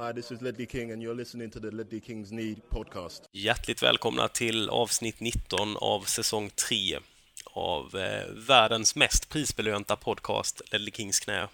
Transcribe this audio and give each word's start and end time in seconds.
Hi, 0.00 0.12
this 0.12 0.32
is 0.32 0.40
Ledley 0.40 0.66
King 0.66 0.92
and 0.92 1.02
you're 1.02 1.16
listening 1.16 1.50
to 1.50 1.60
the 1.60 1.70
Ledley 1.70 2.00
Kings 2.00 2.32
Need 2.32 2.68
podcast. 2.68 3.22
Hjärtligt 3.32 3.82
välkomna 3.82 4.28
till 4.28 4.68
avsnitt 4.68 5.20
19 5.20 5.76
av 5.76 6.00
säsong 6.00 6.50
3 6.68 6.98
av 7.44 7.96
eh, 7.96 8.32
världens 8.48 8.96
mest 8.96 9.28
prisbelönta 9.28 9.96
podcast, 9.96 10.62
Ledley 10.72 10.90
Kings 10.90 11.20
knä. 11.20 11.48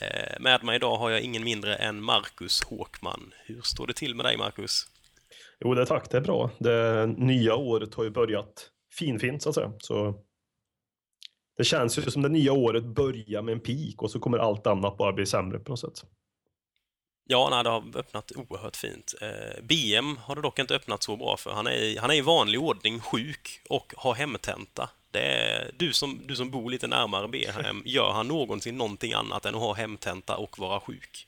Eh, 0.00 0.40
med 0.40 0.64
mig 0.64 0.76
idag 0.76 0.96
har 0.96 1.10
jag 1.10 1.20
ingen 1.20 1.44
mindre 1.44 1.76
än 1.76 2.02
Marcus 2.02 2.62
Håkman. 2.64 3.32
Hur 3.44 3.60
står 3.60 3.86
det 3.86 3.94
till 3.94 4.14
med 4.14 4.26
dig, 4.26 4.36
Marcus? 4.36 4.86
Jo, 5.60 5.74
det 5.74 5.86
tack, 5.86 6.10
det 6.10 6.16
är 6.16 6.20
bra. 6.20 6.50
Det 6.58 7.06
nya 7.06 7.54
året 7.54 7.94
har 7.94 8.04
ju 8.04 8.10
börjat 8.10 8.70
finfint 8.98 9.42
så 9.42 9.48
att 9.48 9.54
säga. 9.54 9.72
Så 9.78 10.14
det 11.56 11.64
känns 11.64 11.98
ju 11.98 12.02
som 12.02 12.22
det 12.22 12.28
nya 12.28 12.52
året 12.52 12.84
börjar 12.84 13.42
med 13.42 13.52
en 13.52 13.60
peak 13.60 14.02
och 14.02 14.10
så 14.10 14.18
kommer 14.18 14.38
allt 14.38 14.66
annat 14.66 14.96
bara 14.96 15.12
bli 15.12 15.26
sämre 15.26 15.58
på 15.58 15.72
något 15.72 15.80
sätt. 15.80 16.04
Ja, 17.28 17.48
nej, 17.50 17.64
det 17.64 17.70
har 17.70 17.82
öppnat 17.94 18.32
oerhört 18.36 18.76
fint. 18.76 19.14
Eh, 19.20 19.62
BM 19.62 20.16
har 20.16 20.36
det 20.36 20.42
dock 20.42 20.58
inte 20.58 20.74
öppnat 20.74 21.02
så 21.02 21.16
bra 21.16 21.36
för. 21.36 21.50
Han 21.50 21.66
är, 21.66 22.00
han 22.00 22.10
är 22.10 22.14
i 22.14 22.20
vanlig 22.20 22.60
ordning 22.60 23.00
sjuk 23.00 23.60
och 23.68 23.94
har 23.96 24.14
hemtenta. 24.14 24.90
Det 25.10 25.20
är, 25.20 25.70
du, 25.76 25.92
som, 25.92 26.20
du 26.26 26.36
som 26.36 26.50
bor 26.50 26.70
lite 26.70 26.86
närmare 26.86 27.28
BM, 27.28 27.82
gör 27.84 28.10
han 28.12 28.28
någonsin 28.28 28.78
någonting 28.78 29.12
annat 29.12 29.46
än 29.46 29.54
att 29.54 29.60
ha 29.60 29.74
hemtenta 29.74 30.36
och 30.36 30.58
vara 30.58 30.80
sjuk? 30.80 31.26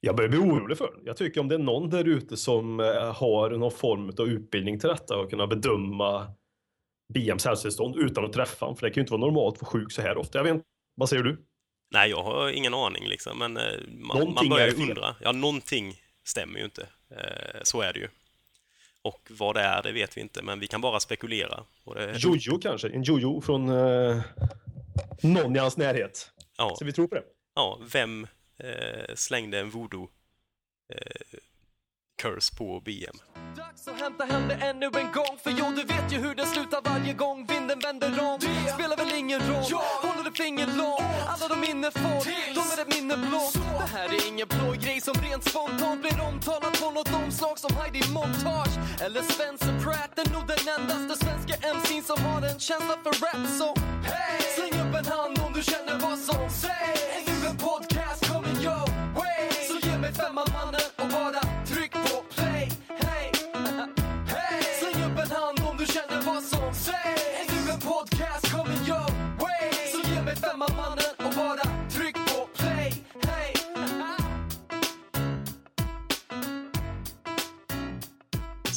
Jag 0.00 0.16
börjar 0.16 0.30
bli 0.30 0.38
orolig 0.38 0.78
för 0.78 0.90
Jag 1.04 1.16
tycker 1.16 1.40
om 1.40 1.48
det 1.48 1.54
är 1.54 1.58
någon 1.58 1.90
där 1.90 2.08
ute 2.08 2.36
som 2.36 2.80
eh, 2.80 3.14
har 3.14 3.50
någon 3.50 3.70
form 3.72 4.12
av 4.18 4.28
utbildning 4.28 4.80
till 4.80 4.88
detta 4.88 5.18
och 5.18 5.30
kunna 5.30 5.46
bedöma 5.46 6.26
BMs 7.14 7.44
hälsotillstånd 7.44 7.96
utan 7.96 8.24
att 8.24 8.32
träffa 8.32 8.64
honom. 8.64 8.76
För 8.76 8.86
det 8.86 8.90
kan 8.90 9.00
ju 9.00 9.02
inte 9.02 9.12
vara 9.12 9.20
normalt 9.20 9.54
att 9.54 9.62
vara 9.62 9.70
sjuk 9.70 9.92
så 9.92 10.02
här 10.02 10.16
ofta. 10.16 10.38
Jag 10.38 10.44
vet 10.44 10.54
inte, 10.54 10.66
vad 10.96 11.08
säger 11.08 11.22
du? 11.22 11.44
Nej, 11.92 12.10
jag 12.10 12.22
har 12.22 12.50
ingen 12.50 12.74
aning 12.74 13.06
liksom, 13.06 13.38
men 13.38 13.56
eh, 13.56 13.72
man, 13.88 14.34
man 14.34 14.48
börjar 14.48 14.68
ju 14.68 14.82
undra. 14.82 15.16
Ja, 15.20 15.32
någonting 15.32 16.02
stämmer 16.24 16.58
ju 16.58 16.64
inte. 16.64 16.86
Eh, 17.10 17.60
så 17.62 17.80
är 17.80 17.92
det 17.92 17.98
ju. 17.98 18.08
Och 19.02 19.28
vad 19.30 19.54
det 19.56 19.60
är, 19.60 19.82
det 19.82 19.92
vet 19.92 20.16
vi 20.16 20.20
inte, 20.20 20.42
men 20.42 20.60
vi 20.60 20.66
kan 20.66 20.80
bara 20.80 21.00
spekulera. 21.00 21.64
Det... 21.94 22.14
Jojo 22.18 22.58
kanske? 22.58 22.88
En 22.88 23.02
Jojo 23.02 23.40
från 23.40 23.68
eh, 23.68 24.22
någon 25.22 25.56
i 25.56 25.58
hans 25.58 25.76
närhet. 25.76 26.30
Ja. 26.58 26.76
Så 26.78 26.84
vi 26.84 26.92
tror 26.92 27.06
på 27.08 27.14
det. 27.14 27.24
Ja, 27.54 27.80
vem 27.92 28.26
eh, 28.58 29.14
slängde 29.14 29.58
en 29.58 29.70
voodoo 29.70 30.08
eh, 30.94 31.38
curse 32.22 32.54
på 32.54 32.80
BM? 32.80 33.16
Dags 33.56 33.88
att 33.88 34.00
hämta 34.00 34.24
hem 34.24 34.48
det 34.48 34.54
ännu 34.54 34.86
en 34.86 35.12
gång. 35.12 35.34
För 35.42 35.50
jo, 35.58 35.66
du 35.76 35.82
vet 35.94 36.12
ju 36.12 36.18
hur 36.18 36.34
det 36.34 36.46
slutar 36.46 36.80
varje 36.84 37.12
gång 37.12 37.46
vinden 37.46 37.78
vänder 37.78 38.12
om. 38.28 38.38
Det 38.40 38.72
spelar 38.74 38.96
väl 38.96 39.12
ingen 39.22 39.40
roll, 39.40 39.66
ja. 39.70 39.82
håller 40.02 40.24
du 40.24 40.32
finger 40.44 40.66
långt. 40.66 41.02
Alla 41.32 41.48
de 41.48 41.60
minne 41.60 41.90
får, 41.90 42.20
de 42.58 42.60
är 42.74 42.78
ett 42.82 42.94
minne 42.96 43.16
blått 43.16 43.54
Det 43.54 43.88
här 43.96 44.08
är 44.16 44.28
ingen 44.28 44.48
blå 44.48 44.72
grej 44.84 45.00
som 45.00 45.14
rent 45.14 45.44
spontant 45.44 46.00
blir 46.02 46.20
omtalat 46.28 46.80
på 46.80 46.90
något 46.90 47.14
omslag 47.14 47.58
som 47.58 47.76
Heidi 47.76 48.02
Montage 48.12 48.74
Eller 49.04 49.22
Spencer 49.22 49.74
Pratt, 49.84 50.18
är 50.22 50.32
nog 50.34 50.44
den 50.52 50.62
endaste 50.76 51.24
svenska 51.24 51.54
MC'n 51.74 52.02
som 52.02 52.18
har 52.24 52.42
en 52.50 52.58
känsla 52.58 52.94
för 53.04 53.12
rap. 53.24 53.42
Så 53.60 53.68
hey! 54.10 54.42
släng 54.56 54.74
upp 54.82 54.94
en 55.00 55.06
hand 55.16 55.38
om 55.46 55.52
du 55.52 55.62
känner 55.62 55.96
vad 56.06 56.18
som 56.18 56.50
sägs 56.50 57.26
nu 57.26 57.48
en 57.48 57.56
podcast 57.56 57.91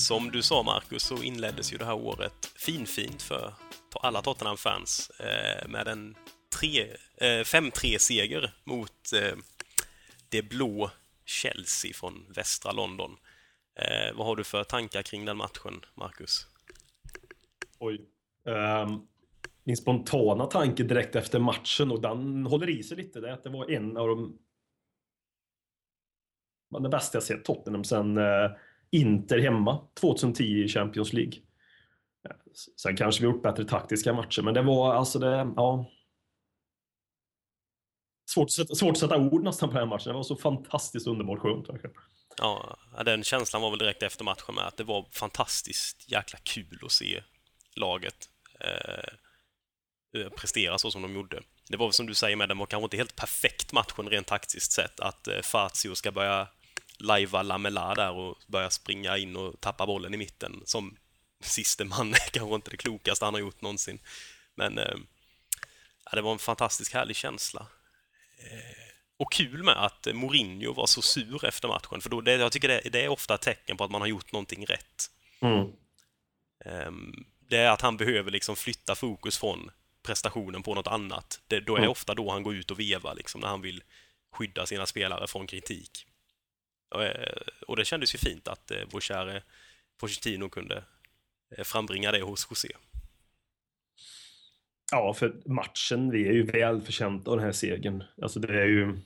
Som 0.08 0.32
du 0.32 0.42
sa, 0.42 0.64
Marcus, 0.64 1.04
så 1.04 1.24
inleddes 1.24 1.74
ju 1.74 1.78
det 1.78 1.86
här 1.86 1.94
året 1.94 2.46
finfint 2.56 3.22
för 3.22 3.54
alla 4.02 4.22
Tottenham-fans 4.22 5.12
eh, 5.20 5.68
med 5.68 5.88
en 5.88 6.16
eh, 7.18 7.26
5-3-seger 7.26 8.54
mot 8.64 9.14
eh, 9.14 9.38
det 10.30 10.42
blå 10.42 10.92
Chelsea 11.26 11.94
från 11.94 12.26
västra 12.36 12.72
London. 12.72 13.18
Eh, 13.80 14.16
vad 14.16 14.28
har 14.28 14.36
du 14.36 14.44
för 14.44 14.64
tankar 14.64 15.02
kring 15.02 15.26
den 15.26 15.38
matchen, 15.38 15.82
Marcus? 15.96 16.48
Oj. 17.80 18.02
Um, 18.44 19.08
min 19.64 19.78
spontana 19.78 20.46
tanke 20.46 20.84
direkt 20.84 21.16
efter 21.16 21.40
matchen, 21.40 21.92
och 21.92 22.02
den 22.02 22.46
håller 22.46 22.70
i 22.70 22.84
sig 22.84 22.98
lite, 22.98 23.20
det 23.20 23.30
är 23.30 23.34
att 23.34 23.44
det 23.44 23.50
var 23.50 23.72
en 23.72 23.98
av 23.98 24.08
de 24.08 24.40
det 26.80 26.90
bästa 26.90 27.16
jag 27.16 27.24
sett 27.24 27.46
Tottenham 27.46 27.84
sen 27.84 28.18
eh, 28.18 28.52
Inter 28.92 29.40
hemma 29.40 29.88
2010 30.00 30.44
i 30.44 30.68
Champions 30.68 31.14
League. 31.14 31.34
Sen 32.82 32.98
kanske 32.98 33.22
vi 33.22 33.28
gjort 33.28 33.44
bättre 33.44 33.66
taktiska 33.66 34.14
matcher, 34.14 34.42
men 34.42 34.54
det 34.54 34.62
var 34.62 34.94
alltså 34.94 35.20
det, 35.20 35.54
ja. 35.56 35.92
Svårt 38.30 38.46
att, 38.46 38.52
sätta, 38.52 38.76
svårt 38.76 38.92
att 38.92 38.98
sätta 38.98 39.18
ord 39.18 39.44
nästan 39.44 39.70
på 39.70 39.74
den 39.74 39.82
här 39.82 39.96
matchen. 39.96 40.08
Det 40.08 40.14
var 40.14 40.24
så 40.24 40.36
fantastiskt 40.36 41.08
underbart 41.08 41.40
skönt 41.40 41.70
verkligen. 41.70 41.96
Ja, 42.38 42.78
den 43.06 43.24
känslan 43.24 43.62
var 43.62 43.70
väl 43.70 43.80
direkt 43.80 44.04
efter 44.04 44.24
matchen 44.24 44.56
med 44.56 44.68
att 44.68 44.78
det 44.78 44.84
var 44.84 45.06
fantastiskt 45.12 46.12
jäkla 46.12 46.40
kul 46.44 46.80
att 46.86 46.92
se 46.92 47.24
laget 47.76 48.30
eh, 48.60 50.30
prestera 50.30 50.78
så 50.78 50.92
som 50.92 51.02
de 51.02 51.14
gjorde. 51.14 51.42
Det 51.70 51.78
var 51.78 51.92
som 51.92 52.06
du 52.06 52.14
säger 52.14 52.36
med, 52.36 52.50
den 52.50 52.58
var 52.58 52.66
kanske 52.66 52.84
inte 52.84 52.98
helt 52.98 53.16
perfekt 53.16 53.74
matchen 53.74 54.10
rent 54.10 54.28
taktiskt 54.28 54.72
sett, 54.72 55.00
att 55.00 55.28
eh, 55.28 55.42
Fazio 55.42 55.96
ska 55.96 56.12
börja 56.12 56.48
lajva 57.00 57.44
Lamela 57.44 57.96
där 57.96 58.12
och 58.12 58.38
börja 58.48 58.70
springa 58.70 59.18
in 59.18 59.36
och 59.36 59.62
tappa 59.62 59.86
bollen 59.86 60.14
i 60.14 60.18
mitten 60.18 60.62
som 60.66 60.98
siste 61.40 61.86
man 61.86 62.14
är 62.14 62.30
kanske 62.32 62.56
inte 62.56 62.72
det 62.72 62.78
klokaste 62.78 63.26
han 63.26 63.34
har 63.34 63.42
gjort 63.42 63.62
någonsin. 63.62 64.00
Men 64.56 64.78
eh, 64.78 64.96
det 66.12 66.22
var 66.22 66.32
en 66.32 66.40
fantastisk 66.40 66.94
härlig 66.94 67.16
känsla. 67.16 67.68
Eh, 68.38 68.86
och 69.18 69.32
kul 69.32 69.64
med 69.64 69.86
att 69.86 70.08
Mourinho 70.14 70.74
var 70.74 70.86
så 70.86 71.02
sur 71.02 71.46
efter 71.46 71.68
matchen, 71.68 72.02
för 72.02 72.10
då, 72.10 72.22
det, 72.22 72.36
jag 72.36 72.52
tycker 72.52 72.68
det, 72.68 72.82
det 72.92 73.04
är 73.04 73.08
ofta 73.08 73.38
tecken 73.38 73.78
på 73.78 73.84
att 73.84 73.92
man 73.92 74.02
har 74.02 74.08
gjort 74.08 74.32
någonting 74.32 74.66
rätt. 74.66 75.12
Mm. 75.40 75.72
Eh, 76.66 76.92
det 77.50 77.58
är 77.58 77.70
att 77.70 77.82
han 77.82 77.98
behöver 77.98 78.32
liksom 78.32 78.56
flytta 78.56 78.96
fokus 78.96 79.38
från 79.38 79.72
prestationen 80.04 80.64
på 80.64 80.74
något 80.74 80.88
annat. 80.88 81.42
Det, 81.48 81.60
då 81.60 81.76
är 81.76 81.80
mm. 81.80 81.92
ofta 81.92 82.14
då 82.14 82.32
han 82.32 82.44
går 82.44 82.56
ut 82.56 82.72
och 82.72 82.80
vevar, 82.80 83.16
liksom, 83.16 83.42
när 83.42 83.48
han 83.48 83.62
vill 83.62 83.84
skydda 84.32 84.66
sina 84.66 84.86
spelare 84.86 85.28
från 85.28 85.48
kritik. 85.48 86.06
Och, 86.96 87.04
eh, 87.04 87.38
och 87.68 87.76
det 87.76 87.86
kändes 87.86 88.16
ju 88.16 88.18
fint 88.18 88.48
att 88.48 88.72
eh, 88.72 88.78
vår 88.92 89.00
käre 89.00 89.42
Pochettino 90.00 90.50
kunde 90.50 90.84
eh, 91.58 91.64
frambringa 91.64 92.12
det 92.12 92.22
hos 92.22 92.48
José. 92.50 92.70
Ja, 94.92 95.14
för 95.14 95.36
matchen, 95.46 96.12
vi 96.12 96.28
är 96.28 96.34
ju 96.34 96.44
väl 96.44 96.82
förtjänta 96.82 97.32
av 97.32 97.38
den 97.38 97.46
här 97.46 97.52
segern. 97.52 98.04
Alltså 98.22 98.40
det 98.40 98.62
är 98.62 98.66
ju 98.66 98.98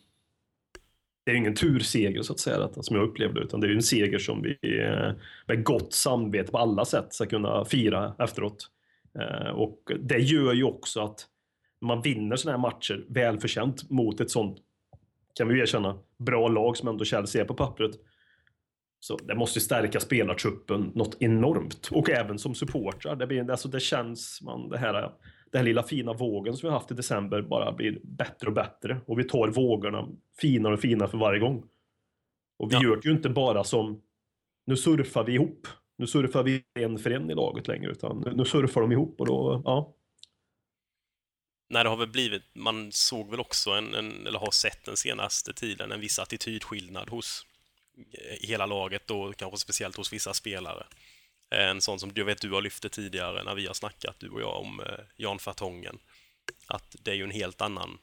det 1.24 1.32
är 1.32 1.36
ingen 1.36 1.56
turseger 1.56 2.22
så 2.22 2.34
att 2.34 2.40
säga, 2.40 2.60
detta, 2.60 2.84
som 2.84 2.96
jag 2.96 3.10
upplevde, 3.10 3.42
utan 3.42 3.60
det 3.60 3.68
är 3.68 3.70
ju 3.70 3.76
en 3.76 3.82
seger 3.84 4.20
som 4.20 4.42
vi 4.42 4.80
eh, 4.80 5.12
med 5.48 5.64
gott 5.64 5.94
samvete 5.94 6.52
på 6.52 6.58
alla 6.58 6.86
sätt 6.86 7.14
ska 7.14 7.26
kunna 7.26 7.66
fira 7.66 8.16
efteråt. 8.20 8.72
Och 9.56 9.92
det 10.00 10.18
gör 10.18 10.54
ju 10.54 10.64
också 10.64 11.02
att 11.02 11.28
man 11.82 12.02
vinner 12.02 12.36
sådana 12.36 12.58
här 12.58 12.62
matcher 12.62 13.06
välförtjänt 13.10 13.90
mot 13.90 14.20
ett 14.20 14.32
sånt, 14.32 14.58
kan 15.40 15.48
vi 15.48 15.56
ju 15.56 15.62
erkänna, 15.62 16.00
bra 16.18 16.48
lag 16.48 16.78
som 16.78 16.88
ändå 16.88 17.06
Chelsea 17.06 17.42
är 17.42 17.46
på 17.46 17.54
pappret. 17.54 17.92
Så 19.00 19.18
det 19.18 19.36
måste 19.36 19.60
stärka 19.60 20.00
spelartruppen 20.00 20.92
något 20.96 21.18
enormt. 21.20 21.90
Och 21.92 22.10
även 22.10 22.40
som 22.40 22.56
supportrar. 22.56 23.16
Det, 23.16 23.28
blir, 23.28 23.52
alltså 23.52 23.68
det 23.68 23.80
känns, 23.80 24.42
man, 24.42 24.70
det 24.70 24.78
här 24.78 24.94
den 25.52 25.60
här 25.60 25.64
lilla 25.64 25.84
fina 25.84 26.14
vågen 26.14 26.58
som 26.58 26.70
vi 26.70 26.74
haft 26.74 26.92
i 26.92 26.94
december 26.94 27.42
bara 27.42 27.72
blir 27.72 28.00
bättre 28.04 28.48
och 28.48 28.54
bättre. 28.54 29.02
Och 29.06 29.20
vi 29.20 29.24
tar 29.24 29.48
vågorna 29.48 30.08
finare 30.42 30.74
och 30.74 30.80
finare 30.80 31.08
för 31.10 31.18
varje 31.18 31.40
gång. 31.40 31.64
Och 32.58 32.72
vi 32.72 32.76
ja. 32.76 32.84
gör 32.84 32.96
det 32.96 33.06
ju 33.06 33.12
inte 33.12 33.30
bara 33.30 33.64
som, 33.64 34.02
nu 34.66 34.78
surfar 34.78 35.24
vi 35.24 35.34
ihop. 35.34 35.68
Nu 35.98 36.08
surfar 36.08 36.44
vi 36.44 36.64
en 36.80 36.98
för 36.98 37.12
en 37.12 37.32
i 37.32 37.36
laget 37.36 37.68
längre, 37.68 37.92
utan 37.92 38.24
nu, 38.26 38.34
nu 38.36 38.46
surfar 38.46 38.82
de 38.82 38.92
ihop 38.92 39.22
och 39.22 39.26
då, 39.26 39.62
ja. 39.66 39.96
Nej, 41.70 41.84
det 41.84 41.90
har 41.90 41.98
väl 41.98 42.08
blivit, 42.08 42.44
man 42.54 42.92
såg 42.92 43.30
väl 43.30 43.40
också 43.40 43.72
en, 43.72 43.96
en, 43.96 44.28
eller 44.28 44.40
har 44.40 44.52
sett 44.52 44.86
den 44.86 44.98
senaste 44.98 45.54
tiden, 45.54 45.92
en 45.92 46.00
viss 46.00 46.20
attitydskillnad 46.20 47.10
hos 47.10 47.46
hela 48.42 48.66
laget 48.66 49.12
och 49.12 49.36
kanske 49.36 49.58
speciellt 49.58 49.96
hos 49.96 50.14
vissa 50.14 50.34
spelare. 50.34 50.86
En 51.50 51.82
sån 51.82 52.00
som 52.00 52.14
du 52.14 52.24
vet 52.24 52.42
du 52.42 52.52
har 52.52 52.62
lyft 52.62 52.84
det 52.84 52.90
tidigare 52.90 53.44
när 53.44 53.56
vi 53.56 53.68
har 53.68 53.74
snackat, 53.74 54.16
du 54.20 54.30
och 54.30 54.42
jag, 54.42 54.62
om 54.62 54.80
eh, 54.80 55.00
Jan 55.16 55.40
Fartongen. 55.40 56.00
Att 56.68 56.96
det 57.00 57.12
är 57.12 57.16
ju 57.16 57.24
en 57.24 57.32
helt 57.32 57.62
annan 57.62 57.98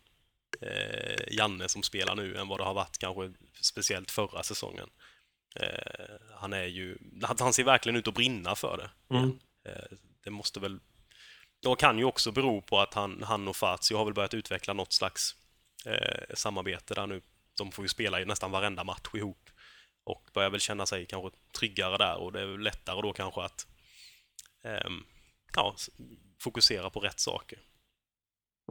eh, 0.61 1.35
Janne 1.35 1.69
som 1.69 1.83
spelar 1.83 2.15
nu 2.15 2.37
än 2.37 2.49
vad 2.49 2.61
det 2.61 2.65
har 2.65 2.75
varit 2.75 2.99
kanske 2.99 3.33
speciellt 3.61 4.11
förra 4.11 4.43
säsongen. 4.43 4.89
Eh, 5.61 6.17
han 6.35 6.53
är 6.53 6.65
ju, 6.65 6.99
han 7.39 7.53
ser 7.53 7.65
verkligen 7.65 7.97
ut 7.97 8.09
att 8.09 8.15
brinna 8.15 8.55
för 8.55 8.77
det. 8.77 9.17
Mm. 9.17 9.39
Eh, 9.65 9.97
det 10.25 10.31
måste 10.31 10.61
väl, 10.61 10.81
det 11.71 11.77
kan 11.77 11.99
ju 11.99 12.05
också 12.05 12.33
bero 12.33 12.61
på 12.61 12.81
att 12.81 12.95
han, 12.95 13.23
han 13.23 13.49
och 13.49 13.57
Fazio 13.57 13.97
har 13.97 14.05
väl 14.05 14.15
börjat 14.15 14.35
utveckla 14.35 14.75
något 14.75 14.93
slags 14.93 15.35
eh, 15.87 16.35
samarbete 16.35 16.95
där 16.95 17.07
nu. 17.07 17.23
De 17.59 17.73
får 17.73 17.85
ju 17.85 17.89
spela 17.89 18.21
i 18.21 18.25
nästan 18.25 18.51
varenda 18.51 18.85
match 18.85 19.15
ihop. 19.15 19.51
och 20.05 20.31
börjar 20.35 20.51
väl 20.51 20.61
känna 20.61 20.87
sig 20.87 21.07
kanske 21.07 21.39
tryggare 21.59 21.97
där 21.97 22.17
och 22.17 22.33
det 22.33 22.41
är 22.41 22.59
lättare 22.59 23.03
då 23.03 23.13
kanske 23.13 23.43
att 23.43 23.67
eh, 24.65 24.91
ja, 25.57 25.75
fokusera 26.43 26.91
på 26.91 27.01
rätt 27.01 27.21
saker. 27.21 27.59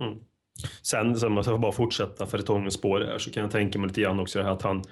Mm. 0.01 0.19
Sen, 0.81 1.25
om 1.25 1.33
man 1.33 1.43
ska 1.43 1.57
bara 1.57 1.71
fortsätta 1.71 2.25
för 2.25 2.65
ett 2.65 2.73
spår 2.73 3.01
här, 3.01 3.17
så 3.17 3.31
kan 3.31 3.43
jag 3.43 3.51
tänka 3.51 3.79
mig 3.79 3.87
lite 3.87 4.01
grann 4.01 4.19
också 4.19 4.39
det 4.39 4.45
här 4.45 4.51
att 4.51 4.61
han... 4.61 4.83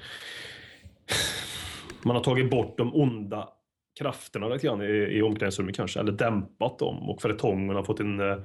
Man 2.02 2.16
har 2.16 2.24
tagit 2.24 2.50
bort 2.50 2.78
de 2.78 2.96
onda 2.96 3.53
krafterna 4.00 4.48
lite 4.48 4.68
grann 4.68 4.82
i, 4.82 5.18
i 5.18 5.22
omklädningsrummet 5.22 5.76
kanske, 5.76 6.00
eller 6.00 6.12
dämpat 6.12 6.80
dem 6.80 7.10
och 7.10 7.22
Fertongen 7.22 7.76
har 7.76 7.84
fått 7.84 8.00
en, 8.00 8.20
eh, 8.20 8.38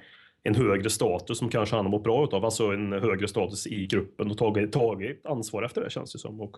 en 0.43 0.55
högre 0.55 0.91
status 0.91 1.39
som 1.39 1.49
kanske 1.49 1.77
han 1.77 1.85
har 1.85 1.91
mått 1.91 2.05
bra 2.05 2.25
utav, 2.25 2.45
alltså 2.45 2.65
en 2.67 2.93
högre 2.93 3.29
status 3.29 3.67
i 3.67 3.87
gruppen 3.87 4.31
och 4.31 4.39
tagit, 4.39 4.73
tagit 4.73 5.27
ansvar 5.27 5.63
efter 5.63 5.81
det 5.85 5.91
känns 5.91 6.13
det 6.13 6.19
som. 6.19 6.41
Och 6.41 6.57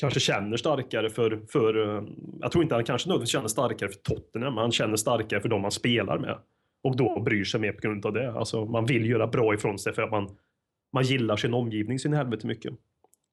kanske 0.00 0.20
känner 0.20 0.56
starkare 0.56 1.10
för, 1.10 1.40
för, 1.48 1.96
eh, 1.96 2.04
jag 2.40 2.52
tror 2.52 2.62
inte 2.62 2.74
han 2.74 2.84
kanske 2.84 3.08
nödvändigtvis 3.08 3.32
känner 3.32 3.48
starkare 3.48 3.88
för 3.88 3.98
Tottenham, 3.98 4.54
men 4.54 4.62
han 4.62 4.72
känner 4.72 4.96
starkare 4.96 5.40
för 5.40 5.48
de 5.48 5.62
han 5.62 5.70
spelar 5.70 6.18
med. 6.18 6.38
Och 6.82 6.96
då 6.96 7.20
bryr 7.20 7.44
sig 7.44 7.60
mer 7.60 7.72
på 7.72 7.80
grund 7.80 8.06
av 8.06 8.12
det. 8.12 8.32
Alltså 8.32 8.64
man 8.64 8.86
vill 8.86 9.10
göra 9.10 9.26
bra 9.26 9.54
ifrån 9.54 9.78
sig 9.78 9.92
för 9.92 10.02
att 10.02 10.10
man, 10.10 10.28
man 10.92 11.04
gillar 11.04 11.36
sin 11.36 11.54
omgivning 11.54 11.98
sin 11.98 12.12
helvete 12.12 12.46
mycket. 12.46 12.72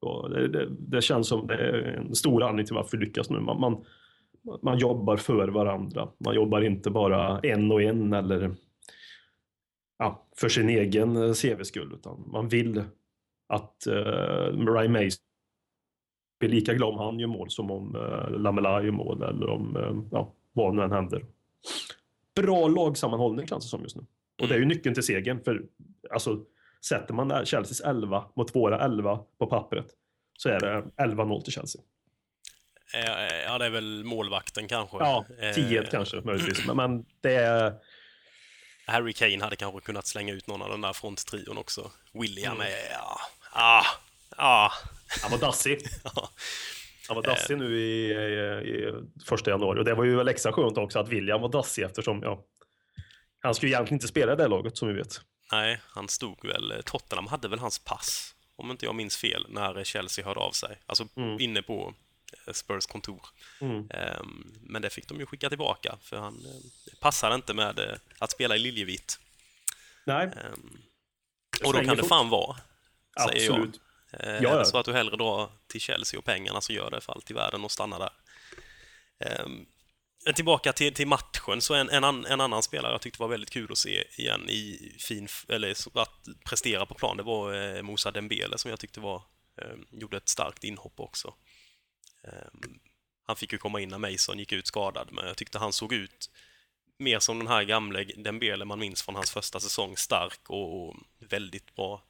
Och 0.01 0.29
det, 0.29 0.47
det, 0.47 0.67
det 0.79 1.01
känns 1.01 1.27
som 1.27 1.47
det 1.47 1.53
är 1.53 1.73
en 1.73 2.15
stor 2.15 2.43
anledning 2.43 2.65
till 2.65 2.75
varför 2.75 2.97
vi 2.97 3.05
lyckas 3.05 3.29
nu. 3.29 3.39
Man, 3.39 3.59
man, 3.59 3.85
man 4.61 4.77
jobbar 4.77 5.17
för 5.17 5.47
varandra. 5.47 6.07
Man 6.17 6.35
jobbar 6.35 6.61
inte 6.61 6.89
bara 6.89 7.39
en 7.39 7.71
och 7.71 7.81
en 7.81 8.13
eller 8.13 8.55
ja, 9.97 10.27
för 10.37 10.49
sin 10.49 10.69
egen 10.69 11.15
eh, 11.15 11.33
CV-skull, 11.33 11.93
utan 11.93 12.23
man 12.27 12.47
vill 12.47 12.83
att 13.47 13.87
uh, 13.87 14.73
Ryan 14.73 14.91
Mays 14.91 15.17
blir 16.39 16.49
lika 16.49 16.73
glad 16.73 16.93
om 16.93 16.99
han 16.99 17.19
gör 17.19 17.27
mål 17.27 17.49
som 17.49 17.71
om 17.71 17.95
uh, 17.95 18.29
Lamela 18.29 18.83
gör 18.83 18.91
mål 18.91 19.23
eller 19.23 19.49
om 19.49 19.77
uh, 19.77 20.03
ja, 20.11 20.33
vad 20.53 20.75
nu 20.75 20.81
än 20.81 20.91
händer. 20.91 21.25
Bra 22.35 22.67
lagsammanhållning 22.67 23.47
känns 23.47 23.65
det 23.65 23.69
som 23.69 23.81
just 23.81 23.95
nu. 23.95 24.05
Och 24.41 24.47
det 24.47 24.55
är 24.55 24.59
ju 24.59 24.65
nyckeln 24.65 24.95
till 24.95 25.03
segern. 25.03 25.43
För 25.43 25.65
alltså, 26.11 26.39
sätter 26.85 27.13
man 27.13 27.45
Chelseas 27.45 27.81
11 27.81 28.25
mot 28.35 28.55
våra 28.55 28.85
11 28.85 29.19
på 29.37 29.47
pappret 29.47 29.87
så 30.37 30.49
är 30.49 30.59
det 30.59 30.83
11-0 30.97 31.41
till 31.41 31.53
Chelsea. 31.53 31.81
Ja, 32.93 33.57
det 33.57 33.65
är 33.65 33.69
väl 33.69 34.03
målvakten 34.03 34.67
kanske. 34.67 34.97
Ja, 34.97 35.25
10 35.55 35.81
eh, 35.81 35.89
kanske 35.89 36.21
möjligtvis. 36.21 36.65
Men 36.65 37.05
det 37.21 37.35
är... 37.35 37.73
Harry 38.87 39.13
Kane 39.13 39.43
hade 39.43 39.55
kanske 39.55 39.81
kunnat 39.81 40.07
slänga 40.07 40.33
ut 40.33 40.47
någon 40.47 40.61
av 40.61 40.69
den 40.69 40.81
där 40.81 40.93
fronttrion 40.93 41.57
också. 41.57 41.91
William 42.13 42.55
mm. 42.55 42.67
är... 42.67 42.91
Ja, 42.91 43.19
ah, 43.51 43.85
ah. 44.37 44.71
Han 45.21 45.31
var 45.31 45.37
dassig. 45.37 45.79
Han 47.07 47.15
var 47.15 47.23
dassig 47.23 47.57
nu 47.57 47.79
i, 47.79 48.11
i, 48.11 48.71
i 48.71 48.93
första 49.25 49.51
januari 49.51 49.79
och 49.79 49.85
det 49.85 49.93
var 49.93 50.03
ju 50.03 50.29
extra 50.29 50.53
skönt 50.53 50.77
också 50.77 50.99
att 50.99 51.09
William 51.09 51.41
var 51.41 51.49
dassig 51.49 51.83
eftersom 51.83 52.23
ja, 52.23 52.45
han 53.39 53.55
skulle 53.55 53.71
egentligen 53.71 53.95
inte 53.95 54.07
spela 54.07 54.33
i 54.33 54.35
det 54.35 54.47
laget 54.47 54.77
som 54.77 54.87
vi 54.87 54.93
vet. 54.93 55.21
Nej, 55.51 55.81
han 55.87 56.07
stod 56.07 56.45
väl, 56.45 56.73
Tottenham 56.85 57.27
hade 57.27 57.47
väl 57.47 57.59
hans 57.59 57.79
pass, 57.79 58.35
om 58.55 58.71
inte 58.71 58.85
jag 58.85 58.95
minns 58.95 59.17
fel, 59.17 59.45
när 59.49 59.83
Chelsea 59.83 60.25
hörde 60.25 60.39
av 60.39 60.51
sig. 60.51 60.77
Alltså 60.85 61.07
mm. 61.15 61.39
inne 61.39 61.61
på 61.61 61.83
eh, 61.83 61.93
Spurs 62.53 62.85
kontor. 62.85 63.25
Mm. 63.61 63.77
Um, 64.19 64.53
men 64.61 64.81
det 64.81 64.89
fick 64.89 65.07
de 65.07 65.19
ju 65.19 65.25
skicka 65.25 65.49
tillbaka, 65.49 65.97
för 66.01 66.17
han 66.17 66.45
uh, 66.45 66.99
passade 66.99 67.35
inte 67.35 67.53
med 67.53 67.79
uh, 67.79 67.95
att 68.19 68.31
spela 68.31 68.55
i 68.55 68.59
liljevitt. 68.59 69.19
Nej. 70.05 70.25
Um, 70.25 70.81
och 71.65 71.73
då 71.73 71.83
kan 71.83 71.97
det 71.97 72.03
fan 72.03 72.29
vara, 72.29 72.57
säger 73.27 73.49
Absolut. 73.49 73.79
jag. 74.11 74.27
Uh, 74.27 74.43
ja, 74.43 74.49
är 74.49 74.59
det 74.59 74.65
så 74.65 74.77
att 74.77 74.85
du 74.85 74.93
hellre 74.93 75.15
drar 75.15 75.49
till 75.67 75.81
Chelsea 75.81 76.17
och 76.17 76.25
pengarna 76.25 76.61
så 76.61 76.73
gör 76.73 76.91
det 76.91 77.01
för 77.01 77.13
allt 77.13 77.31
i 77.31 77.33
världen 77.33 77.63
och 77.63 77.71
stanna 77.71 77.99
där. 77.99 78.11
Um, 79.45 79.65
tillbaka 80.33 80.73
till, 80.73 80.93
till 80.93 81.07
matchen, 81.07 81.61
så 81.61 81.73
en, 81.73 81.89
en, 81.89 82.25
en, 82.25 82.41
annan 82.41 82.63
spelare 82.63 82.91
jag 82.91 83.01
tyckte 83.01 83.21
var 83.21 83.27
väldigt 83.27 83.49
kul 83.49 83.71
att 83.71 83.77
se 83.77 84.03
igen 84.17 84.49
i 84.49 84.95
fin, 84.99 85.27
eller 85.47 85.71
att 85.99 86.27
prestera 86.43 86.85
på 86.85 86.93
plan, 86.93 87.17
det 87.17 87.23
var 87.23 87.53
eh, 87.53 87.81
Moussa 87.81 88.11
Dembele 88.11 88.57
som 88.57 88.69
jag 88.69 88.79
tyckte 88.79 88.99
var, 88.99 89.21
eh, 89.61 89.67
gjorde 89.91 90.17
ett 90.17 90.29
starkt 90.29 90.63
inhopp 90.63 90.99
också. 90.99 91.33
Ehm, 92.27 92.79
han 93.27 93.35
fick 93.35 93.51
ju 93.51 93.57
komma 93.57 93.81
in 93.81 93.89
när 93.89 93.97
Mason 93.97 94.39
gick 94.39 94.51
ut 94.51 94.67
skadad, 94.67 95.09
men 95.11 95.27
jag 95.27 95.37
tyckte 95.37 95.59
han 95.59 95.73
såg 95.73 95.93
ut 95.93 96.29
mer 96.97 97.19
som 97.19 97.39
den 97.39 97.47
här 97.47 97.63
gamle 97.63 98.03
Dembele 98.03 98.65
man 98.65 98.79
minns 98.79 99.03
från 99.03 99.15
hans 99.15 99.31
första 99.31 99.59
säsong, 99.59 99.97
stark 99.97 100.49
och, 100.49 100.87
och 100.87 100.95
väldigt 101.19 101.75
bra. 101.75 102.01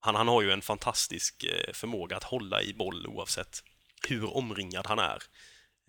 Han, 0.00 0.14
han 0.14 0.28
har 0.28 0.42
ju 0.42 0.52
en 0.52 0.62
fantastisk 0.62 1.44
eh, 1.44 1.72
förmåga 1.72 2.16
att 2.16 2.24
hålla 2.24 2.62
i 2.62 2.74
boll 2.74 3.06
oavsett 3.06 3.62
hur 4.08 4.36
omringad 4.36 4.86
han 4.86 4.98
är. 4.98 5.22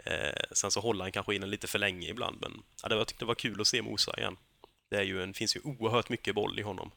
Eh, 0.05 0.41
sen 0.51 0.71
så 0.71 0.79
håller 0.79 1.03
han 1.03 1.11
kanske 1.11 1.35
in 1.35 1.41
den 1.41 1.49
lite 1.49 1.67
för 1.67 1.79
länge 1.79 2.07
ibland, 2.07 2.37
men 2.41 2.63
ja, 2.83 2.89
det, 2.89 2.95
jag 2.95 3.07
tyckte 3.07 3.25
det 3.25 3.27
var 3.27 3.35
kul 3.35 3.61
att 3.61 3.67
se 3.67 3.81
Mosa 3.81 4.17
igen. 4.17 4.37
Det 4.89 4.97
är 4.97 5.03
ju 5.03 5.23
en, 5.23 5.33
finns 5.33 5.55
ju 5.55 5.59
oerhört 5.63 6.09
mycket 6.09 6.35
boll 6.35 6.59
i 6.59 6.61
honom. 6.61 6.91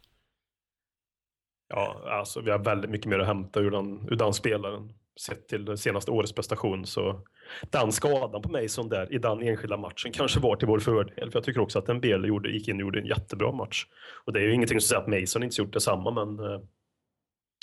Ja, 1.69 2.03
alltså 2.11 2.41
vi 2.41 2.51
har 2.51 2.59
väldigt 2.59 2.91
mycket 2.91 3.07
mer 3.07 3.19
att 3.19 3.27
hämta 3.27 3.61
ur 3.61 3.71
den, 3.71 4.09
ur 4.11 4.17
den 4.17 4.35
spelaren. 4.35 4.93
Sett 5.27 5.49
till 5.49 5.65
det 5.65 5.79
senaste 5.79 6.11
årets 6.11 6.33
prestation 6.33 6.87
så 6.87 7.27
den 7.71 7.93
skadan 7.93 8.43
på 8.43 8.49
mig 8.49 8.69
som 8.69 8.89
där 8.89 9.13
i 9.13 9.19
den 9.19 9.43
enskilda 9.43 9.77
matchen 9.77 10.13
kanske 10.13 10.41
var 10.41 10.57
till 10.57 10.69
vår 10.69 10.79
fördel. 10.79 11.31
För 11.31 11.39
jag 11.39 11.45
tycker 11.45 11.61
också 11.61 11.79
att 11.79 11.89
en 11.89 12.25
gjorde, 12.27 12.51
gick 12.51 12.69
in 12.69 12.77
och 12.77 12.81
gjorde 12.81 13.01
en 13.01 13.07
jättebra 13.07 13.53
match. 13.53 13.87
Och 14.25 14.33
det 14.33 14.41
är 14.41 14.45
ju 14.45 14.55
ingenting 14.55 14.81
som 14.81 14.89
säger 14.89 15.03
att 15.03 15.21
Mason 15.21 15.43
inte 15.43 15.61
gjort 15.61 15.73
detsamma, 15.73 16.11
men 16.11 16.47
eh, 16.47 16.61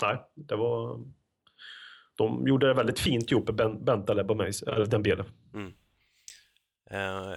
nej, 0.02 0.18
det 0.36 0.56
var 0.56 1.00
de 2.18 2.48
gjorde 2.48 2.68
det 2.68 2.74
väldigt 2.74 3.00
fint 3.00 3.32
ihop, 3.32 3.46
Bentaleb 3.86 4.32
och 4.32 4.38
Mason, 4.38 4.70
eller 4.70 4.86
Dembele. 4.86 5.26
Mm. 5.54 5.74
Uh, 6.92 7.36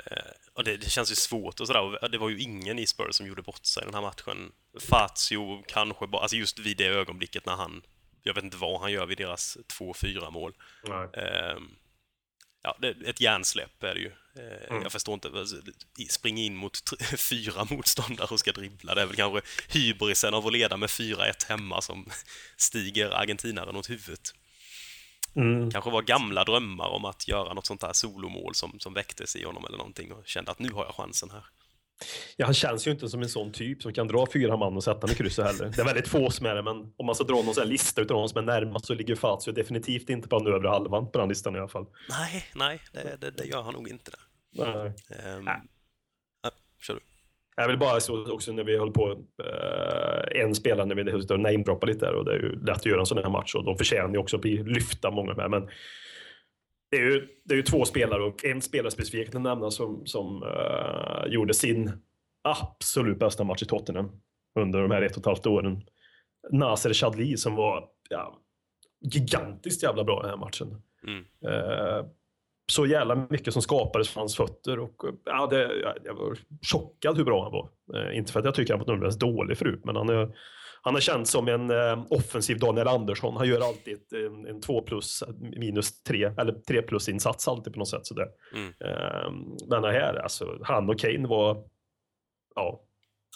och 0.54 0.64
det, 0.64 0.76
det, 0.76 0.90
känns 0.90 1.10
ju 1.10 1.14
svårt 1.14 1.60
och 1.60 1.66
sådär. 1.66 2.08
Det 2.08 2.18
var 2.18 2.28
ju 2.28 2.38
ingen 2.38 2.78
i 2.78 2.86
Spurs 2.86 3.14
som 3.14 3.26
gjorde 3.26 3.42
bort 3.42 3.66
sig 3.66 3.82
i 3.82 3.86
den 3.86 3.94
här 3.94 4.02
matchen. 4.02 4.52
Fazio 4.80 5.62
kanske 5.68 6.06
bara, 6.06 6.22
alltså 6.22 6.36
just 6.36 6.58
vid 6.58 6.76
det 6.76 6.86
ögonblicket 6.86 7.46
när 7.46 7.56
han, 7.56 7.82
jag 8.22 8.34
vet 8.34 8.44
inte 8.44 8.56
vad 8.56 8.80
han 8.80 8.92
gör 8.92 9.06
vid 9.06 9.18
deras 9.18 9.58
2-4 9.78 10.30
mål. 10.30 10.54
Uh, 10.88 11.62
ja, 12.62 12.76
det, 12.80 12.88
ett 13.06 13.20
hjärnsläpp 13.20 13.82
är 13.82 13.94
det 13.94 14.00
ju. 14.00 14.12
Uh, 14.38 14.70
mm. 14.70 14.82
Jag 14.82 14.92
förstår 14.92 15.14
inte, 15.14 15.28
alltså, 15.28 15.56
springa 16.08 16.42
in 16.42 16.56
mot 16.56 16.78
fyra 17.30 17.66
motståndare 17.70 18.28
och 18.30 18.40
ska 18.40 18.52
dribbla. 18.52 18.94
Det 18.94 19.02
är 19.02 19.06
väl 19.06 19.16
kanske 19.16 19.40
hybrisen 19.68 20.34
av 20.34 20.46
att 20.46 20.52
leda 20.52 20.76
med 20.76 20.88
4-1 20.88 21.48
hemma 21.48 21.80
som 21.80 22.10
stiger 22.56 23.10
argentinaren 23.10 23.76
åt 23.76 23.90
huvudet. 23.90 24.34
Mm. 25.36 25.70
Kanske 25.70 25.90
var 25.90 26.02
gamla 26.02 26.44
drömmar 26.44 26.88
om 26.88 27.04
att 27.04 27.28
göra 27.28 27.54
något 27.54 27.66
sånt 27.66 27.82
här 27.82 27.92
solomål 27.92 28.54
som, 28.54 28.80
som 28.80 28.94
väcktes 28.94 29.36
i 29.36 29.44
honom 29.44 29.64
eller 29.64 29.78
någonting 29.78 30.12
och 30.12 30.26
kände 30.26 30.50
att 30.50 30.58
nu 30.58 30.72
har 30.72 30.84
jag 30.84 30.94
chansen 30.94 31.30
här. 31.30 31.44
Ja, 32.36 32.44
han 32.44 32.54
känns 32.54 32.86
ju 32.86 32.90
inte 32.90 33.08
som 33.08 33.22
en 33.22 33.28
sån 33.28 33.52
typ 33.52 33.82
som 33.82 33.92
kan 33.92 34.08
dra 34.08 34.26
fyra 34.32 34.56
man 34.56 34.76
och 34.76 34.84
sätta 34.84 35.12
i 35.12 35.14
krysset 35.14 35.46
heller. 35.46 35.72
Det 35.76 35.82
är 35.82 35.86
väldigt 35.86 36.08
få 36.08 36.30
som 36.30 36.46
är 36.46 36.54
det, 36.54 36.62
men 36.62 36.92
om 36.96 37.06
man 37.06 37.14
ska 37.14 37.24
dra 37.24 37.34
någon 37.34 37.54
sån 37.54 37.68
lista 37.68 38.00
utav 38.00 38.16
de 38.16 38.28
som 38.28 38.38
är 38.38 38.42
närmast 38.42 38.86
så 38.86 38.94
ligger 38.94 39.16
Fazio 39.16 39.52
definitivt 39.52 40.10
inte 40.10 40.28
på 40.28 40.38
den 40.38 40.54
övre 40.54 40.68
halvan 40.68 41.10
på 41.10 41.18
den 41.18 41.28
listan 41.28 41.56
i 41.56 41.58
alla 41.58 41.68
fall. 41.68 41.86
Nej, 42.08 42.44
nej, 42.54 42.80
det, 42.92 43.16
det, 43.20 43.30
det 43.30 43.44
gör 43.44 43.62
han 43.62 43.74
nog 43.74 43.88
inte. 43.88 44.10
Det. 44.10 44.18
Nej. 44.64 44.94
Um, 45.36 45.44
nej. 45.44 45.62
Ja, 46.42 46.50
kör 46.82 46.94
du. 46.94 47.00
Jag 47.56 47.68
vill 47.68 47.78
bara 47.78 48.00
så 48.00 48.32
också 48.32 48.52
när 48.52 48.64
vi 48.64 48.76
håller 48.76 48.92
på, 48.92 49.10
eh, 49.44 50.42
en 50.42 50.54
spelare 50.54 50.86
när 50.86 50.94
vi 50.94 51.36
namedroppar 51.42 51.86
lite 51.86 52.06
där 52.06 52.14
och 52.14 52.24
det 52.24 52.32
är 52.32 52.38
ju 52.38 52.64
lätt 52.64 52.76
att 52.76 52.86
göra 52.86 53.00
en 53.00 53.06
sån 53.06 53.18
här 53.18 53.28
match 53.28 53.54
och 53.54 53.64
de 53.64 53.76
förtjänar 53.76 54.12
ju 54.12 54.18
också 54.18 54.36
att 54.36 54.42
bli 54.42 54.62
lyfta 54.62 55.10
många 55.10 55.34
med. 55.34 55.50
Men 55.50 55.68
det 56.90 56.96
är 56.96 57.00
ju, 57.00 57.28
det 57.44 57.54
är 57.54 57.56
ju 57.56 57.62
två 57.62 57.84
spelare 57.84 58.22
och 58.22 58.44
en 58.44 58.62
spelare 58.62 58.90
specifikt 58.90 59.34
att 59.34 59.42
nämna 59.42 59.70
som, 59.70 60.06
som 60.06 60.42
uh, 60.42 61.32
gjorde 61.32 61.54
sin 61.54 61.92
absolut 62.42 63.18
bästa 63.18 63.44
match 63.44 63.62
i 63.62 63.66
Tottenham 63.66 64.10
under 64.58 64.82
de 64.82 64.90
här 64.90 65.02
ett 65.02 65.12
och 65.12 65.18
ett 65.18 65.26
halvt 65.26 65.46
åren. 65.46 65.82
Nasser 66.50 66.92
Chadli 66.92 67.36
som 67.36 67.54
var 67.54 67.88
ja, 68.10 68.40
gigantiskt 69.00 69.82
jävla 69.82 70.04
bra 70.04 70.20
i 70.20 70.22
den 70.22 70.30
här 70.30 70.46
matchen. 70.46 70.82
Mm. 71.06 71.24
Uh, 71.54 72.06
så 72.70 72.86
jävla 72.86 73.26
mycket 73.30 73.52
som 73.52 73.62
skapades 73.62 74.08
för 74.08 74.20
hans 74.20 74.36
fötter. 74.36 74.78
Och, 74.78 75.02
ja, 75.24 75.46
det, 75.46 75.70
jag 76.04 76.14
var 76.14 76.38
chockad 76.72 77.16
hur 77.16 77.24
bra 77.24 77.42
han 77.42 77.52
var. 77.52 77.70
Eh, 77.94 78.18
inte 78.18 78.32
för 78.32 78.38
att 78.38 78.44
jag 78.44 78.54
tycker 78.54 78.72
han 78.72 78.80
var 78.80 78.86
nödvändigtvis 78.86 79.18
dålig 79.18 79.58
förut, 79.58 79.80
men 79.84 79.96
han 79.96 80.08
är, 80.08 80.36
han 80.82 80.96
är 80.96 81.00
känd 81.00 81.28
som 81.28 81.48
en 81.48 81.70
eh, 81.70 82.06
offensiv 82.10 82.58
Daniel 82.58 82.88
Andersson. 82.88 83.36
Han 83.36 83.48
gör 83.48 83.60
alltid 83.60 83.94
ett, 83.94 84.12
en, 84.12 84.46
en 84.46 84.60
2 84.60 84.82
plus 84.82 85.22
minus 85.40 86.02
3, 86.02 86.24
eller 86.24 86.52
3 86.52 86.82
plus 86.82 87.08
insats 87.08 87.48
alltid 87.48 87.72
på 87.72 87.78
något 87.78 87.88
sätt. 87.88 88.06
Sådär. 88.06 88.28
Mm. 88.54 88.68
Eh, 88.68 89.30
men 89.68 89.84
här, 89.84 90.14
alltså, 90.14 90.58
han 90.62 90.90
och 90.90 90.98
Kane 90.98 91.28
var, 91.28 91.64
ja. 92.54 92.82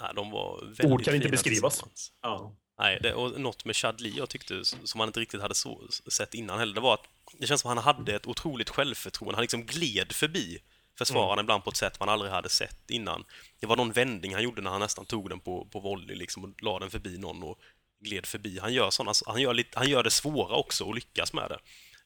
ja 0.01 0.13
de 0.13 0.31
var 0.31 0.61
Ord 0.85 1.05
kan 1.05 1.15
inte 1.15 1.29
beskrivas. 1.29 1.85
Ja. 2.23 2.57
Nej, 2.79 2.99
det, 3.03 3.15
och 3.15 3.41
något 3.41 3.65
med 3.65 3.77
Chadli 3.77 4.15
jag 4.17 4.29
tyckte 4.29 4.65
som 4.65 4.99
man 4.99 5.09
inte 5.09 5.21
riktigt 5.21 5.43
hade 5.43 5.55
så, 5.55 5.81
sett 6.13 6.35
innan 6.35 6.59
heller, 6.59 6.75
det 6.75 6.81
var 6.81 6.95
att 6.95 7.07
det 7.39 7.47
känns 7.47 7.61
som 7.61 7.71
att 7.71 7.85
han 7.85 7.97
hade 7.97 8.15
ett 8.15 8.27
otroligt 8.27 8.71
självförtroende. 8.71 9.37
Han 9.37 9.43
liksom 9.43 9.67
gled 9.67 10.13
förbi 10.13 10.59
försvararen 10.99 11.33
mm. 11.33 11.45
ibland 11.45 11.65
på 11.65 11.71
ett 11.71 11.77
sätt 11.77 12.01
man 12.01 12.09
aldrig 12.09 12.33
hade 12.33 12.49
sett 12.49 12.91
innan. 12.91 13.25
Det 13.61 13.67
var 13.67 13.77
någon 13.77 13.93
vändning 13.93 14.35
han 14.35 14.43
gjorde 14.43 14.63
när 14.63 14.71
han 14.71 14.81
nästan 14.81 15.05
tog 15.05 15.29
den 15.29 15.41
på, 15.41 15.65
på 15.65 15.81
volley 15.81 16.17
liksom, 16.17 16.45
och 16.45 16.63
la 16.63 16.79
den 16.79 16.91
förbi 16.91 17.19
någon 17.19 17.43
och 17.43 17.59
gled 18.01 18.27
förbi. 18.27 18.59
Han 18.59 18.73
gör, 18.73 18.91
såna, 18.91 19.13
han, 19.27 19.41
gör 19.41 19.55
lite, 19.55 19.79
han 19.79 19.89
gör 19.89 20.03
det 20.03 20.11
svåra 20.11 20.57
också 20.57 20.85
och 20.85 20.95
lyckas 20.95 21.33
med 21.33 21.51
det. 21.51 21.59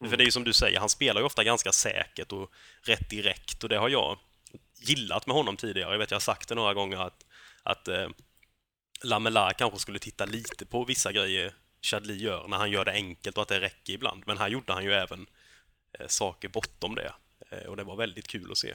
För 0.09 0.17
det 0.17 0.23
är 0.23 0.25
ju 0.25 0.31
som 0.31 0.45
du 0.45 0.53
säger, 0.53 0.81
han 0.81 0.89
spelar 0.89 1.21
ju 1.21 1.27
ofta 1.27 1.45
ganska 1.45 1.73
säkert 1.73 2.33
och 2.33 2.53
rätt 2.83 3.11
direkt 3.11 3.63
och 3.63 3.69
det 3.69 3.79
har 3.79 3.89
jag 3.89 4.19
gillat 4.81 5.27
med 5.27 5.37
honom 5.37 5.57
tidigare. 5.57 5.93
Jag 5.93 5.99
vet, 5.99 6.11
jag 6.11 6.17
har 6.17 6.21
sagt 6.21 6.49
det 6.49 6.55
några 6.55 6.75
gånger 6.75 6.97
att, 6.97 7.27
att 7.63 7.89
eh, 7.89 8.09
Lamela 9.03 9.53
kanske 9.53 9.79
skulle 9.79 9.99
titta 9.99 10.25
lite 10.25 10.67
på 10.67 10.85
vissa 10.85 11.13
grejer 11.13 11.53
Chadli 11.83 12.17
gör 12.17 12.49
när 12.49 12.57
han 12.57 12.71
gör 12.71 12.85
det 12.85 12.93
enkelt 12.93 13.37
och 13.37 13.43
att 13.43 13.49
det 13.49 13.61
räcker 13.61 13.93
ibland. 13.93 14.23
Men 14.27 14.39
här 14.39 14.49
gjorde 14.49 14.73
han 14.73 14.85
ju 14.85 14.93
även 14.93 15.27
eh, 15.99 16.07
saker 16.07 16.49
bortom 16.49 16.95
det. 16.95 17.13
Eh, 17.51 17.69
och 17.69 17.77
det 17.77 17.85
var 17.85 17.97
väldigt 17.97 18.29
kul 18.29 18.51
att 18.51 18.59
se. 18.59 18.75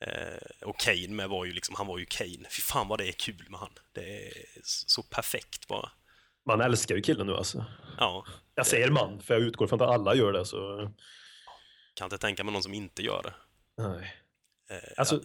Eh, 0.00 0.68
och 0.68 0.80
Kane 0.80 1.08
med 1.08 1.28
var 1.28 1.44
ju 1.44 1.52
liksom, 1.52 1.74
han 1.78 1.86
var 1.86 1.98
ju 1.98 2.06
Kane. 2.06 2.48
Fy 2.50 2.62
fan 2.62 2.88
vad 2.88 2.98
det 2.98 3.08
är 3.08 3.12
kul 3.12 3.46
med 3.48 3.60
han. 3.60 3.72
Det 3.92 4.26
är 4.26 4.32
så 4.62 5.02
perfekt 5.02 5.68
bara. 5.68 5.90
Man 6.46 6.60
älskar 6.60 6.94
ju 6.94 7.02
killen 7.02 7.26
nu 7.26 7.34
alltså. 7.34 7.64
Ja. 7.98 8.26
Jag 8.54 8.66
säger 8.66 8.90
man, 8.90 9.20
för 9.20 9.34
jag 9.34 9.42
utgår 9.42 9.66
från 9.66 9.82
att 9.82 9.88
alla 9.88 10.14
gör 10.14 10.32
det. 10.32 10.44
Så... 10.44 10.90
Kan 11.94 12.06
inte 12.06 12.18
tänka 12.18 12.44
mig 12.44 12.52
någon 12.52 12.62
som 12.62 12.74
inte 12.74 13.02
gör 13.02 13.22
det. 13.22 13.34
Nej. 13.82 14.14
Eh, 14.70 14.92
Alltså, 14.96 15.20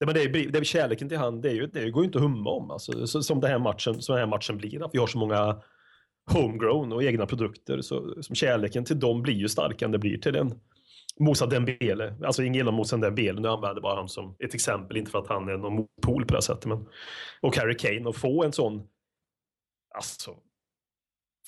det, 0.00 0.06
men 0.06 0.14
det, 0.14 0.22
är, 0.22 0.28
det 0.28 0.58
är 0.58 0.64
kärleken 0.64 1.08
till 1.08 1.18
han, 1.18 1.40
det, 1.40 1.48
är 1.48 1.54
ju, 1.54 1.66
det 1.66 1.90
går 1.90 2.02
ju 2.02 2.06
inte 2.06 2.18
att 2.18 2.24
humma 2.24 2.50
om. 2.50 2.70
Alltså, 2.70 3.06
så, 3.06 3.22
som, 3.22 3.40
den 3.40 3.50
här 3.50 3.58
matchen, 3.58 4.02
som 4.02 4.14
den 4.14 4.22
här 4.22 4.30
matchen 4.36 4.58
blir, 4.58 4.84
att 4.84 4.94
vi 4.94 4.98
har 4.98 5.06
så 5.06 5.18
många 5.18 5.62
homegrown 6.30 6.92
och 6.92 7.02
egna 7.02 7.26
produkter. 7.26 7.80
Så, 7.82 8.22
som 8.22 8.34
kärleken 8.34 8.84
till 8.84 9.00
dem 9.00 9.22
blir 9.22 9.34
ju 9.34 9.48
starkare 9.48 9.86
än 9.86 9.92
det 9.92 9.98
blir 9.98 10.18
till 10.18 10.36
en 10.36 10.60
Moussa 11.20 11.46
Dembele. 11.46 12.14
Alltså 12.24 12.42
ingen 12.42 12.54
gillar 12.54 12.72
Moussa 12.72 12.96
Dembele, 12.96 13.40
nu 13.40 13.48
använder 13.48 13.82
bara 13.82 13.96
han 13.96 14.08
som 14.08 14.36
ett 14.38 14.54
exempel, 14.54 14.96
inte 14.96 15.10
för 15.10 15.18
att 15.18 15.28
han 15.28 15.48
är 15.48 15.56
någon 15.56 15.74
motpol 15.74 16.24
på 16.24 16.34
det 16.34 16.42
sättet. 16.42 16.66
Men, 16.66 16.88
och 17.40 17.56
Harry 17.56 17.76
Kane, 17.76 18.04
och 18.04 18.16
få 18.16 18.44
en 18.44 18.52
sån 18.52 18.88
alltså, 19.94 20.36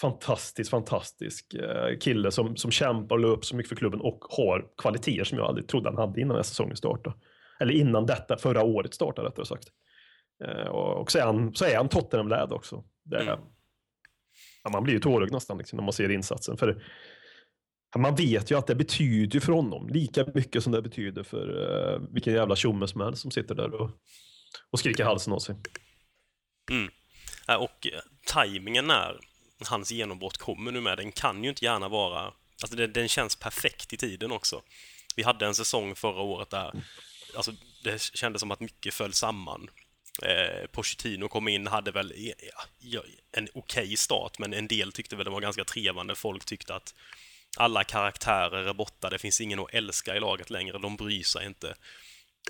fantastisk, 0.00 0.70
fantastisk 0.70 1.54
eh, 1.54 1.98
kille 1.98 2.30
som, 2.30 2.56
som 2.56 2.70
kämpar 2.70 3.16
och 3.16 3.20
löper 3.20 3.42
så 3.42 3.56
mycket 3.56 3.68
för 3.68 3.76
klubben 3.76 4.00
och 4.00 4.24
har 4.28 4.66
kvaliteter 4.78 5.24
som 5.24 5.38
jag 5.38 5.46
aldrig 5.46 5.68
trodde 5.68 5.88
han 5.88 5.98
hade 5.98 6.20
innan 6.20 6.28
den 6.28 6.36
här 6.36 6.42
säsongen 6.42 6.76
startade. 6.76 7.16
Eller 7.60 7.74
innan 7.74 8.06
detta, 8.06 8.36
förra 8.36 8.62
året 8.62 8.94
startade 8.94 9.28
rättare 9.28 9.46
sagt. 9.46 9.68
Eh, 10.44 10.68
och, 10.68 11.10
så 11.10 11.18
är 11.18 11.22
han, 11.22 11.54
så 11.54 11.64
är 11.64 11.76
han 11.76 11.88
Tottenham-lärd 11.88 12.52
också. 12.52 12.84
Det, 13.04 13.20
Mm. 13.20 13.38
ja, 14.64 14.70
man 14.70 14.82
blir 14.82 14.94
ju 14.94 15.00
tårögd 15.00 15.32
nästan 15.32 15.58
liksom, 15.58 15.76
när 15.76 15.84
man 15.84 15.92
ser 15.92 16.10
insatsen. 16.10 16.56
För 16.56 16.82
man 17.98 18.14
vet 18.14 18.50
ju 18.50 18.58
att 18.58 18.66
det 18.66 18.74
betyder 18.74 19.40
för 19.40 19.52
honom 19.52 19.88
lika 19.88 20.26
mycket 20.34 20.62
som 20.62 20.72
det 20.72 20.82
betyder 20.82 21.22
för 21.22 21.48
uh, 21.48 22.08
vilken 22.10 22.34
jävla 22.34 22.56
tjomme 22.56 22.88
som 22.88 23.00
helst 23.00 23.22
som 23.22 23.30
sitter 23.30 23.54
där 23.54 23.74
och, 23.74 23.90
och 24.70 24.78
skriker 24.78 25.04
halsen 25.04 25.32
av 25.32 25.38
sig. 25.38 25.54
Mm. 26.70 26.90
Äh, 27.48 27.54
och 27.54 27.86
eh, 27.86 28.00
tajmingen 28.26 28.86
när 28.86 29.20
hans 29.68 29.92
genombrott 29.92 30.36
kommer 30.36 30.72
nu 30.72 30.80
med, 30.80 30.98
den 30.98 31.12
kan 31.12 31.44
ju 31.44 31.50
inte 31.50 31.64
gärna 31.64 31.88
vara... 31.88 32.32
Alltså 32.62 32.76
den, 32.76 32.92
den 32.92 33.08
känns 33.08 33.36
perfekt 33.36 33.92
i 33.92 33.96
tiden 33.96 34.32
också. 34.32 34.62
Vi 35.16 35.22
hade 35.22 35.46
en 35.46 35.54
säsong 35.54 35.94
förra 35.94 36.20
året 36.20 36.50
där 36.50 36.72
alltså, 37.36 37.52
det 37.84 38.02
kändes 38.02 38.40
som 38.40 38.50
att 38.50 38.60
mycket 38.60 38.94
föll 38.94 39.12
samman. 39.12 39.68
Eh, 40.22 40.66
Pochettino 40.66 41.28
kom 41.28 41.48
in, 41.48 41.66
hade 41.66 41.90
väl 41.90 42.12
eh, 42.12 42.32
ja, 42.78 43.02
en 43.32 43.48
okej 43.54 43.96
start, 43.96 44.38
men 44.38 44.54
en 44.54 44.68
del 44.68 44.92
tyckte 44.92 45.16
väl 45.16 45.24
det 45.24 45.30
var 45.30 45.40
ganska 45.40 45.64
trevande. 45.64 46.14
Folk 46.14 46.44
tyckte 46.44 46.74
att 46.74 46.94
alla 47.56 47.84
karaktärer 47.84 48.68
är 48.68 48.74
borta, 48.74 49.10
det 49.10 49.18
finns 49.18 49.40
ingen 49.40 49.58
att 49.58 49.74
älska 49.74 50.16
i 50.16 50.20
laget 50.20 50.50
längre, 50.50 50.78
de 50.78 50.96
bryr 50.96 51.22
sig 51.22 51.46
inte. 51.46 51.74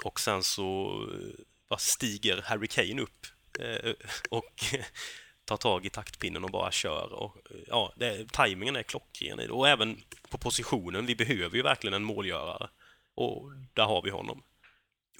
Och 0.05 0.21
sen 0.21 0.43
så 0.43 1.01
eh, 1.13 1.45
bara 1.69 1.79
stiger 1.79 2.43
Harry 2.43 2.67
Kane 2.67 3.03
upp 3.03 3.27
eh, 3.61 3.93
och 4.31 4.65
tar 5.45 5.57
tag 5.57 5.87
i 5.87 5.91
taktpinnen 5.91 6.45
och 6.45 6.51
bara 6.51 6.71
kör. 6.71 7.13
Och, 7.13 7.37
eh, 7.51 7.57
ja, 7.67 7.93
det, 7.97 8.33
tajmingen 8.33 8.77
är 8.77 8.83
klockren 8.83 9.41
i 9.41 9.47
det. 9.47 9.53
Och 9.53 9.69
även 9.69 10.03
på 10.31 10.39
positionen, 10.39 11.07
vi 11.07 11.17
behöver 11.17 11.57
ju 11.57 11.63
verkligen 11.63 11.95
en 11.95 12.05
målgörare. 12.05 12.69
Och 13.15 13.53
där 13.75 13.85
har 13.85 14.03
vi 14.03 14.11
honom. 14.11 14.43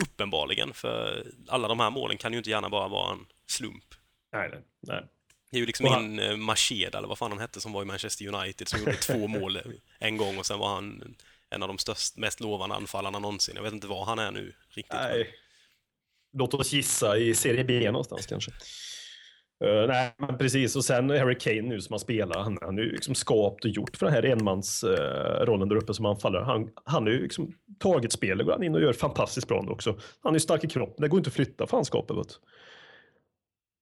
Uppenbarligen, 0.03 0.75
för 0.75 1.27
alla 1.49 1.69
de 1.69 1.81
här 1.81 1.91
målen 1.91 2.19
kan 2.19 2.33
ju 2.33 2.39
inte 2.39 2.51
gärna 2.51 2.69
bara 2.69 2.89
vara 2.89 3.13
en 3.13 3.27
slump. 3.47 3.85
Nej, 4.33 4.51
nej. 4.81 5.09
Det 5.53 5.57
är 5.57 5.61
ju 5.61 5.67
liksom 5.67 5.87
han- 5.87 6.05
in 6.05 6.19
eh, 6.19 6.37
Macheda, 6.37 6.99
eller 6.99 7.09
vad 7.09 7.19
fan 7.19 7.31
han 7.31 7.41
hette, 7.41 7.61
som 7.61 7.73
var 7.73 7.83
i 7.83 7.85
Manchester 7.85 8.35
United, 8.35 8.69
som 8.69 8.79
gjorde 8.81 8.93
två 8.95 9.27
mål 9.39 9.59
en 9.99 10.17
gång 10.17 10.39
och 10.39 10.47
sen 10.47 10.59
var 10.59 10.75
han 10.75 11.15
en 11.51 11.63
av 11.63 11.69
de 11.69 11.79
störst, 11.79 12.17
mest 12.17 12.41
lovande 12.41 12.77
anfallarna 12.77 13.19
någonsin. 13.19 13.55
Jag 13.57 13.63
vet 13.63 13.73
inte 13.73 13.87
var 13.87 14.05
han 14.05 14.19
är 14.19 14.31
nu 14.31 14.53
riktigt. 14.69 14.95
nej. 14.95 15.31
Låt 16.35 16.55
oss 16.55 16.73
gissa 16.73 17.19
i 17.19 17.35
Serie 17.35 17.65
B 17.65 17.91
någonstans 17.91 18.27
kanske. 18.27 18.51
Eh, 19.65 19.87
nej, 19.89 20.15
men 20.19 20.39
precis. 20.39 20.77
Och 20.77 20.85
sen 20.85 21.11
Harry 21.11 21.39
Kane 21.39 21.63
nu 21.63 21.81
som 21.81 21.93
han 21.93 22.01
spelar, 22.01 22.43
han, 22.43 22.59
han 22.61 22.79
är 22.79 22.83
ju 22.83 22.93
liksom 22.93 23.15
skapt 23.15 23.65
och 23.65 23.71
gjort 23.71 23.97
för 23.97 24.07
den 24.07 24.15
här 24.15 24.23
enmansrollen 24.25 25.69
där 25.69 25.77
uppe 25.77 25.95
som 25.95 26.07
anfallare. 26.07 26.45
Han, 26.45 26.71
han 26.85 27.03
har 27.03 27.11
ju 27.11 27.23
liksom 27.23 27.55
tagit 27.79 28.13
spelet, 28.13 28.47
går 28.47 28.53
han 28.53 28.63
in 28.63 28.75
och 28.75 28.81
gör 28.81 28.93
fantastiskt 28.93 29.49
bra 29.49 29.65
också. 29.69 29.99
Han 30.23 30.33
är 30.33 30.37
ju 30.37 30.41
stark 30.41 30.65
i 30.65 30.69
kroppen, 30.69 31.03
det 31.03 31.09
går 31.09 31.21
inte 31.21 31.29
att 31.29 31.35
flytta 31.35 31.67
fanskapet. 31.67 32.17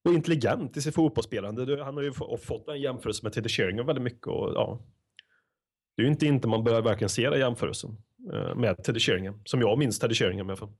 Och 0.05 0.13
intelligent 0.15 0.77
i 0.77 0.83
sitt 0.83 0.95
fotbollsspelande. 0.95 1.85
Han 1.85 1.97
har 1.97 2.03
ju 2.03 2.13
få- 2.13 2.39
fått 2.39 2.69
en 2.69 2.81
jämförelse 2.81 3.21
med 3.23 3.33
Teddy 3.33 3.49
Sheringham 3.49 3.87
väldigt 3.87 4.03
mycket. 4.05 4.27
Och, 4.27 4.53
ja. 4.55 4.81
Det 5.97 6.03
är 6.03 6.05
ju 6.05 6.11
inte 6.13 6.27
inte 6.27 6.49
man 6.49 6.65
bör 6.65 6.83
verkligen 6.83 7.09
se 7.09 7.31
den 7.31 7.39
jämförelsen 7.41 7.97
eh, 8.33 8.55
med 8.55 8.85
Teddy 8.85 9.01
Sheringham, 9.01 9.41
som 9.45 9.61
jag 9.61 9.79
minns 9.79 9.99
Teddy 9.99 10.15
Sheringham 10.15 10.47
i 10.47 10.51
alla 10.51 10.57
fall. 10.57 10.73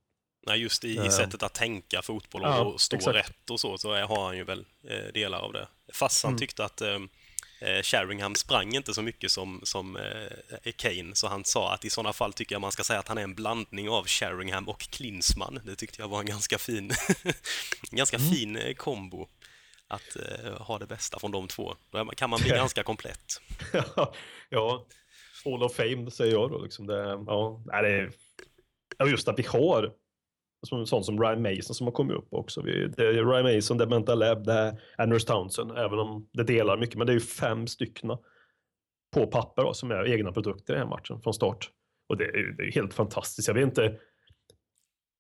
Nej, 0.47 0.59
just 0.63 0.85
i, 0.85 0.89
i 1.07 1.11
sättet 1.11 1.43
att 1.43 1.55
tänka 1.55 2.03
fotboll 2.03 2.43
och, 2.43 2.49
Ja, 2.49 2.61
och 2.65 2.81
stå 2.81 2.97
exakt. 2.97 3.17
rätt 3.17 3.51
och 3.51 3.61
så, 3.61 3.79
så 3.79 3.95
har 3.95 4.27
han 4.27 4.37
ju 4.37 4.45
väl 4.45 4.67
eh, 4.89 5.13
delar 5.15 5.39
av 5.39 5.53
det. 5.53 5.69
Fast 5.93 6.25
han 6.25 6.31
Mm. 6.31 6.39
tyckte 6.39 6.65
att 6.65 6.81
eh, 6.81 6.99
eh, 7.61 7.83
Sheringham 7.83 8.35
sprang 8.35 8.75
inte 8.77 8.95
så 8.95 9.03
mycket 9.03 9.31
som, 9.31 9.61
som 9.63 9.97
eh, 9.97 10.73
Kane, 10.77 11.15
så 11.15 11.29
han 11.29 11.45
sa 11.45 11.73
att 11.75 11.85
i 11.85 11.91
sådana 11.91 12.13
fall 12.13 12.33
tycker 12.33 12.55
jag 12.55 12.61
man 12.61 12.73
ska 12.73 12.85
säga 12.85 12.99
att 12.99 13.09
han 13.09 13.19
är 13.19 13.23
en 13.23 13.35
blandning 13.35 13.89
av 13.89 14.07
Sheringham 14.07 14.69
och 14.69 14.81
Klinsmann. 14.81 15.61
Det 15.65 15.77
tyckte 15.77 16.03
jag 16.03 16.09
var 16.09 16.21
en 16.21 16.27
ganska 16.27 16.59
fin, 16.59 16.91
en 17.25 17.33
ganska 17.97 18.17
Mm. 18.17 18.31
fin 18.31 18.57
eh, 18.57 18.75
kombo. 18.75 19.29
Att 19.89 20.17
eh, 20.17 20.53
ha 20.63 20.79
det 20.79 20.87
bästa 20.87 21.19
från 21.19 21.31
de 21.31 21.49
två. 21.49 21.75
Då 21.91 22.05
kan 22.07 22.31
man 22.31 22.41
bli 22.41 22.51
ganska 22.63 22.83
komplett. 22.83 23.41
ja, 24.49 24.87
Hall 25.45 25.63
of 25.63 25.75
Fame 25.75 26.11
säger 26.11 26.33
jag 26.33 26.51
då. 26.51 26.63
Liksom 26.63 26.87
det, 26.87 27.25
ja, 27.27 27.63
det 27.67 28.11
är, 28.99 29.07
just 29.07 29.29
att 29.29 29.39
vi 29.39 29.43
har 29.43 29.93
som, 30.67 30.87
sån 30.87 31.05
som 31.05 31.23
Ryan 31.23 31.43
Mason 31.43 31.75
som 31.75 31.87
har 31.87 31.93
kommit 31.93 32.17
upp 32.17 32.29
också. 32.31 32.63
Vi, 32.63 32.87
det 32.97 33.07
är 33.07 33.13
Ryan 33.13 33.57
Mason, 33.57 33.79
det 33.79 33.85
är 33.85 33.89
Mental 33.89 34.19
Lab, 34.19 34.45
det 34.45 34.53
är 34.53 34.81
Anders 34.99 35.25
Townsend, 35.25 35.71
även 35.71 35.99
om 35.99 36.29
det 36.33 36.45
delar 36.45 36.77
mycket. 36.77 36.97
Men 36.97 37.07
det 37.07 37.13
är 37.13 37.15
ju 37.15 37.21
fem 37.21 37.67
stycken 37.67 38.11
på 39.15 39.27
papper 39.27 39.63
då, 39.63 39.75
som 39.75 39.91
är 39.91 40.09
egna 40.09 40.33
produkter 40.33 40.73
i 40.73 40.77
den 40.77 40.89
här 40.89 40.97
matchen 40.97 41.21
från 41.21 41.35
start. 41.35 41.71
Och 42.09 42.17
det 42.17 42.25
är 42.25 42.37
ju 42.37 42.53
det 42.53 42.63
är 42.63 42.73
helt 42.73 42.95
fantastiskt. 42.95 43.49
Jag 43.49 43.55
vet 43.55 43.65
inte 43.65 43.99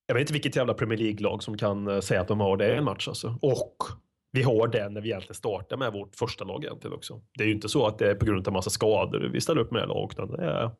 jag 0.06 0.14
vet 0.14 0.20
inte 0.20 0.32
vilket 0.32 0.56
jävla 0.56 0.74
Premier 0.74 0.98
League-lag 0.98 1.42
som 1.42 1.56
kan 1.56 1.88
eh, 1.88 2.00
säga 2.00 2.20
att 2.20 2.28
de 2.28 2.40
har 2.40 2.56
det 2.56 2.72
i 2.72 2.76
en 2.76 2.84
match 2.84 3.08
alltså. 3.08 3.38
Och 3.42 3.76
vi 4.32 4.42
har 4.42 4.68
det 4.68 4.88
när 4.88 5.00
vi 5.00 5.08
egentligen 5.08 5.34
startar 5.34 5.76
med 5.76 5.92
vårt 5.92 6.16
första 6.16 6.44
lag 6.44 6.64
egentligen 6.64 6.96
också. 6.96 7.22
Det 7.38 7.44
är 7.44 7.48
ju 7.48 7.54
inte 7.54 7.68
så 7.68 7.86
att 7.86 7.98
det 7.98 8.10
är 8.10 8.14
på 8.14 8.24
grund 8.26 8.46
av 8.46 8.52
massa 8.52 8.70
skador 8.70 9.30
vi 9.32 9.40
ställer 9.40 9.60
upp 9.60 9.70
med 9.70 9.82
det 9.82 9.86
här 9.86 9.94
laget, 9.94 10.18
utan 10.18 10.30
det 10.30 10.44
är 10.44 10.70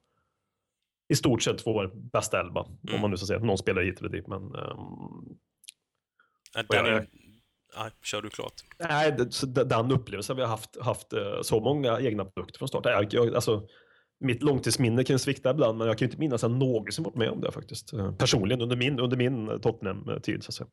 i 1.11 1.17
stort 1.17 1.43
sett 1.43 1.67
vår 1.67 1.91
bästa 2.13 2.41
elva. 2.41 2.61
Mm. 2.61 2.95
Om 2.95 3.01
man 3.01 3.11
nu 3.11 3.17
ska 3.17 3.27
säga 3.27 3.39
någon 3.39 3.59
spelar 3.59 3.83
hit 3.83 3.99
eller 3.99 4.09
dit, 4.09 4.27
men 4.27 4.43
Och 6.57 6.65
Den 6.69 6.87
är, 6.87 7.07
nej, 7.77 7.91
kör 8.03 8.23
du 8.23 8.31
klart. 8.31 8.53
Nej, 8.79 9.13
det, 9.13 9.65
den 9.65 9.93
upplevelsen 9.93 10.37
vi 10.37 10.43
har 10.43 10.49
haft, 10.49 10.81
haft 10.81 11.13
eh, 11.13 11.43
så 11.43 11.61
många 11.61 12.01
egna 12.01 12.25
produkter 12.25 12.59
från 12.59 12.69
start. 12.69 12.85
Jag, 12.85 13.15
jag, 13.15 13.35
alltså, 13.35 13.69
mitt 14.21 14.43
långtidsminne 14.43 15.05
kan 15.05 15.19
svikta 15.19 15.51
ibland, 15.51 15.79
men 15.79 15.87
jag 15.87 15.99
kan 15.99 16.07
inte 16.07 16.19
minnas 16.19 16.45
att 16.45 16.51
någonsin 16.51 17.05
varit 17.05 17.17
med 17.17 17.31
om 17.31 17.41
det 17.41 17.53
faktiskt. 17.53 17.93
Eh, 17.93 18.15
Personligen 18.15 18.61
under 18.61 18.77
min, 18.77 19.01
under 19.01 19.17
min 19.17 19.49
eh, 19.49 19.59
Tottenham-tid, 19.59 20.45
så 20.45 20.49
att 20.49 20.55
säga. 20.55 20.69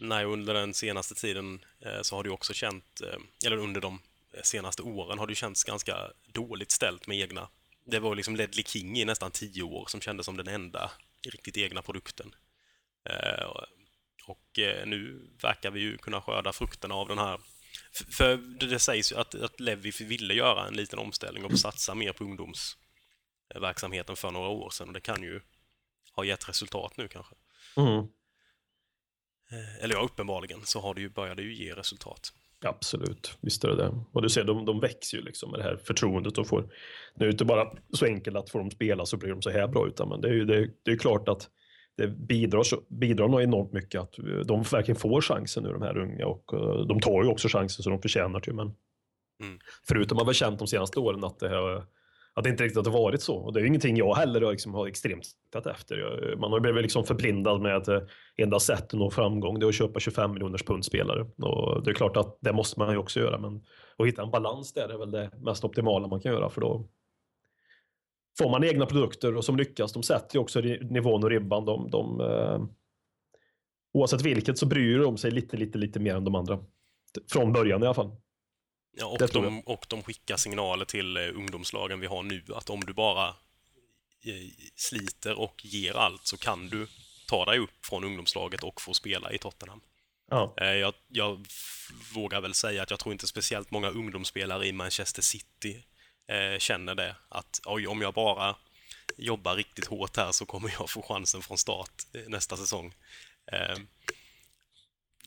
Nej, 0.00 0.24
under 0.24 0.54
den 0.54 0.74
senaste 0.74 1.14
tiden 1.14 1.64
så 2.02 2.16
har 2.16 2.24
du 2.24 2.30
också 2.30 2.52
känt, 2.52 3.00
eller 3.46 3.56
under 3.56 3.80
de 3.80 3.98
senaste 4.42 4.82
åren 4.82 5.18
har 5.18 5.28
ju 5.28 5.34
känts 5.34 5.64
ganska 5.64 5.96
dåligt 6.32 6.70
ställt 6.70 7.06
med 7.06 7.18
egna. 7.18 7.48
Det 7.86 7.98
var 7.98 8.14
liksom 8.14 8.36
Ledley 8.36 8.64
King 8.64 8.98
i 8.98 9.04
nästan 9.04 9.30
tio 9.30 9.62
år 9.62 9.86
som 9.88 10.00
kändes 10.00 10.26
som 10.26 10.36
den 10.36 10.48
enda 10.48 10.90
riktigt 11.26 11.56
egna 11.56 11.82
produkten. 11.82 12.34
Eh, 13.10 13.50
Och 14.26 14.58
eh, 14.58 14.86
nu 14.86 15.28
verkar 15.42 15.70
vi 15.70 15.80
ju 15.80 15.98
kunna 15.98 16.20
skörda 16.20 16.52
frukterna 16.52 16.94
av 16.94 17.08
den 17.08 17.18
här. 17.18 17.40
För 18.10 18.36
det 18.36 18.66
det 18.66 18.78
sägs 18.78 19.12
ju 19.12 19.16
att, 19.16 19.34
att 19.34 19.60
Levi 19.60 19.90
ville 19.90 20.34
göra 20.34 20.66
en 20.66 20.76
liten 20.76 20.98
omställning 20.98 21.44
och 21.44 21.58
satsa 21.58 21.94
mer 21.94 22.12
på 22.12 22.24
ungdomsverksamheten 22.24 24.16
för 24.16 24.30
några 24.30 24.48
år 24.48 24.70
sedan 24.70 24.88
och 24.88 24.94
det 24.94 25.00
kan 25.00 25.22
ju 25.22 25.40
ha 26.12 26.24
gett 26.24 26.48
resultat 26.48 26.96
nu 26.96 27.08
kanske. 27.08 27.34
Mm. 27.76 27.98
Eh, 29.50 29.84
Eller 29.84 29.94
ja, 29.94 30.00
uppenbarligen 30.00 30.66
så 30.66 30.80
har 30.80 30.94
det 30.94 31.00
ju, 31.00 31.08
börjar 31.08 31.34
det 31.34 31.42
ju 31.42 31.54
ge 31.54 31.74
resultat. 31.74 32.32
Absolut, 32.64 33.38
visst 33.40 33.64
är 33.64 33.68
det 33.68 33.76
det. 33.76 33.94
Och 34.12 34.22
du 34.22 34.28
ser, 34.28 34.44
de, 34.44 34.64
de 34.64 34.80
växer 34.80 35.18
ju 35.18 35.24
liksom 35.24 35.50
med 35.50 35.60
det 35.60 35.64
här 35.64 35.76
förtroendet 35.76 36.34
de 36.34 36.44
får. 36.44 36.68
Det 37.14 37.24
är 37.24 37.30
inte 37.30 37.44
bara 37.44 37.72
så 37.92 38.06
enkelt 38.06 38.36
att 38.36 38.50
får 38.50 38.58
de 38.58 38.70
spela 38.70 39.06
så 39.06 39.16
blir 39.16 39.30
de 39.30 39.42
så 39.42 39.50
här 39.50 39.68
bra, 39.68 39.86
utan 39.86 40.08
men 40.08 40.20
det 40.20 40.28
är 40.28 40.32
ju 40.32 40.44
det, 40.44 40.70
det 40.82 40.90
är 40.90 40.96
klart 40.96 41.28
att 41.28 41.48
det 41.96 42.08
bidrar, 42.08 42.62
så, 42.62 42.80
bidrar 42.88 43.28
nog 43.28 43.42
enormt 43.42 43.72
mycket 43.72 44.00
att 44.00 44.18
eh, 44.18 44.24
de 44.24 44.62
verkligen 44.62 45.00
får 45.00 45.20
chansen 45.20 45.62
nu, 45.62 45.72
de 45.72 45.82
här 45.82 45.98
unga. 45.98 46.26
Och 46.26 46.54
eh, 46.54 46.86
de 46.86 47.00
tar 47.00 47.22
ju 47.22 47.28
också 47.28 47.48
chansen 47.48 47.82
så 47.82 47.90
de 47.90 48.02
förtjänar 48.02 48.40
till. 48.40 48.54
Men 48.54 48.74
Mm. 49.42 49.58
förutom 49.88 50.18
att 50.18 50.24
vi 50.24 50.28
har 50.28 50.32
känt 50.32 50.58
de 50.58 50.68
senaste 50.68 51.00
åren 51.00 51.24
att 51.24 51.38
det 51.38 51.48
här 51.48 51.84
att 52.34 52.44
det 52.44 52.50
inte 52.50 52.64
riktigt 52.64 52.86
har 52.86 52.92
varit 52.92 53.22
så. 53.22 53.36
Och 53.36 53.52
det 53.52 53.58
är 53.58 53.62
ju 53.62 53.68
ingenting 53.68 53.96
jag 53.96 54.14
heller 54.14 54.50
liksom 54.50 54.74
har 54.74 54.86
extremt 54.86 55.24
tittat 55.44 55.66
efter. 55.66 55.96
Jag- 55.98 56.38
Man 56.40 56.52
har 56.52 56.60
blivit 56.60 56.82
liksom 56.82 57.04
förblindad 57.04 57.60
med 57.60 57.76
att 57.76 57.88
eh, 57.88 58.00
enda 58.36 58.58
sättet 58.60 58.84
att 58.94 59.00
nå 59.00 59.10
framgång 59.10 59.58
det 59.58 59.66
är 59.66 59.68
att 59.68 59.74
köpa 59.74 60.00
25 60.00 60.32
miljoners 60.32 60.62
pundspelare. 60.62 61.20
Och 61.38 61.82
det 61.84 61.90
är 61.90 61.94
klart 61.94 62.16
att 62.16 62.38
det 62.40 62.52
måste 62.52 62.80
man 62.80 62.90
ju 62.92 62.96
också 62.98 63.20
göra, 63.20 63.38
men 63.38 63.62
att 63.98 64.06
hitta 64.06 64.22
en 64.22 64.30
balans 64.30 64.72
där 64.72 64.88
är 64.88 64.98
väl 64.98 65.10
det 65.10 65.30
mest 65.38 65.64
optimala 65.64 66.08
man 66.08 66.20
kan 66.20 66.32
göra 66.32 66.50
för 66.50 66.60
då 66.60 66.88
får 68.38 68.50
man 68.50 68.64
egna 68.64 68.86
produkter 68.86 69.36
och 69.36 69.44
som 69.44 69.56
lyckas, 69.56 69.92
de 69.92 70.02
sätter 70.02 70.36
ju 70.36 70.40
också 70.40 70.60
nivån 70.60 71.24
och 71.24 71.30
ribban. 71.30 71.64
De, 71.64 71.90
de, 71.90 72.20
eh, 72.20 72.64
oavsett 73.92 74.22
vilket 74.22 74.58
så 74.58 74.66
bryr 74.66 74.98
de 74.98 75.16
sig 75.16 75.30
lite, 75.30 75.56
lite, 75.56 75.78
lite 75.78 76.00
mer 76.00 76.14
än 76.16 76.24
de 76.24 76.34
andra. 76.34 76.58
Från 77.32 77.52
början 77.52 77.82
i 77.82 77.86
alla 77.86 77.94
fall. 77.94 78.10
Ja, 78.96 79.06
och, 79.06 79.18
de, 79.32 79.60
och 79.60 79.86
de 79.88 80.02
skickar 80.02 80.36
signaler 80.36 80.84
till 80.84 81.16
eh, 81.16 81.22
ungdomslagen 81.22 82.00
vi 82.00 82.06
har 82.06 82.22
nu 82.22 82.44
att 82.54 82.70
om 82.70 82.80
du 82.80 82.92
bara 82.92 83.28
eh, 83.28 84.50
sliter 84.76 85.38
och 85.38 85.64
ger 85.64 85.94
allt 85.94 86.26
så 86.26 86.36
kan 86.36 86.68
du 86.68 86.86
ta 87.28 87.44
dig 87.44 87.58
upp 87.58 87.86
från 87.86 88.04
ungdomslaget 88.04 88.62
och 88.64 88.80
få 88.80 88.94
spela 88.94 89.32
i 89.32 89.38
Tottenham. 89.38 89.80
Ja. 90.30 90.54
Eh, 90.56 90.66
Jag, 90.66 90.94
jag 91.08 91.46
vågar 92.14 92.40
väl 92.40 92.54
säga 92.54 92.82
att 92.82 92.90
jag 92.90 92.98
tror 93.00 93.12
inte 93.12 93.26
speciellt 93.26 93.70
många 93.70 93.88
ungdomsspelare 93.90 94.66
i 94.66 94.72
Manchester 94.72 95.22
City 95.22 95.84
eh, 96.28 96.58
känner 96.58 96.94
det. 96.94 97.16
Att 97.28 97.60
oj, 97.64 97.86
om 97.86 98.02
jag 98.02 98.14
bara 98.14 98.56
jobbar 99.16 99.54
riktigt 99.56 99.86
hårt 99.86 100.16
här 100.16 100.32
så 100.32 100.46
kommer 100.46 100.74
jag 100.78 100.90
få 100.90 101.02
chansen 101.02 101.42
från 101.42 101.58
start 101.58 102.02
nästa 102.26 102.56
säsong. 102.56 102.94
Eh, 103.52 103.76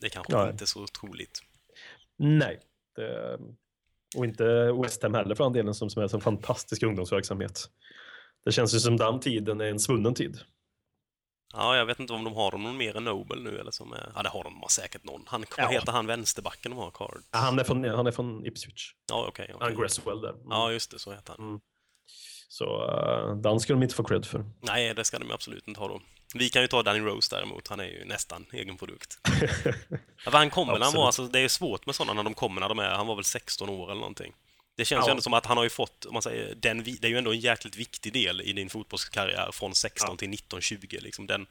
Det 0.00 0.06
är 0.06 0.10
kanske 0.10 0.36
Nej. 0.36 0.50
inte 0.50 0.66
så 0.66 0.86
troligt. 0.86 1.42
Nej. 2.16 2.60
Det, 2.98 3.38
och 4.16 4.24
inte 4.24 4.72
West 4.72 5.02
Ham 5.02 5.14
heller 5.14 5.34
för 5.34 5.44
den 5.44 5.52
delen 5.52 5.74
som, 5.74 5.90
som 5.90 6.02
är 6.02 6.14
en 6.14 6.20
fantastisk 6.20 6.82
ungdomsverksamhet. 6.82 7.70
Det 8.44 8.52
känns 8.52 8.74
ju 8.74 8.78
som 8.78 8.96
den 8.96 9.20
tiden 9.20 9.60
är 9.60 9.64
en 9.64 9.80
svunnen 9.80 10.14
tid. 10.14 10.38
Ja, 11.54 11.76
jag 11.76 11.86
vet 11.86 12.00
inte 12.00 12.12
om 12.12 12.24
de 12.24 12.34
har 12.34 12.52
någon 12.52 12.76
mer 12.76 12.96
än 12.96 13.04
Nobel 13.04 13.42
nu 13.42 13.58
eller 13.58 13.70
som 13.70 13.92
är... 13.92 14.12
Ja, 14.14 14.22
det 14.22 14.28
har 14.28 14.44
de 14.44 14.62
säkert 14.70 15.04
någon. 15.04 15.22
Han, 15.26 15.44
Ja. 15.56 15.64
Vad 15.64 15.72
heter 15.72 15.92
han 15.92 16.06
vänsterbacken 16.06 16.70
de 16.70 16.78
har, 16.78 16.90
Card? 16.90 17.22
Han 17.30 17.58
är 17.58 17.64
från, 17.64 17.84
han 17.84 18.06
är 18.06 18.10
från 18.10 18.46
Ipswich. 18.46 18.92
Ja, 19.10 19.26
okej. 19.28 19.50
okej. 19.54 19.68
Han 19.68 19.80
Gresswell 19.80 20.20
där. 20.20 20.30
Mm. 20.30 20.46
Ja, 20.50 20.72
just 20.72 20.90
det, 20.90 20.98
så 20.98 21.12
heter 21.12 21.34
han. 21.38 21.48
Mm. 21.48 21.60
Så 22.48 22.64
uh, 22.64 23.36
den 23.36 23.60
ska 23.60 23.72
de 23.72 23.82
inte 23.82 23.94
få 23.94 24.04
cred 24.04 24.26
för. 24.26 24.44
Nej, 24.60 24.94
det 24.94 25.04
ska 25.04 25.18
de 25.18 25.30
absolut 25.30 25.68
inte 25.68 25.80
ha 25.80 25.88
då. 25.88 26.00
Vi 26.34 26.48
kan 26.48 26.62
ju 26.62 26.68
ta 26.68 26.82
Danny 26.82 27.00
Rose 27.00 27.36
däremot, 27.36 27.68
han 27.68 27.80
är 27.80 27.84
ju 27.84 28.04
nästan 28.04 28.46
egen 28.52 28.76
produkt. 28.76 29.18
Ja, 30.24 30.30
han 30.32 30.50
kommer 30.50 30.80
han 30.80 30.92
var, 30.94 31.06
alltså, 31.06 31.26
det 31.28 31.40
är 31.40 31.48
svårt 31.48 31.86
med 31.86 31.94
sådana 31.94 32.12
när 32.12 32.22
de 32.22 32.34
kommer 32.34 32.60
när 32.60 32.68
de 32.68 32.78
är, 32.78 32.90
han 32.90 33.06
var 33.06 33.14
väl 33.14 33.24
16 33.24 33.68
år 33.68 33.90
eller 33.90 34.00
någonting. 34.00 34.34
Det 34.76 34.84
känns 34.84 35.04
ju 35.06 35.08
Ja. 35.08 35.10
ändå 35.10 35.22
som 35.22 35.34
att 35.34 35.46
han 35.46 35.56
har 35.56 35.64
ju 35.64 35.70
fått, 35.70 36.04
om 36.04 36.12
man 36.12 36.22
säger, 36.22 36.54
den, 36.54 36.84
det 36.84 37.04
är 37.04 37.08
ju 37.08 37.18
ändå 37.18 37.32
en 37.32 37.40
jäkligt 37.40 37.76
viktig 37.76 38.12
del 38.12 38.40
i 38.40 38.52
din 38.52 38.70
fotbollskarriär 38.70 39.50
från 39.52 39.74
16 39.74 40.08
Ja. 40.10 40.16
till 40.16 40.28
19, 40.28 40.60
20 40.60 40.98
liksom. 41.00 41.26
Den, 41.26 41.46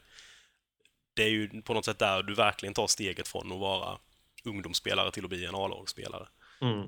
det 1.13 1.23
är 1.23 1.29
ju 1.29 1.61
på 1.61 1.73
något 1.73 1.85
sätt 1.85 1.99
där 1.99 2.23
du 2.23 2.33
verkligen 2.35 2.73
tar 2.73 2.87
steget 2.87 3.27
från 3.27 3.51
att 3.51 3.59
vara 3.59 3.97
ungdomsspelare 4.43 5.11
till 5.11 5.23
att 5.23 5.29
bli 5.29 5.45
en 5.45 5.55
A-lagsspelare. 5.55 6.27
Mm. 6.61 6.79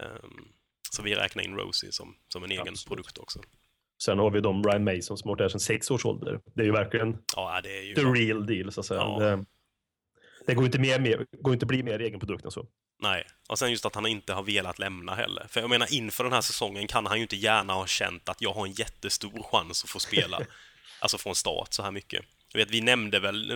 Ehm, 0.00 0.48
så 0.90 1.02
vi 1.02 1.14
räknar 1.14 1.42
in 1.42 1.56
Rosie 1.56 1.92
som, 1.92 2.16
som 2.28 2.44
en 2.44 2.50
egen 2.50 2.68
Absolut. 2.68 2.86
produkt 2.86 3.18
också. 3.18 3.40
Sen 4.02 4.18
har 4.18 4.30
vi 4.30 4.40
de 4.40 4.64
Ryan 4.64 4.84
Mason 4.84 5.18
som 5.18 5.28
har 5.28 5.36
varit 5.36 5.38
där 5.38 5.48
sedan 5.48 5.60
sex 5.60 5.90
års 5.90 6.04
ålder. 6.04 6.40
Det 6.54 6.60
är 6.60 6.66
ju 6.66 6.72
verkligen 6.72 7.18
Ja, 7.36 7.60
det 7.62 7.78
är 7.78 7.82
ju... 7.82 7.94
the 7.94 8.00
real 8.00 8.46
deal 8.46 8.72
så 8.72 8.80
att 8.80 8.86
säga. 8.86 9.00
Ja. 9.00 9.18
Det, 9.18 9.44
det 10.46 10.54
går 10.54 10.64
inte, 10.64 10.78
mer, 10.78 10.98
mer, 10.98 11.26
går 11.42 11.54
inte 11.54 11.66
bli 11.66 11.82
mer 11.82 11.98
egen 11.98 12.20
produkt 12.20 12.44
än 12.44 12.50
så. 12.50 12.66
Nej, 13.02 13.26
och 13.48 13.58
sen 13.58 13.70
just 13.70 13.86
att 13.86 13.94
han 13.94 14.06
inte 14.06 14.32
har 14.32 14.42
velat 14.42 14.78
lämna 14.78 15.14
heller. 15.14 15.46
För 15.48 15.60
jag 15.60 15.70
menar, 15.70 15.94
inför 15.94 16.24
den 16.24 16.32
här 16.32 16.40
säsongen 16.40 16.86
kan 16.86 17.06
han 17.06 17.16
ju 17.16 17.22
inte 17.22 17.36
gärna 17.36 17.72
ha 17.72 17.86
känt 17.86 18.28
att 18.28 18.42
jag 18.42 18.52
har 18.52 18.66
en 18.66 18.72
jättestor 18.72 19.42
chans 19.42 19.84
att 19.84 19.90
få 19.90 19.98
spela, 19.98 20.40
alltså 21.00 21.18
från 21.18 21.34
start 21.34 21.72
så 21.72 21.82
här 21.82 21.90
mycket. 21.90 22.24
Jag 22.52 22.58
vet, 22.58 22.70
vi 22.70 22.80
nämnde 22.80 23.20
väl 23.20 23.52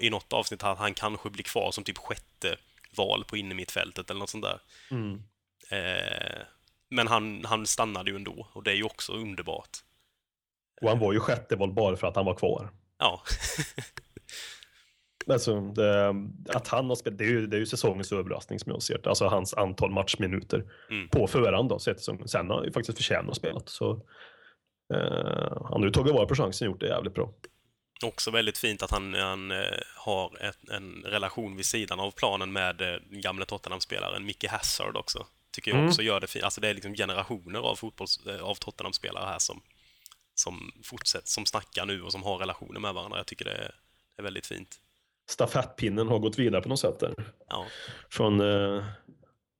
i 0.00 0.10
något 0.10 0.32
avsnitt 0.32 0.62
att 0.62 0.78
han 0.78 0.94
kanske 0.94 1.30
blir 1.30 1.44
kvar 1.44 1.70
som 1.70 1.84
typ 1.84 1.98
sjätte 1.98 2.56
val 2.96 3.24
på 3.24 3.36
innermittfältet 3.36 4.10
eller 4.10 4.20
något 4.20 4.30
sånt 4.30 4.44
där. 4.44 4.60
Mm. 4.90 5.22
Eh, 5.70 6.42
men 6.92 7.06
han, 7.08 7.44
han 7.44 7.66
stannade 7.66 8.10
ju 8.10 8.16
ändå 8.16 8.46
och 8.52 8.62
det 8.62 8.70
är 8.70 8.74
ju 8.74 8.82
också 8.84 9.12
underbart. 9.12 9.70
Och 10.82 10.88
han 10.88 10.98
var 10.98 11.12
ju 11.12 11.20
sjätte 11.20 11.56
val 11.56 11.72
bara 11.72 11.96
för 11.96 12.06
att 12.06 12.16
han 12.16 12.24
var 12.24 12.34
kvar. 12.34 12.68
Ja, 12.98 13.22
Alltså, 15.30 15.60
det, 15.60 16.14
att 16.48 16.68
han 16.68 16.88
har 16.88 16.94
spelat, 16.96 17.18
det 17.18 17.24
är, 17.24 17.28
ju, 17.28 17.46
det 17.46 17.56
är 17.56 17.58
ju 17.58 17.66
säsongens 17.66 18.12
överraskning 18.12 18.58
som 18.58 18.72
jag 18.72 18.82
ser 18.82 18.98
det. 18.98 19.08
Alltså 19.08 19.26
hans 19.26 19.54
antal 19.54 19.90
matchminuter 19.90 20.64
Mm. 20.90 21.08
på 21.08 21.26
förhand 21.26 21.68
då. 21.68 21.78
Sett 21.78 22.00
som, 22.00 22.28
sen 22.28 22.48
har 22.50 22.56
han 22.56 22.64
ju 22.64 22.72
faktiskt 22.72 22.98
förtjänat 22.98 23.30
att 23.30 23.36
spela. 23.36 23.60
Så, 23.66 23.92
eh, 24.94 25.62
han 25.64 25.80
har 25.80 25.84
ju 25.84 25.90
tagit 25.90 26.14
vara 26.14 26.26
på 26.26 26.34
chansen 26.34 26.68
och 26.68 26.72
gjort 26.72 26.80
det 26.80 26.86
jävligt 26.88 27.14
bra. 27.14 27.32
också 28.04 28.30
väldigt 28.30 28.58
fint 28.58 28.82
att 28.82 28.90
han, 28.90 29.14
han 29.14 29.50
eh, 29.50 29.58
har 29.96 30.42
ett, 30.44 30.68
en 30.70 31.02
relation 31.06 31.56
vid 31.56 31.66
sidan 31.66 32.00
av 32.00 32.10
planen 32.10 32.52
med 32.52 32.80
eh, 32.80 33.00
den 33.10 33.20
gamle 33.20 33.44
Tottenham-spelaren 33.44 34.24
Micke 34.24 34.44
Hazard 34.48 34.96
också. 34.96 35.26
Tycker 35.52 35.70
jag 35.70 35.78
Mm. 35.78 35.88
också 35.88 36.02
gör 36.02 36.20
det 36.20 36.26
fint. 36.26 36.44
Alltså 36.44 36.60
det 36.60 36.68
är 36.68 36.74
liksom 36.74 36.94
generationer 36.94 37.58
av, 37.58 37.76
fotbolls, 37.76 38.26
eh, 38.26 38.42
av 38.42 38.54
Tottenham-spelare 38.54 39.24
här 39.24 39.38
som, 39.38 39.60
som 40.34 40.72
fortsätter, 40.84 41.28
som 41.28 41.46
snackar 41.46 41.86
nu 41.86 42.02
och 42.02 42.12
som 42.12 42.22
har 42.22 42.38
relationer 42.38 42.80
med 42.80 42.94
varandra. 42.94 43.18
Jag 43.18 43.26
tycker 43.26 43.44
det 43.44 43.50
är, 43.52 43.74
det 44.16 44.20
är 44.20 44.22
väldigt 44.22 44.46
fint. 44.46 44.80
Stafettpinnen 45.28 46.08
har 46.08 46.18
gått 46.18 46.38
vidare 46.38 46.62
på 46.62 46.68
något 46.68 46.80
sätt 46.80 47.00
där. 47.00 47.14
Ja, 47.48 47.66
Från 48.10 48.40
uh, 48.40 48.84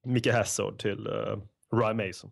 Micke 0.07 0.27
Hazard 0.27 0.79
till 0.79 1.07
uh, 1.07 1.39
Ryan 1.77 1.97
Mason. 1.97 2.31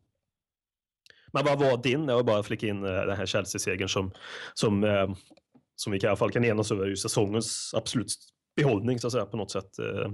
Men 1.33 1.45
vad 1.45 1.59
var 1.59 1.77
din, 1.77 2.09
jag 2.09 2.17
vill 2.17 2.27
bara 2.27 2.43
flika 2.43 2.67
in 2.67 2.85
eh, 2.85 2.93
den 2.93 3.17
här 3.17 3.27
Chelsea-segern 3.27 3.89
som, 3.89 4.13
som, 4.55 4.85
eh, 4.85 5.15
som 5.77 5.93
vi 5.93 5.99
i 6.03 6.07
alla 6.07 6.17
fall 6.17 6.31
kan 6.33 6.45
enas 6.45 6.73
över, 6.73 6.85
är 6.85 6.89
ju 6.89 6.97
säsongens 6.97 7.75
absolut 7.75 8.15
behållning 8.57 8.99
så 8.99 9.07
att 9.07 9.13
säga 9.13 9.25
på 9.27 9.37
något 9.37 9.51
sätt. 9.51 9.79
Eh, 9.79 10.11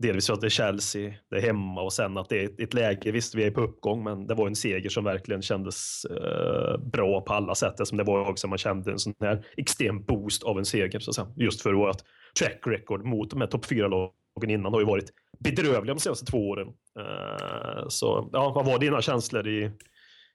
delvis 0.00 0.26
för 0.26 0.34
att 0.34 0.40
det 0.40 0.46
är 0.46 0.50
Chelsea, 0.50 1.14
det 1.30 1.36
är 1.36 1.40
hemma 1.40 1.82
och 1.82 1.92
sen 1.92 2.18
att 2.18 2.28
det 2.28 2.42
är 2.42 2.62
ett, 2.62 2.74
läge, 2.74 3.10
visst 3.10 3.34
vi 3.34 3.44
är 3.44 3.50
på 3.50 3.60
uppgång, 3.60 4.04
men 4.04 4.26
det 4.26 4.34
var 4.34 4.46
en 4.46 4.56
seger 4.56 4.88
som 4.90 5.04
verkligen 5.04 5.42
kändes 5.42 6.04
eh, 6.04 6.78
bra 6.78 7.20
på 7.20 7.32
alla 7.34 7.54
sätt. 7.54 7.88
Som 7.88 7.98
det 7.98 8.04
var 8.04 8.28
också 8.30 8.48
man 8.48 8.58
kände 8.58 8.92
en 8.92 8.98
sån 8.98 9.14
här 9.20 9.46
extrem 9.56 10.02
boost 10.04 10.42
av 10.42 10.58
en 10.58 10.64
seger 10.64 11.00
så 11.00 11.12
säga. 11.12 11.28
Just 11.36 11.62
för 11.62 11.72
vårt 11.72 11.96
track 12.38 12.60
record 12.66 13.04
mot 13.04 13.30
de 13.30 13.40
här 13.40 13.48
topp 13.48 13.66
fyra 13.66 13.88
lagen 13.88 14.50
innan 14.50 14.72
har 14.72 14.80
ju 14.80 14.86
varit 14.86 15.10
bedrövliga 15.38 15.94
de 15.94 16.00
senaste 16.00 16.26
två 16.26 16.48
åren. 16.48 16.68
Eh, 17.00 17.88
så 17.88 18.28
ja, 18.32 18.52
vad 18.54 18.66
var 18.66 18.78
dina 18.78 19.02
känslor 19.02 19.48
i, 19.48 19.70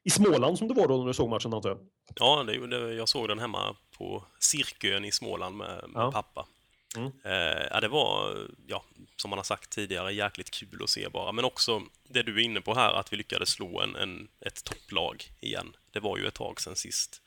i 0.04 0.10
Småland 0.10 0.58
som 0.58 0.68
det 0.68 0.74
var 0.74 0.88
då 0.88 0.98
när 0.98 1.06
du 1.08 1.14
såg 1.14 1.30
matchen 1.30 1.54
antar 1.54 1.70
jag? 1.70 1.80
ja 2.20 2.44
det, 2.44 2.68
det, 2.68 2.94
jag 2.94 3.10
såg 3.10 3.28
den 3.28 3.40
hemma 3.40 3.76
på 3.98 4.24
Cirkön 4.40 5.06
i 5.06 5.12
Småland 5.12 5.56
med, 5.58 5.68
med 5.68 6.02
Ja. 6.02 6.12
pappa. 6.12 6.46
Mm. 6.98 7.12
Eh, 7.24 7.68
ja, 7.72 7.80
det 7.82 7.88
var, 7.88 8.48
ja, 8.68 8.84
som 9.16 9.30
man 9.30 9.40
har 9.40 9.44
sagt 9.44 9.70
tidigare, 9.70 10.14
jäkligt 10.14 10.52
kul 10.52 10.84
att 10.84 10.90
se 10.90 11.10
bara. 11.10 11.32
Men 11.32 11.46
också 11.46 11.82
det 12.04 12.24
du 12.24 12.36
är 12.36 12.44
inne 12.44 12.62
på 12.62 12.76
här, 12.76 12.94
att 12.94 13.14
vi 13.14 13.18
lyckades 13.18 13.50
slå 13.50 13.82
en, 13.82 13.96
en, 13.96 14.28
ett 14.42 14.64
topplag 14.64 15.24
igen. 15.40 15.76
Det 15.92 16.00
var 16.00 16.18
ju 16.18 16.28
ett 16.28 16.34
tag 16.34 16.62
sedan 16.62 16.76
sist. 16.76 17.22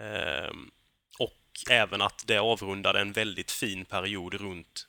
Ehm, 0.00 0.70
och 1.18 1.70
även 1.70 2.02
att 2.02 2.24
det 2.26 2.38
avrundade 2.38 3.00
en 3.00 3.12
väldigt 3.12 3.50
fin 3.50 3.84
period 3.84 4.34
runt 4.34 4.86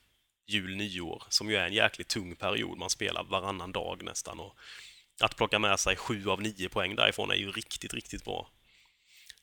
jul, 0.48 0.76
nyår, 0.76 1.24
som 1.30 1.50
ju 1.50 1.56
är 1.56 1.66
en 1.66 1.74
jäkligt 1.74 2.08
tung 2.08 2.36
period. 2.36 2.78
Man 2.78 2.90
spelar 2.90 3.24
varannan 3.24 3.72
dag 3.72 4.04
nästan. 4.04 4.40
Och 4.40 4.58
att 5.22 5.36
plocka 5.36 5.60
med 5.60 5.80
sig 5.80 5.96
sju 5.96 6.30
av 6.30 6.42
nio 6.42 6.70
poäng 6.70 6.96
därifrån 6.96 7.32
är 7.32 7.36
ju 7.36 7.52
riktigt, 7.52 7.94
riktigt 7.94 8.26
bra. 8.26 8.50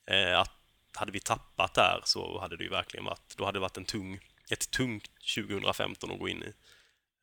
Eh, 0.06 0.40
att 0.40 0.52
hade 0.92 1.12
vi 1.12 1.20
tappat 1.20 1.74
där 1.74 2.00
så 2.04 2.40
hade 2.40 2.56
det 2.56 2.64
ju 2.64 2.70
verkligen 2.70 3.04
varit, 3.04 3.36
då 3.36 3.44
hade 3.44 3.56
det 3.56 3.60
varit 3.60 3.76
en 3.76 3.84
tung, 3.84 4.20
ett 4.50 4.70
tungt 4.70 5.10
2015 5.36 6.10
att 6.12 6.18
gå 6.18 6.28
in 6.28 6.42
i. 6.42 6.52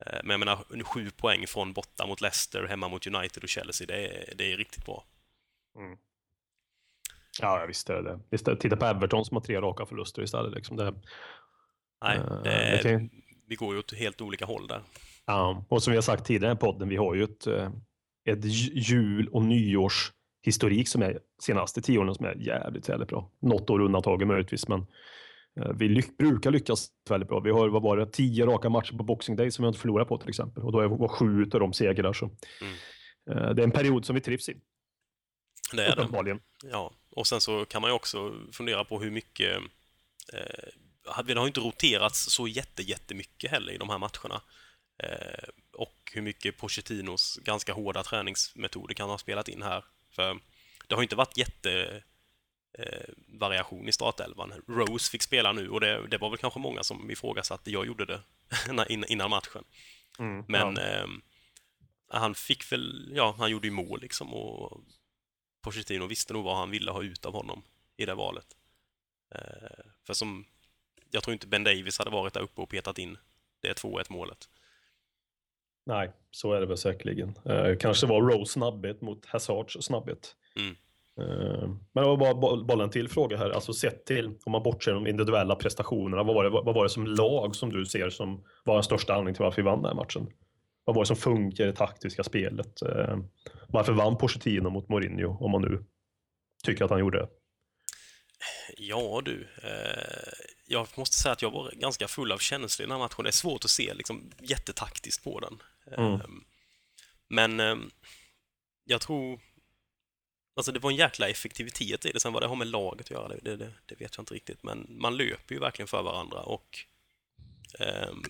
Eh, 0.05 0.19
Men 0.23 0.29
jag 0.29 0.39
menar, 0.39 0.83
sju 0.83 1.09
poäng 1.11 1.47
från 1.47 1.73
borta 1.73 2.07
mot 2.07 2.21
Leicester, 2.21 2.67
hemma 2.67 2.88
mot 2.88 3.07
United 3.07 3.43
och 3.43 3.49
Chelsea, 3.49 3.88
det 3.88 4.07
är, 4.07 4.33
det 4.35 4.53
är 4.53 4.57
riktigt 4.57 4.85
bra. 4.85 5.03
Ja, 7.41 7.59
jag 7.59 7.67
visste 7.67 8.01
det. 8.01 8.19
Visst, 8.29 8.45
titta 8.59 8.77
på 8.77 8.85
Everton 8.85 9.25
som 9.25 9.35
har 9.38 9.41
tre 9.41 9.61
raka 9.61 9.85
förluster 9.85 10.21
istället. 10.23 10.53
Liksom 10.55 10.77
det, 10.77 10.93
Nej, 12.03 12.17
Eh, 12.17 12.41
det, 12.43 12.79
det 12.83 12.89
kan- 12.89 13.09
vi 13.47 13.55
går 13.55 13.73
ju 13.73 13.79
åt 13.79 13.93
helt 13.93 14.21
olika 14.21 14.45
håll 14.45 14.67
där. 14.67 14.81
Ja, 15.25 15.65
och 15.69 15.83
som 15.83 15.91
vi 15.91 15.97
har 15.97 16.01
sagt 16.01 16.25
tidigare 16.25 16.53
i 16.53 16.57
podden, 16.57 16.89
vi 16.89 16.95
har 16.95 17.15
ju 17.15 17.23
ett, 17.23 17.47
eh, 17.47 17.71
ett 18.25 18.45
ju- 18.45 18.71
jul 18.79 19.27
och 19.27 19.43
nyårshistorik 19.43 20.88
som 20.88 21.01
är 21.01 21.19
senaste 21.41 21.81
tio 21.81 21.99
åren 21.99 22.15
som 22.15 22.25
är 22.25 22.35
jävligt, 22.35 22.89
jävligt 22.89 23.09
bra. 23.09 23.31
Något 23.39 23.69
år 23.69 23.79
undantaget 23.81 24.27
möjligtvis, 24.27 24.67
men 24.67 24.85
vi 25.76 25.88
lyck, 25.89 26.18
brukar 26.18 26.52
lyckas 26.52 26.89
väldigt 27.10 27.30
bra. 27.30 27.39
Vi 27.39 27.52
har, 27.52 27.70
vad 27.70 27.82
var 27.82 27.98
det, 27.98 28.12
tio 28.12 28.46
raka 28.46 28.70
matcher 28.70 28.98
på 28.98 29.04
Boxing 29.04 29.36
Day 29.36 29.52
som 29.52 29.63
vi 29.63 29.68
inte 29.68 29.80
förlorat 29.80 30.08
på 30.08 30.18
till 30.18 30.30
exempel. 30.30 30.63
Och 30.63 30.72
då 30.72 30.80
är 30.80 30.88
var 30.88 31.08
sju 31.08 31.44
av 31.44 31.60
de 31.60 31.74
segrar. 31.74 32.13
Så. 32.13 32.26
Mm. 32.62 32.74
Eh, 33.32 33.54
Det 33.54 33.62
är 33.62 33.63
en 33.63 33.72
period 33.72 34.06
som 34.06 34.15
vi 34.15 34.22
trivs 34.22 34.50
i, 34.50 34.58
Det 35.74 35.86
är 35.86 35.96
det. 35.96 36.02
uppenbarligen. 36.02 36.39
Ja, 36.72 36.94
och 37.12 37.28
sen 37.28 37.41
så 37.41 37.65
kan 37.65 37.82
man 37.82 37.91
ju 37.91 37.96
också 37.96 38.34
fundera 38.52 38.84
på 38.84 39.00
hur 39.00 39.12
mycket... 39.12 39.58
Eh, 40.34 41.24
det 41.26 41.34
har 41.34 41.41
ju 41.41 41.48
inte 41.48 41.60
roterats 41.60 42.32
så 42.32 42.48
jätte, 42.48 42.84
jättemycket 42.84 43.52
heller 43.52 43.74
i 43.74 43.78
de 43.78 43.89
här 43.89 43.98
matcherna. 43.98 44.41
Eh, 45.04 45.50
och 45.74 46.12
hur 46.13 46.22
mycket 46.22 46.58
Pochettinos 46.58 47.39
ganska 47.44 47.74
hårda 47.74 48.04
träningsmetoder 48.04 48.94
kan 48.94 49.10
ha 49.10 49.18
spelat 49.18 49.48
in 49.48 49.62
här. 49.62 49.84
För 50.12 50.39
det 50.88 50.96
har 50.96 51.04
inte 51.04 51.15
varit 51.15 51.38
jätte 51.38 52.04
eh, 52.77 53.09
variation 53.27 53.88
i 53.88 53.91
startelvan. 53.91 54.53
Rose 54.67 55.11
fick 55.11 55.21
spela 55.21 55.51
nu 55.51 55.69
och 55.69 55.79
det, 55.79 56.07
det 56.07 56.17
var 56.17 56.29
väl 56.29 56.38
kanske 56.39 56.59
många 56.59 56.83
som 56.83 57.11
ifrågasatte. 57.11 57.71
Jag 57.71 57.85
gjorde 57.85 58.05
det 58.05 58.21
innan 59.07 59.29
matchen. 59.29 59.63
Mm, 60.19 60.45
Men 60.47 60.75
ja. 60.75 60.81
eh, 60.81 61.07
han 62.07 62.35
fick 62.35 62.71
väl, 62.71 63.11
ja, 63.15 63.35
han 63.38 63.51
gjorde 63.51 63.67
ju 63.67 63.71
mål 63.73 64.01
liksom 64.01 64.33
och 64.33 64.81
Pochettino 65.61 66.07
visste 66.07 66.33
nog 66.33 66.43
vad 66.43 66.57
han 66.57 66.71
ville 66.71 66.91
ha 66.91 67.03
ut 67.03 67.25
av 67.25 67.33
honom 67.33 67.63
i 67.97 68.05
det 68.05 68.13
valet. 68.15 68.47
Eh, 69.35 69.85
för 70.03 70.13
som, 70.13 70.45
jag 71.11 71.23
tror 71.23 71.33
inte 71.33 71.47
Ben 71.47 71.63
Davis 71.63 71.99
hade 71.99 72.11
varit 72.11 72.33
där 72.33 72.41
uppe 72.41 72.61
och 72.61 72.69
petat 72.69 72.97
in 72.97 73.17
det 73.61 73.73
2-1 73.73 74.05
målet. 74.09 74.49
Nej, 75.85 76.11
så 76.31 76.53
är 76.53 76.59
det 76.59 76.65
väl 76.65 76.77
säkerligen. 76.77 77.39
Eh, 77.45 77.77
kanske 77.77 78.07
var 78.07 78.21
Rose 78.21 78.51
snabbhet 78.53 79.01
mot 79.01 79.25
Hazards 79.25 79.77
snabbhet. 79.81 80.35
Mm. 80.55 80.75
Eh, 81.19 81.67
men 81.93 82.04
det 82.04 82.10
var 82.10 82.17
bara 82.17 82.34
boll- 82.34 82.65
bollen 82.65 82.89
till 82.89 83.10
fråga 83.10 83.38
här. 83.38 83.49
Alltså 83.49 83.73
sett 83.73 84.06
till, 84.06 84.25
om 84.45 84.51
man 84.51 84.63
bortser 84.63 84.93
de 84.93 85.08
individuella 85.08 85.56
prestationerna, 85.56 86.23
vad 86.23 86.36
var, 86.36 86.43
det, 86.43 86.49
vad 86.49 86.75
var 86.75 86.84
det 86.84 86.89
som 86.89 87.08
lag 87.08 87.56
som 87.56 87.69
du 87.73 87.86
ser 87.86 88.10
som 88.10 88.43
var 88.63 88.73
den 88.73 88.84
största 88.84 89.13
anledningen 89.13 89.36
till 89.36 89.43
varför 89.43 89.62
vi 89.62 89.65
vann 89.65 89.82
den 89.82 89.86
här 89.97 90.04
matchen? 90.04 90.28
Vad 90.84 90.95
var 90.95 91.04
det 91.04 91.08
som 91.08 91.15
funkar 91.15 91.63
i 91.63 91.67
det 91.67 91.73
taktiska 91.73 92.23
spelet? 92.23 92.82
Eh, 92.82 93.17
varför 93.67 93.93
vann 93.93 94.17
Pochettino 94.17 94.69
mot 94.69 94.89
Mourinho, 94.89 95.38
om 95.45 95.51
man 95.51 95.62
nu 95.62 95.86
tycker 96.63 96.84
att 96.86 96.91
han 96.91 96.99
gjorde 96.99 97.17
det? 97.19 97.28
Ja 98.78 99.21
du, 99.25 99.47
eh, 99.63 100.34
jag 100.67 100.88
måste 100.97 101.17
säga 101.17 101.34
att 101.34 101.41
jag 101.41 101.51
var 101.51 101.71
ganska 101.71 102.08
full 102.08 102.32
av 102.32 102.38
känslor 102.38 102.84
i 102.84 102.88
den 102.88 102.91
här 102.99 103.06
matchen. 103.06 103.23
Det 103.23 103.30
är 103.30 103.32
svårt 103.32 103.63
att 103.65 103.69
se 103.69 103.93
liksom, 103.93 104.32
jättetaktiskt 104.41 105.23
på 105.23 105.39
den. 105.39 105.58
Mm. 105.97 106.13
Eh, 106.13 106.21
Men 107.30 107.60
eh, 107.60 107.75
jag 108.86 109.01
tror... 109.01 109.39
Alltså 110.56 110.72
det 110.72 110.80
var 110.80 110.91
en 110.91 110.98
jäkla 110.98 111.30
effektivitet 111.30 112.06
i 112.06 112.12
det. 112.12 112.20
Sen 112.20 112.34
vad 112.34 112.44
det 112.44 112.48
har 112.48 112.56
med 112.56 112.68
laget 112.68 113.06
att 113.06 113.12
göra, 113.12 113.28
det, 113.28 113.56
det, 113.56 113.72
det 113.86 113.96
vet 113.96 114.18
jag 114.18 114.22
inte 114.22 114.34
riktigt. 114.34 114.63
Men 114.63 114.88
man 114.89 115.18
löper 115.18 115.56
ju 115.56 115.60
verkligen 115.60 115.88
för 115.88 116.04
varandra 116.04 116.39
och... 116.39 116.80
ehm, 117.80 118.24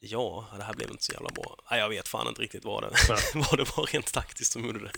ja, 0.00 0.46
det 0.56 0.62
här 0.62 0.74
blev 0.74 0.90
inte 0.90 1.04
så 1.04 1.12
jävla 1.12 1.28
bra. 1.28 1.56
Nej, 1.70 1.80
jag 1.80 1.88
vet 1.88 2.08
fan 2.08 2.28
inte 2.28 2.42
riktigt 2.42 2.64
vad 2.64 2.82
det, 2.82 2.88
vad 3.34 3.58
det 3.58 3.76
var 3.76 3.92
rent 3.92 4.12
taktiskt 4.12 4.52
som 4.52 4.64
gjorde 4.64 4.80
det. 4.80 4.92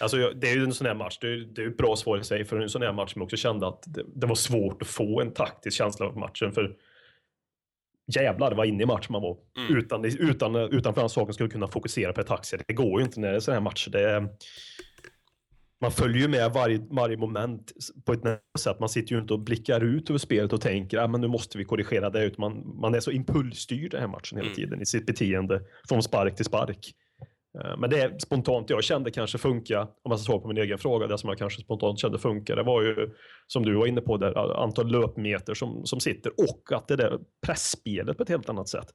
Alltså, 0.00 0.30
det 0.30 0.50
är 0.50 0.54
ju 0.54 0.64
en 0.64 0.74
sån 0.74 0.86
här 0.86 0.94
match, 0.94 1.18
det 1.20 1.26
är, 1.26 1.36
det 1.36 1.60
är 1.60 1.64
ju 1.64 1.70
ett 1.70 1.76
bra 1.76 1.96
svar 1.96 2.18
i 2.18 2.24
sig, 2.24 2.44
för 2.44 2.60
en 2.60 2.70
sån 2.70 2.82
här 2.82 2.92
match 2.92 3.12
som 3.12 3.20
jag 3.20 3.26
också 3.26 3.36
kände 3.36 3.68
att 3.68 3.82
det, 3.86 4.04
det 4.14 4.26
var 4.26 4.34
svårt 4.34 4.82
att 4.82 4.88
få 4.88 5.20
en 5.20 5.34
taktisk 5.34 5.76
känsla 5.76 6.06
av 6.06 6.16
matchen, 6.16 6.52
för 6.52 6.76
jävlar 8.06 8.54
vad 8.54 8.66
inne 8.66 8.82
i 8.82 8.86
matchen 8.86 9.12
man 9.12 9.22
var. 9.22 9.36
Mm. 9.58 9.76
Utan, 9.76 10.04
utan, 10.04 10.56
utan 10.56 10.94
för 10.94 11.00
den 11.00 11.08
saken 11.08 11.34
skulle 11.34 11.48
kunna 11.50 11.68
fokusera 11.68 12.12
på 12.12 12.20
det 12.20 12.26
taktiska. 12.26 12.58
Det 12.68 12.74
går 12.74 13.00
ju 13.00 13.04
inte 13.04 13.20
när 13.20 13.30
det 13.30 13.36
är 13.36 13.40
sådana 13.40 13.60
här 13.60 13.64
matcher. 13.64 13.90
Det 13.90 14.28
man 15.80 15.92
följer 15.92 16.22
ju 16.22 16.28
med 16.28 16.52
varje, 16.52 16.80
varje 16.90 17.16
moment 17.16 17.72
på 18.04 18.12
ett 18.12 18.20
sätt. 18.58 18.80
Man 18.80 18.88
sitter 18.88 19.14
ju 19.14 19.20
inte 19.20 19.34
och 19.34 19.40
blickar 19.40 19.80
ut 19.80 20.10
över 20.10 20.18
spelet 20.18 20.52
och 20.52 20.60
tänker 20.60 20.98
att 20.98 21.04
ah, 21.04 21.08
men 21.08 21.20
nu 21.20 21.28
måste 21.28 21.58
vi 21.58 21.64
korrigera 21.64 22.10
det. 22.10 22.24
Utan 22.24 22.40
man, 22.40 22.80
man 22.80 22.94
är 22.94 23.00
så 23.00 23.10
impulsstyrd 23.10 23.90
den 23.90 24.00
här 24.00 24.08
matchen 24.08 24.38
hela 24.38 24.46
Mm. 24.46 24.56
tiden 24.56 24.82
i 24.82 24.86
sitt 24.86 25.06
beteende 25.06 25.62
från 25.88 26.02
spark 26.02 26.36
till 26.36 26.44
spark. 26.44 26.92
Eh, 27.60 27.76
Men 27.78 27.90
det 27.90 28.22
spontant 28.22 28.70
jag 28.70 28.84
kände 28.84 29.10
kanske 29.10 29.38
funka, 29.38 29.80
om 29.80 30.10
jag 30.10 30.20
ska 30.20 30.26
svara 30.26 30.40
på 30.40 30.48
min 30.48 30.58
egen 30.58 30.78
fråga, 30.78 31.06
det 31.06 31.18
som 31.18 31.28
jag 31.28 31.38
kanske 31.38 31.62
spontant 31.62 32.00
kände 32.00 32.18
funka, 32.18 32.54
det 32.54 32.62
var 32.62 32.82
ju 32.82 33.10
som 33.46 33.64
du 33.64 33.74
var 33.74 33.86
inne 33.86 34.00
på 34.00 34.16
där, 34.16 34.62
antal 34.62 34.90
löpmeter 34.90 35.54
som, 35.54 35.86
som 35.86 36.00
sitter 36.00 36.32
och 36.38 36.72
att 36.72 36.88
det 36.88 36.96
där 36.96 37.18
pressspelet 37.46 38.16
på 38.16 38.22
ett 38.22 38.28
helt 38.28 38.48
annat 38.48 38.68
sätt. 38.68 38.86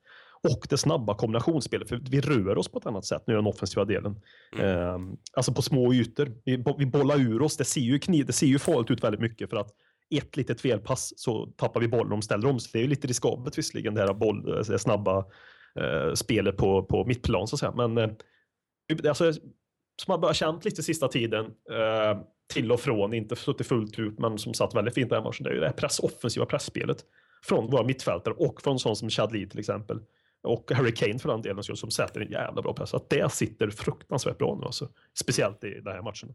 Och 0.43 0.67
det 0.69 0.77
snabba 0.77 1.15
kombinationsspelet, 1.15 1.89
för 1.89 1.99
vi 2.11 2.21
rör 2.21 2.57
oss 2.57 2.71
på 2.71 2.79
ett 2.79 2.85
annat 2.85 3.05
sätt 3.05 3.23
nu 3.27 3.33
i 3.33 3.35
den 3.35 3.47
offensiva 3.47 3.85
delen. 3.85 4.21
Mm. 4.59 4.65
Eh, 4.65 4.97
alltså 5.33 5.53
på 5.53 5.61
små 5.61 5.93
ytor. 5.93 6.31
Vi, 6.45 6.63
vi 6.77 6.85
bollar 6.85 7.19
ur 7.19 7.41
oss, 7.41 7.57
det 7.57 7.65
ser 7.65 7.81
ju, 7.81 7.99
kniv, 7.99 8.25
det 8.25 8.33
ser 8.33 8.47
ju 8.47 8.59
farligt 8.59 8.91
ut 8.91 9.03
väldigt 9.03 9.21
mycket 9.21 9.49
för 9.49 9.57
att 9.57 9.69
ett 10.15 10.37
litet 10.37 10.61
felpass 10.61 11.13
så 11.15 11.45
tappar 11.45 11.79
vi 11.79 11.87
bollen 11.87 12.17
och 12.17 12.23
ställer 12.23 12.49
om 12.49 12.59
sig. 12.59 12.69
Det 12.73 12.79
är 12.79 12.83
ju 12.83 12.89
lite 12.89 13.07
riskabelt 13.07 13.57
visserligen, 13.57 13.93
det 13.93 14.01
här 14.01 14.13
boll, 14.13 14.63
det 14.67 14.79
snabba 14.79 15.17
eh, 15.75 16.13
spelet 16.13 16.57
på, 16.57 16.83
på 16.83 17.05
mittplan 17.05 17.47
så 17.47 17.55
att 17.55 17.59
säga. 17.59 17.73
Men 17.75 17.97
eh, 17.97 18.09
Typ, 18.89 19.05
alltså, 19.05 19.33
som 19.33 20.07
man 20.07 20.21
börjar 20.21 20.33
känt 20.33 20.65
lite 20.65 20.83
sista 20.83 21.07
tiden, 21.07 21.45
eh, 21.45 22.21
till 22.53 22.71
och 22.71 22.79
från, 22.79 23.13
inte 23.13 23.35
suttit 23.35 23.67
fullt 23.67 23.99
ut, 23.99 24.19
men 24.19 24.37
som 24.37 24.53
satt 24.53 24.75
väldigt 24.75 24.93
fint 24.93 25.09
den 25.09 25.17
här 25.17 25.23
matchen, 25.23 25.43
det 25.43 25.49
är 25.49 25.53
ju 25.53 25.59
det 25.59 25.65
här 25.65 25.73
press, 25.73 25.99
offensiva 25.99 26.45
pressspelet 26.45 27.05
från 27.43 27.69
våra 27.69 27.83
mittfältare 27.83 28.33
och 28.33 28.61
från 28.61 28.79
sån 28.79 28.95
som 28.95 29.09
Chad 29.09 29.33
Lee 29.33 29.47
till 29.47 29.59
exempel. 29.59 29.99
Och 30.43 30.71
Harry 30.71 30.93
Kane 30.93 31.19
för 31.19 31.29
den 31.29 31.41
delen, 31.41 31.63
som 31.63 31.91
sätter 31.91 32.21
en 32.21 32.31
jävla 32.31 32.61
bra 32.61 32.73
press. 32.73 32.93
Att 32.93 33.09
det 33.09 33.31
sitter 33.31 33.69
fruktansvärt 33.69 34.37
bra 34.37 34.57
nu 34.59 34.65
alltså. 34.65 34.89
Speciellt 35.19 35.63
i 35.63 35.69
den 35.69 35.93
här 35.93 36.01
matchen. 36.01 36.29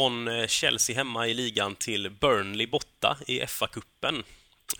Från 0.00 0.28
eh, 0.28 0.46
Chelsea 0.46 0.96
hemma 0.96 1.26
i 1.26 1.34
ligan 1.34 1.74
till 1.74 2.10
Burnley 2.10 2.66
borta 2.66 3.18
i 3.26 3.40
FA-cupen. 3.40 4.22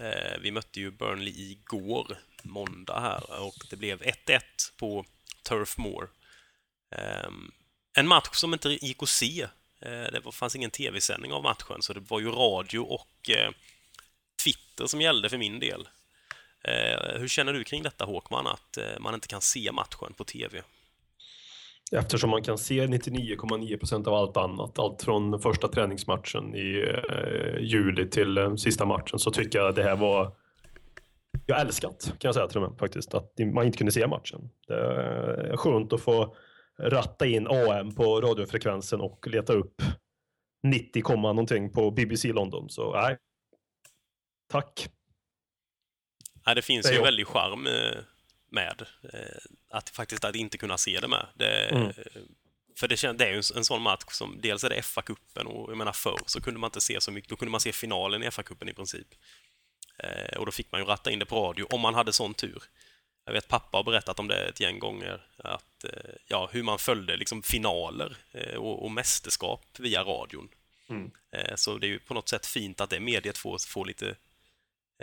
Eh, 0.01 0.39
vi 0.41 0.51
mötte 0.51 0.81
ju 0.81 0.91
Burnley 0.91 1.35
igår, 1.51 2.19
måndag 2.43 3.01
här, 3.01 3.41
och 3.41 3.55
det 3.71 3.77
blev 3.77 4.03
1-1 4.03 4.41
på 4.77 5.05
Turf 5.43 5.79
Moor. 5.79 6.11
Ehm, 6.97 7.51
en 7.99 8.09
match 8.09 8.29
som 8.33 8.53
inte 8.53 8.69
gick 8.87 9.03
att 9.03 9.09
se. 9.09 9.43
Eh, 9.81 9.91
det 10.13 10.33
fanns 10.33 10.57
ingen 10.57 10.71
tv-sändning 10.71 11.33
av 11.33 11.43
matchen, 11.43 11.83
så 11.83 11.93
det 11.93 12.01
var 12.01 12.21
ju 12.21 12.31
radio 12.31 12.79
och 12.79 13.31
Twitter 14.45 14.87
som 14.87 15.01
gällde 15.01 15.29
för 15.29 15.39
min 15.39 15.59
del. 15.59 15.89
Hur 17.19 17.29
känner 17.29 17.53
du 17.53 17.65
kring 17.65 17.83
detta, 17.83 18.05
Håkman, 18.05 18.47
att 18.47 18.79
man 19.01 19.15
inte 19.15 19.29
kan 19.29 19.41
se 19.41 19.73
matchen 19.73 20.13
på 20.17 20.25
tv? 20.25 20.63
Eftersom 21.97 22.31
man 22.31 22.43
kan 22.43 22.59
se 22.59 22.87
99,9 22.87 23.79
procent 23.79 24.07
av 24.07 24.15
allt 24.15 24.37
annat, 24.37 24.79
allt 24.79 25.03
från 25.03 25.41
första 25.41 25.69
träningsmatchen 25.69 26.55
i 26.55 26.95
eh, 27.11 27.63
juli 27.63 28.11
till 28.11 28.39
eh, 28.39 28.55
sista 28.55 28.87
matchen, 28.87 29.19
så 29.19 29.31
tycker 29.31 29.59
jag 29.59 29.75
det 29.75 29.83
här 29.83 29.97
var 29.97 30.37
jag 31.47 31.61
älskat, 31.61 32.05
kan 32.07 32.29
jag 32.29 32.35
säga 32.35 32.47
till 32.47 32.63
och 32.63 32.71
med 32.71 32.79
faktiskt, 32.79 33.15
att 33.15 33.33
man 33.55 33.67
inte 33.67 33.79
kunde 33.79 33.93
se 33.93 34.07
matchen. 34.07 34.51
Det 34.67 34.75
är 34.75 35.57
skönt 35.57 35.93
att 35.93 36.01
få 36.01 36.37
ratta 36.79 37.27
in 37.27 37.47
AM 37.47 37.95
på 37.95 38.21
radiofrekvensen 38.21 39.01
och 39.01 39.27
leta 39.27 39.53
upp 39.53 39.83
90, 40.63 41.03
komma 41.03 41.29
någonting 41.29 41.73
på 41.73 41.91
BBC 41.91 42.33
London. 42.33 42.69
Så 42.69 42.93
nej, 42.93 43.17
tack. 44.49 44.89
Nej, 46.47 46.55
det 46.55 46.63
finns 46.63 46.87
Det 46.87 46.93
ju 46.93 46.99
en 46.99 47.05
väldig 47.05 47.27
charm 47.27 47.67
eh, 47.67 47.99
med 48.51 48.87
eh, 49.13 49.41
att 49.71 49.91
faktiskt 49.91 50.25
att 50.25 50.37
inte 50.37 50.59
kunna 50.59 50.79
se 50.79 51.01
det 51.01 51.09
med. 51.09 51.27
Det, 51.35 51.71
Mm. 51.71 51.93
För 52.77 52.89
det, 52.89 53.19
det 53.19 53.25
är 53.25 53.31
ju 53.31 53.37
en, 53.37 53.43
en 53.57 53.65
sån 53.65 53.83
match 53.83 54.05
som, 54.11 54.41
dels 54.41 54.65
är 54.65 54.69
det 54.69 54.81
FA-cupen 54.81 55.45
och 55.45 55.71
jag 55.71 55.79
menar 55.79 55.93
förr 55.93 56.21
så 56.27 56.41
kunde 56.41 56.61
man 56.61 56.69
inte 56.69 56.81
se 56.81 57.01
så 57.01 57.11
mycket, 57.13 57.31
då 57.31 57.37
kunde 57.37 57.51
man 57.51 57.61
se 57.61 57.73
finalen 57.73 58.23
i 58.23 58.31
FA-cupen 58.31 58.71
i 58.71 58.73
princip. 58.73 59.07
Eh, 59.99 60.39
och 60.39 60.47
då 60.47 60.53
fick 60.53 60.73
man 60.73 60.81
ju 60.81 60.87
ratta 60.87 61.11
in 61.11 61.19
det 61.19 61.27
på 61.27 61.47
radio 61.47 61.67
om 61.71 61.81
man 61.81 61.95
hade 61.95 62.13
sån 62.13 62.35
tur. 62.35 62.63
Jag 63.25 63.33
vet 63.33 63.49
pappa 63.49 63.79
har 63.79 63.85
berättat 63.85 64.19
om 64.19 64.29
det 64.29 64.49
ett 64.49 64.61
gäng 64.61 64.79
gånger, 64.79 65.27
att, 65.37 65.85
eh, 65.85 66.15
ja, 66.27 66.49
hur 66.53 66.63
man 66.63 66.79
följde 66.79 67.17
liksom 67.17 67.43
finaler 67.43 68.17
eh, 68.33 68.57
och, 68.57 68.85
och 68.85 68.91
mästerskap 68.91 69.67
via 69.79 70.03
radion. 70.05 70.49
Mm. 70.89 71.11
Eh, 71.33 71.55
så 71.55 71.79
det 71.79 71.87
är 71.87 71.89
ju 71.89 71.99
på 71.99 72.15
något 72.15 72.29
sätt 72.29 72.47
fint 72.47 72.81
att 72.81 72.91
det 72.91 73.01
mediet 73.01 73.39
får, 73.39 73.69
får 73.69 73.87
lite 73.87 74.17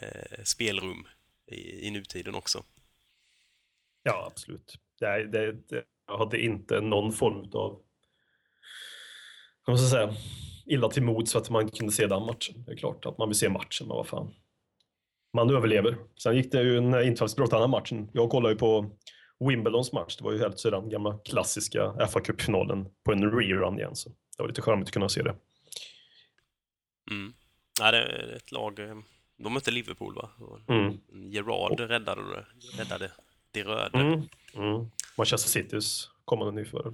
eh, 0.01 0.43
spelrum 0.43 1.07
i, 1.51 1.87
i 1.87 1.91
nutiden 1.91 2.35
också. 2.35 2.63
Ja, 4.07 4.27
absolut. 4.31 4.75
Det, 4.99 5.23
det, 5.31 5.51
det, 5.51 5.83
jag 6.07 6.17
hade 6.17 6.41
inte 6.41 6.81
någon 6.81 7.11
form 7.11 7.51
av 7.53 7.81
man 9.67 9.77
ska 9.77 9.87
säga, 9.87 10.13
illa 10.65 10.89
till 10.89 11.03
mods 11.03 11.31
för 11.31 11.39
att 11.39 11.49
man 11.49 11.61
inte 11.61 11.77
kunde 11.77 11.93
se 11.93 12.07
den 12.07 12.25
matchen. 12.25 12.63
Det 12.65 12.71
är 12.71 12.75
klart 12.75 13.05
att 13.05 13.17
man 13.17 13.29
vill 13.29 13.37
se 13.37 13.49
matchen, 13.49 13.87
men 13.87 13.97
vad 13.97 14.07
fan. 14.07 14.33
Man 15.33 15.49
överlever. 15.49 15.97
Sen 16.23 16.35
gick 16.35 16.51
det 16.51 16.61
ju 16.61 16.77
en 16.77 17.03
infallsbrott 17.03 17.51
här 17.51 17.67
matchen. 17.67 18.09
Jag 18.13 18.29
kollade 18.29 18.53
ju 18.53 18.59
på 18.59 18.97
Wimbledons 19.39 19.93
match. 19.93 20.17
Det 20.17 20.23
var 20.23 20.31
ju 20.31 20.39
helt 20.39 20.63
den 20.63 20.89
gamla 20.89 21.19
klassiska 21.25 22.07
fa 22.07 22.19
Cup-finalen 22.19 22.85
på 23.03 23.11
en 23.11 23.31
rerun 23.31 23.79
igen. 23.79 23.95
Så 23.95 24.09
det 24.09 24.43
var 24.43 24.47
lite 24.47 24.61
charmigt 24.61 24.87
att 24.87 24.93
kunna 24.93 25.09
se 25.09 25.23
det. 25.23 25.35
Mm. 27.11 27.33
Nej, 27.81 27.91
det 27.91 27.97
är 27.97 28.35
ett 28.35 28.51
lag... 28.51 28.79
eh, 28.79 28.95
De 29.37 29.53
mötte 29.53 29.71
Liverpool, 29.71 30.15
va? 30.15 30.29
Mm. 30.67 30.97
Gerard 31.31 31.79
räddade 31.79 32.45
räddade 32.77 33.11
det 33.51 33.63
röda. 33.63 33.99
Mm. 33.99 34.13
Mm. 34.53 34.89
Manchester 35.17 35.49
Citys 35.49 36.09
kommande 36.25 36.61
nyförare. 36.61 36.93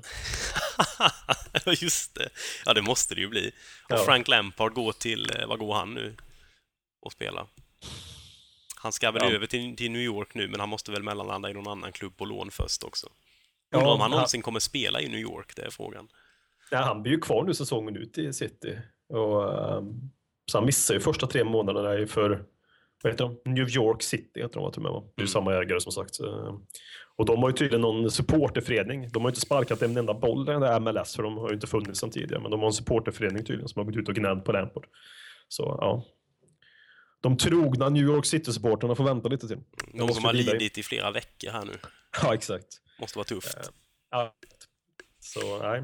Just 1.82 2.16
det. 2.16 2.30
Ja, 2.66 2.74
det 2.74 2.82
måste 2.82 3.16
det 3.16 3.22
ju 3.22 3.28
bli. 3.28 3.48
Och 3.90 3.96
Ja. 3.98 3.98
Frank 3.98 4.28
Lampard 4.28 4.74
går 4.74 4.92
till... 4.92 5.30
eh, 5.40 5.48
Vad 5.48 5.60
går 5.60 5.74
han 5.76 5.94
nu? 5.94 6.16
Och 7.02 7.12
spela? 7.12 7.48
Han 8.76 8.92
ska 8.92 9.12
väl 9.12 9.22
Ja. 9.24 9.32
över 9.36 9.46
till, 9.48 9.76
till 9.76 9.92
New 9.92 10.02
York 10.02 10.34
nu, 10.34 10.48
men 10.48 10.60
han 10.60 10.70
måste 10.70 10.92
väl 10.92 11.04
mellanlanda 11.04 11.50
i 11.50 11.54
någon 11.54 11.68
annan 11.68 11.92
klubb 11.92 12.18
på 12.18 12.26
lån 12.26 12.52
först 12.52 12.84
också. 12.84 13.08
Ja, 13.70 13.78
Undrar 13.78 13.92
om 13.94 14.02
han 14.02 14.12
någonsin 14.12 14.42
kommer 14.42 14.60
spela 14.60 15.02
i 15.02 15.08
New 15.10 15.20
York, 15.20 15.56
det 15.56 15.62
är 15.62 15.70
frågan. 15.70 16.08
Nej, 16.72 16.84
han 16.84 17.02
blir 17.04 17.12
ju 17.14 17.20
kvar 17.20 17.44
nu 17.44 17.54
säsongen 17.54 17.98
ut 17.98 18.18
i 18.18 18.34
City. 18.34 18.78
Och, 19.10 19.60
ehm, 19.78 19.94
så 20.52 20.58
han 20.58 20.66
missar 20.66 20.94
ju 20.94 21.00
första 21.00 21.28
tre 21.28 21.44
månaderna 21.44 22.08
för 22.08 22.46
vad 23.04 23.12
heter 23.14 23.26
de? 23.44 23.52
New 23.52 23.70
York 23.70 24.04
City 24.04 24.42
heter 24.42 24.72
de, 24.72 24.84
med, 24.84 24.92
va? 24.92 25.00
Det 25.16 25.22
är 25.22 25.24
Mm. 25.24 25.28
samma 25.28 25.54
ägare 25.54 25.80
som 25.82 25.92
sagt. 25.92 26.16
Så, 26.16 26.60
Och 27.16 27.26
de 27.26 27.44
har 27.44 27.50
ju 27.50 27.56
tydligen 27.56 27.82
någon 27.82 28.12
supporterförening. 28.12 29.10
De 29.10 29.22
har 29.24 29.30
ju 29.30 29.32
inte 29.32 29.42
sparkat 29.42 29.82
en 29.82 29.98
enda 29.98 30.14
boll 30.14 30.50
i 30.50 30.52
den 30.52 30.62
där 30.62 30.80
MLS, 30.80 31.16
för 31.16 31.24
de 31.24 31.38
har 31.38 31.48
ju 31.50 31.54
inte 31.56 31.68
funnits 31.68 32.00
sedan 32.00 32.12
tidigare. 32.12 32.42
Men 32.42 32.52
de 32.52 32.60
har 32.60 32.68
en 32.68 32.74
supporterförening 32.74 33.46
tydligen 33.46 33.68
som 33.68 33.80
har 33.80 33.86
gått 33.86 33.96
ut 34.02 34.10
och 34.10 34.16
gnällt 34.16 34.46
på 34.46 34.52
Lampard. 34.52 34.86
Så 35.48 35.78
ja. 35.82 36.04
De 37.22 37.38
trogna 37.38 37.90
New 37.90 38.04
York 38.04 38.26
City-supporterna 38.26 38.96
får 38.96 39.04
vänta 39.04 39.30
lite 39.30 39.48
till. 39.48 39.58
De 39.94 40.00
måste 40.02 40.16
som 40.16 40.26
har 40.26 40.34
lidit 40.34 40.78
i 40.78 40.84
flera 40.84 41.12
veckor 41.12 41.50
här 41.52 41.66
nu. 41.66 41.74
Ja, 42.24 42.34
exakt. 42.34 42.68
Måste 43.00 43.18
vara 43.18 43.26
tufft. 43.26 43.56
Eh, 43.58 43.62
Ja. 44.12 44.34
Så 45.20 45.58
nej. 45.60 45.84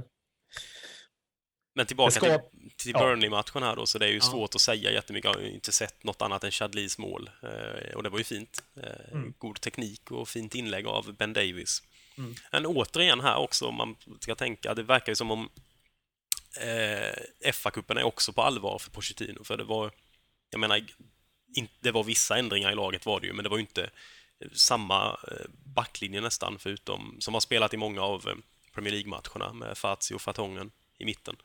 Men 1.79 1.85
tillbaka 1.85 2.11
ska- 2.11 2.39
till. 2.75 2.93
Burnley-matchen 2.93 3.63
här 3.63 3.75
då, 3.75 3.85
så 3.85 3.97
det 3.99 4.05
är 4.05 4.09
ju 4.09 4.15
Ja. 4.15 4.21
svårt 4.21 4.55
att 4.55 4.61
säga 4.61 4.91
jättemycket. 4.91 5.31
Jag 5.31 5.39
har 5.41 5.47
inte 5.47 5.71
sett 5.71 6.03
något 6.03 6.21
annat 6.21 6.43
än 6.43 6.51
Chadlis 6.51 6.97
mål. 6.97 7.29
Eh, 7.43 7.95
och 7.95 8.03
det 8.03 8.09
var 8.09 8.17
ju 8.17 8.23
fint. 8.23 8.63
Eh, 8.83 9.11
Mm. 9.13 9.33
God 9.37 9.61
teknik 9.61 10.11
och 10.11 10.29
fint 10.29 10.55
inlägg 10.55 10.87
av 10.87 11.13
Ben 11.13 11.33
Davis. 11.33 11.83
Mm. 12.17 12.35
Men 12.51 12.65
återigen 12.65 13.19
här 13.19 13.35
också, 13.37 13.65
om 13.67 13.75
man 13.75 13.95
ska 14.19 14.35
tänka, 14.35 14.73
det 14.73 14.83
verkar 14.83 15.11
ju 15.11 15.15
som 15.15 15.31
om 15.31 15.49
eh, 16.61 17.51
FA-cupen 17.53 17.97
är 17.99 18.03
också 18.03 18.33
på 18.33 18.41
allvar 18.41 18.79
för 18.79 18.91
Pochettino, 18.91 19.43
för 19.43 19.57
det 19.57 19.63
var, 19.63 19.91
jag 20.49 20.59
menar, 20.59 20.85
in, 21.55 21.67
det 21.79 21.91
var 21.91 22.03
vissa 22.03 22.37
ändringar 22.37 22.71
i 22.71 22.75
laget 22.75 23.05
var 23.05 23.19
det 23.19 23.27
ju, 23.27 23.33
men 23.33 23.43
det 23.43 23.49
var 23.49 23.57
ju 23.57 23.61
inte 23.61 23.83
eh, 24.39 24.49
samma 24.53 25.19
backlinje 25.75 26.21
nästan, 26.21 26.59
förutom, 26.59 27.17
som 27.19 27.33
har 27.33 27.41
spelat 27.41 27.73
i 27.73 27.77
många 27.77 28.01
av 28.01 28.29
Premier 28.73 28.93
League-matcherna 28.93 29.53
med 29.53 29.77
Fazio 29.77 30.15
och 30.15 30.21
Fatongen 30.21 30.71
i 30.97 31.05
mitten. 31.05 31.35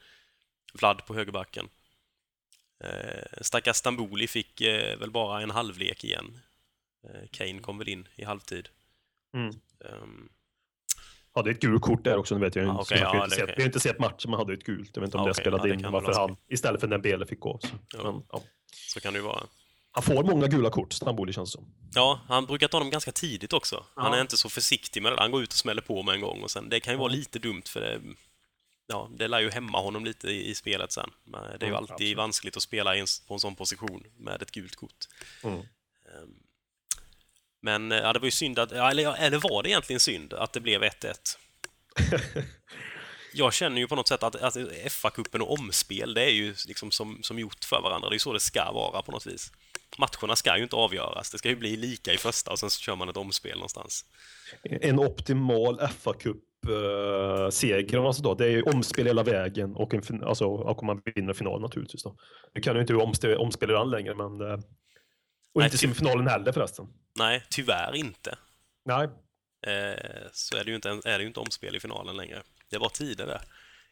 Vlad 0.79 1.07
på 1.07 1.15
högerbacken. 1.15 1.69
Eh, 2.85 3.41
stackars 3.41 3.77
Stamboli 3.77 4.27
fick 4.27 4.61
eh, 4.61 4.99
väl 4.99 5.11
bara 5.11 5.43
en 5.43 5.51
halvlek 5.51 6.05
igen. 6.05 6.41
Eh, 7.09 7.29
Kane 7.31 7.59
kom 7.61 7.79
väl 7.79 7.89
in 7.89 8.09
i 8.17 8.25
halvtid. 8.25 8.69
Mm. 9.35 9.55
Ehm, 9.85 10.29
hade 11.35 11.51
ett 11.51 11.61
gult 11.61 11.83
kort 11.83 12.05
där 12.05 12.17
också, 12.17 12.35
nu 12.35 12.41
vet 12.41 12.57
jag 12.57 12.69
Ah, 12.69 12.73
har 12.73 12.87
ja, 12.91 13.25
inte 13.25 13.37
sett, 13.37 13.47
kan- 13.47 13.55
Vi 13.57 13.63
har 13.63 13.67
inte 13.67 13.81
sett 13.81 13.99
matchen, 13.99 14.31
men 14.31 14.39
hade 14.39 14.53
ett 14.55 14.65
gult. 14.65 14.91
Jag 14.95 15.01
vet 15.01 15.09
inte 15.09 15.17
om 15.19 15.25
Ah, 15.25 15.29
det 15.29 15.35
spelade 15.35 15.69
ja, 15.69 15.75
in 15.75 15.93
varför 15.93 16.13
han, 16.13 16.37
istället 16.49 16.81
för 16.81 16.89
när 16.89 16.99
Bele 16.99 17.27
fick 17.27 17.41
gå. 17.41 17.59
Så. 17.63 17.69
Ja. 17.89 18.13
Men, 18.13 18.23
ja. 18.33 18.43
så 18.73 19.01
kan 19.01 19.13
det 19.13 19.19
ju 19.19 19.25
vara. 19.25 19.43
Han 19.91 20.03
får 20.03 20.25
många 20.25 20.47
gula 20.47 20.71
kort, 20.71 20.93
Stamboli 20.93 21.33
känns 21.33 21.51
det 21.53 21.59
som. 21.59 21.75
Ja, 21.95 22.21
han 22.29 22.47
brukar 22.47 22.69
ta 22.69 22.79
dem 22.79 22.91
ganska 22.91 23.13
tidigt 23.13 23.53
också. 23.53 23.85
Han 23.95 24.15
är 24.15 24.21
inte 24.21 24.37
så 24.37 24.49
försiktig 24.49 25.03
med 25.03 25.13
det. 25.13 25.21
Han 25.21 25.31
går 25.31 25.43
ut 25.43 25.49
och 25.53 25.59
smäller 25.59 25.83
på 25.83 26.03
med 26.03 26.15
en 26.15 26.21
gång 26.21 26.43
och 26.43 26.51
sen, 26.51 26.69
det 26.69 26.81
kan 26.81 26.93
ju 26.95 26.99
vara 26.99 27.09
lite 27.09 27.39
dumt 27.39 27.63
för 27.67 27.81
det, 27.81 28.01
ja, 28.87 29.11
det 29.18 29.29
lär 29.29 29.40
ju 29.40 29.51
hämma 29.51 29.81
honom 29.81 30.05
lite 30.05 30.29
i, 30.29 30.51
i 30.51 30.55
spelet 30.55 30.92
sen. 30.92 31.11
Men 31.25 31.42
det 31.42 31.49
är 31.49 31.59
ju 31.61 31.66
Mm, 31.66 31.77
alltid 31.77 31.94
absolut. 31.94 32.16
vanskligt 32.16 32.57
att 32.57 32.62
spela 32.62 32.97
en, 32.97 33.07
på 33.29 33.35
en 33.35 33.40
sån 33.40 33.57
position 33.57 34.05
med 34.16 34.42
ett 34.42 34.51
gult 34.51 34.77
kort. 34.77 35.05
Mm. 35.44 35.59
Ehm, 35.59 35.66
Men 37.62 37.90
ja, 37.90 38.12
det 38.12 38.18
var 38.18 38.27
ju 38.27 38.31
synd 38.31 38.59
att, 38.59 38.73
eller, 38.73 39.14
eller 39.16 39.38
var 39.38 39.62
det 39.62 39.68
egentligen 39.68 40.01
synd 40.01 40.33
att 40.33 40.53
det 40.53 40.61
blev 40.61 40.83
1-1? 40.83 41.14
Jag 43.37 43.55
känner 43.55 43.81
ju 43.81 43.87
på 43.88 43.97
något 43.97 44.09
sätt 44.09 44.23
att, 44.23 44.37
att 44.37 44.57
FA-cupen 44.88 45.40
och 45.40 45.53
omspel, 45.59 46.14
det 46.14 46.23
är 46.25 46.31
ju 46.31 46.55
liksom 46.66 46.90
som, 46.90 47.23
som 47.23 47.38
gjort 47.38 47.64
för 47.64 47.81
varandra. 47.83 48.09
Det 48.09 48.12
är 48.12 48.16
ju 48.16 48.18
så 48.18 48.33
det 48.33 48.40
ska 48.40 48.73
vara 48.73 49.03
på 49.03 49.12
något 49.12 49.27
vis. 49.27 49.53
Matcherna 49.99 50.37
ska 50.37 50.57
ju 50.57 50.62
inte 50.62 50.77
avgöras. 50.77 51.31
Det 51.31 51.38
ska 51.38 51.49
ju 51.49 51.57
bli 51.57 51.77
lika 51.77 52.12
i 52.12 52.18
första 52.18 52.51
och 52.53 52.59
sen 52.59 52.70
så 52.70 52.81
kör 52.81 52.97
man 52.97 53.09
ett 53.09 53.16
omspel 53.16 53.55
någonstans. 53.55 54.05
En 54.62 54.99
optimal 54.99 55.81
FA-cup-seger, 56.64 58.07
alltså 58.07 58.22
då, 58.22 58.35
det 58.35 58.44
är 58.44 58.50
ju 58.50 58.62
omspel 58.62 59.07
hela 59.07 59.22
vägen 59.22 59.77
och, 59.77 59.94
en, 59.94 60.24
alltså, 60.24 60.46
och 60.46 60.83
man 60.83 61.03
vinner 61.14 61.33
final 61.33 61.61
naturligtvis. 61.61 62.03
Då. 62.03 62.16
Nu 62.55 62.61
kan 62.61 62.74
ju 62.74 62.81
inte 62.81 62.94
omspel, 62.94 63.37
omspela 63.37 63.79
den 63.79 63.90
längre, 63.90 64.14
men... 64.14 64.40
eh, 64.40 64.53
Och 64.55 64.61
Nej, 65.55 65.64
inte 65.64 65.79
semifinalen 65.79 66.27
heller 66.27 66.53
förresten. 66.53 66.87
Nej, 67.18 67.44
tyvärr 67.50 67.94
inte. 67.96 68.38
Nej, 68.85 69.09
Eh, 69.66 70.29
så 70.33 70.57
är 70.57 70.64
det, 70.64 70.70
ju 70.70 70.77
inte, 70.77 70.88
är 70.88 71.18
det 71.18 71.20
ju 71.20 71.27
inte 71.27 71.40
omspel 71.40 71.77
i 71.77 71.81
finalen 71.81 72.16
längre. 72.16 72.42
Det 72.70 72.79
var 72.79 72.88
tider 72.88 73.27
där. 73.27 73.40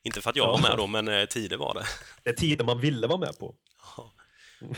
Inte 0.03 0.21
för 0.21 0.31
att 0.31 0.37
jag 0.37 0.47
var 0.47 0.59
med 0.63 0.75
då, 0.77 0.87
men 0.87 1.09
eh, 1.09 1.25
tider 1.25 1.57
var 1.57 1.75
det. 1.75 1.85
det 2.23 2.31
är 2.31 2.35
tiden 2.35 2.67
man 2.67 2.81
ville 2.81 3.07
vara 3.07 3.19
med 3.19 3.39
på. 3.39 3.55
Ja. 3.97 4.13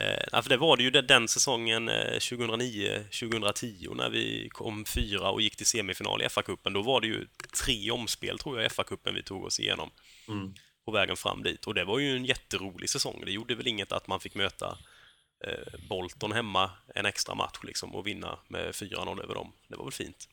Eh, 0.00 0.22
ja, 0.32 0.42
för 0.42 0.50
det 0.50 0.56
var 0.56 0.76
det 0.76 0.82
ju 0.82 0.90
den, 0.90 1.06
den 1.06 1.28
säsongen 1.28 1.88
eh, 1.88 2.18
2009-2010 2.18 3.94
när 3.94 4.10
vi 4.10 4.48
kom 4.52 4.84
fyra 4.84 5.30
och 5.30 5.40
gick 5.42 5.56
till 5.56 5.66
semifinal 5.66 6.22
i 6.22 6.24
FA-cupen. 6.24 6.72
Då 6.74 6.82
var 6.82 7.00
det 7.00 7.06
ju 7.06 7.26
tre 7.64 7.90
omspel, 7.90 8.38
tror 8.38 8.56
jag, 8.56 8.66
i 8.66 8.68
FA-cupen 8.68 9.14
vi 9.14 9.22
tog 9.22 9.44
oss 9.44 9.60
igenom 9.60 9.90
Mm. 10.28 10.54
på 10.84 10.90
vägen 10.92 11.16
fram 11.16 11.42
dit. 11.42 11.64
Och 11.66 11.74
det 11.74 11.84
var 11.84 11.98
ju 11.98 12.16
en 12.16 12.24
jätterolig 12.24 12.90
säsong. 12.90 13.22
Det 13.24 13.32
gjorde 13.32 13.54
väl 13.54 13.66
inget 13.66 13.92
att 13.92 14.08
man 14.08 14.20
fick 14.20 14.34
möta 14.34 14.78
eh, 15.46 15.78
Bolton 15.88 16.32
hemma 16.32 16.70
en 16.94 17.06
extra 17.06 17.34
match 17.34 17.58
liksom 17.62 17.94
och 17.94 18.06
vinna 18.06 18.38
med 18.48 18.72
4-0 18.72 19.22
över 19.22 19.34
dem. 19.34 19.52
Det 19.68 19.76
var 19.76 19.84
väl 19.84 19.92
fint. 19.92 20.28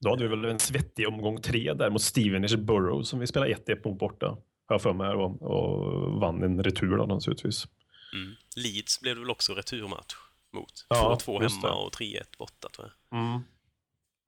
Då 0.00 0.10
hade 0.10 0.22
vi 0.22 0.28
väl 0.28 0.44
en 0.44 0.58
svettig 0.58 1.08
omgång 1.08 1.42
tre 1.42 1.72
där 1.72 1.90
mot 1.90 2.02
Stevenage 2.02 2.58
Borough 2.58 3.02
som 3.02 3.18
vi 3.18 3.26
spelade 3.26 3.54
1-1 3.54 3.88
mot 3.88 3.98
borta. 3.98 4.26
Har 4.66 4.74
jag 4.74 4.82
för 4.82 4.92
mig 4.92 5.08
och, 5.08 5.42
och 5.42 6.20
vann 6.20 6.42
en 6.42 6.62
retur 6.64 6.96
då 6.96 7.06
naturligtvis. 7.06 7.66
Mm. 8.12 8.34
Leeds 8.56 9.00
blev 9.00 9.14
det 9.14 9.20
väl 9.20 9.30
också 9.30 9.54
returmatch 9.54 10.14
mot. 10.52 10.86
Ja, 10.88 11.18
2-2 11.26 11.42
just 11.42 11.62
hemma 11.62 11.74
och 11.74 11.92
3-1 11.92 12.22
borta, 12.38 12.68
tror 12.68 12.92
jag. 13.10 13.18
Mm. 13.20 13.40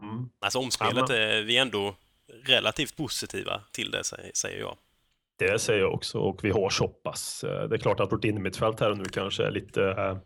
Mm. 0.03 0.29
Alltså 0.41 0.59
omspelet, 0.59 1.11
är 1.11 1.43
vi 1.43 1.57
är 1.57 1.63
ändå 1.63 1.95
relativt 2.45 2.97
positiva 2.97 3.63
till 3.73 3.91
det, 3.91 4.05
säger- 4.05 4.59
jag. 4.61 4.77
Det 5.39 5.59
säger 5.59 5.81
jag 5.81 5.95
också 5.95 6.19
och 6.19 6.45
vi 6.45 6.51
har 6.51 6.71
så 6.71 6.89
pass. 6.89 7.45
eh, 7.45 7.69
Det 7.69 7.77
är 7.77 7.79
klart 7.79 8.01
att 8.01 8.13
vårt 8.13 8.25
innermittfält 8.25 8.81
här 8.81 8.91
och 8.91 8.99
nu 8.99 9.05
kanske 9.05 9.45
är 9.47 9.51
lite... 9.51 9.83
eh, 9.85 10.19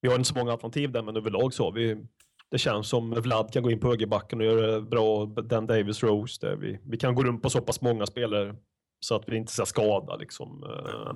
Vi 0.00 0.08
har 0.08 0.16
inte 0.16 0.28
så 0.28 0.34
många 0.38 0.52
alternativ 0.52 0.92
där 0.92 1.02
men 1.02 1.16
överlag 1.16 1.54
så 1.54 1.64
har 1.64 1.72
vi... 1.72 2.06
Det 2.50 2.58
känns 2.58 2.88
som 2.88 3.10
Vlad 3.10 3.52
kan 3.52 3.62
gå 3.62 3.70
in 3.70 3.80
på 3.80 3.88
högerbacken 3.88 4.40
och 4.40 4.46
göra 4.46 4.80
bra. 4.80 5.26
Dan 5.26 5.66
Davis 5.66 6.02
Rose 6.02 6.46
där 6.46 6.56
vi, 6.56 6.78
vi 6.86 6.96
kan 6.96 7.14
gå 7.14 7.24
runt 7.24 7.42
på 7.42 7.50
så 7.50 7.60
pass 7.60 7.80
många 7.80 8.06
spelare 8.06 8.56
så 9.00 9.14
att 9.14 9.28
vi 9.28 9.36
inte 9.36 9.52
ska 9.52 9.66
skada 9.66 10.16
liksom. 10.16 10.64
eh, 10.64 11.14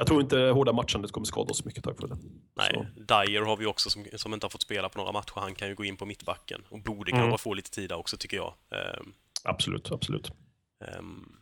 Jag 0.00 0.06
tror 0.06 0.20
inte 0.20 0.38
hårda 0.38 0.72
matchandet 0.72 1.12
kommer 1.12 1.24
skada 1.24 1.50
oss 1.50 1.64
mycket 1.64 1.84
tack 1.84 2.00
vare 2.02 2.10
det. 2.14 2.18
Nej, 2.56 2.70
Så. 2.74 2.86
Dyer 3.24 3.42
har 3.42 3.56
vi 3.56 3.66
också 3.66 3.90
som, 3.90 4.04
som 4.16 4.34
inte 4.34 4.44
har 4.44 4.50
fått 4.50 4.62
spela 4.62 4.88
på 4.88 4.98
några 4.98 5.12
matcher. 5.12 5.32
Han 5.34 5.54
kan 5.54 5.68
ju 5.68 5.74
gå 5.74 5.84
in 5.84 5.96
på 5.96 6.06
mittbacken 6.06 6.62
och 6.68 6.82
borde 6.82 7.10
kanske 7.10 7.26
Mm. 7.26 7.38
få 7.38 7.54
lite 7.54 7.70
tid 7.70 7.88
där 7.88 7.96
också, 7.96 8.16
tycker 8.16 8.36
jag. 8.36 8.54
Ehm, 8.70 9.12
Absolut, 9.44 9.92
absolut. 9.92 10.32
ehm, 10.84 11.32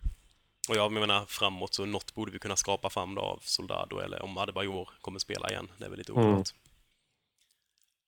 och 0.69 0.77
jag 0.77 0.93
menar, 0.93 1.25
framåt 1.27 1.75
så 1.75 1.87
något 1.87 2.15
borde 2.15 2.33
vi 2.33 2.39
kunna 2.39 2.57
skapa 2.57 2.91
fram 2.91 3.15
då 3.15 3.23
av 3.23 3.39
Soldado 3.43 3.99
eller 3.99 4.23
om 4.23 4.39
Adebayor 4.39 4.89
kommer 5.01 5.19
spela 5.19 5.51
igen. 5.51 5.69
Det 5.79 5.85
är 5.85 5.89
väl 5.89 5.99
lite 5.99 6.13
Mm. 6.13 6.25
oklart. 6.29 6.49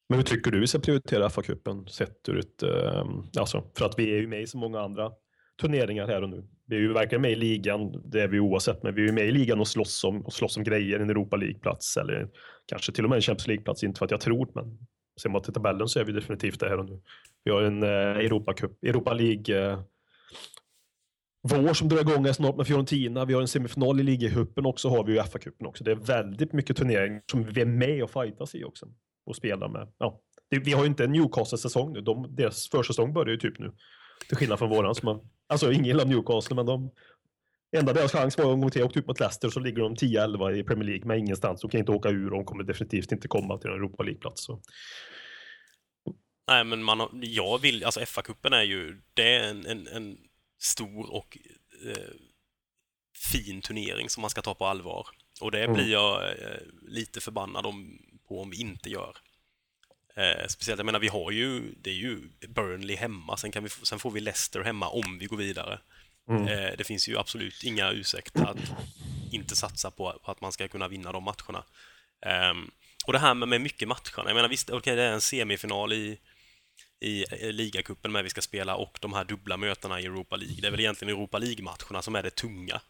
Men 0.09 0.19
hur 0.19 0.23
tycker 0.25 0.51
du 0.51 0.59
vi 0.59 0.67
ska 0.67 0.79
prioritera 0.79 1.29
FA-cupen 1.29 1.87
sett 1.87 2.29
ur 2.29 2.39
ett, 2.39 2.63
eh, 2.63 3.05
alltså 3.39 3.63
för 3.77 3.85
att 3.85 3.99
vi 3.99 4.11
är 4.11 4.17
ju 4.17 4.27
med 4.27 4.41
i 4.41 4.47
så 4.47 4.57
många 4.57 4.81
andra 4.81 5.11
turneringar 5.61 6.07
här 6.07 6.21
och 6.23 6.29
nu. 6.29 6.47
Vi 6.69 6.75
är 6.75 6.79
ju 6.79 6.93
verkligen 6.93 7.21
med 7.21 7.31
i 7.31 7.35
ligan, 7.35 8.01
det 8.05 8.21
är 8.21 8.27
vi 8.27 8.39
oavsett, 8.39 8.83
men 8.83 8.95
vi 8.95 9.01
är 9.01 9.05
ju 9.05 9.11
med 9.11 9.27
i 9.27 9.31
ligan 9.31 9.59
och 9.59 9.67
slåss 9.67 10.03
om, 10.03 10.21
och 10.25 10.33
slåss 10.33 10.57
om 10.57 10.63
grejer, 10.63 10.99
en 10.99 11.09
Europa 11.09 11.37
League-plats 11.37 11.97
eller 11.97 12.29
kanske 12.65 12.91
till 12.91 13.03
och 13.03 13.09
med 13.09 13.15
en 13.15 13.21
Champions 13.21 13.47
League-plats, 13.47 13.83
inte 13.83 13.97
för 13.97 14.05
att 14.05 14.11
jag 14.11 14.21
tror, 14.21 14.51
men 14.55 14.77
ser 15.21 15.29
man 15.29 15.41
till 15.41 15.53
tabellen 15.53 15.87
så 15.87 15.99
är 15.99 16.03
vi 16.03 16.11
definitivt 16.11 16.59
det 16.59 16.69
här 16.69 16.77
och 16.77 16.85
nu. 16.85 17.01
Vi 17.43 17.51
har 17.51 17.61
en 17.61 17.83
eh, 17.83 17.89
Europa, 17.89 18.53
Cup, 18.53 18.83
Europa 18.83 19.13
League 19.13 19.71
eh, 19.71 19.79
vår 21.41 21.73
som 21.73 21.89
drar 21.89 21.99
igång 21.99 22.33
snart 22.33 22.57
med 22.57 22.67
Fiorentina. 22.67 23.25
Vi 23.25 23.33
har 23.33 23.41
en 23.41 23.47
semifinal 23.47 23.99
i 23.99 24.03
ligacupen 24.03 24.65
och 24.65 24.79
så 24.79 24.89
har 24.89 25.03
vi 25.03 25.13
ju 25.13 25.19
FA-cupen 25.19 25.65
också. 25.65 25.83
Det 25.83 25.91
är 25.91 25.95
väldigt 25.95 26.53
mycket 26.53 26.77
turneringar 26.77 27.21
som 27.31 27.43
vi 27.43 27.61
är 27.61 27.65
med 27.65 28.03
och 28.03 28.11
fightas 28.11 28.55
i 28.55 28.63
också 28.63 28.87
och 29.25 29.35
spelar 29.35 29.69
med. 29.69 29.87
Ja. 29.97 30.21
Det, 30.49 30.59
vi 30.59 30.71
har 30.71 30.81
ju 30.81 30.87
inte 30.87 31.03
en 31.03 31.11
Newcastle-säsong 31.11 31.93
nu. 31.93 32.01
De, 32.01 32.35
deras 32.35 32.69
försäsong 32.69 33.13
börjar 33.13 33.31
ju 33.31 33.37
typ 33.37 33.59
nu. 33.59 33.71
Till 34.27 34.37
skillnad 34.37 34.59
från 34.59 34.69
våran. 34.69 34.95
Som 34.95 35.07
har, 35.07 35.19
alltså 35.49 35.71
ingen 35.71 35.85
gillar 35.85 36.05
Newcastle, 36.05 36.55
men 36.55 36.65
de... 36.65 36.91
Enda 37.77 37.93
deras 37.93 38.11
chans 38.11 38.37
var 38.37 38.53
en 38.53 38.61
gång 38.61 38.71
till. 38.71 38.83
åkte 38.83 38.99
ut 38.99 39.07
mot 39.07 39.19
Leicester 39.19 39.49
så 39.49 39.59
ligger 39.59 39.81
de 39.81 39.95
10-11 39.95 40.51
i 40.55 40.63
Premier 40.63 40.85
League 40.89 41.07
med 41.07 41.17
ingenstans. 41.19 41.61
De 41.61 41.69
kan 41.71 41.79
inte 41.79 41.91
åka 41.91 42.09
ur 42.09 42.25
och 42.25 42.31
de 42.31 42.45
kommer 42.45 42.63
definitivt 42.63 43.11
inte 43.11 43.27
komma 43.27 43.57
till 43.57 43.69
en 43.69 43.75
Europa 43.75 44.03
League-plats. 44.03 44.43
Så. 44.43 44.61
Nej, 46.47 46.63
men 46.63 46.83
man 46.83 46.99
har, 46.99 47.09
jag 47.13 47.61
vill, 47.61 47.83
alltså 47.85 47.99
FA-cupen 47.99 48.53
är 48.55 48.63
ju, 48.63 49.01
det 49.13 49.35
är 49.35 49.49
en, 49.49 49.65
en, 49.65 49.87
en 49.87 50.17
stor 50.59 51.13
och 51.15 51.37
eh, 51.85 52.13
fin 53.33 53.61
turnering 53.61 54.09
som 54.09 54.21
man 54.21 54.29
ska 54.29 54.41
ta 54.41 54.53
på 54.53 54.65
allvar. 54.65 55.07
Och 55.41 55.51
det 55.51 55.63
Mm. 55.63 55.73
blir 55.73 55.91
jag 55.91 56.23
eh, 56.29 56.61
lite 56.81 57.21
förbannad 57.21 57.65
om, 57.65 57.99
på 58.27 58.41
om 58.41 58.49
vi 58.49 58.61
inte 58.61 58.89
gör. 58.89 59.17
Eh, 60.19 60.47
speciellt, 60.47 60.79
jag 60.79 60.85
menar, 60.85 60.99
vi 60.99 61.07
har 61.07 61.31
ju, 61.31 61.73
det 61.81 61.89
är 61.89 61.95
ju 61.95 62.21
Burnley 62.47 62.95
hemma, 62.95 63.37
sen, 63.37 63.51
kan 63.51 63.63
vi, 63.63 63.69
sen 63.69 63.99
får 63.99 64.11
vi 64.11 64.19
Leicester 64.19 64.61
hemma 64.61 64.89
om 64.89 65.19
vi 65.19 65.25
går 65.25 65.37
vidare. 65.37 65.79
Mm. 66.29 66.47
Eh, 66.47 66.71
det 66.77 66.83
finns 66.83 67.07
ju 67.07 67.17
absolut 67.17 67.63
inga 67.63 67.91
ursäkter 67.91 68.45
att 68.45 68.57
inte 69.31 69.55
satsa 69.55 69.91
på, 69.91 70.19
att 70.23 70.41
man 70.41 70.51
ska 70.51 70.67
kunna 70.67 70.87
vinna 70.87 71.11
de 71.11 71.23
matcherna. 71.23 71.63
Um, 72.51 72.71
och 73.05 73.13
det 73.13 73.19
här 73.19 73.33
med, 73.33 73.47
med 73.47 73.61
mycket 73.61 73.87
matcherna, 73.87 74.29
jag 74.29 74.35
menar 74.35 74.49
visst, 74.49 74.69
okej 74.69 74.77
okay, 74.77 74.95
det 74.95 75.03
är 75.03 75.11
en 75.11 75.21
semifinal 75.21 75.93
i, 75.93 76.17
i 76.99 77.25
ligacupen 77.51 78.11
med 78.11 78.23
vi 78.23 78.29
ska 78.29 78.41
spela 78.41 78.75
och 78.75 78.97
de 79.01 79.13
här 79.13 79.23
dubbla 79.23 79.57
mötena 79.57 80.01
i 80.01 80.05
Europa 80.05 80.35
League. 80.35 80.61
Det 80.61 80.67
är 80.67 80.71
väl 80.71 80.79
egentligen 80.79 81.15
Europa 81.15 81.37
League-matcherna 81.37 82.01
som 82.01 82.15
är 82.15 82.23
det 82.23 82.35
tunga. 82.35 82.81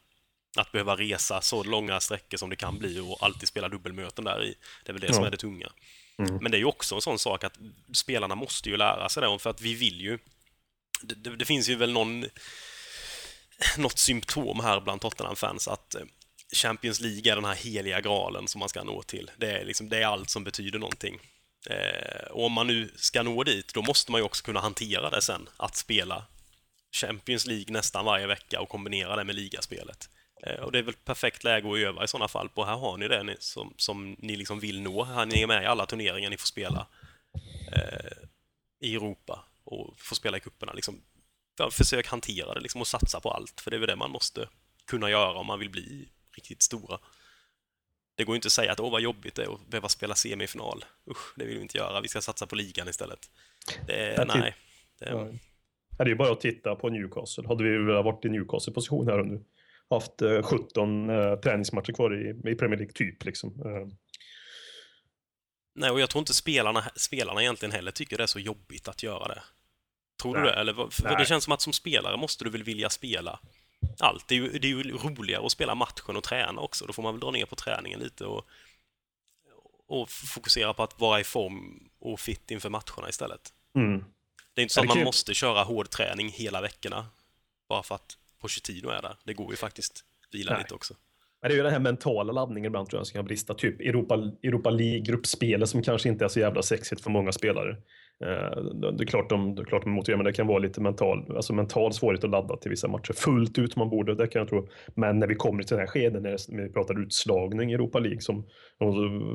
Att 0.57 0.71
behöva 0.71 0.95
resa 0.95 1.41
så 1.41 1.63
långa 1.63 1.99
sträckor 1.99 2.37
som 2.37 2.49
det 2.49 2.55
kan 2.55 2.79
bli 2.79 2.99
och 2.99 3.17
alltid 3.21 3.47
spela 3.47 3.69
dubbelmöten 3.69 4.25
där 4.25 4.43
i. 4.43 4.55
Det 4.83 4.91
är 4.91 4.93
väl 4.93 5.01
det 5.01 5.07
ja. 5.07 5.13
som 5.13 5.23
är 5.23 5.31
det 5.31 5.37
tunga. 5.37 5.71
Mm. 6.19 6.37
Men 6.41 6.51
det 6.51 6.57
är 6.57 6.59
ju 6.59 6.65
också 6.65 6.95
en 6.95 7.01
sån 7.01 7.19
sak 7.19 7.43
att 7.43 7.57
spelarna 7.93 8.35
måste 8.35 8.69
ju 8.69 8.77
lära 8.77 9.09
sig 9.09 9.23
det, 9.23 9.39
för 9.39 9.49
att 9.49 9.61
vi 9.61 9.73
vill 9.73 10.01
ju... 10.01 10.19
Det, 11.01 11.15
det, 11.15 11.35
det 11.35 11.45
finns 11.45 11.69
ju 11.69 11.75
väl 11.75 11.91
någon... 11.91 12.25
Något 13.77 13.99
symptom 13.99 14.59
här 14.59 14.81
bland 14.81 15.01
Tottenham-fans 15.01 15.67
att 15.67 15.95
eh, 15.95 16.01
Champions 16.55 16.99
League 16.99 17.31
är 17.31 17.35
den 17.35 17.45
här 17.45 17.55
heliga 17.55 18.01
graalen 18.01 18.47
som 18.47 18.59
man 18.59 18.69
ska 18.69 18.83
nå 18.83 19.01
till. 19.01 19.31
Det 19.37 19.51
är, 19.51 19.65
liksom, 19.65 19.89
det 19.89 19.97
är 19.97 20.05
allt 20.05 20.29
som 20.29 20.43
betyder 20.43 20.79
någonting. 20.79 21.19
Eh, 21.69 22.27
och 22.31 22.45
om 22.45 22.51
man 22.51 22.67
nu 22.67 22.93
ska 22.95 23.23
nå 23.23 23.43
dit, 23.43 23.73
då 23.73 23.81
måste 23.81 24.11
man 24.11 24.21
ju 24.21 24.25
också 24.25 24.43
kunna 24.43 24.59
hantera 24.59 25.09
det 25.09 25.21
sen, 25.21 25.49
att 25.57 25.75
spela 25.75 26.25
Champions 26.91 27.45
League 27.45 27.73
nästan 27.73 28.05
varje 28.05 28.27
vecka 28.27 28.61
och 28.61 28.69
kombinera 28.69 29.15
det 29.15 29.23
med 29.23 29.35
ligaspelet. 29.35 30.09
Eh, 30.43 30.59
och 30.63 30.71
det 30.71 30.79
är 30.79 30.83
väl 30.83 30.93
perfekt 30.93 31.43
läge 31.43 31.71
att 31.71 31.77
öva 31.77 32.03
i 32.03 32.07
sådana 32.07 32.27
fall 32.27 32.49
på. 32.49 32.65
Här 32.65 32.75
har 32.75 32.97
ni 32.97 33.07
det 33.07 33.23
ni, 33.23 33.35
som, 33.39 33.73
som 33.77 34.15
ni 34.19 34.35
liksom 34.35 34.59
vill 34.59 34.81
nå. 34.81 35.03
Här 35.03 35.25
ni 35.25 35.41
är 35.41 35.47
med 35.47 35.63
i 35.63 35.65
alla 35.65 35.85
turneringar 35.85 36.29
ni 36.29 36.37
får 36.37 36.47
spela 36.47 36.87
eh, 37.71 38.17
i 38.79 38.95
Europa 38.95 39.45
och 39.63 39.99
får 39.99 40.15
spela 40.15 40.37
i 40.37 40.39
kupperna. 40.39 40.73
Liksom, 40.73 41.01
försök 41.71 42.07
hantera 42.07 42.53
det 42.53 42.59
liksom, 42.59 42.81
och 42.81 42.87
satsa 42.87 43.19
på 43.19 43.31
allt, 43.31 43.61
för 43.61 43.71
det 43.71 43.77
är 43.77 43.79
väl 43.79 43.89
det 43.89 43.95
man 43.95 44.11
måste 44.11 44.47
kunna 44.85 45.09
göra 45.09 45.33
om 45.33 45.47
man 45.47 45.59
vill 45.59 45.69
bli 45.69 46.09
riktigt 46.35 46.61
stora. 46.61 46.99
Det 48.15 48.23
går 48.23 48.35
inte 48.35 48.45
att 48.45 48.51
säga 48.51 48.71
att 48.71 48.79
åh 48.79 48.91
vad 48.91 49.01
jobbigt 49.01 49.35
det 49.35 49.43
är 49.43 49.53
att 49.53 49.67
behöva 49.67 49.89
spela 49.89 50.15
semifinal. 50.15 50.85
Usch, 51.11 51.33
det 51.35 51.45
vill 51.45 51.55
vi 51.55 51.61
inte 51.61 51.77
göra. 51.77 52.01
Vi 52.01 52.07
ska 52.07 52.21
satsa 52.21 52.47
på 52.47 52.55
ligan 52.55 52.87
istället. 52.87 53.19
Det, 53.87 54.27
nej. 54.27 54.55
Det, 54.99 55.09
ja. 55.09 55.27
det 55.97 56.03
är 56.03 56.05
ju 56.05 56.15
bara 56.15 56.31
att 56.31 56.41
titta 56.41 56.75
på 56.75 56.89
Newcastle. 56.89 57.47
Hade 57.47 57.63
vi 57.63 57.77
varit 57.77 58.25
i 58.25 58.29
Newcastle-position 58.29 59.07
här 59.07 59.19
och 59.19 59.27
nu 59.27 59.43
haft 59.89 60.21
17 60.43 61.09
eh, 61.09 61.35
träningsmatcher 61.35 61.93
kvar 61.93 62.13
i, 62.13 62.51
i 62.51 62.55
Premier 62.55 62.77
League, 62.77 62.93
typ. 62.93 63.25
Liksom. 63.25 63.49
Eh. 63.49 63.87
Nej, 65.75 65.89
och 65.91 65.99
jag 65.99 66.09
tror 66.09 66.19
inte 66.19 66.33
spelarna, 66.33 66.83
spelarna 66.95 67.41
egentligen 67.41 67.71
heller 67.71 67.91
tycker 67.91 68.17
det 68.17 68.23
är 68.23 68.27
så 68.27 68.39
jobbigt 68.39 68.87
att 68.87 69.03
göra 69.03 69.27
det. 69.27 69.41
Tror 70.21 70.33
Nej. 70.33 70.41
du 70.41 70.49
det? 70.49 70.55
Eller, 70.55 70.73
för 70.91 71.17
det 71.17 71.25
känns 71.25 71.43
som 71.43 71.53
att 71.53 71.61
som 71.61 71.73
spelare 71.73 72.17
måste 72.17 72.43
du 72.43 72.49
väl 72.49 72.63
vilja 72.63 72.89
spela 72.89 73.39
allt. 73.99 74.27
Det 74.27 74.35
är, 74.35 74.39
ju, 74.39 74.59
det 74.59 74.67
är 74.67 74.69
ju 74.69 74.83
roligare 74.97 75.45
att 75.45 75.51
spela 75.51 75.75
matchen 75.75 76.15
och 76.15 76.23
träna 76.23 76.61
också. 76.61 76.85
Då 76.85 76.93
får 76.93 77.03
man 77.03 77.13
väl 77.13 77.19
dra 77.19 77.31
ner 77.31 77.45
på 77.45 77.55
träningen 77.55 77.99
lite 77.99 78.25
och, 78.25 78.45
och 79.87 80.09
fokusera 80.09 80.73
på 80.73 80.83
att 80.83 80.99
vara 80.99 81.19
i 81.19 81.23
form 81.23 81.89
och 81.99 82.19
fit 82.19 82.51
inför 82.51 82.69
matcherna 82.69 83.09
istället. 83.09 83.53
Mm. 83.75 84.05
Det 84.53 84.61
är 84.61 84.63
inte 84.63 84.73
så 84.73 84.81
att 84.81 84.87
man 84.87 85.03
måste 85.03 85.33
köra 85.33 85.63
hård 85.63 85.89
träning 85.89 86.29
hela 86.29 86.61
veckorna 86.61 87.05
bara 87.69 87.83
för 87.83 87.95
att 87.95 88.17
Pochettino 88.41 88.89
är 88.89 89.01
där. 89.01 89.15
Det 89.25 89.33
går 89.33 89.51
ju 89.51 89.57
faktiskt 89.57 90.03
vila 90.31 90.51
Nej. 90.51 90.61
lite 90.63 90.73
också. 90.73 90.93
Men 91.41 91.49
det 91.49 91.53
är 91.53 91.57
ju 91.57 91.63
den 91.63 91.71
här 91.71 91.79
mentala 91.79 92.33
laddningen 92.33 92.69
ibland 92.69 92.89
tror 92.89 92.99
jag 92.99 93.07
som 93.07 93.13
kan 93.13 93.25
brista. 93.25 93.53
Typ 93.53 93.81
Europa, 93.81 94.15
Europa 94.43 94.69
League-gruppspelet 94.69 95.69
som 95.69 95.81
kanske 95.81 96.09
inte 96.09 96.25
är 96.25 96.29
så 96.29 96.39
jävla 96.39 96.61
sexigt 96.61 97.01
för 97.01 97.09
många 97.09 97.31
spelare. 97.31 97.77
Eh, 98.25 98.63
det 98.97 99.03
är 99.03 99.05
klart 99.05 99.29
de, 99.29 99.55
det 99.55 99.61
är 99.61 99.65
klart 99.65 99.83
de 99.83 99.91
motiverar, 99.91 100.17
men 100.17 100.25
det 100.25 100.33
kan 100.33 100.47
vara 100.47 100.59
lite 100.59 100.81
mental, 100.81 101.35
alltså 101.35 101.53
mental 101.53 101.93
svårighet 101.93 102.23
att 102.23 102.29
ladda 102.29 102.57
till 102.57 102.69
vissa 102.69 102.87
matcher 102.87 103.13
fullt 103.13 103.57
ut 103.57 103.75
man 103.75 103.89
borde, 103.89 104.15
det 104.15 104.27
kan 104.27 104.39
jag 104.39 104.49
tro. 104.49 104.67
Men 104.95 105.19
när 105.19 105.27
vi 105.27 105.35
kommer 105.35 105.63
till 105.63 105.77
den 105.77 105.79
här 105.79 105.87
skeden, 105.87 106.23
när 106.23 106.63
vi 106.63 106.73
pratar 106.73 107.01
utslagning 107.01 107.71
i 107.71 107.73
Europa 107.73 107.99
League 107.99 108.21
som 108.21 108.45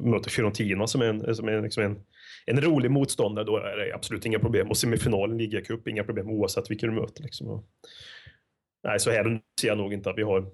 möter 0.02 0.30
Fiorentina 0.30 0.86
som 0.86 1.02
är 1.02 1.06
en, 1.06 1.34
som 1.34 1.48
är 1.48 1.62
liksom 1.62 1.84
en, 1.84 1.96
en 2.46 2.60
rolig 2.60 2.90
motståndare, 2.90 3.44
då 3.44 3.56
är 3.56 3.76
det 3.76 3.94
absolut 3.94 4.26
inga 4.26 4.38
problem. 4.38 4.68
Och 4.68 4.76
semifinalen, 4.76 5.38
ligacup, 5.38 5.88
inga 5.88 6.04
problem 6.04 6.30
oavsett 6.30 6.70
vilka 6.70 6.86
du 6.86 6.92
möter. 6.92 7.22
Liksom. 7.22 7.64
Nej, 8.84 9.00
så 9.00 9.10
här 9.10 9.40
ser 9.60 9.68
jag 9.68 9.78
nog 9.78 9.92
inte 9.92 10.10
att 10.10 10.18
vi 10.18 10.22
har. 10.22 10.50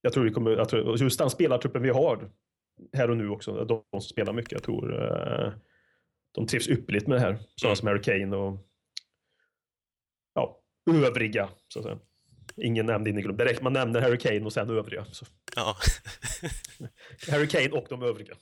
Jag 0.00 0.12
tror 0.12 0.24
vi 0.24 0.30
kommer, 0.30 0.50
jag 0.50 0.68
tror, 0.68 1.02
just 1.02 1.18
den 1.18 1.30
spelartruppen 1.30 1.82
vi 1.82 1.90
har 1.90 2.30
här 2.92 3.10
och 3.10 3.16
nu 3.16 3.28
också, 3.28 3.64
de 3.64 3.82
som 3.90 4.00
spelar 4.00 4.32
mycket, 4.32 4.52
jag 4.52 4.62
tror 4.62 5.04
eh, 5.04 5.52
de 6.32 6.46
trivs 6.46 6.68
ypperligt 6.68 7.06
med 7.06 7.16
det 7.16 7.20
här. 7.20 7.38
Sådana 7.56 7.70
mm. 7.70 7.76
som 7.76 7.88
Harry 7.88 8.02
Kane 8.02 8.36
och 8.36 8.58
ja, 10.34 10.58
övriga, 10.90 11.48
så 11.68 11.78
att 11.78 11.84
säga. 11.84 11.98
Ingen 12.56 12.86
nämnd 12.86 13.08
in 13.08 13.18
i 13.18 13.22
gruppen. 13.22 13.46
Direkt 13.46 13.62
man 13.62 13.72
nämner 13.72 14.00
Harry 14.00 14.18
Kane 14.18 14.44
och 14.44 14.52
sen 14.52 14.70
övriga. 14.70 15.04
Så. 15.04 15.26
Ja. 15.56 15.76
Harry 17.30 17.48
Kane 17.48 17.70
och 17.70 17.86
de 17.88 18.02
övriga. 18.02 18.34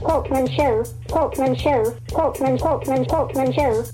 Talkman 0.00 0.48
show, 0.48 0.84
Talkman 1.08 1.56
show, 1.56 1.84
Talkman, 2.08 2.58
Talkman, 2.58 3.04
Talkman 3.04 3.52
show. 3.52 3.84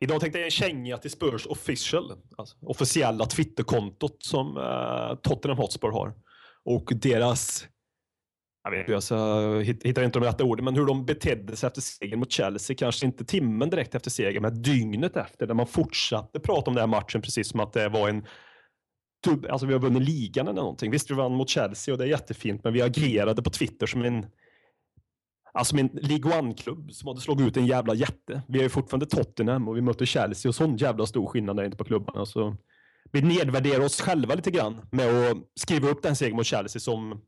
Idag 0.00 0.20
tänkte 0.20 0.38
jag 0.38 0.44
en 0.44 0.50
känga 0.50 0.98
till 0.98 1.10
Spurs 1.10 1.46
official, 1.46 2.12
alltså 2.36 2.56
officiella 2.60 3.26
Twitterkontot 3.26 4.22
som 4.22 4.56
eh, 4.56 5.18
Tottenham 5.22 5.58
Hotspur 5.58 5.90
har. 5.90 6.14
Och 6.64 6.92
deras, 6.94 7.66
jag 8.64 8.70
vet 8.70 8.80
inte, 8.80 8.94
alltså, 8.94 9.14
jag 9.14 9.64
hittar 9.64 10.02
inte 10.02 10.18
de 10.18 10.24
rätta 10.24 10.44
orden, 10.44 10.64
men 10.64 10.76
hur 10.76 10.86
de 10.86 11.06
betedde 11.06 11.56
sig 11.56 11.66
efter 11.66 11.80
segern 11.80 12.18
mot 12.18 12.32
Chelsea, 12.32 12.76
kanske 12.76 13.06
inte 13.06 13.24
timmen 13.24 13.70
direkt 13.70 13.94
efter 13.94 14.10
segern, 14.10 14.42
men 14.42 14.62
dygnet 14.62 15.16
efter, 15.16 15.46
där 15.46 15.54
man 15.54 15.66
fortsatte 15.66 16.40
prata 16.40 16.70
om 16.70 16.74
den 16.74 16.82
här 16.82 17.00
matchen 17.00 17.22
precis 17.22 17.48
som 17.48 17.60
att 17.60 17.72
det 17.72 17.88
var 17.88 18.08
en 18.08 18.26
Alltså 19.50 19.66
vi 19.66 19.72
har 19.72 19.80
vunnit 19.80 20.02
ligan 20.02 20.48
eller 20.48 20.60
någonting. 20.60 20.90
Visst, 20.90 21.10
vi 21.10 21.14
vann 21.14 21.32
mot 21.32 21.48
Chelsea 21.48 21.94
och 21.94 21.98
det 21.98 22.04
är 22.04 22.08
jättefint, 22.08 22.64
men 22.64 22.72
vi 22.72 22.82
agerade 22.82 23.42
på 23.42 23.50
Twitter 23.50 23.86
som 23.86 24.04
en 24.04 24.26
Alltså 25.52 25.76
min 25.76 25.90
League 25.92 26.38
One-klubb 26.38 26.92
som 26.92 27.08
hade 27.08 27.20
slagit 27.20 27.46
ut 27.46 27.56
en 27.56 27.66
jävla 27.66 27.94
jätte. 27.94 28.42
Vi 28.48 28.58
är 28.58 28.62
ju 28.62 28.68
fortfarande 28.68 29.06
Tottenham 29.06 29.68
och 29.68 29.76
vi 29.76 29.80
möter 29.80 30.06
Chelsea 30.06 30.48
och 30.48 30.54
sån 30.54 30.76
jävla 30.76 31.06
stor 31.06 31.26
skillnad 31.26 31.58
är 31.58 31.64
inte 31.64 31.76
på 31.76 31.84
klubbarna. 31.84 32.26
Så 32.26 32.56
vi 33.12 33.22
nedvärderar 33.22 33.84
oss 33.84 34.00
själva 34.00 34.34
lite 34.34 34.50
grann 34.50 34.80
med 34.90 35.30
att 35.30 35.36
skriva 35.54 35.88
upp 35.88 36.02
den 36.02 36.16
segern 36.16 36.36
mot 36.36 36.46
Chelsea 36.46 36.80
som 36.80 37.20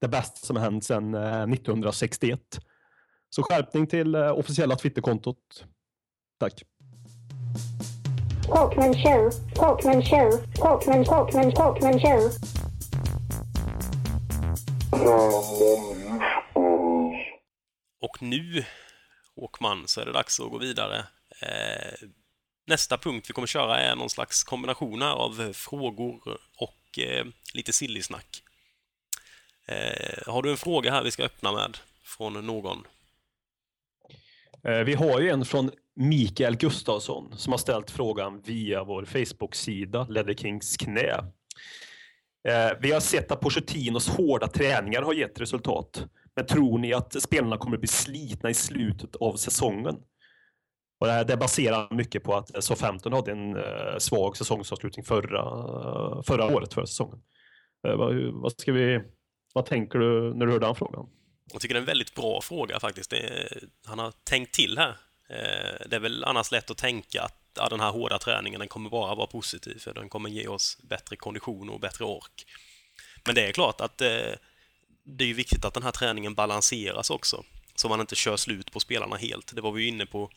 det 0.00 0.08
bästa 0.08 0.46
som 0.46 0.56
har 0.56 0.62
hänt 0.62 0.84
sedan 0.84 1.14
1961. 1.14 2.32
Eh, 2.32 2.60
så 3.30 3.42
skärpning 3.42 3.86
till 3.86 4.14
eh, 4.14 4.38
officiella 4.38 4.76
Twitterkontot. 4.76 5.64
Tack. 6.40 6.62
Talkman 8.46 8.94
show, 8.94 9.30
Talkman 9.54 10.02
show, 10.02 10.30
Talkman, 10.54 11.04
Talkman, 11.04 11.52
Talkman 11.52 12.00
show. 12.00 12.30
Och 18.00 18.22
nu, 18.22 18.64
Håkman, 19.36 19.88
så 19.88 20.00
är 20.00 20.06
det 20.06 20.12
dags 20.12 20.40
att 20.40 20.50
gå 20.50 20.58
vidare. 20.58 21.06
Eh, 21.42 22.08
nästa 22.66 22.98
punkt 22.98 23.26
vi 23.28 23.32
kommer 23.32 23.46
köra 23.46 23.80
är 23.80 23.96
någon 23.96 24.10
slags 24.10 24.44
kombination 24.44 25.02
av 25.02 25.52
frågor 25.52 26.38
och 26.56 26.98
eh, 26.98 27.26
lite 27.54 27.72
sillisnack. 27.72 28.42
Eh, 29.66 30.32
har 30.32 30.42
du 30.42 30.50
en 30.50 30.56
fråga 30.56 30.90
här 30.90 31.04
vi 31.04 31.10
ska 31.10 31.22
öppna 31.22 31.52
med 31.52 31.78
från 32.04 32.46
någon? 32.46 32.86
Eh, 34.64 34.78
vi 34.78 34.94
har 34.94 35.20
ju 35.20 35.30
en 35.30 35.44
från 35.44 35.70
Mikael 35.94 36.56
Gustafsson 36.56 37.38
som 37.38 37.52
har 37.52 37.58
ställt 37.58 37.90
frågan 37.90 38.42
via 38.42 38.84
vår 38.84 39.04
Facebook-sida 39.04 40.06
Leather 40.08 40.34
Kings 40.34 40.76
knä. 40.76 41.24
Eh, 42.48 42.70
vi 42.80 42.92
har 42.92 43.00
sett 43.00 43.30
att 43.30 43.40
Pochettinos 43.40 44.08
hårda 44.08 44.48
träningar 44.48 45.02
har 45.02 45.14
gett 45.14 45.40
resultat. 45.40 46.04
Men 46.40 46.46
tror 46.46 46.78
ni 46.78 46.92
att 46.92 47.22
spelarna 47.22 47.56
kommer 47.56 47.76
att 47.76 47.80
bli 47.80 47.88
slitna 47.88 48.50
i 48.50 48.54
slutet 48.54 49.16
av 49.16 49.36
säsongen? 49.36 49.94
Och 51.00 51.06
det, 51.06 51.12
här, 51.12 51.24
det 51.24 51.36
baserar 51.36 51.94
mycket 51.94 52.24
på 52.24 52.34
att 52.34 52.64
SA-15 52.64 53.14
hade 53.14 53.32
en 53.32 53.56
uh, 53.56 53.98
svag 53.98 54.36
säsongsavslutning 54.36 55.04
förra, 55.04 55.42
uh, 55.42 56.22
förra 56.22 56.44
året, 56.44 56.74
förra 56.74 56.86
säsongen. 56.86 57.18
Uh, 57.88 57.94
vad, 57.94 58.14
vad, 58.32 58.52
ska 58.52 58.72
vi, 58.72 59.00
vad 59.54 59.66
tänker 59.66 59.98
du 59.98 60.34
när 60.34 60.46
du 60.46 60.52
hör 60.52 60.60
den 60.60 60.74
frågan? 60.74 61.06
Jag 61.52 61.60
tycker 61.60 61.74
det 61.74 61.78
är 61.78 61.82
en 61.82 61.86
väldigt 61.86 62.14
bra 62.14 62.40
fråga 62.42 62.80
faktiskt. 62.80 63.12
Är, 63.12 63.64
han 63.86 63.98
har 63.98 64.12
tänkt 64.24 64.54
till 64.54 64.78
här. 64.78 64.96
Det 65.86 65.96
är 65.96 66.00
väl 66.00 66.24
annars 66.24 66.52
lätt 66.52 66.70
att 66.70 66.78
tänka 66.78 67.22
att 67.22 67.52
ja, 67.56 67.68
den 67.68 67.80
här 67.80 67.90
hårda 67.90 68.18
träningen 68.18 68.60
den 68.60 68.68
kommer 68.68 68.90
bara 68.90 69.14
vara 69.14 69.26
positiv, 69.26 69.78
för 69.78 69.94
den 69.94 70.08
kommer 70.08 70.30
ge 70.30 70.48
oss 70.48 70.78
bättre 70.82 71.16
kondition 71.16 71.70
och 71.70 71.80
bättre 71.80 72.04
ork. 72.04 72.46
Men 73.26 73.34
det 73.34 73.48
är 73.48 73.52
klart 73.52 73.80
att 73.80 74.02
det 75.16 75.24
är 75.24 75.34
viktigt 75.34 75.64
att 75.64 75.74
den 75.74 75.82
här 75.82 75.92
träningen 75.92 76.34
balanseras 76.34 77.10
också, 77.10 77.44
så 77.74 77.88
man 77.88 78.00
inte 78.00 78.16
kör 78.16 78.36
slut 78.36 78.72
på 78.72 78.80
spelarna 78.80 79.16
helt. 79.16 79.54
Det 79.54 79.60
var 79.60 79.72
vi 79.72 79.82
ju 79.82 79.88
inne 79.88 80.06
på 80.06 80.30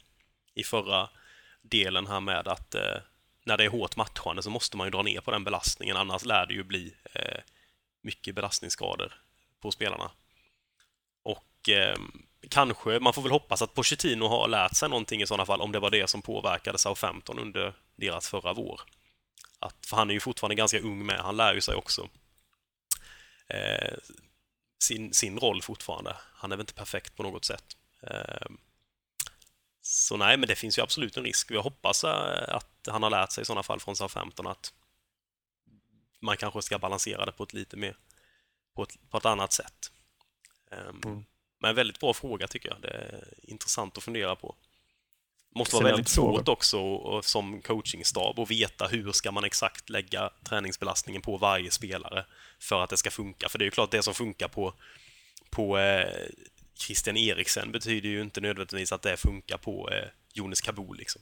i 0.53 0.63
förra 0.63 1.09
delen 1.61 2.07
här 2.07 2.19
med 2.19 2.47
att 2.47 2.75
eh, 2.75 2.97
när 3.45 3.57
det 3.57 3.63
är 3.63 3.69
hårt 3.69 3.95
matchande 3.95 4.43
så 4.43 4.49
måste 4.49 4.77
man 4.77 4.87
ju 4.87 4.91
dra 4.91 5.01
ner 5.01 5.21
på 5.21 5.31
den 5.31 5.43
belastningen, 5.43 5.97
annars 5.97 6.25
lär 6.25 6.45
det 6.45 6.53
ju 6.53 6.63
bli 6.63 6.93
eh, 7.13 7.39
mycket 8.01 8.35
belastningsskador 8.35 9.13
på 9.61 9.71
spelarna. 9.71 10.11
Och 11.23 11.69
eh, 11.69 11.97
kanske, 12.49 12.99
man 12.99 13.13
får 13.13 13.21
väl 13.21 13.31
hoppas 13.31 13.61
att 13.61 13.73
Pochettino 13.73 14.27
har 14.27 14.47
lärt 14.47 14.75
sig 14.75 14.89
någonting 14.89 15.21
i 15.21 15.27
sådana 15.27 15.45
fall, 15.45 15.61
om 15.61 15.71
det 15.71 15.79
var 15.79 15.91
det 15.91 16.09
som 16.09 16.21
påverkade 16.21 16.77
Southampton 16.77 17.39
under 17.39 17.73
deras 17.95 18.29
förra 18.29 18.53
vår. 18.53 18.81
Att, 19.59 19.85
för 19.85 19.97
han 19.97 20.09
är 20.09 20.13
ju 20.13 20.19
fortfarande 20.19 20.55
ganska 20.55 20.79
ung 20.79 21.05
med, 21.05 21.19
han 21.19 21.37
lär 21.37 21.53
ju 21.53 21.61
sig 21.61 21.75
också 21.75 22.09
eh, 23.47 23.93
sin, 24.83 25.13
sin 25.13 25.39
roll 25.39 25.61
fortfarande. 25.61 26.17
Han 26.33 26.51
är 26.51 26.55
väl 26.55 26.63
inte 26.63 26.73
perfekt 26.73 27.15
på 27.15 27.23
något 27.23 27.45
sätt. 27.45 27.77
Eh, 28.01 28.47
så 29.81 30.17
nej, 30.17 30.37
men 30.37 30.47
det 30.47 30.55
finns 30.55 30.77
ju 30.77 30.81
absolut 30.81 31.17
en 31.17 31.23
risk. 31.23 31.51
Jag 31.51 31.63
hoppas 31.63 32.03
eh, 32.03 32.55
att 32.55 32.87
han 32.87 33.03
har 33.03 33.09
lärt 33.09 33.31
sig 33.31 33.41
i 33.41 33.45
sådana 33.45 33.63
fall 33.63 33.79
från 33.79 33.95
Southampton 33.95 34.47
att 34.47 34.73
man 36.19 36.37
kanske 36.37 36.61
ska 36.61 36.79
balansera 36.79 37.25
det 37.25 37.31
på 37.31 37.43
ett 37.43 37.53
lite 37.53 37.77
mer 37.77 37.97
på 38.75 38.83
ett, 38.83 39.09
på 39.09 39.17
ett 39.17 39.25
annat 39.25 39.53
sätt. 39.53 39.91
Um, 40.71 41.01
mm. 41.05 41.25
Men 41.59 41.69
en 41.69 41.75
väldigt 41.75 41.99
bra 41.99 42.13
fråga 42.13 42.47
tycker 42.47 42.69
jag. 42.69 42.81
Det 42.81 42.87
är 42.87 43.33
intressant 43.43 43.97
att 43.97 44.03
fundera 44.03 44.35
på. 44.35 44.55
Måste 45.55 45.75
vara 45.75 45.85
väldigt 45.85 46.07
svårt 46.07 46.47
också 46.47 46.79
och, 46.79 47.25
som 47.25 47.61
coachingstab 47.61 48.39
att 48.39 48.51
veta 48.51 48.87
hur 48.87 49.11
ska 49.11 49.31
man 49.31 49.43
exakt 49.43 49.89
lägga 49.89 50.29
träningsbelastningen 50.49 51.21
på 51.21 51.37
varje 51.37 51.71
spelare 51.71 52.25
för 52.59 52.83
att 52.83 52.89
det 52.89 52.97
ska 52.97 53.11
funka. 53.11 53.49
För 53.49 53.59
det 53.59 53.63
är 53.63 53.65
ju 53.65 53.71
klart, 53.71 53.91
det 53.91 54.03
som 54.03 54.13
funkar 54.13 54.47
på, 54.47 54.73
på 55.49 55.77
eh, 55.77 56.07
Christian 56.79 57.17
Eriksen 57.17 57.71
betyder 57.71 58.09
ju 58.09 58.21
inte 58.21 58.41
nödvändigtvis 58.41 58.91
att 58.91 59.01
det 59.01 59.17
funkar 59.17 59.57
på 59.57 59.89
eh, 59.89 60.07
Jonas 60.33 60.61
Kabul. 60.61 60.97
Liksom. 60.97 61.21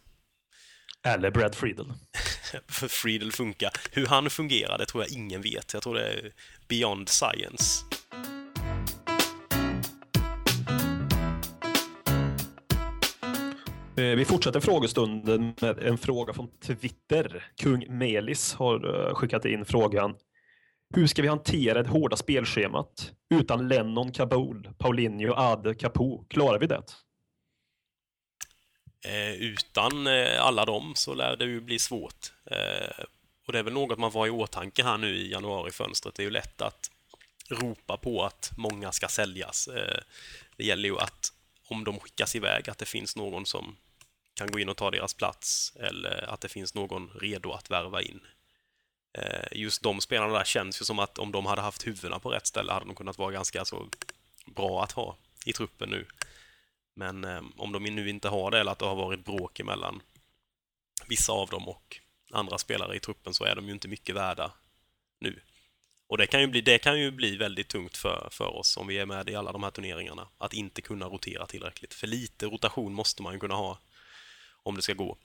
Eller 1.04 1.32
Brad 1.32 1.56
Friedel. 1.56 1.94
Friedel 2.90 3.32
funkar. 3.32 3.72
Hur 3.92 4.08
han 4.08 4.30
fungerar, 4.30 4.78
det 4.78 4.86
tror 4.86 5.04
jag 5.04 5.12
ingen 5.12 5.42
vet. 5.42 5.74
Jag 5.74 5.84
tror 5.84 5.96
det 5.96 6.08
är 6.08 6.32
beyond 6.68 7.10
science. 7.10 7.86
Eh, 13.98 14.04
vi 14.04 14.26
fortsätter 14.26 14.60
frågestunden 14.60 15.54
med 15.62 15.80
en 15.80 15.98
fråga 15.98 16.34
från 16.34 16.50
Twitter. 16.60 17.52
Kung 17.56 17.98
Melis 17.98 18.54
har 18.54 19.08
eh, 19.08 19.16
skickat 19.16 19.46
in 19.46 19.66
frågan. 19.66 20.16
Hur 20.96 21.08
ska 21.08 21.22
vi 21.22 21.28
hantera 21.28 21.84
det 21.84 21.90
hårda 21.90 22.18
spelschemat? 22.18 23.12
Utan 23.30 23.68
Lennon, 23.68 24.12
Kabul, 24.12 24.70
Paulinho, 24.78 25.34
Ade, 25.34 25.76
Capo. 25.76 26.26
Klarar 26.30 26.60
vi 26.60 26.68
det? 26.68 26.84
Eh, 29.06 29.34
utan 29.34 30.08
eh, 30.08 30.46
alla 30.46 30.66
dem 30.66 30.92
så 30.96 31.14
lär 31.14 31.36
det 31.36 31.46
ju 31.46 31.62
bli 31.62 31.80
svårt. 31.80 32.34
Eh, 32.46 33.04
och 33.48 33.54
det 33.54 33.60
är 33.60 33.64
väl 33.64 33.74
något 33.74 34.00
man 34.00 34.12
var 34.12 34.28
i 34.28 34.30
åtanke 34.30 34.84
här 34.84 34.98
nu 34.98 35.16
i 35.16 35.32
januarifönstret. 35.32 36.16
Det 36.16 36.24
är 36.24 36.26
ju 36.26 36.32
lätt 36.32 36.62
att 36.62 36.92
ropa 37.50 37.98
på 37.98 38.24
att 38.24 38.52
många 38.58 38.92
ska 38.92 39.08
säljas. 39.08 39.68
Eh, 39.68 40.00
det 40.58 40.64
gäller 40.64 40.90
ju 40.90 40.98
att 40.98 41.34
om 41.72 41.84
de 41.84 42.00
skickas 42.00 42.36
iväg, 42.36 42.70
att 42.70 42.78
det 42.78 42.86
finns 42.86 43.16
någon 43.16 43.46
som 43.46 43.78
kan 44.34 44.52
gå 44.52 44.60
in 44.60 44.70
och 44.70 44.78
ta 44.78 44.92
deras 44.92 45.14
plats 45.14 45.74
eller 45.76 46.30
att 46.30 46.42
det 46.42 46.50
finns 46.50 46.76
någon 46.76 47.10
redo 47.10 47.52
att 47.52 47.72
värva 47.72 48.02
in. 48.02 48.20
Eh, 49.18 49.48
just 49.52 49.82
de 49.82 50.02
spelarna 50.02 50.34
där 50.34 50.44
känns 50.44 50.82
ju 50.82 50.86
som 50.86 51.00
att 51.00 51.18
om 51.18 51.32
de 51.32 51.46
hade 51.46 51.62
haft 51.62 51.88
huvudena 51.88 52.20
på 52.20 52.30
rätt 52.30 52.48
ställe 52.48 52.74
hade 52.74 52.86
de 52.86 52.96
kunnat 52.96 53.18
vara 53.18 53.32
ganska 53.32 53.66
så 53.66 53.88
bra 54.46 54.84
att 54.84 54.92
ha 54.92 55.18
i 55.46 55.54
truppen 55.54 55.90
nu. 55.90 56.06
Men 56.96 57.24
eh, 57.24 57.42
om 57.58 57.72
de 57.72 57.84
nu 57.84 58.10
inte 58.10 58.30
har 58.30 58.52
det 58.52 58.60
eller 58.60 58.72
att 58.72 58.80
det 58.80 58.86
har 58.86 58.96
varit 58.96 59.26
bråk 59.26 59.60
emellan 59.60 60.02
vissa 61.08 61.34
av 61.34 61.50
dem 61.50 61.68
och 61.68 62.00
andra 62.32 62.58
spelare 62.58 62.96
i 62.96 63.00
truppen 63.00 63.34
så 63.34 63.44
är 63.44 63.56
de 63.56 63.66
ju 63.66 63.72
inte 63.72 63.88
mycket 63.88 64.16
värda 64.16 64.52
nu. 65.20 65.40
Och 66.12 66.18
det 66.18 66.28
kan 66.28 66.42
ju 66.42 66.48
bli, 66.48 66.62
det 66.62 66.78
kan 66.78 67.00
ju 67.00 67.12
bli 67.12 67.38
väldigt 67.38 67.68
tungt 67.68 67.98
för, 67.98 68.28
för 68.32 68.58
oss 68.58 68.78
om 68.78 68.88
vi 68.88 69.00
är 69.00 69.06
med 69.06 69.30
i 69.30 69.36
alla 69.36 69.52
de 69.52 69.64
här 69.64 69.72
turneringarna. 69.72 70.28
Att 70.38 70.54
inte 70.54 70.82
kunna 70.82 71.06
rotera 71.06 71.46
tillräckligt. 71.46 71.94
För 71.94 72.08
lite 72.08 72.46
rotation 72.46 72.94
måste 72.94 73.24
man 73.24 73.34
ju 73.34 73.40
kunna 73.40 73.56
ha 73.56 73.80
om 74.64 74.76
det 74.76 74.82
ska 74.82 74.94
gå. 74.94 75.18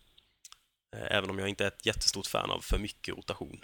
Eh, 0.97 1.17
även 1.17 1.31
om 1.31 1.39
jag 1.39 1.49
inte 1.49 1.65
är 1.65 1.69
ett 1.69 1.87
jättestort 1.87 2.27
fan 2.27 2.51
av 2.51 2.61
för 2.61 2.79
mycket 2.79 3.17
rotation. 3.17 3.61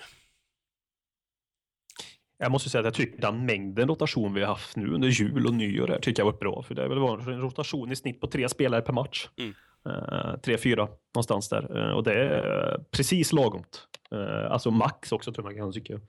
Jag 2.38 2.52
måste 2.52 2.70
säga 2.70 2.80
att 2.80 2.84
jag 2.84 2.94
tycker 2.94 3.20
den 3.20 3.46
mängden 3.46 3.88
rotation 3.88 4.34
vi 4.34 4.40
har 4.40 4.48
haft 4.48 4.76
nu 4.76 4.94
under 4.94 5.08
jul 5.08 5.46
och 5.46 5.54
nyår 5.54 5.88
här 5.88 5.98
tycker 5.98 6.20
jag 6.20 6.26
varit 6.26 6.40
bra. 6.40 6.62
För 6.62 6.74
det 6.74 6.82
har 6.82 6.88
väl 6.88 6.98
varit 6.98 7.26
en 7.26 7.40
rotation 7.40 7.92
i 7.92 7.96
snitt 7.96 8.20
på 8.20 8.26
tre 8.26 8.48
spelare 8.48 8.82
per 8.82 8.92
match. 8.92 9.28
Mm. 9.38 9.54
Uh, 9.86 10.36
tre, 10.40 10.58
fyra 10.58 10.88
någonstans 11.14 11.48
där. 11.48 11.76
Uh, 11.76 11.92
och 11.92 12.04
det 12.04 12.12
är 12.14 12.78
precis 12.90 13.32
lagomt. 13.32 13.88
Uh, 14.14 14.52
alltså 14.52 14.70
max 14.70 15.12
också 15.12 15.32
tror 15.32 15.46
jag 15.46 15.52
man 15.52 15.64
kan 15.64 15.72
tycka. 15.72 16.00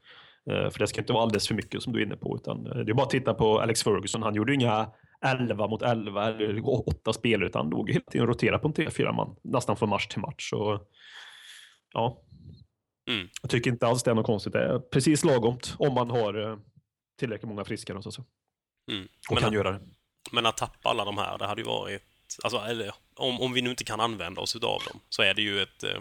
För 0.46 0.80
det 0.80 0.88
ska 0.88 1.02
inte 1.02 1.14
vara 1.14 1.24
alldeles 1.24 1.48
för 1.48 1.56
mycket 1.56 1.84
som 1.84 1.94
du 1.94 2.00
är 2.00 2.06
inne 2.06 2.16
på. 2.16 2.36
Utan 2.36 2.64
det 2.64 2.92
är 2.92 2.94
bara 2.94 3.04
att 3.04 3.10
titta 3.10 3.34
på 3.34 3.60
Alex 3.60 3.84
Ferguson. 3.84 4.24
Han 4.24 4.36
gjorde 4.36 4.54
inga 4.54 4.92
11 5.26 5.68
mot 5.68 5.82
11 5.82 6.28
eller 6.28 6.70
8 6.88 7.14
spelare 7.14 7.48
utan 7.48 7.70
låg 7.70 7.90
hela 7.90 8.06
tiden 8.12 8.22
och 8.22 8.34
roterade 8.34 8.60
på 8.60 8.68
en 8.68 8.74
3-4 8.74 9.14
man. 9.14 9.36
Nästan 9.44 9.76
från 9.76 9.90
match 9.90 10.08
till 10.08 10.22
match. 10.22 10.50
Så, 10.50 10.80
ja, 11.94 12.24
Mm. 13.08 13.30
Jag 13.42 13.52
tycker 13.52 13.72
inte 13.72 13.88
alls 13.88 14.04
det 14.04 14.12
är 14.12 14.16
något 14.16 14.26
konstigt. 14.26 14.54
Det 14.54 14.64
är 14.64 14.80
precis 14.80 15.24
lagomt 15.24 15.76
om 15.80 15.94
man 15.94 16.10
har 16.10 16.52
eh, 16.52 16.58
tillräckligt 17.20 17.50
många 17.50 17.66
friska. 17.66 17.96
Och, 17.96 18.14
så. 18.14 18.26
Mm. 18.92 19.08
och 19.30 19.38
kan 19.38 19.48
att, 19.48 19.54
göra 19.54 19.72
det. 19.72 19.80
Men 20.32 20.46
att 20.46 20.58
tappa 20.58 20.90
alla 20.90 21.06
de 21.06 21.18
här, 21.18 21.38
det 21.38 21.48
hade 21.48 21.62
ju 21.62 21.68
varit... 21.68 22.02
Alltså, 22.44 22.58
eller, 22.58 22.92
om, 23.16 23.42
om 23.42 23.54
vi 23.54 23.62
nu 23.62 23.70
inte 23.70 23.84
kan 23.84 24.00
använda 24.00 24.42
oss 24.42 24.56
av 24.56 24.62
dem 24.62 25.00
så 25.10 25.22
är 25.22 25.34
det 25.34 25.42
ju 25.42 25.62
ett, 25.62 25.84
eh, 25.84 26.00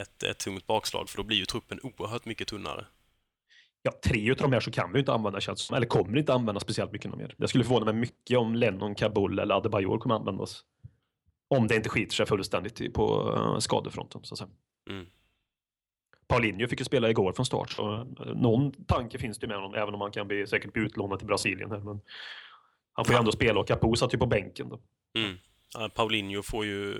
ett, 0.00 0.22
ett 0.22 0.38
tungt 0.38 0.66
bakslag 0.66 1.08
för 1.08 1.16
då 1.16 1.22
blir 1.22 1.36
ju 1.36 1.44
truppen 1.44 1.80
oerhört 1.82 2.24
mycket 2.24 2.48
tunnare. 2.48 2.86
Ja, 3.86 3.92
tre 4.04 4.30
av 4.30 4.36
de 4.36 4.52
här 4.52 4.60
så 4.60 4.70
kan 4.70 4.92
vi 4.92 4.98
inte 4.98 5.12
använda 5.12 5.40
känns 5.40 5.70
eller 5.70 5.86
kommer 5.86 6.18
inte 6.18 6.34
använda 6.34 6.60
speciellt 6.60 6.92
mycket 6.92 7.14
mer. 7.14 7.34
Det 7.38 7.48
skulle 7.48 7.64
förvåna 7.64 7.84
mig 7.84 7.94
mycket 7.94 8.38
om 8.38 8.54
Lennon, 8.54 8.94
Kabul 8.94 9.38
eller 9.38 9.54
Adebayor 9.54 9.98
kommer 9.98 10.14
användas. 10.14 10.64
Om 11.48 11.66
det 11.66 11.76
inte 11.76 11.88
skiter 11.88 12.14
sig 12.14 12.26
fullständigt 12.26 12.94
på 12.94 13.32
uh, 13.32 13.58
skadefronten 13.58 14.24
så 14.24 14.34
att 14.34 14.38
säga. 14.38 14.50
Mm. 14.90 15.06
Paulinho 16.28 16.68
fick 16.68 16.78
ju 16.78 16.84
spela 16.84 17.10
igår 17.10 17.32
från 17.32 17.46
start, 17.46 17.70
så 17.70 17.94
eh, 17.94 18.04
någon 18.34 18.72
tanke 18.84 19.18
finns 19.18 19.38
det 19.38 19.46
med 19.46 19.56
honom, 19.56 19.74
även 19.74 19.94
om 19.94 20.00
han 20.00 20.10
kan 20.10 20.28
bli, 20.28 20.46
säkert 20.46 20.72
bli 20.72 20.82
utlånad 20.82 21.18
till 21.18 21.28
Brasilien. 21.28 21.70
Här, 21.70 21.78
men 21.78 22.00
han 22.92 23.04
får 23.04 23.14
ju 23.14 23.18
ändå 23.18 23.32
spela 23.32 23.60
och 23.60 23.68
Capo 23.68 23.96
satt 23.96 24.14
ju 24.14 24.18
på 24.18 24.26
bänken. 24.26 24.68
Då. 24.68 24.80
Mm. 25.18 25.36
Paulinho 25.94 26.42
får 26.42 26.64
ju 26.64 26.94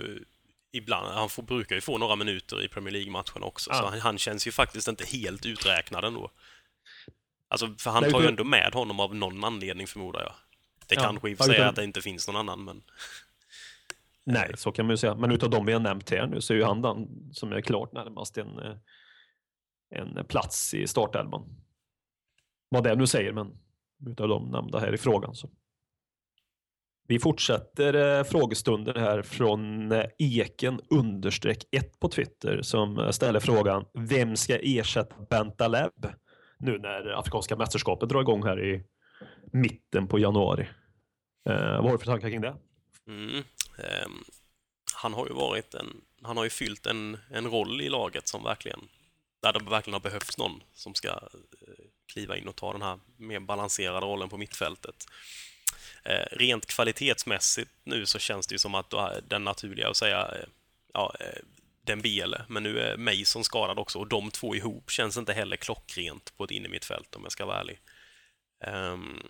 ibland, 0.73 1.07
han 1.07 1.29
får, 1.29 1.43
brukar 1.43 1.75
ju 1.75 1.81
få 1.81 1.99
några 1.99 2.17
minuter 2.17 2.65
i 2.65 2.69
Premier 2.69 2.93
League-matchen 2.93 3.43
också, 3.43 3.71
ja. 3.71 3.77
så 3.77 3.87
han, 3.87 4.01
han, 4.01 4.19
känns 4.19 4.47
ju 4.47 4.53
faktiskt 4.53 4.89
inte 4.89 5.05
helt 5.05 5.47
uträknad 5.47 6.05
ändå. 6.05 6.31
Alltså, 7.49 7.75
för 7.79 7.91
han 7.91 8.03
Nej, 8.03 8.13
tar 8.13 8.21
ju 8.21 8.29
ändå 8.29 8.45
med 8.45 8.75
honom 8.75 9.01
av 9.01 9.15
någon 9.15 9.45
anledning 9.45 9.87
förmodar 9.87 10.21
jag. 10.21 10.33
Det 10.87 10.95
ja, 10.95 11.03
kanske 11.03 11.31
i 11.31 11.35
och 11.35 11.39
för 11.39 11.45
sig 11.45 11.57
är 11.57 11.67
att 11.67 11.77
det 11.77 11.85
inte 11.85 12.01
finns 12.03 12.29
någon 12.29 12.37
annan, 12.37 12.65
men... 12.65 12.83
Nej, 14.25 14.53
så 14.57 14.73
kan 14.73 14.87
man 14.87 14.93
ju 14.93 14.97
säga. 14.97 15.15
Men 15.15 15.31
utav 15.31 15.51
de 15.51 15.67
vi 15.67 15.73
har 15.73 15.81
nämnt 15.81 16.11
här 16.11 16.27
nu 16.27 16.41
så 16.41 16.53
är 16.53 16.57
ju 16.57 16.65
han 16.65 16.83
den 16.83 17.09
som 17.33 17.53
är 17.53 17.61
klart 17.61 17.93
närmast 17.93 18.39
en 18.39 18.59
eh, 18.59 18.77
en 19.91 20.25
plats 20.25 20.75
i 20.75 20.87
startelvan. 20.87 21.57
Vad 22.69 22.85
det 22.85 22.95
nu 22.95 23.07
säger, 23.07 23.33
men 23.33 23.59
utav 24.07 24.29
de 24.29 24.51
nämnda 24.51 24.79
här 24.79 24.95
i 24.95 24.99
frågan. 24.99 25.35
Så. 25.35 25.51
Vi 27.09 27.19
fortsätter 27.19 28.19
eh, 28.19 28.25
frågestunden 28.25 28.97
här 28.97 29.23
från 29.23 29.93
eh, 29.93 30.05
Eken 30.19 30.81
understreck 30.91 31.65
1 31.71 32.01
på 32.01 32.09
Twitter 32.09 32.63
som 32.63 33.13
ställer 33.13 33.41
frågan 33.41 33.85
Vem 33.95 34.37
ska 34.37 34.59
ersätta 34.59 35.15
Bentaleb 35.31 36.07
nu 36.59 36.79
när 36.79 37.19
Afrikanska 37.19 37.57
mästerskapet 37.57 38.09
drar 38.09 38.21
igång 38.21 38.45
här 38.45 38.65
i 38.65 38.83
mitten 39.53 40.07
på 40.09 40.19
januari? 40.19 40.69
Eh, 41.49 41.77
vad 41.77 41.85
har 41.85 41.93
du 41.93 41.99
för 41.99 42.07
tankar 42.07 42.31
kring 42.31 42.41
det? 42.41 42.57
Mm, 43.07 43.37
eh, 43.79 44.09
han 44.95 45.15
har 45.15 45.27
ju 45.27 45.33
varit 45.33 45.75
en, 45.75 46.01
han 46.23 46.37
har 46.37 46.45
ju 46.45 46.51
fyllt 46.51 46.87
en, 46.87 47.19
en 47.31 47.51
roll 47.51 47.81
i 47.81 47.89
laget 47.89 48.29
som 48.29 48.45
verkligen 48.45 48.89
där 49.43 49.53
det 49.53 49.71
verkligen 49.71 49.95
har 49.95 50.01
behövts 50.01 50.39
någon 50.39 50.63
som 50.75 50.95
ska 50.95 51.09
eh, 51.09 51.85
kliva 52.13 52.37
in 52.37 52.49
och 52.49 52.57
ta 52.57 52.73
den 52.73 52.83
här 52.83 52.99
mer 53.17 53.41
balanserade 53.41 54.07
rollen 54.07 54.29
på 54.29 54.37
mittfältet. 54.37 55.07
Eh, 56.03 56.27
rent 56.31 56.67
kvalitetsmässigt 56.67 57.71
nu 57.85 58.07
så 58.07 58.19
känns 58.19 58.47
det 58.47 58.55
ju 58.55 58.59
som 58.59 58.75
att 58.75 58.95
den 59.29 59.45
naturliga 59.45 59.89
att 59.89 59.97
säga 59.97 60.21
eh, 60.21 60.49
ja, 60.95 61.15
eh, 61.21 61.43
Dembele, 61.87 62.45
men 62.49 62.63
nu 62.63 62.81
är 62.81 62.97
Mason 62.97 63.45
skadad 63.45 63.79
också 63.79 63.99
och 63.99 64.07
de 64.07 64.31
två 64.31 64.55
ihop 64.55 64.91
känns 64.91 65.17
inte 65.17 65.33
heller 65.33 65.57
klockrent 65.57 66.37
på 66.37 66.45
ett 66.45 66.51
innermittfält 66.51 67.17
om 67.17 67.23
jag 67.23 67.33
ska 67.33 67.47
vara 67.47 67.61
ärlig. 67.61 67.81
Um, 68.67 69.23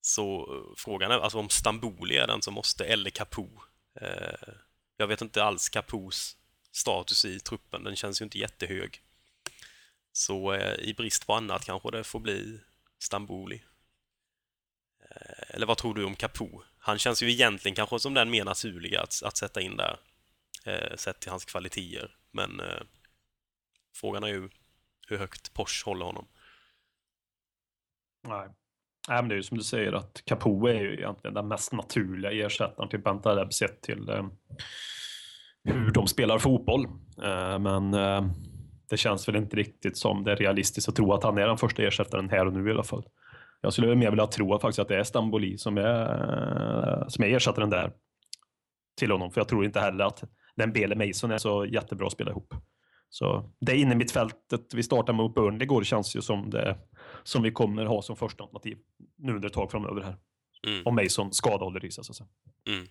så 0.00 0.54
eh, 0.54 0.74
frågan 0.76 1.10
är 1.10 1.18
alltså 1.18 1.38
om 1.38 1.48
Stamboli 1.48 2.16
är 2.16 2.26
den 2.26 2.42
som 2.42 2.54
måste, 2.54 2.84
eller 2.84 3.10
Capo. 3.10 3.48
Uh, 4.02 4.54
jag 4.96 5.06
vet 5.06 5.22
inte 5.22 5.44
alls 5.44 5.68
Capos 5.68 6.36
status 6.72 7.24
i 7.24 7.40
truppen. 7.40 7.84
Den 7.84 7.96
känns 7.96 8.20
ju 8.20 8.24
inte 8.24 8.38
jättehög. 8.38 9.02
Så 10.12 10.52
uh, 10.54 10.74
i 10.74 10.94
brist 10.94 11.26
på 11.26 11.34
annat 11.34 11.64
kanske 11.64 11.90
det 11.90 12.04
får 12.04 12.20
bli 12.20 12.60
Stamboli. 12.98 13.56
Uh, 13.56 15.44
eller 15.48 15.66
vad 15.66 15.78
tror 15.78 15.94
du 15.94 16.04
om 16.04 16.16
Capo? 16.16 16.62
Han 16.78 16.98
känns 16.98 17.22
ju 17.22 17.30
egentligen 17.30 17.74
kanske 17.74 18.00
som 18.00 18.14
den 18.14 18.30
mer 18.30 18.44
naturliga 18.44 19.00
att, 19.00 19.22
att 19.22 19.36
sätta 19.36 19.60
in 19.60 19.76
där, 19.76 19.96
eh, 20.66 20.96
sett 20.96 21.20
till 21.20 21.30
hans 21.30 21.44
kvaliteter. 21.44 22.16
Men 22.30 22.60
eh, 22.60 22.82
frågan 23.94 24.24
är 24.24 24.28
ju 24.28 24.48
hur 25.08 25.18
högt 25.18 25.54
Porsche 25.54 25.84
håller 25.84 26.06
honom. 26.06 26.26
Nej. 28.28 28.48
Nej, 29.08 29.22
men 29.22 29.28
det 29.28 29.34
är 29.34 29.36
ju 29.36 29.42
som 29.42 29.58
du 29.58 29.64
säger 29.64 29.92
att 29.92 30.22
Capo 30.24 30.66
är 30.66 30.80
ju 30.80 30.94
egentligen 30.94 31.34
den 31.34 31.48
mest 31.48 31.72
naturliga 31.72 32.46
ersättaren 32.46 32.88
till 32.88 33.02
Bentaleb 33.02 33.52
sett 33.52 33.82
till 33.82 34.08
eh, 34.08 34.26
hur 35.64 35.90
de 35.90 36.06
spelar 36.06 36.38
fotboll. 36.38 36.84
Eh, 37.22 37.58
men 37.58 37.94
eh, 37.94 38.26
det 38.88 38.96
känns 38.96 39.28
väl 39.28 39.36
inte 39.36 39.56
riktigt 39.56 39.96
som 39.96 40.24
det 40.24 40.32
är 40.32 40.36
realistiskt 40.36 40.88
att 40.88 40.96
tro 40.96 41.12
att 41.12 41.22
han 41.22 41.38
är 41.38 41.46
den 41.46 41.58
första 41.58 41.82
ersättaren 41.82 42.30
här 42.30 42.46
och 42.46 42.52
nu 42.52 42.68
i 42.68 42.72
alla 42.72 42.82
fall. 42.82 43.04
Jag 43.60 43.72
skulle 43.72 43.94
mer 43.94 44.10
vilja 44.10 44.26
tro 44.26 44.58
faktiskt 44.58 44.78
att 44.78 44.88
det 44.88 44.96
är 44.96 45.04
Stamboli 45.04 45.58
som 45.58 45.78
är, 45.78 46.02
eh, 47.02 47.08
som 47.08 47.24
är 47.24 47.28
ersättaren 47.28 47.70
där 47.70 47.92
till 48.98 49.10
honom, 49.10 49.30
för 49.30 49.40
jag 49.40 49.48
tror 49.48 49.64
inte 49.64 49.80
heller 49.80 50.04
att 50.04 50.24
den 50.56 50.72
Bele 50.72 51.06
Mason 51.06 51.30
är 51.30 51.38
så 51.38 51.66
jättebra 51.66 52.06
att 52.06 52.12
spela 52.12 52.30
ihop. 52.30 52.54
Så 53.08 53.50
det 53.60 53.76
inne 53.76 53.94
mittfältet 53.94 54.74
vi 54.74 54.82
startade 54.82 55.16
mot 55.16 55.34
Burnley 55.34 55.62
igår 55.62 55.84
känns 55.84 56.16
ju 56.16 56.22
som 56.22 56.50
det 56.50 56.78
som 57.24 57.42
vi 57.42 57.50
kommer 57.50 57.84
ha 57.84 58.02
som 58.02 58.16
första 58.16 58.42
alternativ 58.42 58.78
nu 59.18 59.34
under 59.34 59.48
ett 59.48 59.54
tag 59.54 59.70
framöver 59.70 60.02
här. 60.02 60.16
Mm. 60.66 60.82
Om 60.86 60.94
Mason 60.94 61.32
skada 61.32 61.64
håller 61.64 61.84
i 61.84 61.90
sig 61.90 62.04
så 62.04 62.12
att 62.12 62.16
säga. 62.16 62.28
Mm. 62.68 62.86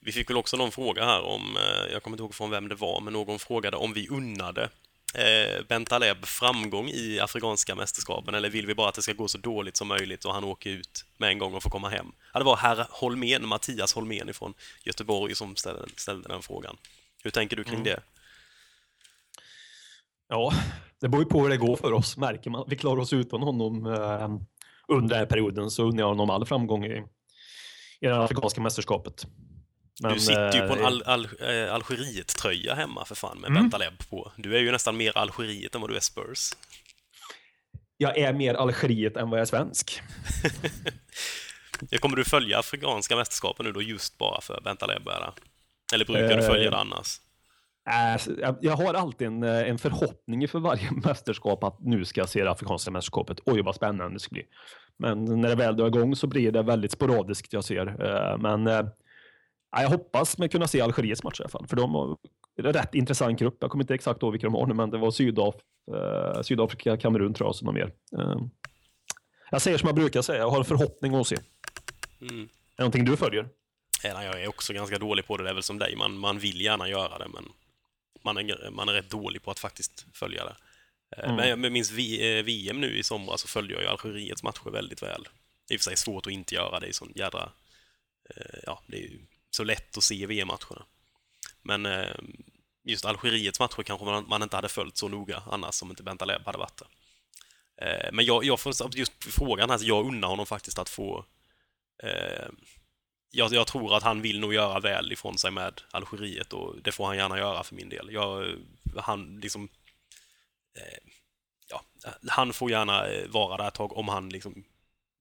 Vi 0.00 0.12
fick 0.12 0.30
väl 0.30 0.36
också 0.36 0.56
någon 0.56 0.70
fråga 0.70 1.04
här 1.04 1.22
om, 1.22 1.56
eh, 1.56 1.92
jag 1.92 2.02
kommer 2.02 2.14
inte 2.14 2.22
ihåg 2.22 2.34
från 2.34 2.50
vem 2.50 2.68
det 2.68 2.74
var, 2.74 3.00
men 3.00 3.12
någon 3.12 3.38
frågade 3.38 3.76
om 3.76 3.92
vi 3.92 4.08
unnade 4.08 4.70
eh, 5.14 5.64
Bentaleb 5.68 6.24
framgång 6.24 6.88
i 6.88 7.20
Afrikanska 7.20 7.74
mästerskapen 7.74 8.34
eller 8.34 8.50
vill 8.50 8.66
vi 8.66 8.74
bara 8.74 8.88
att 8.88 8.94
det 8.94 9.02
ska 9.02 9.12
gå 9.12 9.28
så 9.28 9.38
dåligt 9.38 9.76
som 9.76 9.88
möjligt 9.88 10.24
och 10.24 10.34
han 10.34 10.44
åker 10.44 10.70
ut 10.70 11.04
med 11.16 11.28
en 11.28 11.38
gång 11.38 11.54
och 11.54 11.62
får 11.62 11.70
komma 11.70 11.88
hem? 11.88 12.06
Ja, 12.32 12.38
det 12.38 12.44
var 12.44 12.56
herr 12.56 12.86
Holmén, 12.90 13.46
Mattias 13.46 13.94
Holmén 13.94 14.34
från 14.34 14.54
Göteborg 14.84 15.34
som 15.34 15.56
ställde, 15.56 15.84
ställde 15.96 16.28
den 16.28 16.42
frågan. 16.42 16.76
Hur 17.22 17.30
tänker 17.30 17.56
du 17.56 17.64
kring 17.64 17.74
mm. 17.74 17.84
det? 17.84 18.00
Ja, 20.28 20.52
det 21.00 21.08
beror 21.08 21.22
ju 21.22 21.28
på 21.28 21.42
hur 21.42 21.48
det 21.48 21.56
går 21.56 21.76
för 21.76 21.92
oss. 21.92 22.16
Märker 22.16 22.50
man 22.50 22.60
att 22.60 22.72
vi 22.72 22.76
klarar 22.76 23.00
oss 23.00 23.12
utan 23.12 23.42
honom 23.42 23.86
eh, 23.86 24.28
under 24.88 25.08
den 25.08 25.18
här 25.18 25.26
perioden 25.26 25.70
så 25.70 25.82
unnar 25.82 26.02
jag 26.02 26.08
honom 26.08 26.30
all 26.30 26.46
framgång 26.46 26.84
i, 26.84 27.04
i 28.00 28.06
det 28.06 28.22
afrikanska 28.24 28.60
mästerskapet. 28.60 29.26
Men, 30.02 30.12
du 30.12 30.20
sitter 30.20 30.52
ju 30.52 30.68
på 30.68 30.72
en 30.72 30.80
eh, 30.80 30.86
Al 30.86 31.02
Al 31.06 31.28
äh, 31.40 31.74
Algeriet-tröja 31.74 32.74
hemma 32.74 33.04
för 33.04 33.14
fan 33.14 33.40
med 33.40 33.50
mm. 33.50 33.62
Bentaleb 33.62 34.08
på. 34.10 34.32
Du 34.36 34.56
är 34.56 34.60
ju 34.60 34.72
nästan 34.72 34.96
mer 34.96 35.18
Algeriet 35.18 35.74
än 35.74 35.80
vad 35.80 35.90
du 35.90 35.96
är 35.96 36.00
Spurs. 36.00 36.50
Jag 37.96 38.18
är 38.18 38.32
mer 38.32 38.54
Algeriet 38.54 39.16
än 39.16 39.30
vad 39.30 39.38
jag 39.38 39.42
är 39.42 39.46
svensk. 39.46 40.02
kommer 42.00 42.16
du 42.16 42.24
följa 42.24 42.58
afrikanska 42.58 43.16
mästerskapen 43.16 43.66
nu 43.66 43.72
då 43.72 43.82
just 43.82 44.18
bara 44.18 44.40
för 44.40 44.60
Bentaleb? 44.64 45.08
Eller, 45.08 45.32
eller 45.94 46.04
brukar 46.04 46.36
du 46.36 46.42
följa 46.42 46.70
det 46.70 46.76
annars? 46.76 47.20
Jag 48.60 48.76
har 48.76 48.94
alltid 48.94 49.26
en, 49.26 49.42
eh, 49.42 49.68
en 49.68 49.78
förhoppning 49.78 50.48
för 50.48 50.58
varje 50.58 50.90
mästerskap 51.04 51.64
att 51.64 51.80
nu 51.80 52.04
ska 52.04 52.20
jag 52.20 52.28
se 52.28 52.44
det 52.44 52.50
afrikanska 52.50 52.90
mästerskapet. 52.90 53.40
Oj, 53.44 53.62
vad 53.62 53.74
spännande 53.74 54.14
det 54.14 54.20
ska 54.20 54.32
bli. 54.32 54.44
Men 54.96 55.24
när 55.24 55.48
det 55.48 55.54
väl 55.54 55.76
drar 55.76 55.86
igång 55.86 56.16
så 56.16 56.26
blir 56.26 56.52
det 56.52 56.62
väldigt 56.62 56.92
sporadiskt 56.92 57.52
jag 57.52 57.64
ser. 57.64 57.86
Eh, 57.86 58.38
men 58.38 58.66
jag 59.70 59.88
hoppas 59.88 60.38
med 60.38 60.52
kunna 60.52 60.66
se 60.66 60.80
Algeriets 60.80 61.22
match 61.22 61.40
i 61.40 61.42
alla 61.42 61.50
fall, 61.50 61.66
för 61.66 61.76
de 61.76 61.94
har 61.94 62.16
en 62.56 62.72
rätt 62.72 62.94
intressant 62.94 63.38
grupp. 63.38 63.56
Jag 63.60 63.70
kommer 63.70 63.84
inte 63.84 63.94
exakt 63.94 64.22
ihåg 64.22 64.32
vilka 64.32 64.46
de 64.46 64.54
har 64.54 64.66
nu, 64.66 64.74
men 64.74 64.90
det 64.90 64.98
var 64.98 65.10
Sydaf 65.10 65.54
äh, 65.94 66.42
Sydafrika, 66.42 66.96
Kamerun 66.96 67.34
tror 67.34 67.48
jag 67.48 67.54
som 67.54 67.66
var 67.66 67.72
mer. 67.72 67.92
Jag 69.50 69.62
säger 69.62 69.78
som 69.78 69.86
jag 69.86 69.96
brukar 69.96 70.22
säga, 70.22 70.38
jag 70.38 70.50
har 70.50 70.58
en 70.58 70.64
förhoppning 70.64 71.14
att 71.14 71.26
se. 71.26 71.36
Mm. 72.20 72.42
Är 72.42 72.48
det 72.76 72.82
någonting 72.82 73.04
du 73.04 73.16
följer? 73.16 73.48
jag 74.02 74.42
är 74.42 74.48
också 74.48 74.72
ganska 74.72 74.98
dålig 74.98 75.26
på 75.26 75.36
det, 75.36 75.44
det 75.44 75.50
är 75.50 75.54
väl 75.54 75.62
som 75.62 75.78
dig, 75.78 75.96
man, 75.96 76.18
man 76.18 76.38
vill 76.38 76.60
gärna 76.60 76.88
göra 76.88 77.18
det, 77.18 77.28
men 77.28 77.44
man 78.22 78.36
är, 78.36 78.70
man 78.70 78.88
är 78.88 78.92
rätt 78.92 79.10
dålig 79.10 79.42
på 79.42 79.50
att 79.50 79.58
faktiskt 79.58 80.06
följa 80.12 80.44
det. 80.44 80.56
Eh, 81.16 81.24
mm. 81.24 81.36
Men 81.36 81.48
jag 81.48 81.72
minns 81.72 81.90
VM 81.90 82.76
eh, 82.76 82.80
nu 82.80 82.98
i 82.98 83.02
somras 83.02 83.40
så 83.40 83.48
följde 83.48 83.74
jag 83.74 83.82
ju 83.82 83.88
Algeriets 83.88 84.42
matcher 84.42 84.70
väldigt 84.70 85.02
väl. 85.02 85.28
I 85.70 85.76
och 85.76 85.80
för 85.80 85.84
sig 85.84 85.96
svårt 85.96 86.26
att 86.26 86.32
inte 86.32 86.54
göra 86.54 86.80
det 86.80 86.86
i 86.86 86.92
sån 86.92 87.12
jädra... 87.14 87.52
Eh, 88.30 88.58
ja, 88.66 88.82
det 88.86 88.96
är 88.96 89.00
ju 89.00 89.18
så 89.50 89.64
lätt 89.64 89.96
att 89.96 90.04
se 90.04 90.26
VM-matcherna. 90.26 90.86
Men 91.62 91.88
just 92.84 93.04
Algeriets 93.04 93.60
matcher 93.60 93.82
kanske 93.82 94.06
man, 94.06 94.28
man, 94.28 94.42
inte 94.42 94.56
hade 94.56 94.68
följt 94.68 94.96
så 94.96 95.08
noga 95.08 95.42
annars 95.50 95.82
om 95.82 95.90
inte 95.90 96.02
Bentaleb 96.02 96.46
hade 96.46 96.58
varit 96.58 96.76
där. 96.76 98.10
Men 98.12 98.24
jag, 98.24 98.44
jag 98.44 98.60
får 98.60 98.74
just 98.96 99.12
frågan 99.24 99.70
här, 99.70 99.78
jag 99.82 100.06
unnar 100.06 100.28
honom 100.28 100.46
faktiskt 100.46 100.78
att 100.78 100.88
få 100.88 101.24
jag, 103.30 103.52
jag, 103.52 103.66
tror 103.66 103.96
att 103.96 104.02
han 104.02 104.22
vill 104.22 104.40
nog 104.40 104.54
göra 104.54 104.80
väl 104.80 105.12
ifrån 105.12 105.38
sig 105.38 105.50
med 105.50 105.80
Algeriet 105.90 106.52
och 106.52 106.82
det 106.82 106.92
får 106.92 107.06
han 107.06 107.16
gärna 107.16 107.38
göra 107.38 107.64
för 107.64 107.74
min 107.74 107.88
del. 107.88 108.08
Jag, 108.12 108.56
han 108.96 109.40
liksom... 109.40 109.68
Eh, 110.78 110.98
ja, 111.68 111.82
han 112.28 112.52
får 112.52 112.70
gärna 112.70 113.06
eh, 113.06 113.28
vara 113.28 113.56
där 113.56 113.68
ett 113.68 113.74
tag 113.74 113.96
om 113.96 114.08
han 114.08 114.28
liksom 114.28 114.64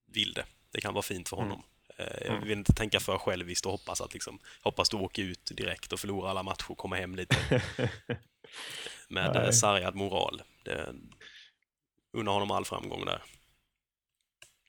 vill 0.05 0.33
det. 0.33 0.45
Det 0.71 0.81
kan 0.81 0.93
vara 0.93 1.01
fint 1.01 1.29
för 1.29 1.37
mm. 1.37 1.49
honom. 1.49 1.63
Mm. 1.63 1.76
Eh, 1.97 2.27
jag 2.27 2.41
vill 2.41 2.57
inte 2.57 2.73
tänka 2.73 2.99
för 2.99 3.17
själviskt 3.17 3.65
och 3.65 3.71
hoppas 3.71 4.01
att 4.01 4.13
liksom, 4.13 4.39
hoppas 4.61 4.89
du 4.89 4.97
åker 4.97 5.23
ut 5.23 5.51
direkt 5.55 5.93
och 5.93 5.99
förlorar 5.99 6.29
alla 6.29 6.43
matcher 6.43 6.71
och 6.71 6.77
kommer 6.77 6.97
hem 6.97 7.15
lite 7.15 7.35
med 9.09 9.35
eh, 9.35 9.51
sargad 9.51 9.95
moral. 9.95 10.41
Det, 10.63 10.93
unnar 12.13 12.31
honom 12.31 12.51
all 12.51 12.65
framgång 12.65 13.05
där. 13.05 13.23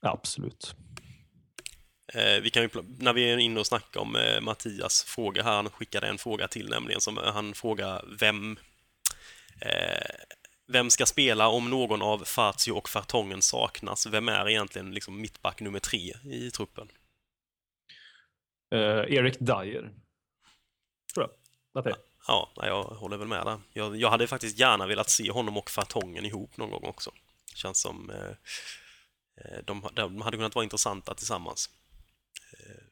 Absolut. 0.01 0.75
Eh, 2.15 2.41
vi 2.43 2.51
kan 2.51 2.63
ju, 2.63 2.69
när 2.99 3.13
vi 3.13 3.33
är 3.33 3.39
inne 3.39 3.61
och 3.61 3.67
snackar 3.67 4.01
om 4.01 4.17
eh, 4.17 4.41
Mattias 4.41 5.05
fråga 5.05 5.43
här, 5.43 5.57
han 5.57 5.71
skickade 5.71 6.07
en 6.07 6.19
fråga 6.19 6.49
till 6.49 6.69
nämligen, 6.69 7.01
som 7.01 7.19
eh, 7.19 7.33
han 7.33 7.55
frågar 7.55 8.05
vem 8.21 8.59
vem 10.67 10.91
ska 10.91 11.07
spela 11.07 11.49
om 11.49 11.71
någon 11.71 12.03
av 12.03 12.25
Fazio 12.25 12.73
och 12.73 12.89
Fartongen 12.89 13.43
saknas? 13.43 14.07
Vem 14.07 14.29
är 14.29 14.49
egentligen 14.49 14.91
liksom 14.91 15.21
mittback 15.21 15.61
nummer 15.61 15.79
tre 15.79 16.15
i 16.25 16.51
truppen? 16.51 16.89
Eh, 18.71 18.79
uh, 18.79 19.15
Erik 19.15 19.39
Dyer. 19.39 19.93
Tror 21.15 21.29
jag. 21.75 21.85
Det 21.85 21.91
är. 21.91 21.97
Ja, 22.27 22.53
jag 22.57 22.85
håller 22.85 23.17
väl 23.17 23.29
med 23.29 23.47
där. 23.47 23.61
Jag, 23.73 23.97
jag, 23.97 24.11
hade 24.11 24.27
faktiskt 24.27 24.59
gärna 24.59 24.87
velat 24.87 25.11
se 25.11 25.31
honom 25.31 25.57
och 25.57 25.71
Fartongen 25.71 26.25
ihop 26.25 26.57
någon 26.57 26.71
gång 26.71 26.85
också. 26.85 27.11
Känns 27.55 27.81
som 27.81 28.11
eh, 28.11 28.31
eh, 29.45 29.59
de, 29.65 29.89
de 29.95 30.23
hade 30.23 30.37
kunnat 30.37 30.55
vara 30.55 30.65
intressanta 30.65 31.15
tillsammans. 31.15 31.71
Eh, 32.53 32.85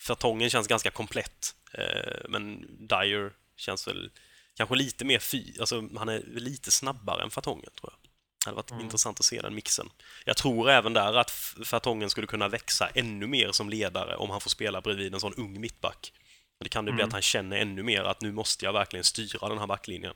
Fartongen 0.00 0.50
känns 0.50 0.68
ganska 0.68 0.90
komplett, 0.90 1.54
eh, 1.72 2.28
men 2.28 2.66
Dyer 2.86 3.32
känns 3.56 3.88
väl 3.88 4.10
kanske 4.54 4.74
lite 4.74 5.04
mer 5.04 5.18
fy... 5.18 5.58
Alltså, 5.60 5.88
han 5.96 6.08
är 6.08 6.22
lite 6.26 6.70
snabbare 6.70 7.22
än 7.22 7.30
Fartongen, 7.30 7.70
tror 7.80 7.92
jag. 7.92 8.01
Det 8.44 8.50
hade 8.50 8.56
varit 8.56 8.70
mm. 8.70 8.84
intressant 8.84 9.20
att 9.20 9.26
se 9.26 9.40
den 9.40 9.54
mixen. 9.54 9.90
Jag 10.24 10.36
tror 10.36 10.70
även 10.70 10.92
där 10.92 11.14
att 11.14 11.30
Fartongen 11.64 12.10
skulle 12.10 12.26
kunna 12.26 12.48
växa 12.48 12.88
ännu 12.94 13.26
mer 13.26 13.52
som 13.52 13.70
ledare 13.70 14.16
om 14.16 14.30
han 14.30 14.40
får 14.40 14.50
spela 14.50 14.80
bredvid 14.80 15.14
en 15.14 15.20
sån 15.20 15.34
ung 15.34 15.60
mittback. 15.60 16.12
Det 16.60 16.68
kan 16.68 16.84
det 16.84 16.90
mm. 16.90 16.96
bli 16.96 17.04
att 17.04 17.12
han 17.12 17.22
känner 17.22 17.56
ännu 17.56 17.82
mer 17.82 18.02
att 18.02 18.20
nu 18.20 18.32
måste 18.32 18.64
jag 18.64 18.72
verkligen 18.72 19.04
styra 19.04 19.48
den 19.48 19.58
här 19.58 19.66
backlinjen. 19.66 20.14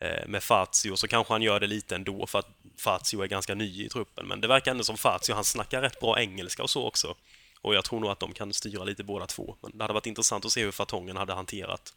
Eh, 0.00 0.26
med 0.26 0.42
Fazio 0.42 0.96
så 0.96 1.08
kanske 1.08 1.34
han 1.34 1.42
gör 1.42 1.60
det 1.60 1.66
lite 1.66 1.94
ändå 1.94 2.26
för 2.26 2.38
att 2.38 2.48
Fazio 2.78 3.22
är 3.22 3.26
ganska 3.26 3.54
ny 3.54 3.84
i 3.84 3.88
truppen, 3.88 4.26
men 4.26 4.40
det 4.40 4.48
verkar 4.48 4.70
ändå 4.70 4.84
som 4.84 4.96
Fazio, 4.96 5.34
han 5.34 5.44
snackar 5.44 5.82
rätt 5.82 6.00
bra 6.00 6.20
engelska 6.20 6.62
och 6.62 6.70
så 6.70 6.86
också. 6.86 7.16
Och 7.60 7.74
jag 7.74 7.84
tror 7.84 8.00
nog 8.00 8.10
att 8.10 8.20
de 8.20 8.32
kan 8.32 8.52
styra 8.52 8.84
lite 8.84 9.04
båda 9.04 9.26
två. 9.26 9.56
Men 9.62 9.78
det 9.78 9.84
hade 9.84 9.94
varit 9.94 10.06
intressant 10.06 10.44
att 10.44 10.52
se 10.52 10.64
hur 10.64 10.70
Fartongen 10.70 11.16
hade 11.16 11.32
hanterat 11.32 11.94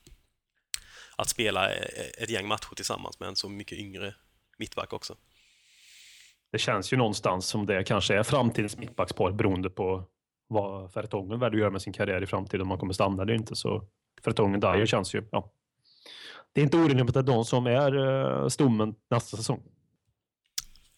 att 1.15 1.29
spela 1.29 1.71
ett 1.71 2.29
gäng 2.29 2.47
matcher 2.47 2.75
tillsammans 2.75 3.19
med 3.19 3.29
en 3.29 3.35
så 3.35 3.49
mycket 3.49 3.77
yngre 3.77 4.13
mittback 4.57 4.93
också. 4.93 5.15
Det 6.51 6.57
känns 6.57 6.93
ju 6.93 6.97
någonstans 6.97 7.47
som 7.47 7.65
det 7.65 7.83
kanske 7.83 8.15
är 8.15 8.23
framtidens 8.23 8.77
mittbackspar 8.77 9.31
beroende 9.31 9.69
på 9.69 10.03
vad 10.47 10.93
Fertongen 10.93 11.39
väljer 11.39 11.57
att 11.57 11.59
göra 11.59 11.71
med 11.71 11.81
sin 11.81 11.93
karriär 11.93 12.23
i 12.23 12.25
framtiden, 12.25 12.61
om 12.61 12.69
han 12.69 12.79
kommer 12.79 12.93
stanna 12.93 13.23
eller 13.23 13.33
inte. 13.33 13.55
Så 13.55 13.83
Fertongen 14.23 14.59
Dyer 14.59 14.85
känns 14.85 15.15
ju, 15.15 15.23
ja. 15.31 15.51
Det 16.53 16.61
är 16.61 16.63
inte 16.63 16.77
orimligt 16.77 17.07
att 17.15 17.25
det 17.25 17.31
är 17.31 17.35
de 17.35 17.45
som 17.45 17.67
är 17.67 17.95
eh, 17.95 18.47
stommen 18.47 18.95
nästa 19.09 19.37
säsong. 19.37 19.63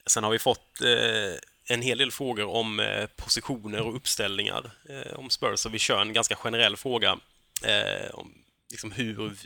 Sen 0.07 0.23
har 0.23 0.31
vi 0.31 0.39
fått 0.39 0.81
eh, 0.81 1.73
en 1.75 1.81
hel 1.81 1.97
del 1.97 2.11
frågor 2.11 2.45
om 2.45 2.79
eh, 2.79 3.05
positioner 3.15 3.81
och 3.81 3.95
uppställningar 3.95 4.71
eh, 4.89 5.19
om 5.19 5.29
Spurs, 5.29 5.59
så 5.59 5.69
vi 5.69 5.79
kör 5.79 6.01
en 6.01 6.13
ganska 6.13 6.35
generell 6.35 6.77
fråga 6.77 7.17
eh, 7.65 8.09
om 8.13 8.33
liksom 8.71 8.91
hur 8.91 9.37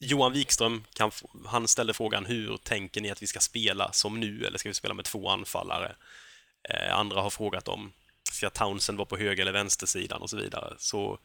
Johan 0.00 0.32
Wikström, 0.32 0.84
kan, 0.92 1.10
han 1.46 1.68
ställde 1.68 1.94
frågan 1.94 2.26
hur 2.26 2.56
tänker 2.56 3.00
ni 3.00 3.10
att 3.10 3.22
vi 3.22 3.26
ska 3.26 3.40
spela 3.40 3.92
som 3.92 4.20
nu, 4.20 4.44
eller 4.44 4.58
ska 4.58 4.68
vi 4.68 4.74
spela 4.74 4.94
med 4.94 5.04
två 5.04 5.28
anfallare? 5.28 5.96
Eh, 6.62 6.98
andra 6.98 7.20
har 7.20 7.30
frågat 7.30 7.68
om 7.68 7.92
ska 8.32 8.50
Townsend 8.50 8.98
vara 8.98 9.06
på 9.06 9.16
höger 9.16 9.42
eller 9.42 9.52
vänstersidan 9.52 10.22
och 10.22 10.30
så 10.30 10.36
vidare. 10.36 10.74
Så 10.78 11.18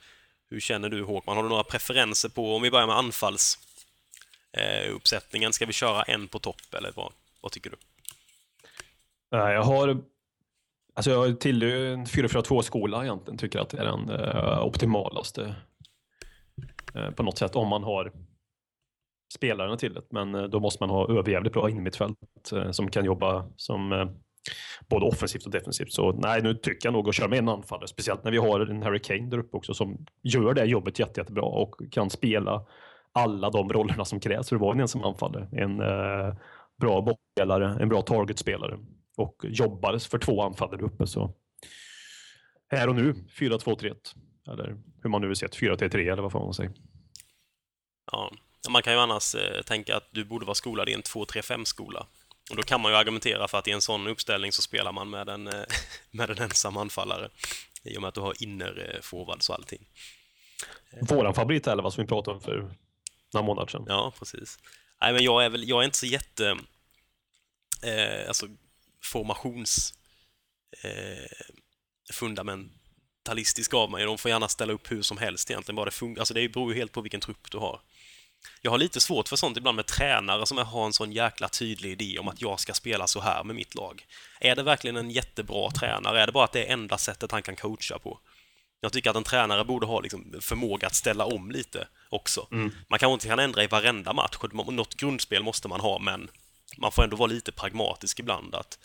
hur 0.49 0.59
känner 0.59 0.89
du 0.89 1.03
Håkman? 1.03 1.35
Har 1.35 1.43
du 1.43 1.49
några 1.49 1.63
preferenser 1.63 2.29
på, 2.29 2.55
om 2.55 2.61
vi 2.61 2.71
börjar 2.71 2.87
med 2.87 2.97
anfallsuppsättningen, 2.97 5.47
eh, 5.47 5.51
ska 5.51 5.65
vi 5.65 5.73
köra 5.73 6.03
en 6.03 6.27
på 6.27 6.39
topp 6.39 6.73
eller 6.77 6.91
vad, 6.95 7.13
vad 7.41 7.51
tycker 7.51 7.69
du? 7.69 7.77
Eh, 9.37 9.51
jag 9.51 9.63
har 9.63 10.03
Alltså 10.95 11.11
jag 11.11 11.39
tillhör 11.39 11.93
en 11.93 12.05
4-4-2-skola 12.05 13.03
egentligen. 13.03 13.37
Tycker 13.37 13.59
att 13.59 13.69
det 13.69 13.77
är 13.77 13.85
den 13.85 14.09
eh, 14.09 14.65
optimalaste 14.65 15.55
på 17.15 17.23
något 17.23 17.37
sätt 17.37 17.55
om 17.55 17.67
man 17.67 17.83
har 17.83 18.11
spelarna 19.33 19.77
till 19.77 19.93
det. 19.93 20.01
Men 20.09 20.35
eh, 20.35 20.43
då 20.43 20.59
måste 20.59 20.83
man 20.83 20.89
ha 20.89 21.09
överjävligt 21.09 21.53
bra 21.53 21.69
innermittfält 21.69 22.17
eh, 22.53 22.71
som 22.71 22.89
kan 22.89 23.05
jobba 23.05 23.49
som 23.55 23.91
eh, 23.91 24.05
både 24.89 25.05
offensivt 25.05 25.45
och 25.45 25.51
defensivt. 25.51 25.91
Så 25.91 26.11
nej, 26.11 26.41
nu 26.41 26.53
tycker 26.53 26.87
jag 26.87 26.93
nog 26.93 27.09
att 27.09 27.15
köra 27.15 27.27
med 27.27 27.39
en 27.39 27.49
anfallare, 27.49 27.87
speciellt 27.87 28.23
när 28.23 28.31
vi 28.31 28.37
har 28.37 28.59
en 28.59 28.83
Harry 28.83 28.99
Kane 28.99 29.29
där 29.29 29.37
uppe 29.37 29.57
också 29.57 29.73
som 29.73 30.05
gör 30.23 30.53
det 30.53 30.65
jobbet 30.65 30.99
jätte, 30.99 31.19
jättebra 31.19 31.43
och 31.43 31.75
kan 31.91 32.09
spela 32.09 32.65
alla 33.11 33.49
de 33.49 33.69
rollerna 33.69 34.05
som 34.05 34.19
krävs 34.19 34.49
för 34.49 34.55
att 34.55 34.61
vara 34.61 34.73
en 34.73 34.79
ensam 34.79 35.03
anfallare. 35.03 35.47
En 35.51 35.81
eh, 35.81 36.35
bra 36.77 37.01
bollspelare, 37.01 37.77
en 37.81 37.89
bra 37.89 38.01
targetspelare 38.01 38.79
och 39.17 39.35
jobbades 39.43 40.07
för 40.07 40.17
två 40.17 40.41
anfallare 40.41 40.81
uppe. 40.81 41.07
Så 41.07 41.33
här 42.69 42.89
och 42.89 42.95
nu 42.95 43.13
4-2-3-1 43.13 43.95
eller 44.47 44.77
hur 45.03 45.09
man 45.09 45.21
nu 45.21 45.27
vill 45.27 45.35
se 45.35 45.47
det, 45.47 45.57
4-3-3 45.57 46.11
eller 46.11 46.21
vad 46.21 46.31
får 46.31 46.39
man 46.39 46.53
säga. 46.53 46.71
Ja, 48.11 48.31
man 48.69 48.83
kan 48.83 48.93
ju 48.93 48.99
annars 48.99 49.35
eh, 49.35 49.61
tänka 49.61 49.97
att 49.97 50.07
du 50.11 50.23
borde 50.23 50.45
vara 50.45 50.55
skolad 50.55 50.89
i 50.89 50.93
en 50.93 51.01
2-3-5-skola. 51.01 52.07
Och 52.49 52.55
då 52.55 52.63
kan 52.63 52.81
man 52.81 52.91
ju 52.91 52.97
argumentera 52.97 53.47
för 53.47 53.57
att 53.57 53.67
i 53.67 53.71
en 53.71 53.81
sån 53.81 54.07
uppställning 54.07 54.51
så 54.51 54.61
spelar 54.61 54.91
man 54.91 55.09
med 55.09 55.29
en, 55.29 55.47
eh, 55.47 55.63
med 56.11 56.29
en 56.29 56.37
ensam 56.37 56.77
anfallare. 56.77 57.29
I 57.83 57.97
och 57.97 58.01
med 58.01 58.07
att 58.07 58.15
du 58.15 58.21
har 58.21 58.43
innerforwards 58.43 59.49
och 59.49 59.55
allting. 59.55 59.85
Våran 61.01 61.33
favoritelva 61.33 61.91
som 61.91 62.03
vi 62.03 62.07
pratade 62.07 62.35
om 62.35 62.41
för 62.41 62.75
några 63.33 63.45
månader 63.45 63.71
sedan. 63.71 63.85
Ja, 63.87 64.13
precis. 64.19 64.59
Nej, 65.01 65.13
men 65.13 65.23
jag 65.23 65.45
är 65.45 65.49
väl, 65.49 65.69
jag 65.69 65.81
är 65.81 65.85
inte 65.85 65.97
så 65.97 66.05
jätte... 66.05 66.57
Eh, 67.83 68.27
alltså, 68.27 68.47
formations... 69.01 69.93
Eh, 70.83 71.45
fundamentalistisk 72.13 73.73
av 73.73 73.91
mig. 73.91 74.05
De 74.05 74.17
får 74.17 74.31
gärna 74.31 74.47
ställa 74.47 74.73
upp 74.73 74.91
hur 74.91 75.01
som 75.01 75.17
helst 75.17 75.51
egentligen. 75.51 75.75
Bara 75.75 75.89
det, 75.89 76.19
alltså, 76.19 76.33
det 76.33 76.49
beror 76.49 76.73
ju 76.73 76.79
helt 76.79 76.91
på 76.91 77.01
vilken 77.01 77.21
trupp 77.21 77.51
du 77.51 77.57
har. 77.57 77.81
Jag 78.61 78.71
har 78.71 78.77
lite 78.77 78.99
svårt 78.99 79.29
för 79.29 79.35
sånt 79.35 79.57
ibland 79.57 79.75
med 79.75 79.85
tränare 79.85 80.45
som 80.45 80.57
har 80.57 80.85
en 80.85 80.93
sån 80.93 81.11
jäkla 81.11 81.49
tydlig 81.49 81.91
idé 81.91 82.19
om 82.19 82.27
att 82.27 82.41
jag 82.41 82.59
ska 82.59 82.73
spela 82.73 83.07
så 83.07 83.19
här 83.21 83.43
med 83.43 83.55
mitt 83.55 83.75
lag. 83.75 84.05
Är 84.39 84.55
det 84.55 84.63
verkligen 84.63 84.97
en 84.97 85.11
jättebra 85.11 85.71
tränare? 85.71 86.21
Är 86.21 86.25
det 86.25 86.31
bara 86.31 86.43
att 86.43 86.51
det 86.51 86.65
är 86.65 86.73
enda 86.73 86.97
sättet 86.97 87.31
han 87.31 87.41
kan 87.41 87.55
coacha 87.55 87.99
på? 87.99 88.19
Jag 88.81 88.93
tycker 88.93 89.09
att 89.09 89.15
en 89.15 89.23
tränare 89.23 89.65
borde 89.65 89.85
ha 89.85 89.99
liksom 89.99 90.33
förmåga 90.41 90.87
att 90.87 90.95
ställa 90.95 91.25
om 91.25 91.51
lite 91.51 91.87
också. 92.09 92.47
Man 92.87 92.99
kanske 92.99 93.13
inte 93.13 93.27
kan 93.27 93.39
ändra 93.39 93.63
i 93.63 93.67
varenda 93.67 94.13
match, 94.13 94.37
något 94.51 94.95
grundspel 94.95 95.43
måste 95.43 95.67
man 95.67 95.79
ha, 95.79 95.99
men 95.99 96.29
man 96.77 96.91
får 96.91 97.03
ändå 97.03 97.17
vara 97.17 97.27
lite 97.27 97.51
pragmatisk 97.51 98.19
ibland. 98.19 98.55
Att, 98.55 98.79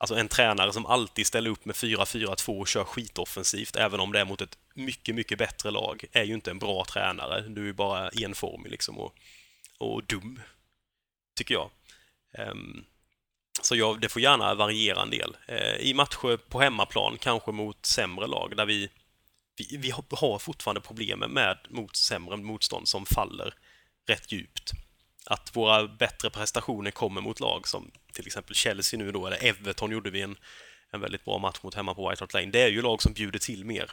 alltså 0.00 0.14
en 0.16 0.28
tränare 0.28 0.72
som 0.72 0.86
alltid 0.86 1.26
ställer 1.26 1.50
upp 1.50 1.64
med 1.64 1.76
4-4-2 1.76 2.60
och 2.60 2.68
kör 2.68 2.84
skitoffensivt, 2.84 3.76
även 3.76 4.00
om 4.00 4.12
det 4.12 4.20
är 4.20 4.24
mot 4.24 4.40
ett 4.40 4.58
mycket, 4.74 5.14
mycket 5.14 5.38
bättre 5.38 5.70
lag, 5.70 6.04
är 6.12 6.24
ju 6.24 6.34
inte 6.34 6.50
en 6.50 6.58
bra 6.58 6.84
tränare. 6.84 7.40
Du 7.48 7.68
är 7.68 7.72
bara 7.72 8.08
enformig 8.08 8.70
liksom 8.70 8.98
och, 8.98 9.14
och 9.78 10.04
dum, 10.04 10.40
tycker 11.36 11.54
jag. 11.54 11.70
Um, 12.38 12.84
så 13.62 13.76
jag, 13.76 14.00
det 14.00 14.08
får 14.08 14.22
gärna 14.22 14.54
variera 14.54 15.02
en 15.02 15.10
del. 15.10 15.36
Uh, 15.50 15.76
I 15.80 15.94
matcher 15.94 16.36
på 16.36 16.60
hemmaplan, 16.60 17.18
kanske 17.20 17.52
mot 17.52 17.86
sämre 17.86 18.26
lag, 18.26 18.56
där 18.56 18.66
vi 18.66 18.88
vi, 19.56 19.76
vi 19.76 19.90
har- 19.90 20.04
har 20.16 20.38
fortfarande 20.38 20.80
problem 20.80 21.18
med 21.18 21.58
mot 21.70 21.96
sämre 21.96 22.36
motstånd 22.36 22.88
som 22.88 23.06
faller 23.06 23.54
rätt 24.08 24.32
djupt. 24.32 24.72
Att 25.26 25.56
våra 25.56 25.88
bättre 25.88 26.30
prestationer 26.30 26.90
kommer 26.90 27.20
mot 27.20 27.40
lag 27.40 27.68
som 27.68 27.90
till 28.12 28.26
exempel 28.26 28.54
Chelsea 28.54 28.98
nu 28.98 29.12
då, 29.12 29.26
eller 29.26 29.44
Everton 29.44 29.90
gjorde 29.90 30.10
vi 30.10 30.20
en, 30.20 30.36
en 30.92 31.00
väldigt 31.00 31.24
bra 31.24 31.38
match 31.38 31.58
mot 31.62 31.74
hemma 31.74 31.94
på 31.94 32.10
White 32.10 32.22
Hart 32.22 32.34
Lane. 32.34 32.50
Det 32.50 32.62
är 32.62 32.68
ju 32.68 32.82
lag 32.82 33.02
som 33.02 33.12
bjuder 33.12 33.38
till 33.38 33.64
mer. 33.64 33.90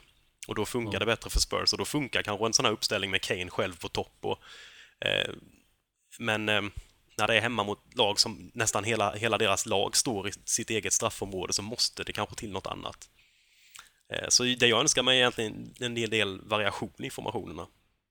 Och 0.47 0.55
då 0.55 0.65
funkar 0.65 0.99
det 0.99 1.05
bättre 1.05 1.29
för 1.29 1.39
Spurs 1.39 1.73
och 1.73 1.77
då 1.77 1.85
funkar 1.85 2.21
kanske 2.21 2.45
en 2.45 2.53
sån 2.53 2.65
här 2.65 2.71
uppställning 2.71 3.11
med 3.11 3.21
Kane 3.21 3.49
själv 3.49 3.79
på 3.79 3.89
topp. 3.89 4.17
Och, 4.21 4.39
eh, 5.07 5.33
men 6.19 6.49
eh, 6.49 6.61
när 7.17 7.27
det 7.27 7.35
är 7.35 7.41
hemma 7.41 7.63
mot 7.63 7.79
lag 7.95 8.19
som 8.19 8.51
nästan 8.53 8.83
hela, 8.83 9.15
hela 9.15 9.37
deras 9.37 9.65
lag 9.65 9.95
står 9.97 10.27
i 10.27 10.31
sitt 10.45 10.69
eget 10.69 10.93
straffområde 10.93 11.53
så 11.53 11.61
måste 11.61 12.03
det 12.03 12.13
kanske 12.13 12.35
till 12.35 12.51
något 12.51 12.67
annat. 12.67 13.09
Eh, 14.13 14.27
Så 14.29 14.43
det 14.43 14.67
jag 14.67 14.79
önskar 14.79 15.03
mig 15.03 15.17
är 15.17 15.21
egentligen 15.21 15.73
en 15.79 15.95
del, 15.95 16.09
del 16.09 16.41
variation 16.41 16.93
i 16.97 17.09
formationerna. 17.09 17.67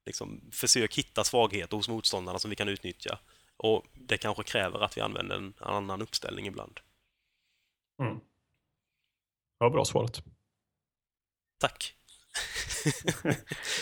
Liksom, 0.07 0.51
försök 0.53 0.99
hitta 0.99 1.25
svagheter 1.25 1.77
hos 1.77 1.89
motståndarna 1.89 2.39
som 2.39 2.51
vi 2.51 2.57
kan 2.57 2.69
utnyttja. 2.69 3.19
Och 3.57 3.87
det 3.95 4.19
kanske 4.19 4.43
kräver 4.43 4.81
att 4.81 4.97
vi 4.97 5.01
använder 5.01 5.37
en 5.37 5.55
annan 5.61 6.03
uppställning 6.03 6.47
ibland. 6.47 6.81
Mm. 8.03 8.21
Ja, 9.59 9.71
bra 9.71 9.85
svarat. 9.85 10.23
Tack! 11.59 11.95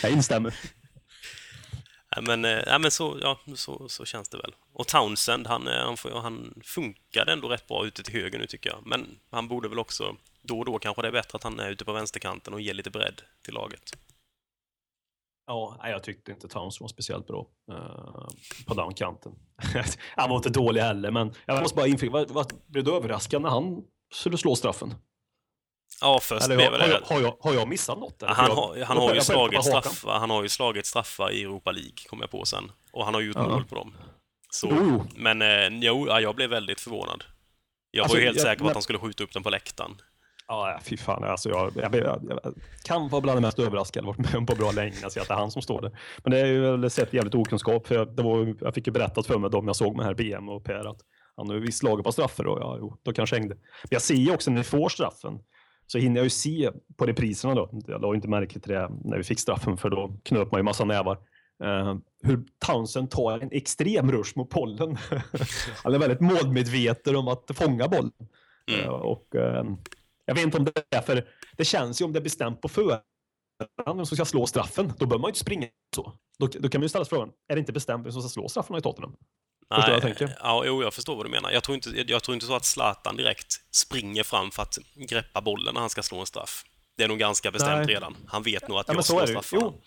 Jag 0.01 0.11
instämmer. 0.11 0.55
Men, 2.21 2.45
eh, 2.45 2.63
nej, 2.67 2.79
men 2.79 2.91
så, 2.91 3.17
ja, 3.21 3.39
så, 3.55 3.89
så 3.89 4.05
känns 4.05 4.29
det 4.29 4.37
väl. 4.37 4.55
Och 4.73 4.87
Townsend, 4.87 5.47
han, 5.47 5.67
eh, 5.67 5.73
han, 5.73 5.97
han 6.13 6.61
funkade 6.63 7.33
ändå 7.33 7.47
rätt 7.47 7.67
bra 7.67 7.85
ute 7.85 8.03
till 8.03 8.13
höger 8.13 8.39
nu 8.39 8.47
tycker 8.47 8.69
jag. 8.69 8.85
Men 8.85 9.19
han 9.29 9.47
borde 9.47 9.69
väl 9.69 9.79
också, 9.79 10.15
då 10.41 10.59
och 10.59 10.65
då 10.65 10.79
kanske 10.79 11.01
det 11.01 11.07
är 11.07 11.11
bättre 11.11 11.35
att 11.35 11.43
han 11.43 11.59
är 11.59 11.69
ute 11.69 11.85
på 11.85 11.93
vänsterkanten 11.93 12.53
och 12.53 12.61
ger 12.61 12.73
lite 12.73 12.89
bredd 12.89 13.21
till 13.41 13.53
laget. 13.53 13.97
Ja, 15.47 15.79
jag 15.83 16.03
tyckte 16.03 16.31
inte 16.31 16.47
Towns 16.47 16.81
var 16.81 16.87
speciellt 16.87 17.27
bra 17.27 17.47
eh, 17.71 18.27
på 18.67 18.73
den 18.73 18.93
kanten. 18.93 19.31
han 20.15 20.29
var 20.29 20.37
inte 20.37 20.49
dålig 20.49 20.81
heller, 20.81 21.11
men 21.11 21.33
jag 21.45 21.61
måste 21.61 21.75
bara 21.75 21.87
inflika, 21.87 22.11
vad, 22.13 22.31
vad, 22.31 22.53
blev 22.67 22.83
du 22.83 22.95
överraskad 22.95 23.41
när 23.41 23.49
han 23.49 23.83
skulle 24.13 24.37
slå 24.37 24.55
straffen? 24.55 24.93
Ja, 26.01 26.19
först 26.21 26.45
Eller 26.45 26.55
blev 26.55 26.71
har, 26.71 26.79
har, 26.79 26.87
det... 26.87 26.93
jag, 26.93 27.15
har, 27.15 27.21
jag, 27.21 27.37
har 27.39 27.53
jag 27.53 27.67
missat 27.67 27.99
något? 27.99 28.23
eller? 28.23 28.33
Han 28.33 28.51
har, 28.51 28.75
jag- 28.75 28.85
han 28.85 28.97
har 28.97 29.09
ju 29.09 29.15
jag 29.15 29.25
slagit 29.25 29.63
straffar, 29.65 30.19
han 30.19 30.29
har 30.29 30.43
ju 30.43 30.49
slagit 30.49 30.85
straffar 30.85 31.31
i 31.31 31.43
Europa 31.43 31.71
League, 31.71 31.91
kom 32.09 32.19
jag 32.21 32.29
på 32.31 32.45
sen. 32.45 32.71
Och 32.91 33.05
han 33.05 33.13
har 33.13 33.21
gjort 33.21 33.35
Ja. 33.35 33.47
mål 33.47 33.65
på 33.65 33.75
dem. 33.75 33.95
Så, 34.49 34.67
jo. 34.71 35.03
Men 35.15 35.41
eh, 35.41 35.67
jo, 35.71 36.07
ja, 36.07 36.19
jag 36.21 36.35
blev 36.35 36.49
väldigt 36.49 36.81
förvånad. 36.81 37.23
Jag 37.91 38.03
Alltså, 38.03 38.15
var 38.15 38.19
ju 38.19 38.25
helt 38.25 38.37
jag- 38.37 38.43
säker 38.45 38.61
på 38.63 38.67
att 38.67 38.73
han 38.75 38.81
skulle 38.83 38.99
skjuta 38.99 39.23
upp 39.23 39.33
den 39.33 39.43
på 39.43 39.49
läktaren. 39.49 40.01
Ja, 40.47 40.79
fy 40.83 40.97
fan. 40.97 41.23
Alltså 41.23 41.49
jag, 41.49 41.71
jag, 41.75 41.95
jag, 41.95 42.21
jag 42.29 42.53
kan 42.83 43.09
vara 43.09 43.21
bland 43.21 43.37
det 43.37 43.41
mest 43.41 43.59
överraskade 43.59 44.05
jag 44.05 44.13
varit 44.13 44.31
med 44.31 44.35
om 44.35 44.45
på 44.45 44.55
bra 44.55 44.71
länge 44.71 44.95
att 45.05 45.11
se 45.11 45.19
att 45.19 45.27
det 45.27 45.33
är 45.33 45.37
han 45.37 45.51
som 45.51 45.61
står 45.61 45.81
där. 45.81 45.91
Men 46.23 46.31
det 46.31 46.39
är 46.39 46.45
ju 46.45 46.61
väl 46.61 46.89
sett 46.89 47.13
jävligt 47.13 47.35
okunskap. 47.35 47.87
För 47.87 47.95
jag, 47.95 48.15
det 48.15 48.23
var, 48.23 48.55
jag 48.61 48.73
fick 48.73 48.87
ju 48.87 48.93
berättat 48.93 49.27
för 49.27 49.39
mig, 49.39 49.49
de 49.49 49.67
jag 49.67 49.75
såg 49.75 49.95
med 49.95 50.05
här 50.05 50.13
BM 50.13 50.49
och 50.49 50.63
Per, 50.63 50.89
att 50.89 51.01
han 51.37 51.49
har 51.49 51.55
visst 51.55 51.77
slagit 51.77 52.05
på 52.05 52.11
straffer 52.11 52.47
och 52.47 52.59
ja, 52.59 52.77
jo, 52.79 52.97
då 53.03 53.13
kanske 53.13 53.35
hängde. 53.35 53.55
Men 53.55 53.89
jag 53.89 54.01
ser 54.01 54.15
ju 54.15 54.33
också 54.33 54.51
när 54.51 54.57
vi 54.57 54.63
får 54.63 54.89
straffen, 54.89 55.39
så 55.87 55.97
hinner 55.97 56.15
jag 56.15 56.23
ju 56.23 56.29
se 56.29 56.71
på 56.97 57.05
repriserna 57.05 57.55
då. 57.55 57.69
Jag 57.87 58.01
la 58.01 58.07
ju 58.07 58.15
inte 58.15 58.27
märke 58.27 58.59
till 58.59 58.71
det 58.71 58.89
när 59.03 59.17
vi 59.17 59.23
fick 59.23 59.39
straffen, 59.39 59.77
för 59.77 59.89
då 59.89 60.17
knöp 60.23 60.51
man 60.51 60.59
ju 60.59 60.63
massa 60.63 60.85
nävar. 60.85 61.17
Eh, 61.63 61.95
hur 62.23 62.43
Townsend 62.65 63.11
tar 63.11 63.39
en 63.39 63.49
extrem 63.51 64.11
rush 64.11 64.31
mot 64.35 64.49
bollen. 64.49 64.97
han 65.83 65.93
är 65.93 65.99
väldigt 65.99 66.21
målmedveten 66.21 67.15
om 67.15 67.27
att 67.27 67.51
fånga 67.53 67.87
bollen. 67.87 68.11
Mm. 68.71 68.85
Eh, 68.85 68.89
och, 68.89 69.35
eh, 69.35 69.63
jag 70.25 70.35
vet 70.35 70.43
inte 70.43 70.57
om 70.57 70.65
det 70.65 70.83
är 70.89 71.01
för 71.01 71.27
det 71.57 71.65
känns 71.65 72.01
ju 72.01 72.05
om 72.05 72.13
det 72.13 72.19
är 72.19 72.23
bestämt 72.23 72.61
på 72.61 72.69
förhand 72.69 73.01
vem 73.85 74.05
som 74.05 74.17
ska 74.17 74.25
slå 74.25 74.47
straffen. 74.47 74.93
Då 74.97 75.05
behöver 75.05 75.21
man 75.21 75.27
ju 75.27 75.31
inte 75.31 75.39
springa 75.39 75.67
så. 75.95 76.13
Då, 76.39 76.47
då 76.47 76.69
kan 76.69 76.79
man 76.79 76.83
ju 76.83 76.89
ställa 76.89 77.05
sig 77.05 77.09
frågan, 77.09 77.29
är 77.47 77.55
det 77.55 77.59
inte 77.59 77.73
bestämt 77.73 78.05
vem 78.05 78.11
som 78.11 78.21
ska 78.21 78.29
slå 78.29 78.49
straffen 78.49 78.75
i 78.75 78.81
Tottenham? 78.81 79.15
Förstår 79.75 79.91
vad 79.91 79.95
jag 79.95 80.01
tänker? 80.01 80.37
Ja, 80.39 80.63
jo, 80.65 80.83
jag 80.83 80.93
förstår 80.93 81.15
vad 81.15 81.25
du 81.25 81.29
menar. 81.29 81.51
Jag 81.51 81.63
tror, 81.63 81.75
inte, 81.75 81.89
jag 82.07 82.23
tror 82.23 82.33
inte 82.33 82.45
så 82.45 82.55
att 82.55 82.65
Zlatan 82.65 83.17
direkt 83.17 83.75
springer 83.75 84.23
fram 84.23 84.51
för 84.51 84.61
att 84.61 84.77
greppa 84.95 85.41
bollen 85.41 85.73
när 85.73 85.81
han 85.81 85.89
ska 85.89 86.03
slå 86.03 86.19
en 86.19 86.25
straff. 86.25 86.63
Det 86.97 87.03
är 87.03 87.07
nog 87.07 87.19
ganska 87.19 87.51
bestämt 87.51 87.85
Nej. 87.85 87.95
redan. 87.95 88.15
Han 88.27 88.43
vet 88.43 88.67
nog 88.67 88.77
att 88.77 88.87
Ja, 88.87 88.93
jag 88.93 89.05
slår 89.05 89.25
straffarna. 89.25 89.61
Jo. 89.65 89.81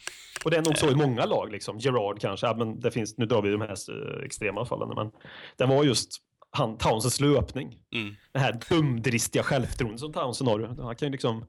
Och 0.45 0.51
det 0.51 0.57
är 0.57 0.63
nog 0.63 0.79
så 0.79 0.91
i 0.91 0.95
många 0.95 1.25
lag, 1.25 1.53
liksom. 1.53 1.79
Gerard 1.79 2.21
kanske, 2.21 2.47
ja, 2.47 2.55
men 2.55 2.81
det 2.81 2.91
finns, 2.91 3.19
nu 3.19 3.27
drar 3.27 3.43
vi 3.43 3.51
de 3.51 3.61
här 3.61 3.71
eh, 3.71 4.25
extrema 4.25 4.65
fallen, 4.65 4.89
men 4.89 5.11
det 5.57 5.67
var 5.67 5.85
just 5.85 6.28
han, 6.51 6.79
Townsends 6.79 7.21
löpning. 7.21 7.77
Mm. 7.95 8.15
Det 8.33 8.39
här 8.39 8.61
dumdristiga 8.69 9.43
självförtroendet 9.43 10.01
som 10.01 10.13
Townsend 10.13 10.51
har. 10.51 10.83
Han 10.83 10.97
kan 10.97 11.09
ju 11.09 11.13
liksom... 11.13 11.47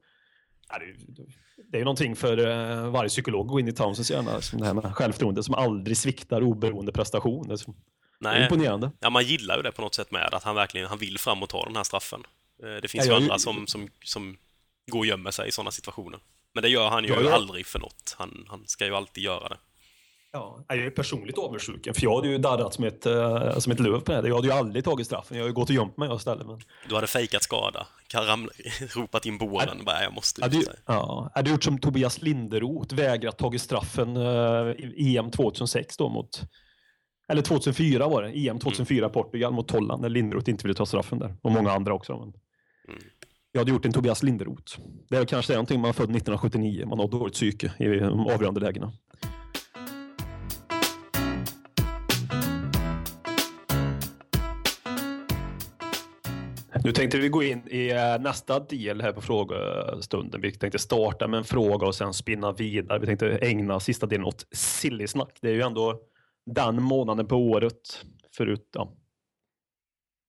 Ja, 0.70 0.80
det, 0.80 1.78
är 1.78 1.80
ju- 1.80 1.84
någonting 1.86 2.16
för 2.16 2.38
eh, 2.48 2.90
varje 2.92 3.10
psykolog 3.10 3.42
att 3.46 3.48
gå 3.52 3.60
in 3.60 3.68
i 3.68 3.72
Townsends 3.74 4.12
hjärna, 4.12 4.42
som 4.42 4.60
det 4.60 4.66
här 4.66 4.74
med 4.74 4.96
självförtroende 4.96 5.44
som 5.44 5.56
aldrig 5.56 5.98
sviktar 5.98 6.42
oberoende 6.44 6.92
prestation. 6.92 7.48
Det 7.48 7.58
Nej, 8.20 8.44
imponerande. 8.44 8.92
ja, 9.00 9.10
man 9.10 9.24
gillar 9.26 9.58
ju 9.58 9.62
det 9.64 9.72
på 9.72 9.82
något 9.82 9.96
sätt 9.96 10.12
med 10.12 10.34
att 10.34 10.44
han 10.44 10.56
verkligen 10.56 10.88
han 10.88 10.98
vill 10.98 11.18
fram 11.18 11.44
och 11.44 11.50
ta 11.50 11.66
den 11.66 11.76
här 11.76 11.84
straffen. 11.84 12.24
Eh, 12.64 12.82
Det 12.82 12.88
finns 12.88 13.06
Ja, 13.08 13.12
ju 13.14 13.24
andra 13.24 13.38
som, 13.40 13.68
som, 13.68 13.90
som 14.04 14.38
går 14.92 15.00
och 15.00 15.06
gömmer 15.06 15.32
sig 15.32 15.48
i 15.48 15.52
sådana 15.52 15.72
situationer. 15.72 16.20
Men 16.54 16.62
det 16.64 16.70
gör 16.70 16.90
han 16.90 17.04
ju 17.04 17.10
Ja, 17.10 17.22
jag- 17.22 17.32
aldrig 17.34 17.66
för 17.66 17.80
något. 17.80 18.16
Han, 18.18 18.46
han 18.48 18.64
ska 18.68 18.86
ju 18.86 18.96
alltid 18.96 19.24
göra 19.24 19.50
det. 19.50 19.58
Ja, 20.32 20.66
jag 20.68 20.78
är 20.78 20.90
personligt 20.90 21.38
avundsjuk, 21.38 21.84
för 21.96 22.04
jag 22.04 22.16
hade 22.16 22.28
ju 22.28 22.38
darrat 22.38 22.74
som 22.74 22.84
ett, 22.84 23.06
eh, 23.06 23.58
som 23.58 23.72
ett 23.72 23.80
löv 23.80 24.00
på 24.00 24.22
det. 24.22 24.28
Jag 24.28 24.36
hade 24.36 24.48
ju 24.48 24.54
aldrig 24.54 24.84
tagit 24.84 25.08
straffen. 25.08 25.38
Jag 25.38 25.44
har 25.44 25.48
ju 25.48 25.54
gått 25.54 25.70
och 25.70 25.76
gömt 25.76 25.98
mig 25.98 26.16
istället. 26.16 26.48
Men... 26.48 26.62
Du 26.90 26.96
hade 26.96 27.08
fejkat 27.08 27.44
skada, 27.44 27.88
ramla, 28.14 28.52
ropat 28.96 29.26
in 29.26 29.38
båren, 29.38 29.86
bara 29.86 30.04
jag 30.04 30.14
måste 30.14 30.42
Hade, 30.42 30.58
ja, 30.86 31.32
hade 31.36 31.50
gjort 31.50 31.64
som 31.64 31.80
Tobias 31.80 32.22
Linderoth, 32.22 32.96
vägrat 32.96 33.38
tagit 33.38 33.62
straffen 33.62 34.18
eh, 34.18 34.72
i 34.80 35.18
EM 35.18 35.32
2006 35.32 35.98
då 35.98 36.10
mot, 36.10 36.42
eller 37.28 37.42
2004 37.42 38.08
var 38.08 38.24
det, 38.24 38.48
EM 38.48 38.60
2004 38.60 39.10
Portugal 39.10 39.54
mot 39.54 39.72
Holland, 39.72 40.02
när 40.02 40.10
Linderoth 40.10 40.50
inte 40.50 40.64
ville 40.64 40.76
ta 40.76 40.86
straffen 40.86 41.20
där. 41.20 41.36
Och 41.42 41.52
många 41.52 41.72
andra 41.72 41.94
också. 41.94 42.14
Men... 42.14 42.34
Mm. 42.88 43.10
Jag 43.52 43.62
hade 43.62 43.72
gjort 43.72 43.86
en 43.86 43.94
Tobias 43.94 44.24
Linderoth. 44.24 44.80
Det 45.10 45.18
är 45.18 45.26
kanske 45.26 45.54
någonting 45.54 45.82
man 45.82 45.90
är 45.90 45.94
född 45.94 46.04
1979, 46.04 46.86
man 46.86 47.00
har 47.00 47.08
dåligt 47.08 47.34
psyke 47.34 47.72
i 47.80 47.86
de 47.86 48.28
avgörande 48.28 48.60
lägena. 48.60 48.92
Nu 56.90 56.94
tänkte 56.94 57.18
vi 57.18 57.30
gå 57.30 57.44
in 57.44 57.68
i 57.68 57.90
eh, 57.90 58.22
nästa 58.22 58.60
del 58.60 59.02
här 59.02 59.12
på 59.12 59.22
frågestunden. 59.22 60.42
Vi 60.42 60.52
tänkte 60.52 60.80
starta 60.80 61.28
med 61.28 61.38
en 61.38 61.44
fråga 61.44 61.88
och 61.88 61.96
sen 61.96 62.14
spinna 62.14 62.52
vidare. 62.52 63.00
Vi 63.00 63.06
tänkte 63.06 63.38
ägna 63.38 63.80
sista 63.80 64.06
delen 64.06 64.26
åt 64.26 64.48
sillysnack. 64.52 65.38
Det 65.42 65.50
är 65.50 65.54
ju 65.54 65.62
ändå 65.62 66.00
den 66.46 66.84
månaden 66.84 67.28
på 67.28 67.36
året 67.36 68.06
förut, 68.36 68.70
ja, 68.74 68.94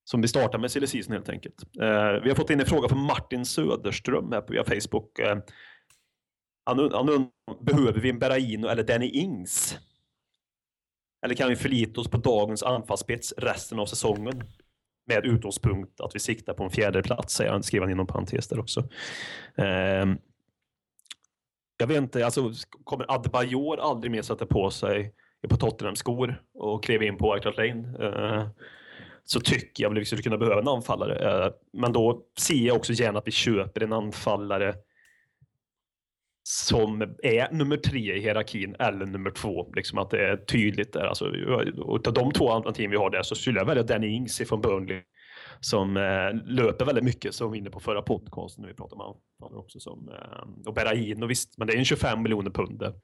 som 0.04 0.22
vi 0.22 0.28
startar 0.28 0.58
med 0.58 0.70
silly 0.70 0.86
season 0.86 1.12
helt 1.12 1.28
enkelt. 1.28 1.62
Eh, 1.80 2.22
vi 2.22 2.28
har 2.28 2.34
fått 2.34 2.50
in 2.50 2.61
en 2.61 2.66
fråga 2.66 2.88
från 2.88 3.04
Martin 3.04 3.46
Söderström 3.46 4.32
här 4.32 4.40
på 4.40 4.52
via 4.52 4.64
Facebook. 4.64 5.18
Eh, 5.18 5.38
han, 6.64 6.78
han 6.78 7.08
undrar, 7.08 7.64
behöver 7.64 8.00
vi 8.00 8.11
en 8.11 8.18
Berraino 8.18 8.68
eller 8.68 8.82
Danny 8.82 9.08
Ings? 9.08 9.78
Eller 11.24 11.34
kan 11.34 11.48
vi 11.48 11.56
förlita 11.56 12.00
oss 12.00 12.08
på 12.08 12.18
dagens 12.18 12.62
anfallsspets 12.62 13.34
resten 13.36 13.78
av 13.78 13.86
säsongen? 13.86 14.42
Med 15.14 15.26
utgångspunkt 15.26 16.00
att 16.00 16.14
vi 16.14 16.18
siktar 16.18 16.54
på 16.54 16.64
en 16.64 16.70
fjärde 16.70 17.02
plats, 17.02 17.34
säger 17.34 17.52
han, 17.52 17.62
skriver 17.62 17.86
han 17.86 17.92
inom 17.92 18.06
parentes 18.06 18.48
där 18.48 18.61
också. 18.61 18.80
Eh, 19.56 20.06
jag 21.78 21.86
vet 21.86 21.96
inte, 21.96 22.24
alltså, 22.24 22.52
kommer 22.84 23.14
Adebayor 23.14 23.80
aldrig 23.80 24.11
mer 24.11 24.22
sätta 24.22 24.46
på 24.46 24.70
sig 24.70 25.14
på 25.48 25.56
Tottenham-skor 25.56 26.42
och 26.54 26.84
kliva 26.84 27.04
in 27.04 27.16
på 27.16 27.34
White 27.34 27.50
Lane? 27.50 28.06
Eh, 28.06 28.48
så 29.24 29.40
tycker 29.40 29.84
jag 29.84 29.90
väl 29.90 29.98
att 29.98 30.02
vi 30.02 30.06
skulle 30.06 30.22
kunna 30.22 30.38
behöva 30.38 30.61
en 30.61 30.68
anfallare. 30.68 31.44
Ehm, 31.44 31.52
men 31.72 31.92
då 31.92 32.22
ser 32.38 32.66
jag 32.66 32.76
också 32.76 32.92
gärna 32.92 33.18
att 33.18 33.26
vi 33.26 33.32
köper 33.32 33.82
en 33.82 33.92
anfallare 33.92 34.74
som 36.51 37.03
är 37.22 37.53
nummer 37.53 37.76
tre 37.76 38.16
i 38.16 38.20
hierarkin 38.20 38.76
eller 38.78 39.07
nummer 39.07 39.30
två. 39.30 39.72
Liksom 39.74 39.98
att 39.98 40.11
det 40.11 40.26
är 40.26 40.36
tydligt 40.36 40.92
där. 40.92 41.05
Alltså, 41.05 41.26
utav 41.96 42.14
de 42.14 42.32
två 42.32 42.51
alternativen 42.51 42.90
vi 42.90 42.96
har 42.96 43.11
där 43.11 43.22
så 43.22 43.34
skulle 43.34 43.59
jag 43.59 43.66
välja 43.66 43.82
Danny 43.82 44.07
Ings 44.07 44.42
från 44.48 44.61
Burnley 44.61 45.03
som 45.61 45.96
eh, 45.96 46.53
löper 46.53 46.84
väldigt 46.84 47.05
mycket 47.05 47.34
som 47.34 47.46
vi 47.46 47.51
var 47.51 47.57
inne 47.57 47.70
på 47.70 47.80
förra 47.80 48.03
podcasten 48.03 48.62
när 48.62 48.68
vi 48.68 48.74
pratade 48.74 49.03
om 49.03 49.16
honom 49.40 49.59
också 49.59 49.80
som 49.80 50.09
eh, 50.09 50.68
och 50.68 50.74
Berahino 50.74 51.26
visst, 51.26 51.59
men 51.59 51.66
det 51.66 51.74
är 51.74 51.78
en 51.78 51.84
25 51.84 52.22
miljoner 52.22 52.51
pund 52.51 52.78
där. 52.78 52.94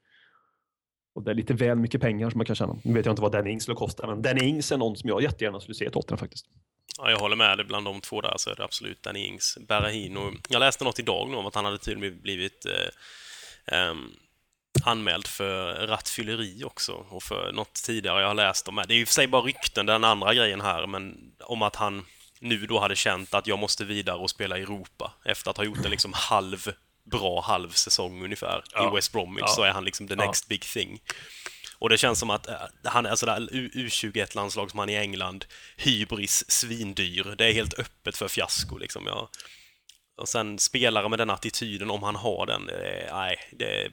Och 1.15 1.23
det 1.23 1.31
är 1.31 1.35
lite 1.35 1.53
väl 1.53 1.77
mycket 1.77 2.01
pengar 2.01 2.29
som 2.29 2.37
man 2.37 2.45
kan 2.45 2.55
tjäna. 2.55 2.75
Nu 2.83 2.93
vet 2.93 3.05
jag 3.05 3.13
inte 3.13 3.21
vad 3.21 3.31
Danny 3.31 3.49
Ings 3.49 3.63
skulle 3.63 3.75
kosta, 3.75 4.07
men 4.07 4.21
Danny 4.21 4.45
Ings 4.45 4.71
är 4.71 4.77
någon 4.77 4.95
som 4.95 5.09
jag 5.09 5.23
jättegärna 5.23 5.59
skulle 5.59 5.75
se 5.75 5.85
i 5.85 5.89
Tottenham 5.89 6.17
faktiskt. 6.17 6.45
Ja, 6.97 7.11
jag 7.11 7.19
håller 7.19 7.35
med 7.35 7.57
dig. 7.57 7.65
Bland 7.65 7.85
de 7.85 8.01
två 8.01 8.21
där 8.21 8.33
så 8.37 8.49
är 8.49 8.55
det 8.55 8.63
absolut 8.63 9.03
Danny 9.03 9.25
Ings. 9.25 9.57
Berahino. 9.67 10.31
Jag 10.49 10.59
läste 10.59 10.83
något 10.83 10.99
idag 10.99 11.29
nu 11.29 11.37
om 11.37 11.45
att 11.45 11.55
han 11.55 11.65
hade 11.65 11.77
tydligen 11.77 12.21
blivit 12.21 12.65
eh, 12.65 12.71
anmäld 14.83 15.27
för 15.27 15.87
rattfylleri 15.87 16.63
också 16.63 17.05
och 17.09 17.23
för 17.23 17.51
något 17.51 17.73
tidigare 17.73 18.21
jag 18.21 18.27
har 18.27 18.35
läst 18.35 18.67
om. 18.67 18.83
Det 18.87 18.93
är 18.93 18.97
ju 18.97 19.05
för 19.05 19.13
sig 19.13 19.27
bara 19.27 19.41
rykten, 19.41 19.85
den 19.85 20.03
andra 20.03 20.33
grejen 20.33 20.61
här, 20.61 20.87
men 20.87 21.31
om 21.39 21.61
att 21.61 21.75
han 21.75 22.05
nu 22.39 22.65
då 22.65 22.79
hade 22.79 22.95
känt 22.95 23.33
att 23.33 23.47
jag 23.47 23.59
måste 23.59 23.85
vidare 23.85 24.17
och 24.17 24.29
spela 24.29 24.57
i 24.57 24.61
Europa 24.61 25.13
efter 25.25 25.51
att 25.51 25.57
ha 25.57 25.63
gjort 25.63 25.85
en 25.85 25.91
liksom 25.91 26.13
halv 26.13 26.73
bra 27.11 27.41
halv 27.41 27.69
säsong 27.69 28.23
ungefär 28.23 28.63
ja. 28.73 28.91
i 28.91 28.95
West 28.95 29.11
Bromwich 29.11 29.43
ja. 29.47 29.47
så 29.47 29.63
är 29.63 29.71
han 29.71 29.85
liksom 29.85 30.07
the 30.07 30.15
next 30.15 30.45
ja. 30.47 30.49
big 30.49 30.61
thing. 30.61 31.01
Och 31.79 31.89
det 31.89 31.97
känns 31.97 32.19
som 32.19 32.29
att 32.29 32.47
eh, 32.47 32.55
han 32.83 33.05
är 33.05 33.15
sådär 33.15 33.39
U21-landslag 33.51 34.71
som 34.71 34.79
han 34.79 34.89
i 34.89 34.95
England, 34.95 35.45
hybris, 35.77 36.51
svindyr. 36.51 37.35
Det 37.37 37.45
är 37.45 37.53
helt 37.53 37.79
öppet 37.79 38.17
för 38.17 38.27
fiasko 38.27 38.77
liksom. 38.77 39.07
Ja. 39.07 39.29
Och 40.17 40.27
sen 40.27 40.59
spelare 40.59 41.09
med 41.09 41.19
den 41.19 41.29
attityden, 41.29 41.89
om 41.89 42.03
han 42.03 42.15
har 42.15 42.45
den, 42.45 42.61
nej, 43.11 43.37
det 43.51 43.83
är 43.83 43.91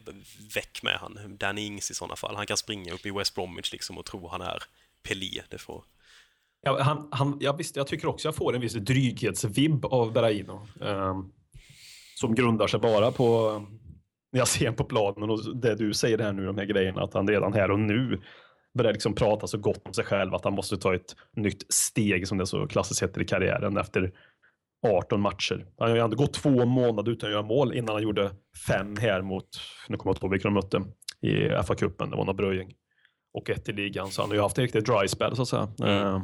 väck 0.55 0.83
med 0.83 0.97
han. 1.01 1.37
Danny 1.39 1.67
Ings 1.67 1.91
i 1.91 1.95
sådana 1.95 2.17
fall. 2.17 2.37
Han 2.37 2.47
kan 2.47 2.57
springa 2.57 2.93
upp 2.93 3.07
i 3.07 3.11
West 3.11 3.35
Bromwich 3.35 3.73
liksom 3.73 3.99
och 3.99 4.05
tro 4.05 4.29
han 4.29 4.41
är 4.41 4.63
Pelé. 5.09 5.43
Det 5.49 5.59
får... 5.59 5.85
Ja, 6.63 6.83
han, 6.83 7.09
han, 7.11 7.39
ja, 7.41 7.53
visst, 7.53 7.77
jag 7.77 7.87
tycker 7.87 8.09
också 8.09 8.29
jag 8.29 8.35
får 8.35 8.55
en 8.55 8.61
viss 8.61 8.73
dryghetsvibb 8.73 9.85
av 9.85 10.13
Berraino. 10.13 10.69
Eh, 10.81 11.19
som 12.15 12.35
grundar 12.35 12.67
sig 12.67 12.81
bara 12.81 13.13
på 13.13 13.53
när 14.33 14.41
jag 14.41 14.49
ser 14.49 14.73
på 14.73 14.85
planen 14.85 15.31
och 15.31 15.57
det 15.57 15.75
du 15.75 15.95
säger 15.95 16.19
här 16.19 16.33
nu, 16.33 16.47
de 16.47 16.59
här 16.59 16.65
grejerna, 16.65 17.03
att 17.03 17.15
han 17.15 17.29
redan 17.29 17.53
här 17.53 17.71
och 17.71 17.81
nu 17.81 18.23
börjar 18.75 18.93
liksom 18.93 19.15
prata 19.15 19.47
så 19.47 19.59
gott 19.59 19.87
om 19.87 19.95
sig 19.95 20.05
själv 20.05 20.35
att 20.35 20.45
han 20.45 20.55
måste 20.55 20.77
ta 20.77 20.95
ett 20.95 21.17
nytt 21.37 21.73
steg 21.73 22.29
som 22.29 22.39
det 22.39 22.47
så 22.47 22.67
klassiskt 22.67 23.03
heter 23.03 23.23
i 23.23 23.25
karriären 23.25 23.77
efter 23.77 24.13
18 24.85 25.21
matcher. 25.21 25.67
Han 25.79 25.91
har 25.91 25.97
ändå 25.97 26.17
gått 26.17 26.35
två 26.35 26.65
månader 26.65 27.13
utan 27.13 27.29
att 27.29 27.33
göra 27.33 27.43
mål 27.43 27.75
innan 27.75 27.95
han 27.95 28.03
gjorde 28.03 28.31
fem 28.67 28.97
här 28.97 29.23
mot, 29.23 29.61
nu 29.89 29.97
kommer 29.97 30.11
jag 30.11 30.17
inte 30.17 30.27
ihåg 30.27 30.33
vilka 30.33 30.49
de 30.49 30.55
mötte, 30.55 30.83
i 31.21 31.49
FA-cupen, 31.49 32.11
det 32.11 32.17
var 32.17 32.25
några 32.25 32.35
bröjing. 32.35 32.75
Och 33.35 33.51
ett 33.51 33.69
i 33.69 33.73
ligan, 33.73 34.11
så 34.11 34.23
han 34.23 34.31
har 34.31 34.37
ju 34.37 34.43
haft 34.43 34.59
en 34.59 34.65
riktig 34.65 34.85
dry 34.85 35.09
spell 35.09 35.37
så 35.37 35.43
att 35.43 35.49
säga. 35.49 35.69
Mm. 35.79 36.07
Uh, 36.07 36.23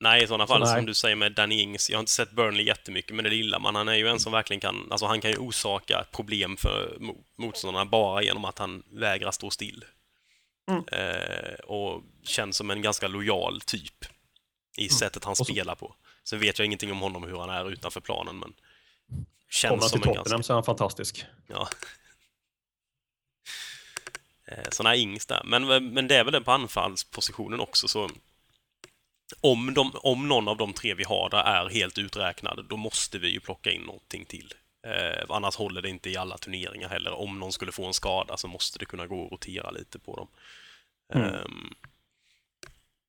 Nej, 0.00 0.24
i 0.24 0.26
sådana 0.26 0.46
fall 0.46 0.66
så 0.66 0.74
som 0.74 0.86
du 0.86 0.94
säger 0.94 1.16
med 1.16 1.32
Danny 1.32 1.60
Ings. 1.60 1.90
Jag 1.90 1.96
har 1.96 2.00
inte 2.00 2.12
sett 2.12 2.30
Burnley 2.30 2.66
jättemycket, 2.66 3.14
men 3.16 3.24
det 3.24 3.30
lilla 3.30 3.58
man. 3.58 3.74
Han 3.74 3.88
är 3.88 3.94
ju 3.94 4.08
en 4.08 4.20
som 4.20 4.32
verkligen 4.32 4.60
kan, 4.60 4.88
alltså 4.90 5.06
han 5.06 5.20
kan 5.20 5.30
ju 5.30 5.36
orsaka 5.36 6.04
problem 6.12 6.56
för 6.56 6.96
motståndarna 7.38 7.84
bara 7.84 8.22
genom 8.22 8.44
att 8.44 8.58
han 8.58 8.82
vägrar 8.92 9.30
stå 9.30 9.50
still. 9.50 9.84
Mm. 10.70 10.84
Eh, 10.92 11.54
och 11.54 12.02
känns 12.22 12.56
som 12.56 12.70
en 12.70 12.82
ganska 12.82 13.08
lojal 13.08 13.60
typ 13.60 14.04
i 14.76 14.82
mm. 14.82 14.90
sättet 14.90 15.24
han 15.24 15.36
så, 15.36 15.44
spelar 15.44 15.74
på. 15.74 15.94
Sen 16.24 16.40
vet 16.40 16.58
jag 16.58 16.66
ingenting 16.66 16.92
om 16.92 17.00
honom 17.00 17.22
hur 17.22 17.38
han 17.38 17.50
är 17.50 17.70
utanför 17.70 18.00
planen, 18.00 18.38
men 18.38 18.54
känns 19.50 19.70
Kommer 19.70 19.82
han 19.82 19.90
till 19.90 20.00
Tottenham 20.00 20.24
ganska... 20.24 20.42
så 20.42 20.52
är 20.52 20.54
han 20.54 20.64
fantastisk. 20.64 21.24
Ja. 21.46 21.68
Eh, 24.46 24.70
så 24.70 24.82
nej, 24.82 25.00
Ings 25.00 25.26
där. 25.26 25.42
Men, 25.44 25.92
men 25.94 26.08
det 26.08 26.16
är 26.16 26.24
väl 26.24 26.32
det 26.32 26.40
på 26.40 26.52
anfallspositionen 26.52 27.60
också, 27.60 27.88
så 27.88 28.10
om, 29.40 29.74
de, 29.74 29.90
om 29.94 30.28
någon 30.28 30.48
av 30.48 30.56
de 30.56 30.72
tre 30.72 30.94
vi 30.94 31.04
har 31.04 31.30
där 31.30 31.42
är 31.42 31.68
helt 31.68 31.98
uträknade, 31.98 32.62
då 32.62 32.76
måste 32.76 33.18
vi 33.18 33.28
ju 33.28 33.40
plocka 33.40 33.70
in 33.70 33.82
någonting 33.82 34.24
till. 34.24 34.54
Eh, 34.86 35.24
annars 35.28 35.56
håller 35.56 35.82
det 35.82 35.88
inte 35.88 36.10
i 36.10 36.16
alla 36.16 36.38
turneringar 36.38 36.88
heller. 36.88 37.12
Om 37.12 37.38
någon 37.38 37.52
skulle 37.52 37.72
få 37.72 37.86
en 37.86 37.94
skada 37.94 38.36
så 38.36 38.48
måste 38.48 38.78
det 38.78 38.84
kunna 38.84 39.06
gå 39.06 39.26
att 39.26 39.32
rotera 39.32 39.70
lite 39.70 39.98
på 39.98 40.16
dem. 40.16 40.28
Mm. 41.14 41.74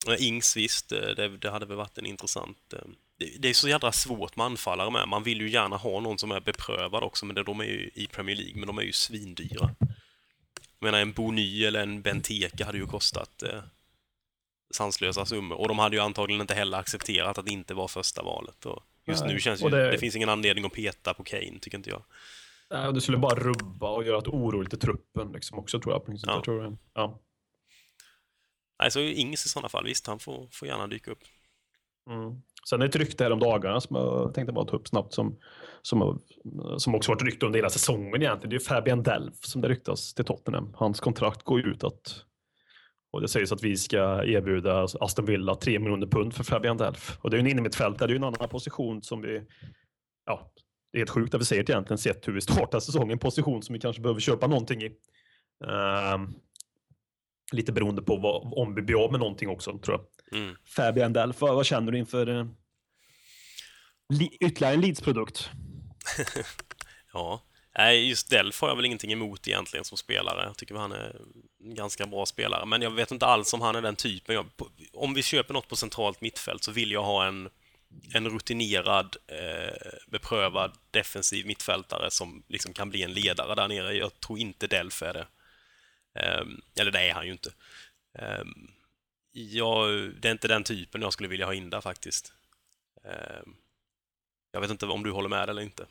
Eh, 0.08 0.28
Ings 0.28 0.58
visst, 0.58 0.92
eh, 0.92 1.00
det, 1.00 1.38
det, 1.38 1.50
hade 1.50 1.66
väl 1.66 1.78
varit 1.78 1.98
en 1.98 2.06
intressant... 2.06 2.74
Eh, 2.74 2.80
det, 3.18 3.38
det, 3.40 3.50
är 3.50 3.54
så 3.54 3.70
jädra 3.70 3.92
svårt 3.92 4.36
med 4.36 4.46
anfallare 4.46 4.92
med. 4.92 5.08
Man 5.08 5.24
vill 5.24 5.42
ju 5.42 5.50
gärna 5.50 5.78
ha 5.78 6.00
någon 6.00 6.18
som 6.18 6.32
är 6.32 6.40
beprövad 6.40 7.04
också, 7.04 7.26
men 7.26 7.36
det, 7.36 7.44
de 7.44 7.60
är 7.60 7.66
ju 7.66 7.92
i 7.94 8.08
Premier 8.08 8.36
League, 8.36 8.56
men 8.56 8.68
de 8.68 8.78
är 8.78 8.82
ju 8.82 8.92
svindyra. 8.92 9.76
Jag 10.80 10.86
menar, 10.92 11.00
en 11.00 11.12
Bony 11.12 11.66
eller 11.66 11.84
en 11.84 12.02
Benteke 12.02 12.66
hade 12.66 12.78
ju 12.78 12.86
kostat 12.86 13.44
eh, 13.44 13.60
sanslösa 14.74 15.26
summor. 15.26 15.58
Och 15.58 15.68
de 15.68 15.80
hade 15.80 15.96
ju 15.96 16.02
antagligen 16.02 16.42
inte 16.42 16.54
heller 16.54 16.78
accepterat 16.78 17.38
att 17.38 17.46
det 17.46 17.52
inte 17.52 17.74
var 17.74 17.88
första 17.88 18.24
valet. 18.24 18.66
Och 18.66 18.84
just 19.06 19.24
Nej. 19.24 19.34
nu 19.34 19.40
känns 19.40 19.62
ju, 19.62 19.70
det... 19.70 19.92
det 19.92 19.98
finns 19.98 20.16
ingen 20.16 20.30
anledning 20.30 20.66
att 20.66 20.74
peta 20.74 21.14
på 21.14 21.24
Kane, 21.24 21.60
tycker 21.62 21.78
inte 21.78 21.90
jag. 21.90 22.04
Nej, 22.70 22.94
det 22.94 23.02
skulle 23.02 23.18
bara 23.18 23.40
rubba 23.40 23.90
och 23.90 24.04
göra 24.04 24.18
ett 24.18 24.28
oroligt 24.28 24.74
i 24.74 24.78
truppen 24.78 25.32
liksom 25.32 25.60
också 25.60 25.80
tror 25.80 25.94
jag. 25.94 26.04
Ja. 26.08 26.34
jag 26.34 26.44
tror, 26.44 26.78
ja. 26.94 27.20
Nej, 28.80 28.92
så 28.92 29.00
Ings 29.00 29.46
i 29.46 29.50
sådana 29.50 29.70
fall, 29.70 29.86
visst, 29.86 30.08
han 30.08 30.20
får, 30.20 30.48
får 30.52 30.68
gärna 30.68 30.88
dyka 30.88 31.12
upp. 31.12 31.24
Mm. 32.10 32.42
Sen 32.70 32.82
är 32.82 32.86
det 32.86 32.90
ett 32.90 32.96
rykte 32.96 33.24
här 33.24 33.32
om 33.32 33.40
dagarna 33.40 33.82
som 33.82 33.96
jag 33.96 34.34
tänkte 34.34 34.54
bara 34.54 34.66
ta 34.66 34.76
upp 34.76 34.88
snabbt 34.88 35.14
som, 35.14 35.38
som, 35.82 36.22
som 36.78 36.96
också 36.96 37.12
varit 37.12 37.24
rykte 37.24 37.46
under 37.46 37.60
hela 37.60 37.70
säsongen 37.70 38.22
egentligen. 38.22 38.50
Det 38.50 38.56
är 38.56 38.60
Fabian 38.60 39.04
Delf 39.04 39.36
som 39.42 39.62
det 39.62 39.70
ryktas 39.70 40.14
till 40.14 40.26
Tottenham. 40.26 40.74
Hans 40.74 41.00
kontrakt 41.00 41.44
går 41.44 41.68
ut 41.68 41.84
att 41.84 42.26
och 43.16 43.22
det 43.22 43.28
sägs 43.28 43.52
att 43.52 43.64
vi 43.64 43.78
ska 43.78 44.24
erbjuda 44.24 44.88
Aston 45.00 45.26
Villa 45.26 45.56
3 45.56 45.80
miljoner 45.80 46.08
pund 46.08 46.34
för 46.34 46.44
Fabian 46.44 46.78
Delf. 46.78 47.18
Och 47.22 47.30
det 47.30 47.36
är 47.36 47.38
ju 47.38 47.42
en 47.42 47.52
innermittfältare, 47.52 48.08
det 48.08 48.12
är 48.12 48.16
ju 48.16 48.18
en 48.18 48.24
annan 48.24 48.50
position 48.50 49.02
som 49.02 49.22
vi... 49.22 49.42
Ja, 50.26 50.52
det 50.92 50.98
är 50.98 51.00
helt 51.00 51.10
sjukt 51.10 51.34
att 51.34 51.42
vi 51.42 51.46
säger 51.46 51.64
det 51.64 51.74
egentligen, 51.74 51.98
sett 51.98 52.28
hur 52.28 52.34
vi 52.34 52.42
startar 52.42 52.80
säsongen. 52.80 53.12
En 53.12 53.20
position 53.20 53.64
som 53.64 53.74
vi 53.74 53.80
kanske 53.80 54.02
behöver 54.02 54.22
köpa 54.22 54.48
någonting 54.48 54.82
i. 54.84 54.88
Uh, 54.88 56.30
lite 57.52 57.72
beroende 57.72 58.02
på 58.02 58.16
vad, 58.16 58.54
om 58.54 58.76
vi 58.76 58.82
blir 58.82 59.04
av 59.04 59.12
med 59.12 59.20
någonting 59.20 59.50
också, 59.50 59.78
tror 59.78 59.98
jag. 59.98 60.06
Mm. 60.36 60.56
Fabian 60.66 61.14
Delf, 61.14 61.42
vad, 61.42 61.56
vad, 61.56 61.66
känner 61.66 61.92
du 61.92 61.98
inför 61.98 62.30
uh, 62.30 62.48
ytterligare 64.42 64.74
en 64.74 64.82
Leeds-produkt? 64.82 65.50
ja, 67.14 67.42
Nej, 67.78 68.10
just 68.10 68.30
Delf 68.30 68.62
har 68.62 68.68
jag 68.68 68.76
väl 68.76 68.86
ingenting 68.86 69.12
emot 69.12 69.48
egentligen 69.48 69.86
som 69.86 69.98
spelare. 69.98 70.44
Jag 70.46 70.58
tycker 70.58 70.76
han 70.76 70.92
är 70.92 71.22
en 71.64 71.76
ganska 71.76 72.06
bra 72.06 72.26
spelare, 72.26 72.66
men 72.66 72.82
jag 72.82 72.92
vet 72.92 73.12
inte 73.12 73.26
alls 73.26 73.54
om 73.54 73.62
han 73.62 73.76
är 73.76 73.82
den 73.82 73.96
typen. 73.96 74.36
Jag, 74.36 74.46
om 74.94 75.14
vi 75.14 75.24
köper 75.24 75.54
något 75.54 75.68
på 75.68 75.76
centralt 75.76 76.22
mittfält 76.22 76.64
så 76.64 76.72
vill 76.72 76.92
jag 76.92 77.04
ha 77.04 77.26
en, 77.26 77.50
en 78.14 78.30
rutinerad, 78.30 79.16
eh, 79.28 79.94
beprövad 80.08 80.72
defensiv 80.92 81.46
mittfältare 81.46 82.12
som 82.12 82.44
liksom 82.48 82.74
kan 82.74 82.90
bli 82.90 83.04
en 83.04 83.14
ledare 83.14 83.56
där 83.56 83.68
nere. 83.68 83.94
Jag 83.94 84.20
tror 84.20 84.40
inte 84.40 84.68
Delf 84.68 85.02
är 85.02 85.14
det. 85.14 85.28
Eh, 86.20 86.46
eller 86.80 86.92
det 86.92 87.10
är 87.10 87.14
han 87.14 87.26
ju 87.26 87.32
inte. 87.32 87.54
Eh, 88.20 88.46
jag, 89.36 89.90
det 90.22 90.28
är 90.28 90.32
inte 90.32 90.48
den 90.48 90.64
typen 90.64 91.02
jag 91.02 91.14
skulle 91.14 91.30
vilja 91.30 91.46
ha 91.46 91.54
in 91.54 91.70
där 91.70 91.82
faktiskt. 91.82 92.34
Ehm, 93.04 93.54
jag 94.52 94.62
vet 94.62 94.72
inte 94.72 94.86
om 94.86 95.04
du 95.04 95.12
håller 95.12 95.30
med 95.30 95.50
eller 95.50 95.62
inte. 95.62 95.86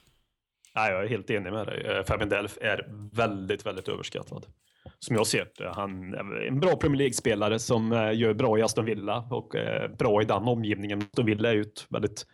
Nej, 0.74 0.92
jag 0.92 1.05
är 1.05 1.09
helt 1.09 1.30
enig 1.30 1.53
med 1.53 1.66
dig. 1.66 1.86
Eh, 1.86 2.05
Fabian 2.05 2.28
Delf 2.28 2.59
är 2.61 2.88
väldigt, 3.12 3.66
väldigt 3.66 3.88
överskattad. 3.88 4.47
Som 4.99 5.16
jag 5.16 5.26
ser 5.26 5.49
det. 5.59 5.72
Han 5.74 6.14
är 6.14 6.47
en 6.47 6.61
bra 6.61 6.76
Premier 6.76 6.99
League-spelare 6.99 7.59
som 7.59 7.92
eh, 7.92 8.18
gör 8.18 8.34
bra 8.34 8.59
i 8.59 8.62
Aston 8.62 8.84
Villa 8.84 9.28
och 9.30 9.55
eh, 9.57 9.90
bra 9.90 10.22
i 10.22 10.24
den 10.24 10.42
omgivningen. 10.42 11.03
Aston 11.03 11.26
Villa 11.26 11.49
är 11.49 11.55
ju 11.55 11.62
ett 11.62 11.86
väldigt 11.88 12.26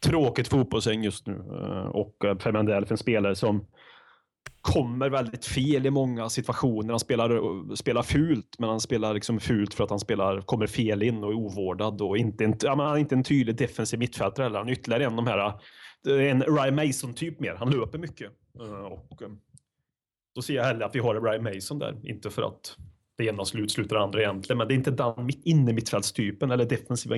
tråkigt 0.00 0.48
fotbollsgäng 0.48 1.04
just 1.04 1.26
nu 1.26 1.34
och 1.92 2.24
Fabian 2.40 2.66
Delf 2.66 2.88
är 2.88 2.92
en 2.92 2.98
spelare 2.98 3.36
som 3.36 3.66
kommer 4.66 5.10
väldigt 5.10 5.44
fel 5.44 5.86
i 5.86 5.90
många 5.90 6.28
situationer. 6.28 6.90
Han 6.90 7.00
spelar, 7.00 7.74
spelar 7.74 8.02
fult, 8.02 8.56
men 8.58 8.68
han 8.68 8.80
spelar 8.80 9.14
liksom 9.14 9.40
fult 9.40 9.74
för 9.74 9.84
att 9.84 9.90
han 9.90 10.00
spelar, 10.00 10.40
kommer 10.40 10.66
fel 10.66 11.02
in 11.02 11.24
och 11.24 11.30
är 11.30 11.34
ovårdad 11.34 12.02
och 12.02 12.18
inte 12.18 12.44
en, 12.44 12.54
ja, 12.62 12.70
han 12.70 12.94
är 12.94 12.96
inte 12.96 13.14
en 13.14 13.24
tydlig 13.24 13.56
defensiv 13.56 13.98
mittfältare 13.98 14.44
heller. 14.44 14.58
Han 14.58 14.68
är 14.68 14.72
ytterligare 14.72 15.04
en 15.04 15.18
av 15.18 15.24
de 15.24 15.26
här, 15.26 15.52
en 16.20 16.42
Ryan 16.42 16.74
Mason-typ 16.74 17.40
mer. 17.40 17.54
Han 17.54 17.70
löper 17.70 17.98
mycket. 17.98 18.32
Eh, 18.60 18.84
och 18.84 19.22
eh, 19.22 19.28
då 20.34 20.42
ser 20.42 20.54
jag 20.54 20.64
hellre 20.64 20.86
att 20.86 20.94
vi 20.94 20.98
har 20.98 21.14
en 21.14 21.24
Ryan 21.24 21.54
Mason 21.54 21.78
där, 21.78 22.10
inte 22.10 22.30
för 22.30 22.42
att 22.42 22.76
det 23.18 23.24
ena 23.24 23.44
slutar 23.44 23.96
det 23.96 24.02
andra 24.02 24.20
egentligen, 24.20 24.58
men 24.58 24.68
det 24.68 24.74
är 24.74 24.76
inte 24.76 24.90
den 24.90 25.30
inne 25.44 25.72
mittfältstypen 25.72 26.50
eller 26.50 26.64
defensiva 26.64 27.16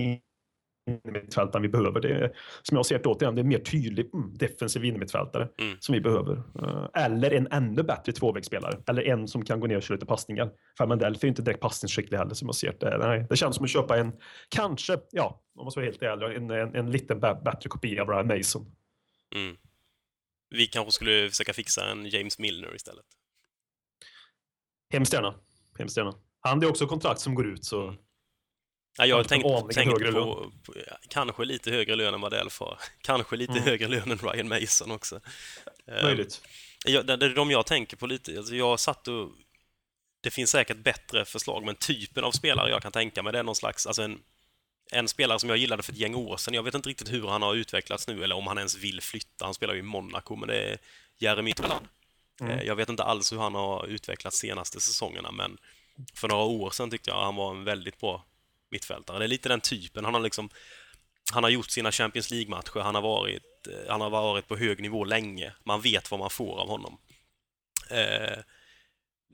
innermittfältaren 0.88 1.62
vi 1.62 1.68
behöver. 1.68 2.00
Det 2.00 2.08
är, 2.08 2.32
som 2.62 2.76
jag 2.76 2.86
ser 2.86 2.98
det 2.98 3.08
återigen, 3.08 3.34
det 3.34 3.40
är 3.40 3.42
en 3.42 3.48
mer 3.48 3.58
tydlig 3.58 4.14
mm, 4.14 4.34
defensiv 4.34 4.84
innermittfältare 4.84 5.48
mm. 5.60 5.76
som 5.80 5.92
vi 5.92 6.00
behöver. 6.00 6.36
Uh, 6.36 6.88
eller 6.94 7.30
en 7.30 7.48
ännu 7.50 7.82
bättre 7.82 8.12
tvåvägsspelare. 8.12 8.82
Eller 8.86 9.02
en 9.02 9.28
som 9.28 9.44
kan 9.44 9.60
gå 9.60 9.66
ner 9.66 9.76
och 9.76 9.82
köra 9.82 9.94
lite 9.94 10.06
passningar. 10.06 10.50
För 10.78 10.86
Mendelf 10.86 11.24
är 11.24 11.28
inte 11.28 11.42
direkt 11.42 11.60
passningsskicklig 11.60 12.18
heller 12.18 12.34
som 12.34 12.48
jag 12.48 12.54
ser 12.54 12.76
det. 12.80 12.98
Nej, 12.98 13.26
det 13.30 13.36
känns 13.36 13.56
som 13.56 13.64
att 13.64 13.70
köpa 13.70 13.98
en, 13.98 14.12
kanske, 14.48 14.98
ja, 15.10 15.42
om 15.54 15.64
man 15.64 15.70
ska 15.70 15.80
vara 15.80 15.90
helt 15.90 16.02
ärlig, 16.02 16.36
en, 16.36 16.50
en, 16.50 16.74
en 16.74 16.90
lite 16.90 17.14
bättre 17.14 17.68
kopia 17.68 18.02
av 18.02 18.08
Ryan 18.08 18.26
Mason. 18.26 18.66
Mm. 19.34 19.56
Vi 20.50 20.66
kanske 20.66 20.92
skulle 20.92 21.28
försöka 21.28 21.52
fixa 21.52 21.90
en 21.90 22.06
James 22.06 22.38
Milner 22.38 22.74
istället. 22.74 23.04
Hemskt 24.92 25.12
gärna. 25.12 25.34
Hemskt 25.78 25.96
gärna. 25.96 26.14
Han 26.40 26.62
är 26.62 26.68
också 26.68 26.86
kontrakt 26.86 27.20
som 27.20 27.34
går 27.34 27.46
ut 27.46 27.64
så 27.64 27.82
mm. 27.82 27.94
Ja, 28.98 29.06
jag 29.06 29.28
tänkte 29.28 29.74
tänkt 29.74 30.12
på, 30.12 30.52
på, 30.64 30.74
kanske 31.08 31.44
lite 31.44 31.70
högre 31.70 31.96
lön 31.96 32.14
än 32.14 32.20
vad 32.20 32.32
Delf 32.32 32.60
har. 32.60 32.78
Kanske 33.02 33.36
lite 33.36 33.52
mm. 33.52 33.64
högre 33.64 33.88
lön 33.88 34.10
än 34.10 34.18
Ryan 34.18 34.48
Mason 34.48 34.90
också. 34.90 35.20
Eh, 35.86 36.02
Möjligt. 36.02 36.42
Ja, 36.86 37.02
det 37.02 37.26
är 37.26 37.34
de 37.34 37.50
jag 37.50 37.66
tänker 37.66 37.96
på 37.96 38.06
lite. 38.06 38.38
Alltså 38.38 38.54
jag 38.54 38.80
satt 38.80 39.08
och... 39.08 39.30
Det 40.20 40.30
finns 40.30 40.50
säkert 40.50 40.76
bättre 40.76 41.24
förslag, 41.24 41.64
men 41.64 41.74
typen 41.74 42.24
av 42.24 42.32
spelare 42.32 42.70
jag 42.70 42.82
kan 42.82 42.92
tänka 42.92 43.22
mig 43.22 43.32
det 43.32 43.38
är 43.38 43.42
någon 43.42 43.54
slags... 43.54 43.86
Alltså 43.86 44.02
en, 44.02 44.18
en 44.90 45.08
spelare 45.08 45.38
som 45.38 45.48
jag 45.48 45.58
gillade 45.58 45.82
för 45.82 45.92
ett 45.92 45.98
gäng 45.98 46.14
år 46.14 46.36
sedan. 46.36 46.54
Jag 46.54 46.62
vet 46.62 46.74
inte 46.74 46.88
riktigt 46.88 47.12
hur 47.12 47.28
han 47.28 47.42
har 47.42 47.54
utvecklats 47.54 48.08
nu 48.08 48.24
eller 48.24 48.36
om 48.36 48.46
han 48.46 48.58
ens 48.58 48.76
vill 48.76 49.00
flytta. 49.00 49.44
Han 49.44 49.54
spelar 49.54 49.74
ju 49.74 49.80
i 49.80 49.82
Monaco, 49.82 50.36
men 50.36 50.48
det 50.48 50.56
är 50.56 50.78
Jeremy 51.18 51.52
Tolan. 51.52 51.88
Mm. 52.40 52.58
Eh, 52.58 52.66
jag 52.66 52.76
vet 52.76 52.88
inte 52.88 53.02
alls 53.02 53.32
hur 53.32 53.38
han 53.38 53.54
har 53.54 53.86
utvecklats 53.86 54.38
senaste 54.38 54.80
säsongerna, 54.80 55.30
men 55.30 55.58
för 56.14 56.28
några 56.28 56.44
år 56.44 56.70
sedan 56.70 56.90
tyckte 56.90 57.10
jag 57.10 57.24
han 57.24 57.36
var 57.36 57.50
en 57.50 57.64
väldigt 57.64 58.00
bra 58.00 58.24
mittfältare. 58.70 59.18
Det 59.18 59.24
är 59.24 59.28
lite 59.28 59.48
den 59.48 59.60
typen. 59.60 60.04
Han 60.04 60.14
har 60.14 60.20
liksom 60.20 60.50
han 61.32 61.42
har 61.42 61.50
gjort 61.50 61.70
sina 61.70 61.92
Champions 61.92 62.30
League-matcher, 62.30 62.80
han 62.80 62.94
har, 62.94 63.02
varit, 63.02 63.66
eh, 63.66 63.90
han 63.90 64.00
har 64.00 64.10
varit 64.10 64.48
på 64.48 64.56
hög 64.56 64.80
nivå 64.82 65.04
länge. 65.04 65.52
Man 65.64 65.80
vet 65.80 66.10
vad 66.10 66.20
man 66.20 66.30
får 66.30 66.60
av 66.60 66.68
honom. 66.68 66.98
Eh, 67.90 68.38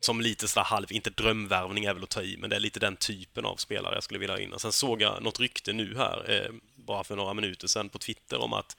som 0.01 0.21
lite 0.21 0.49
sådär 0.49 0.65
halv, 0.65 0.93
inte 0.93 1.11
drömvärvning 1.11 1.85
är 1.85 1.95
väl 1.95 2.03
att 2.03 2.11
ta 2.11 2.23
i, 2.23 2.37
men 2.37 2.51
det 2.51 2.57
är 2.57 2.61
lite 2.61 2.81
den 2.81 2.97
typen 2.97 3.45
av 3.45 3.57
spelare 3.57 3.95
jag 3.95 4.05
skulle 4.05 4.21
vilja 4.21 4.35
ha 4.35 4.41
in. 4.41 4.53
Och 4.53 4.61
sen 4.61 4.73
såg 4.73 5.03
jag 5.03 5.23
något 5.23 5.41
rykte 5.41 5.73
nu 5.73 5.97
här, 5.97 6.31
eh, 6.31 6.53
bara 6.75 7.05
för 7.05 7.17
några 7.17 7.35
minuter 7.35 7.67
sedan 7.67 7.89
på 7.89 7.99
Twitter 7.99 8.41
om 8.41 8.53
att 8.53 8.77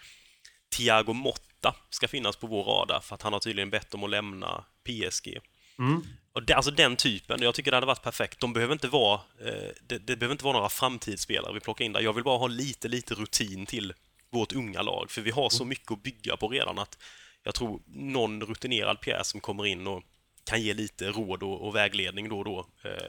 Thiago 0.75 1.13
Motta 1.13 1.75
ska 1.89 2.07
finnas 2.07 2.35
på 2.35 2.47
vår 2.47 2.63
radar 2.63 2.99
för 2.99 3.15
att 3.15 3.21
han 3.21 3.33
har 3.33 3.39
tydligen 3.39 3.69
bett 3.69 3.93
om 3.93 4.03
att 4.03 4.09
lämna 4.09 4.65
PSG. 4.83 5.39
Mm. 5.79 6.03
Och 6.35 6.43
det, 6.43 6.53
alltså 6.53 6.71
den 6.71 6.95
typen, 6.95 7.41
jag 7.41 7.55
tycker 7.55 7.71
det 7.71 7.77
hade 7.77 7.87
varit 7.87 8.01
perfekt. 8.01 8.39
De 8.39 8.53
behöver 8.53 8.73
inte 8.73 8.87
vara, 8.87 9.21
eh, 9.39 9.69
det, 9.81 9.97
det, 9.97 10.15
behöver 10.15 10.31
inte 10.31 10.43
vara 10.43 10.57
några 10.57 10.69
framtidsspelare 10.69 11.53
vi 11.53 11.59
plockar 11.59 11.85
in 11.85 11.93
där. 11.93 12.01
Jag 12.01 12.13
vill 12.13 12.23
bara 12.23 12.37
ha 12.37 12.47
lite, 12.47 12.87
lite 12.87 13.13
rutin 13.13 13.65
till 13.65 13.93
vårt 14.29 14.53
unga 14.53 14.81
lag, 14.81 15.11
för 15.11 15.21
vi 15.21 15.31
har 15.31 15.49
så 15.49 15.65
mycket 15.65 15.91
att 15.91 16.03
bygga 16.03 16.37
på 16.37 16.47
redan 16.47 16.79
att 16.79 16.97
jag 17.43 17.55
tror 17.55 17.81
någon 17.85 18.43
rutinerad 18.43 19.01
pjäs 19.01 19.27
som 19.27 19.41
kommer 19.41 19.65
in 19.65 19.87
och 19.87 20.03
kan 20.43 20.61
ge 20.61 20.73
lite 20.73 21.07
råd 21.07 21.43
och, 21.43 21.67
och 21.67 21.75
vägledning 21.75 22.29
då 22.29 22.37
och 22.37 22.45
då 22.45 22.67
eh, 22.83 23.07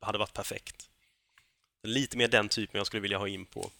hade 0.00 0.18
varit 0.18 0.32
perfekt. 0.32 0.88
Lite 1.82 2.16
mer 2.16 2.28
den 2.28 2.48
typen 2.48 2.78
jag 2.78 2.86
skulle 2.86 3.00
vilja 3.00 3.18
ha 3.18 3.28
in 3.28 3.46
på, 3.46 3.70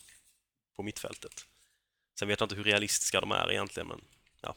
på 0.76 0.82
mittfältet. 0.82 1.46
Sen 2.18 2.28
vet 2.28 2.40
jag 2.40 2.44
inte 2.44 2.56
hur 2.56 2.64
realistiska 2.64 3.20
de 3.20 3.32
är 3.32 3.50
egentligen, 3.50 3.88
men 3.88 4.00
ja. 4.40 4.54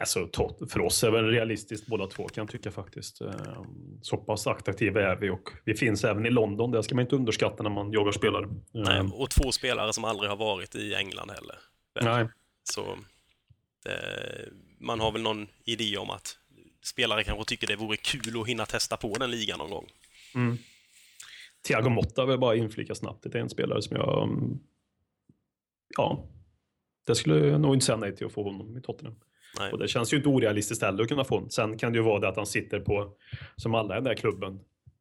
Alltså, 0.00 0.28
för 0.70 0.80
oss 0.80 1.04
är 1.04 1.12
det 1.12 1.22
realistiskt 1.22 1.86
båda 1.86 2.06
två 2.06 2.28
kan 2.28 2.42
jag 2.42 2.50
tycka 2.50 2.70
faktiskt. 2.70 3.20
Ehm, 3.20 3.98
så 4.02 4.16
pass 4.16 4.46
attraktiva 4.46 5.02
är 5.02 5.16
vi 5.16 5.30
och 5.30 5.50
vi 5.64 5.74
finns 5.74 6.04
även 6.04 6.26
i 6.26 6.30
London. 6.30 6.70
Det 6.70 6.82
ska 6.82 6.94
man 6.94 7.02
inte 7.02 7.16
underskatta 7.16 7.62
när 7.62 7.70
man 7.70 7.92
jagar 7.92 8.12
spelare. 8.12 8.48
Nej, 8.72 8.98
ehm. 8.98 9.12
och 9.12 9.30
två 9.30 9.52
spelare 9.52 9.92
som 9.92 10.04
aldrig 10.04 10.30
har 10.30 10.36
varit 10.36 10.74
i 10.74 10.94
England 10.94 11.30
heller. 11.30 11.58
Nej. 12.02 12.28
Så 12.64 12.98
det, 13.84 13.98
man 14.78 15.00
har 15.00 15.12
väl 15.12 15.22
någon 15.22 15.46
idé 15.64 15.96
om 15.96 16.10
att 16.10 16.38
spelare 16.84 17.24
kanske 17.24 17.44
tycker 17.44 17.66
det 17.66 17.76
vore 17.76 17.96
kul 17.96 18.40
att 18.40 18.48
hinna 18.48 18.66
testa 18.66 18.96
på 18.96 19.14
den 19.14 19.30
ligan 19.30 19.58
någon 19.58 19.70
gång. 19.70 19.88
Mm. 20.34 20.58
Thiago 21.66 21.88
Motta 21.88 22.26
vill 22.26 22.38
bara 22.38 22.56
inflika 22.56 22.94
snabbt. 22.94 23.22
Det 23.22 23.38
är 23.38 23.42
en 23.42 23.50
spelare 23.50 23.82
som 23.82 23.96
jag... 23.96 24.22
Mm, 24.22 24.58
ja, 25.96 26.28
det 27.06 27.14
skulle 27.14 27.46
jag 27.46 27.60
nog 27.60 27.74
inte 27.74 27.86
säga 27.86 27.96
nej 27.96 28.16
till 28.16 28.26
att 28.26 28.32
få 28.32 28.42
honom 28.42 28.76
i 28.76 28.80
Tottenham. 28.80 29.14
Nej. 29.58 29.72
Och 29.72 29.78
det 29.78 29.88
känns 29.88 30.12
ju 30.12 30.16
inte 30.16 30.28
orealistiskt 30.28 30.82
heller 30.82 31.02
att 31.02 31.08
kunna 31.08 31.24
få. 31.24 31.48
Sen 31.48 31.78
kan 31.78 31.92
det 31.92 31.98
ju 31.98 32.04
vara 32.04 32.20
det 32.20 32.28
att 32.28 32.36
han 32.36 32.46
sitter 32.46 32.80
på, 32.80 33.10
som 33.56 33.74
alla 33.74 33.94
i 33.94 33.96
den 33.96 34.04
där 34.04 34.14
klubben, 34.14 34.60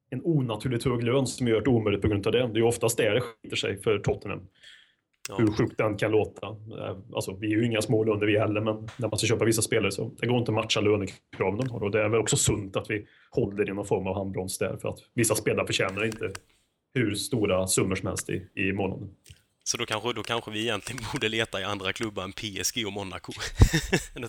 en 0.10 0.22
onaturligt 0.24 0.86
hög 0.86 1.04
lön 1.04 1.28
som 1.28 1.48
gör 1.48 1.62
det 1.62 1.70
omöjligt 1.70 2.02
på 2.02 2.08
grund 2.08 2.28
av 2.28 2.34
det. 2.34 2.40
Det 2.40 2.54
är 2.54 2.56
ju 2.56 2.64
oftast 2.64 2.98
det 2.98 3.14
det 3.14 3.22
skiter 3.22 3.56
sig 3.56 3.82
för 3.82 4.00
Tottenham. 4.00 4.42
Ja. 5.30 5.36
Hur 5.38 5.48
sjukt 5.48 5.78
den 5.78 5.98
kan 5.98 6.12
låta. 6.12 6.48
Eh, 6.48 6.98
alltså, 7.14 7.36
vi 7.36 7.54
är 7.54 7.58
ju 7.58 7.66
inga 7.66 7.82
små 7.82 8.04
löner 8.04 8.26
vi 8.26 8.40
heller, 8.40 8.62
men 8.62 8.88
när 8.98 9.08
man 9.08 9.18
ska 9.18 9.28
köpa 9.28 9.46
vissa 9.46 9.62
spelare 9.62 9.92
så 9.92 10.12
det 10.20 10.28
går 10.28 10.38
inte 10.38 10.52
att 10.52 10.56
matcha 10.56 10.82
lönekraven 10.82 11.58
de 11.58 11.70
har. 11.70 11.84
Och 11.84 11.92
det 11.92 12.02
är 12.02 12.10
väl 12.10 12.20
också 12.20 12.36
sunt 12.36 12.76
att 12.76 12.90
vi 12.90 13.06
håller 13.32 13.70
i 13.70 13.74
någon 13.74 13.86
form 13.86 14.08
av 14.08 14.16
handbroms 14.16 14.58
där, 14.58 14.78
för 14.78 14.90
att 14.90 15.00
vissa 15.14 15.36
spelare 15.36 15.68
förtjänar 15.68 16.06
inte 16.06 16.32
hur 16.94 17.16
stora 17.16 17.68
summor 17.68 17.96
som 17.96 18.08
helst 18.08 18.30
i, 18.30 18.48
i 18.56 18.74
månaden. 18.74 19.10
Så 19.72 19.78
då 19.78 19.86
kanske, 19.86 20.14
då 20.14 20.24
kanske 20.24 20.52
vi 20.52 20.62
egentligen 20.62 21.04
borde 21.14 21.30
leta 21.30 21.62
i 21.62 21.64
andra 21.64 21.94
klubbar 21.94 22.24
än 22.24 22.34
PSG 22.34 22.86
och 22.86 22.94
Monaco. 22.94 23.34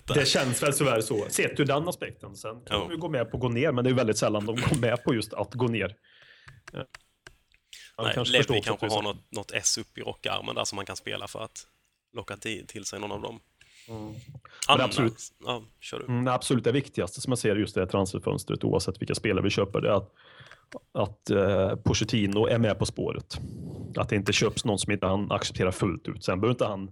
det 0.13 0.27
känns 0.27 0.63
väl 0.63 0.73
tyvärr 0.73 1.01
så, 1.01 1.25
sett 1.29 1.59
ur 1.59 1.65
den 1.65 1.87
aspekten. 1.87 2.35
Sen 2.35 2.61
kan 2.65 2.81
ja. 2.81 2.87
de 2.89 2.99
gå 2.99 3.09
med 3.09 3.31
på 3.31 3.37
att 3.37 3.41
gå 3.41 3.49
ner, 3.49 3.71
men 3.71 3.83
det 3.83 3.89
är 3.89 3.93
väldigt 3.93 4.17
sällan 4.17 4.45
de 4.45 4.55
går 4.55 4.77
med 4.77 5.03
på 5.03 5.15
just 5.15 5.33
att 5.33 5.53
gå 5.53 5.67
ner. 5.67 5.95
Ja. 6.73 6.85
Nej, 7.97 8.11
kanske 8.13 8.31
Levi 8.31 8.61
kanske 8.61 8.87
har 8.87 9.01
något, 9.01 9.31
något 9.31 9.51
S 9.51 9.77
upp 9.77 9.97
i 9.97 10.01
rockarmen 10.01 10.55
där 10.55 10.63
som 10.63 10.75
man 10.75 10.85
kan 10.85 10.95
spela 10.95 11.27
för 11.27 11.43
att 11.43 11.67
locka 12.13 12.37
till, 12.37 12.67
till 12.67 12.85
sig 12.85 12.99
någon 12.99 13.11
av 13.11 13.21
dem. 13.21 13.39
Mm. 13.87 14.13
Anna, 14.67 14.83
absolut, 14.83 15.17
ja, 15.45 15.63
kör 15.79 15.99
du. 15.99 16.05
Mm, 16.05 16.27
absolut 16.27 16.63
det 16.63 16.71
viktigaste 16.71 17.21
som 17.21 17.31
jag 17.31 17.39
ser 17.39 17.55
just 17.55 17.75
det 17.75 17.87
transferfönstret, 17.87 18.63
oavsett 18.63 19.01
vilka 19.01 19.15
spelare 19.15 19.43
vi 19.43 19.49
köper, 19.49 19.81
det 19.81 19.89
är 19.89 19.93
att 19.93 20.13
att 20.91 21.29
eh, 21.29 21.75
Pochettino 21.75 22.47
är 22.47 22.57
med 22.57 22.79
på 22.79 22.85
spåret. 22.85 23.39
Att 23.97 24.09
det 24.09 24.15
inte 24.15 24.33
köps 24.33 24.65
någon 24.65 24.79
som 24.79 24.91
inte 24.91 25.05
han 25.05 25.31
accepterar 25.31 25.71
fullt 25.71 26.07
ut. 26.07 26.23
Sen 26.23 26.41
behöver 26.41 26.53
inte 26.53 26.65
han 26.65 26.91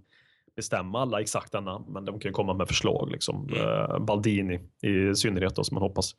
bestämma 0.56 1.02
alla 1.02 1.20
exakta 1.20 1.60
namn, 1.60 1.84
men 1.88 2.04
de 2.04 2.20
kan 2.20 2.32
komma 2.32 2.54
med 2.54 2.68
förslag. 2.68 3.10
Liksom. 3.10 3.48
Mm. 3.48 3.60
Eh, 3.60 3.98
Baldini 3.98 4.60
i 4.82 5.14
synnerhet, 5.14 5.56
då, 5.56 5.64
som 5.64 5.74
man 5.74 5.82
hoppas. 5.82 6.14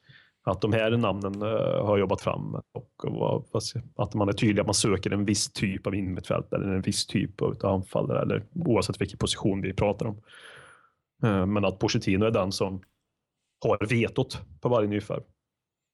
Att 0.45 0.61
de 0.61 0.73
här 0.73 0.91
namnen 0.91 1.41
eh, 1.41 1.85
har 1.85 1.97
jobbat 1.97 2.21
fram 2.21 2.55
och, 2.55 3.49
att 3.95 4.13
man 4.13 4.29
är 4.29 4.33
tydlig 4.33 4.61
att 4.61 4.67
man 4.67 4.73
söker 4.73 5.11
en 5.11 5.25
viss 5.25 5.53
typ 5.53 5.87
av 5.87 5.95
innermittfältare 5.95 6.63
eller 6.63 6.73
en 6.73 6.81
viss 6.81 7.07
typ 7.07 7.41
av 7.41 7.65
anfallare, 7.65 8.21
eller 8.21 8.43
oavsett 8.53 9.01
vilken 9.01 9.17
position 9.17 9.61
vi 9.61 9.73
pratar 9.73 10.05
om. 10.05 10.21
Eh, 11.23 11.45
men 11.45 11.65
att 11.65 11.79
Pochettino 11.79 12.25
är 12.25 12.31
den 12.31 12.51
som 12.51 12.81
har 13.63 13.87
vetot 13.89 14.41
på 14.61 14.69
varje 14.69 14.87
nyförvärv. 14.87 15.23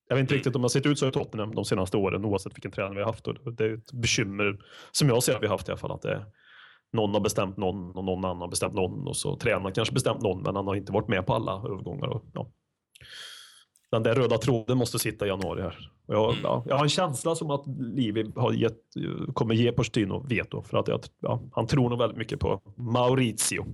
Jag 0.10 0.16
vet 0.16 0.22
inte 0.22 0.36
riktigt 0.36 0.55
om 0.55 0.62
det 0.62 0.64
har 0.64 0.70
sett 0.70 0.86
ut 0.86 0.99
så 0.99 1.07
i 1.07 1.12
Tottenham 1.12 1.55
de 1.55 1.66
senaste 1.66 1.97
åren 1.97 2.26
oavsett 2.26 2.55
vilken 2.55 2.72
tränare 2.72 2.93
vi 2.93 2.99
har 2.99 3.05
haft. 3.05 3.26
Det 3.57 3.66
är 3.66 3.74
ett 3.74 3.91
bekymmer 3.91 4.60
som 4.91 5.10
jag 5.10 5.24
ser 5.24 5.36
att 5.36 5.41
vi 5.41 5.47
har 5.47 5.53
haft 5.53 5.68
i 5.68 5.72
alla 5.72 5.80
fall. 5.80 5.91
Att 5.91 6.01
det 6.01 6.26
någon 6.93 7.14
har 7.14 7.20
bestämt 7.22 7.57
någon 7.57 7.91
och 7.95 8.03
någon 8.03 8.26
annan 8.26 8.41
har 8.41 8.47
bestämt 8.47 8.74
någon 8.74 9.07
och 9.07 9.18
så 9.18 9.38
tränaren 9.38 9.74
kanske 9.74 9.93
bestämt 9.93 10.22
någon 10.22 10.41
men 10.41 10.55
han 10.55 10.68
har 10.68 10.76
inte 10.76 10.91
varit 10.91 11.07
med 11.07 11.26
på 11.26 11.34
alla 11.34 11.51
övergångar. 11.51 12.07
Och, 12.07 12.24
ja. 12.34 12.51
Den 13.91 14.03
där 14.03 14.16
röda 14.16 14.38
tråden 14.38 14.78
måste 14.78 14.99
sitta 14.99 15.26
i 15.26 15.30
januari 15.30 15.62
här. 15.62 15.91
Jag, 16.07 16.32
mm. 16.32 16.43
ja, 16.43 16.64
jag 16.68 16.76
har 16.76 16.84
en 16.84 16.89
känsla 16.89 17.36
som 17.36 17.51
att 17.51 17.64
Livi 17.80 18.32
har 18.36 18.53
gett, 18.53 18.80
kommer 19.34 19.55
ge 19.55 19.72
Pochettino 19.72 20.26
veto 20.30 20.62
för 20.62 20.78
att 20.78 20.88
jag, 20.88 21.01
ja, 21.20 21.41
han 21.51 21.68
tror 21.68 21.89
nog 21.89 21.99
väldigt 21.99 22.18
mycket 22.18 22.39
på 22.39 22.62
Maurizio. 22.78 23.66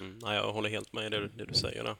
Mm, 0.00 0.18
jag 0.22 0.52
håller 0.52 0.70
helt 0.70 0.92
med 0.92 1.06
i 1.06 1.08
det, 1.08 1.28
det 1.28 1.44
du 1.44 1.54
säger 1.54 1.84
där. 1.84 1.94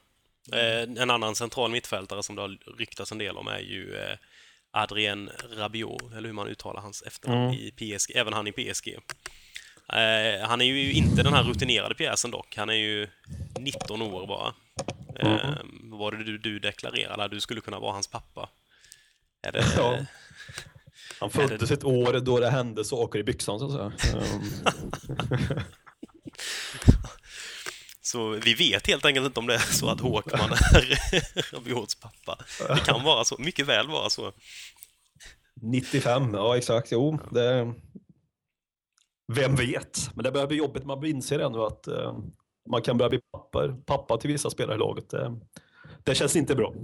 Eh, 0.53 0.83
en 1.03 1.11
annan 1.11 1.35
central 1.35 1.71
mittfältare 1.71 2.23
som 2.23 2.37
det 2.37 2.43
har 2.43 2.59
ryktats 2.79 3.13
en 3.13 3.19
del 3.19 3.37
om 3.37 3.49
är 3.49 3.59
ju 3.59 3.97
eh, 3.97 4.17
Adrien 4.71 5.31
Rabiot, 5.57 6.13
eller 6.13 6.29
hur 6.29 6.33
man 6.33 6.49
uttalar 6.49 6.81
hans 6.81 7.03
efternamn 7.03 7.45
mm. 7.45 7.55
i 7.55 7.71
PSG, 7.71 8.17
även 8.17 8.33
han 8.33 8.47
i 8.47 8.53
PSG. 8.53 8.89
Eh, 9.93 10.49
han 10.49 10.61
är 10.61 10.65
ju 10.65 10.93
inte 10.93 11.23
den 11.23 11.33
här 11.33 11.43
rutinerade 11.43 11.95
pjäsen 11.95 12.31
dock, 12.31 12.57
han 12.57 12.69
är 12.69 12.75
ju 12.75 13.09
19 13.59 14.03
år 14.03 14.27
bara. 14.27 14.55
Mm. 15.21 15.91
Var 15.91 16.13
det 16.13 16.25
du, 16.25 16.39
du 16.39 16.59
deklarerade, 16.59 17.25
att 17.25 17.31
du 17.31 17.41
skulle 17.41 17.61
kunna 17.61 17.79
vara 17.79 17.93
hans 17.93 18.07
pappa? 18.07 18.49
Är 19.43 19.53
det, 19.53 19.65
ja. 19.77 19.99
Han 21.21 21.31
föddes 21.31 21.71
ett 21.71 21.85
år 21.85 22.21
då 22.21 22.41
det 22.41 22.51
hände 22.51 22.85
saker 22.85 23.19
i 23.19 23.23
byxan 23.23 23.59
så 23.59 23.67
att 23.67 24.01
säga. 24.01 24.19
Så 28.09 28.29
vi 28.31 28.55
vet 28.55 28.87
helt 28.87 29.05
enkelt 29.05 29.27
inte 29.27 29.41
om 29.41 29.47
det 29.47 29.55
är 29.55 29.59
så 29.59 29.89
att 29.89 30.01
Håkman 30.01 30.53
är 30.53 31.53
Rabiots 31.55 31.95
pappa. 31.95 32.39
Det 32.59 32.85
kan 32.85 33.05
vara 33.05 33.25
så, 33.25 33.37
mycket 33.39 33.67
väl 33.67 33.89
vara 33.89 34.11
så. 34.11 34.33
95, 35.63 36.35
ja 36.35 36.57
exakt. 36.57 36.93
Jo, 36.93 37.19
det... 37.31 37.75
Vem 39.33 39.57
vet? 39.57 40.11
Men 40.15 40.25
det 40.25 40.33
börjar 40.33 40.47
bli 40.47 40.57
jobbigt. 40.57 40.85
Man 40.85 41.05
inser 41.05 41.39
ändå 41.39 41.67
att 41.67 41.87
eh, 41.87 42.19
man 42.71 42.83
kan 42.83 42.99
börja 42.99 43.09
bli 43.09 43.21
pappa, 43.33 43.77
pappa 43.87 44.17
till 44.17 44.31
vissa 44.31 44.51
spelare 44.51 44.77
i 44.77 44.79
laget. 44.79 45.11
Det, 45.11 45.41
det 46.05 46.15
känns 46.15 46.37
inte 46.37 46.55
bra. 46.55 46.75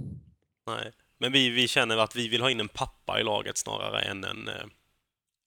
Nej, 0.67 0.91
men 1.19 1.31
vi, 1.31 1.49
vi 1.49 1.67
känner 1.67 1.97
att 1.97 2.15
vi 2.15 2.27
vill 2.27 2.41
ha 2.41 2.51
in 2.51 2.59
en 2.59 2.69
pappa 2.69 3.19
i 3.19 3.23
laget 3.23 3.57
snarare 3.57 4.01
än 4.01 4.23
en, 4.23 4.47
eh, 4.47 4.65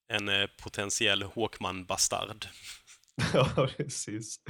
en 0.09 0.29
eh, 0.29 0.47
potentiell 0.62 1.22
Håkman-bastard. 1.22 2.47
ja, 3.35 3.68
precis. 3.76 4.41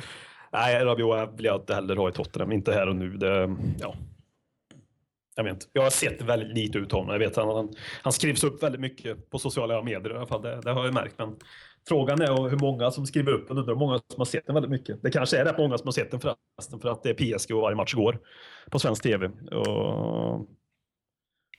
Nej, 0.52 0.84
Rabiot 0.84 1.30
vill 1.36 1.44
jag 1.44 1.60
inte 1.60 1.74
heller 1.74 1.96
ha 1.96 2.08
i 2.08 2.12
Tottenham. 2.12 2.52
Inte 2.52 2.72
här 2.72 2.88
och 2.88 2.96
nu. 2.96 3.16
Det, 3.16 3.56
ja. 3.80 3.94
Jag 5.36 5.44
vet 5.44 5.52
inte. 5.52 5.66
Jag 5.72 5.82
har 5.82 5.90
sett 5.90 6.22
väldigt 6.22 6.56
lite 6.56 6.78
ut 6.78 6.92
honom. 6.92 7.08
Jag 7.08 7.18
vet 7.18 7.36
han, 7.36 7.48
han, 7.48 7.74
han 8.02 8.12
skrivs 8.12 8.44
upp 8.44 8.62
väldigt 8.62 8.80
mycket 8.80 9.30
på 9.30 9.38
sociala 9.38 9.82
medier 9.82 10.10
i 10.10 10.16
alla 10.16 10.26
fall. 10.26 10.42
Det, 10.42 10.60
det 10.60 10.70
har 10.70 10.84
jag 10.84 10.94
märkt. 10.94 11.18
Men 11.18 11.36
frågan 11.88 12.20
är 12.20 12.48
hur 12.48 12.58
många 12.58 12.90
som 12.90 13.06
skriver 13.06 13.32
upp 13.32 13.48
den. 13.48 13.58
Undrar 13.58 13.74
hur 13.74 13.80
många 13.80 13.98
som 13.98 14.18
har 14.18 14.24
sett 14.24 14.46
den 14.46 14.54
väldigt 14.54 14.70
mycket. 14.70 15.02
Det 15.02 15.10
kanske 15.10 15.38
är 15.38 15.44
rätt 15.44 15.58
många 15.58 15.78
som 15.78 15.86
har 15.86 15.92
sett 15.92 16.10
den 16.10 16.20
förresten. 16.20 16.80
För 16.80 16.88
att 16.88 17.02
det 17.02 17.10
är 17.10 17.14
PSG 17.14 17.54
och 17.54 17.62
varje 17.62 17.76
match 17.76 17.94
går 17.94 18.18
på 18.70 18.78
svensk 18.78 19.02
tv. 19.02 19.26
Och... 19.26 20.46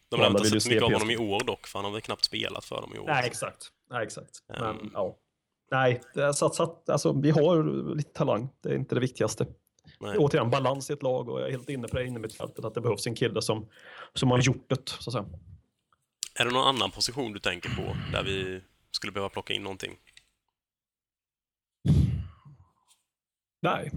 De 0.09 0.19
har 0.19 0.29
inte 0.29 0.45
sett 0.45 0.65
mycket 0.65 0.83
av 0.83 0.93
honom 0.93 1.09
i 1.09 1.17
år 1.17 1.43
dock, 1.45 1.67
för 1.67 1.79
han 1.79 1.85
har 1.85 1.91
väl 1.91 2.01
knappt 2.01 2.23
spelat 2.23 2.65
för 2.65 2.81
dem 2.81 2.95
i 2.95 2.99
år. 2.99 3.05
Nej, 3.07 3.27
exakt. 3.27 3.67
Nej, 3.89 4.03
exakt. 4.03 4.29
Men, 4.47 4.61
um... 4.61 4.91
ja. 4.93 5.17
Nej, 5.71 6.01
så, 6.33 6.75
alltså, 6.87 7.13
vi 7.13 7.31
har 7.31 7.95
lite 7.95 8.13
talang. 8.13 8.49
Det 8.61 8.69
är 8.69 8.75
inte 8.75 8.95
det 8.95 9.01
viktigaste. 9.01 9.47
Nej. 9.99 10.17
Återigen, 10.17 10.49
balans 10.49 10.89
i 10.89 10.93
ett 10.93 11.03
lag 11.03 11.29
och 11.29 11.39
jag 11.39 11.47
är 11.47 11.51
helt 11.51 11.69
inne 11.69 11.87
på 11.87 11.97
det 11.97 12.05
inne 12.05 12.29
fältet 12.29 12.65
att 12.65 12.73
det 12.73 12.81
behövs 12.81 13.07
en 13.07 13.15
kille 13.15 13.41
som, 13.41 13.69
som 14.13 14.31
har 14.31 14.39
gjort 14.39 14.69
det, 14.69 14.89
så 14.89 15.09
att 15.09 15.13
säga. 15.13 15.25
Är 16.39 16.45
det 16.45 16.51
någon 16.51 16.67
annan 16.67 16.91
position 16.91 17.33
du 17.33 17.39
tänker 17.39 17.69
på 17.69 17.95
där 18.11 18.23
vi 18.23 18.61
skulle 18.91 19.13
behöva 19.13 19.29
plocka 19.29 19.53
in 19.53 19.63
någonting? 19.63 19.97
Nej, 23.61 23.91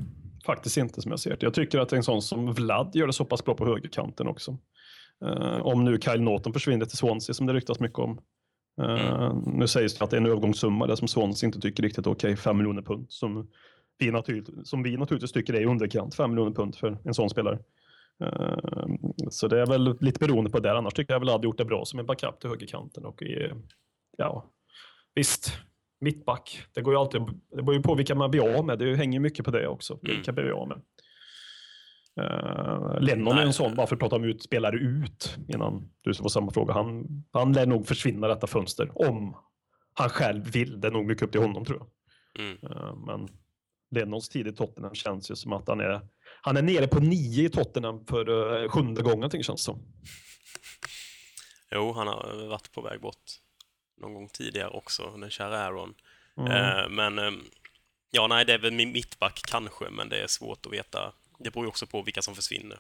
faktiskt 0.46 0.76
inte 0.76 1.02
som 1.02 1.10
jag 1.10 1.20
ser 1.20 1.30
det. 1.30 1.42
Jag 1.42 1.54
tycker 1.54 1.78
att 1.78 1.92
en 1.92 2.02
sån 2.02 2.22
som 2.22 2.52
Vlad 2.52 2.90
gör 2.94 3.06
det 3.06 3.12
så 3.12 3.24
pass 3.24 3.44
bra 3.44 3.54
på 3.54 3.66
högerkanten 3.66 4.26
också. 4.26 4.58
Uh, 5.24 5.66
om 5.66 5.84
nu 5.84 6.00
Kyle 6.00 6.22
Norton 6.22 6.52
försvinner 6.52 6.86
till 6.86 6.98
Swansea 6.98 7.34
som 7.34 7.46
det 7.46 7.52
ryktas 7.52 7.80
mycket 7.80 7.98
om. 7.98 8.20
Uh, 8.80 9.24
mm. 9.24 9.42
Nu 9.46 9.68
sägs 9.68 9.98
det 9.98 10.04
att 10.04 10.10
det 10.10 10.16
är 10.16 10.20
en 10.20 10.26
övergångssumma 10.26 10.86
där 10.86 10.96
som 10.96 11.08
Swansea 11.08 11.46
inte 11.46 11.60
tycker 11.60 11.82
riktigt 11.82 12.06
okej, 12.06 12.32
okay, 12.32 12.36
5 12.36 12.56
miljoner 12.56 12.82
pund. 12.82 13.06
Som 13.08 13.50
vi, 13.98 14.10
naturligt, 14.10 14.48
som 14.64 14.82
vi 14.82 14.96
naturligtvis 14.96 15.32
tycker 15.32 15.54
är 15.54 15.60
i 15.60 15.66
underkant, 15.66 16.14
5 16.14 16.30
miljoner 16.30 16.52
pund 16.52 16.76
för 16.76 16.98
en 17.04 17.14
sån 17.14 17.30
spelare. 17.30 17.58
Uh, 18.24 18.86
så 19.30 19.48
det 19.48 19.60
är 19.60 19.66
väl 19.66 19.96
lite 20.00 20.26
beroende 20.26 20.50
på 20.50 20.58
det. 20.58 20.78
Annars 20.78 20.94
tycker 20.94 21.12
jag 21.12 21.20
väl 21.20 21.28
hade 21.28 21.44
gjort 21.44 21.58
det 21.58 21.64
bra 21.64 21.84
som 21.84 21.98
en 21.98 22.06
backup 22.06 22.40
till 22.40 22.50
högerkanten. 22.50 23.04
Och 23.04 23.22
i, 23.22 23.52
ja, 24.18 24.50
visst, 25.14 25.52
mittback. 26.00 26.62
Det 26.74 26.80
går 26.82 26.94
ju 26.94 27.00
alltid, 27.00 27.20
det 27.50 27.62
beror 27.62 27.74
ju 27.74 27.82
på 27.82 27.94
vilka 27.94 28.14
man 28.14 28.30
blir 28.30 28.58
av 28.58 28.64
med. 28.64 28.78
Det 28.78 28.96
hänger 28.96 29.20
mycket 29.20 29.44
på 29.44 29.50
det 29.50 29.68
också. 29.68 29.92
Mm. 29.92 30.16
Vilka 30.16 30.32
blir 30.32 30.44
vi 30.44 30.52
av 30.52 30.68
med? 30.68 30.82
Uh, 32.20 33.00
Lennon 33.00 33.38
är 33.38 33.42
en 33.42 33.52
sån, 33.52 33.74
bara 33.74 33.86
för 33.86 33.96
att 33.96 34.00
prata 34.00 34.16
om 34.16 34.24
ut, 34.24 34.42
spelare 34.42 34.76
ut, 34.76 35.36
innan 35.48 35.88
du 36.00 36.14
får 36.14 36.28
samma 36.28 36.50
fråga. 36.50 36.74
Han, 36.74 37.06
han 37.32 37.52
lär 37.52 37.66
nog 37.66 37.86
försvinna 37.86 38.28
detta 38.28 38.46
fönster, 38.46 39.08
om 39.08 39.36
han 39.94 40.08
själv 40.08 40.52
vill. 40.52 40.80
Det 40.80 40.88
är 40.88 40.92
nog 40.92 41.06
mycket 41.06 41.22
upp 41.22 41.32
till 41.32 41.40
honom 41.40 41.64
tror 41.64 41.78
jag. 41.78 41.88
Mm. 42.44 42.58
Uh, 42.62 42.94
men 43.06 43.28
Lennons 43.90 44.28
tid 44.28 44.46
i 44.46 44.52
Tottenham 44.52 44.94
känns 44.94 45.30
ju 45.30 45.36
som 45.36 45.52
att 45.52 45.68
han 45.68 45.80
är, 45.80 46.00
han 46.42 46.56
är 46.56 46.62
nere 46.62 46.88
på 46.88 47.00
nio 47.00 47.44
i 47.44 47.50
Tottenham 47.50 48.04
för 48.06 48.28
uh, 48.28 48.68
sjunde 48.68 49.02
gången, 49.02 49.30
tycker 49.30 49.44
känns 49.44 49.62
som. 49.62 49.78
Jo, 51.70 51.92
han 51.92 52.06
har 52.06 52.48
varit 52.48 52.72
på 52.72 52.82
väg 52.82 53.00
bort 53.00 53.32
någon 54.00 54.14
gång 54.14 54.28
tidigare 54.28 54.68
också, 54.68 55.16
den 55.16 55.30
kära 55.30 55.58
Aaron. 55.58 55.94
Mm. 56.36 56.94
men 56.94 57.40
ja, 58.10 58.26
nej, 58.26 58.44
det 58.44 58.52
är 58.52 58.58
väl 58.58 58.72
mittback 58.72 59.40
kanske, 59.48 59.90
men 59.90 60.08
det 60.08 60.22
är 60.22 60.26
svårt 60.26 60.66
att 60.66 60.72
veta 60.72 61.12
det 61.44 61.50
beror 61.50 61.64
ju 61.64 61.68
också 61.68 61.86
på 61.86 62.02
vilka 62.02 62.22
som 62.22 62.34
försvinner. 62.34 62.78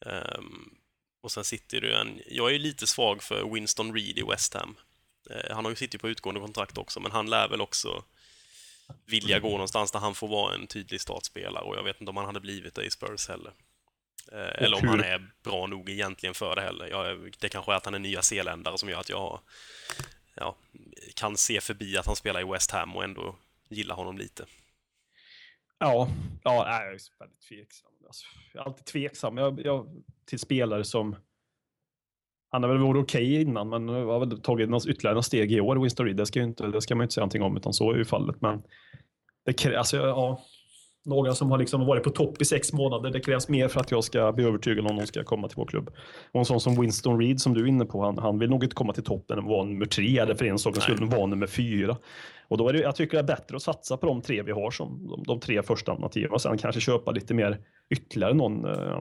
Um, 0.00 0.78
och 1.20 1.32
sen 1.32 1.44
sitter 1.44 1.80
det 1.80 1.96
en... 1.96 2.22
Jag 2.26 2.48
är 2.48 2.52
ju 2.52 2.58
lite 2.58 2.86
svag 2.86 3.22
för 3.22 3.54
Winston 3.54 3.94
Reed 3.94 4.18
i 4.18 4.22
West 4.22 4.54
Ham. 4.54 4.76
Uh, 5.30 5.54
han 5.54 5.64
har 5.64 5.72
ju 5.72 5.76
suttit 5.76 6.00
på 6.00 6.08
utgående 6.08 6.40
kontrakt 6.40 6.78
också, 6.78 7.00
men 7.00 7.12
han 7.12 7.30
lär 7.30 7.48
väl 7.48 7.60
också 7.60 8.04
vilja 9.04 9.38
gå 9.38 9.50
någonstans 9.50 9.92
där 9.92 9.98
han 9.98 10.14
får 10.14 10.28
vara 10.28 10.54
en 10.54 10.66
tydlig 10.66 11.00
startspelare 11.00 11.64
och 11.64 11.76
jag 11.76 11.82
vet 11.82 12.00
inte 12.00 12.10
om 12.10 12.16
han 12.16 12.26
hade 12.26 12.40
blivit 12.40 12.74
det 12.74 12.84
i 12.84 12.90
Spurs 12.90 13.28
heller. 13.28 13.52
Uh, 14.32 14.62
eller 14.62 14.76
om 14.76 14.88
han 14.88 15.00
är 15.00 15.30
bra 15.42 15.66
nog 15.66 15.90
egentligen 15.90 16.34
för 16.34 16.56
det 16.56 16.62
heller. 16.62 16.86
Jag, 16.86 17.34
det 17.38 17.48
kanske 17.48 17.72
är 17.72 17.76
att 17.76 17.84
han 17.84 17.94
är 17.94 17.98
nya 17.98 18.22
zeeländare 18.22 18.78
som 18.78 18.88
gör 18.88 19.00
att 19.00 19.08
jag 19.08 19.40
ja, 20.34 20.56
kan 21.14 21.36
se 21.36 21.60
förbi 21.60 21.96
att 21.96 22.06
han 22.06 22.16
spelar 22.16 22.40
i 22.40 22.52
West 22.52 22.70
Ham 22.70 22.96
och 22.96 23.04
ändå 23.04 23.36
gilla 23.68 23.94
honom 23.94 24.18
lite. 24.18 24.46
Ja, 25.78 26.08
ja 26.42 26.54
jag 26.68 26.86
är 26.86 26.98
väldigt 27.18 27.40
tveksam. 27.48 27.92
Alltså, 28.06 28.26
jag 28.54 28.60
är 28.60 28.66
alltid 28.66 28.84
tveksam 28.84 29.36
jag, 29.36 29.60
jag, 29.64 30.02
till 30.24 30.38
spelare 30.38 30.84
som... 30.84 31.16
Han 32.48 32.62
har 32.62 32.70
väl 32.70 32.78
varit 32.78 33.02
okej 33.02 33.32
okay 33.32 33.40
innan, 33.40 33.68
men 33.68 33.88
har 33.88 34.20
väl 34.20 34.40
tagit 34.40 34.68
något, 34.68 34.86
ytterligare 34.86 35.14
några 35.14 35.22
steg 35.22 35.52
i 35.52 35.60
år, 35.60 35.76
Winston 35.76 36.06
Reed. 36.06 36.16
Det 36.16 36.26
ska, 36.26 36.42
inte, 36.42 36.66
det 36.66 36.82
ska 36.82 36.94
man 36.94 37.04
inte 37.04 37.14
säga 37.14 37.22
någonting 37.22 37.42
om, 37.42 37.56
utan 37.56 37.72
så 37.72 37.92
är 37.92 37.96
ju 37.96 38.04
fallet. 38.04 38.40
Men 38.40 38.62
det, 39.44 39.76
alltså, 39.76 39.96
ja, 39.96 40.42
några 41.06 41.34
som 41.34 41.50
har 41.50 41.58
liksom 41.58 41.86
varit 41.86 42.02
på 42.02 42.10
topp 42.10 42.42
i 42.42 42.44
sex 42.44 42.72
månader. 42.72 43.10
Det 43.10 43.20
krävs 43.20 43.48
mer 43.48 43.68
för 43.68 43.80
att 43.80 43.90
jag 43.90 44.04
ska 44.04 44.32
bli 44.32 44.44
övertygad 44.44 44.86
om 44.86 44.96
de 44.96 45.06
ska 45.06 45.24
komma 45.24 45.48
till 45.48 45.56
vår 45.56 45.66
klubb. 45.66 45.90
Och 46.32 46.38
en 46.38 46.44
sån 46.44 46.60
som 46.60 46.80
Winston 46.80 47.20
Reed 47.20 47.40
som 47.40 47.54
du 47.54 47.62
är 47.62 47.66
inne 47.66 47.84
på, 47.84 48.02
han, 48.02 48.18
han 48.18 48.38
vill 48.38 48.50
nog 48.50 48.64
inte 48.64 48.76
komma 48.76 48.92
till 48.92 49.04
toppen 49.04 49.38
och 49.38 49.44
vara 49.44 49.64
nummer 49.64 49.86
tre 49.86 50.18
eller 50.18 50.34
för 50.34 50.44
en 50.44 50.58
sak 50.58 50.82
skulle 50.82 51.06
vara 51.06 51.26
nummer 51.26 51.46
fyra. 51.46 51.96
Och 52.48 52.58
då 52.58 52.68
är 52.68 52.72
det, 52.72 52.78
jag 52.78 52.96
tycker 52.96 53.16
det 53.16 53.20
är 53.20 53.36
bättre 53.36 53.56
att 53.56 53.62
satsa 53.62 53.96
på 53.96 54.06
de 54.06 54.22
tre 54.22 54.42
vi 54.42 54.52
har 54.52 54.70
som 54.70 55.08
de, 55.08 55.22
de 55.22 55.40
tre 55.40 55.62
första 55.62 55.92
alternativen 55.92 56.30
och 56.30 56.40
sen 56.40 56.58
kanske 56.58 56.80
köpa 56.80 57.10
lite 57.10 57.34
mer 57.34 57.58
ytterligare 57.90 58.34
någon 58.34 58.64
eh, 58.64 59.00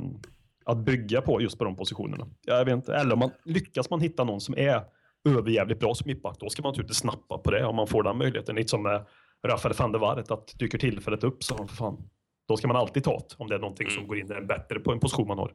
att 0.66 0.78
bygga 0.78 1.22
på 1.22 1.42
just 1.42 1.58
på 1.58 1.64
de 1.64 1.76
positionerna. 1.76 2.28
Jag 2.46 2.66
vet 2.66 2.74
inte, 2.74 2.96
eller 2.96 3.14
om 3.14 3.20
man 3.20 3.32
lyckas 3.46 3.90
man 3.90 4.02
hitta 4.02 4.24
någon 4.24 4.42
som 4.42 4.58
är 4.58 4.82
överjävligt 5.30 5.80
bra 5.80 5.94
som 5.94 6.08
mittback, 6.08 6.38
då 6.40 6.50
ska 6.50 6.62
man 6.62 6.70
naturligtvis 6.70 6.98
snappa 6.98 7.38
på 7.38 7.52
det 7.52 7.66
om 7.66 7.76
man 7.76 7.88
får 7.88 8.04
den 8.04 8.18
möjligheten. 8.18 8.56
Lite 8.56 8.70
som 8.70 8.84
med 8.84 9.06
Rafael 9.48 9.76
van 9.78 9.92
der 9.92 10.00
Vaart, 10.00 10.32
att 10.32 10.60
dyker 10.60 10.78
tillfället 10.78 11.24
upp 11.24 11.44
så 11.44 11.68
fan, 11.68 12.10
då 12.48 12.58
ska 12.58 12.68
man 12.68 12.78
alltid 12.78 13.04
ta 13.04 13.18
det 13.18 13.36
om 13.38 13.48
det 13.48 13.56
är 13.56 13.60
någonting 13.60 13.90
som 13.90 13.98
mm. 13.98 14.08
går 14.08 14.18
in 14.18 14.28
där 14.28 14.42
bättre 14.42 14.80
på 14.80 14.92
en 14.92 15.00
position 15.00 15.28
man 15.28 15.38
har. 15.38 15.54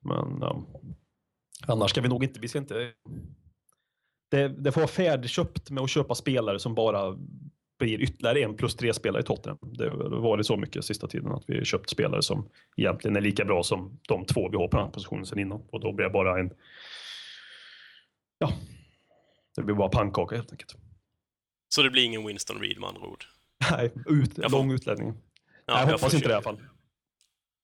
Men 0.00 0.42
um, 0.42 0.66
annars 1.66 1.90
ska 1.90 2.00
vi 2.00 2.08
nog 2.08 2.24
inte, 2.24 2.40
vi 2.40 2.48
ska 2.48 2.58
inte 2.58 2.92
det, 4.30 4.48
det 4.48 4.72
får 4.72 4.80
vara 4.80 4.88
färdigköpt 4.88 5.70
med 5.70 5.82
att 5.82 5.90
köpa 5.90 6.14
spelare 6.14 6.58
som 6.58 6.74
bara 6.74 7.18
blir 7.78 8.00
ytterligare 8.00 8.40
en 8.40 8.56
plus 8.56 8.76
tre 8.76 8.94
spelare 8.94 9.22
i 9.22 9.24
Tottenham. 9.24 9.58
Det 9.62 9.90
har 9.90 10.20
varit 10.20 10.46
så 10.46 10.56
mycket 10.56 10.84
sista 10.84 11.06
tiden 11.06 11.32
att 11.32 11.44
vi 11.46 11.64
köpt 11.64 11.90
spelare 11.90 12.22
som 12.22 12.48
egentligen 12.76 13.16
är 13.16 13.20
lika 13.20 13.44
bra 13.44 13.62
som 13.62 14.00
de 14.08 14.24
två 14.24 14.48
vi 14.48 14.56
har 14.56 14.68
på 14.68 14.76
den 14.76 14.86
här 14.86 14.92
positionen 14.92 15.26
sedan 15.26 15.38
innan. 15.38 15.62
Och 15.70 15.80
då 15.80 15.92
blir 15.92 16.06
det 16.06 16.12
bara 16.12 16.40
en... 16.40 16.50
Ja, 18.38 18.52
det 19.56 19.62
blir 19.62 19.74
bara 19.74 19.88
pannkaka 19.88 20.36
helt 20.36 20.52
enkelt. 20.52 20.76
Så 21.68 21.82
det 21.82 21.90
blir 21.90 22.04
ingen 22.04 22.26
Winston 22.26 22.60
Reed 22.60 22.80
med 22.80 22.88
andra 22.88 23.02
ord? 23.02 23.24
Nej, 23.70 23.92
ut, 24.06 24.34
får... 24.34 24.50
lång 24.50 24.72
utlänning. 24.72 25.14
Ja, 25.66 25.74
jag, 25.78 25.88
jag 25.88 25.92
hoppas 25.92 26.14
inte 26.14 26.28
det 26.28 26.32
i 26.32 26.34
alla 26.34 26.42
fall. 26.42 26.60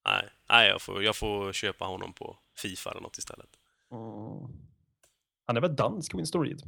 Nej, 0.06 0.28
nej 0.48 0.68
jag, 0.68 0.82
får, 0.82 1.02
jag 1.02 1.16
får 1.16 1.52
köpa 1.52 1.84
honom 1.84 2.12
på 2.12 2.38
Fifa 2.56 2.90
eller 2.90 3.00
något 3.00 3.18
istället. 3.18 3.48
Mm. 3.92 4.64
Han 5.46 5.56
är 5.56 5.60
väl 5.60 5.76
dansk, 5.76 6.14
Winston 6.14 6.44
Reed? 6.44 6.62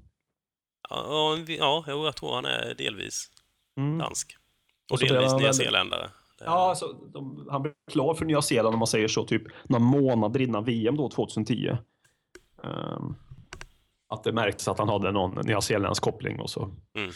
Ja, 0.91 1.39
ja 1.49 1.85
jag 1.87 2.17
tror 2.17 2.35
han 2.35 2.45
är 2.45 2.75
delvis 2.75 3.31
mm. 3.77 3.99
dansk. 3.99 4.37
Och, 4.91 4.93
och 4.93 5.09
delvis 5.09 5.33
nyzeeländare. 5.33 6.11
Ja, 6.39 6.69
alltså, 6.69 6.93
de, 6.93 7.49
han 7.51 7.63
blev 7.63 7.75
klar 7.91 8.15
för 8.15 8.25
Nya 8.25 8.43
Zeeland 8.43 8.75
om 8.75 8.79
man 8.79 8.87
säger 8.87 9.09
så, 9.09 9.25
typ 9.25 9.43
några 9.65 9.85
månader 9.85 10.41
innan 10.41 10.65
VM 10.65 10.97
då, 10.97 11.09
2010. 11.09 11.77
Um, 12.57 13.17
att 14.09 14.25
det 14.25 14.33
märktes 14.33 14.69
att 14.69 14.79
han 14.79 14.89
hade 14.89 15.13
någon 15.13 15.47
nyzeeländsk 15.47 16.03
koppling 16.03 16.41
och 16.41 16.51
så 16.51 16.63
mm. 16.97 17.11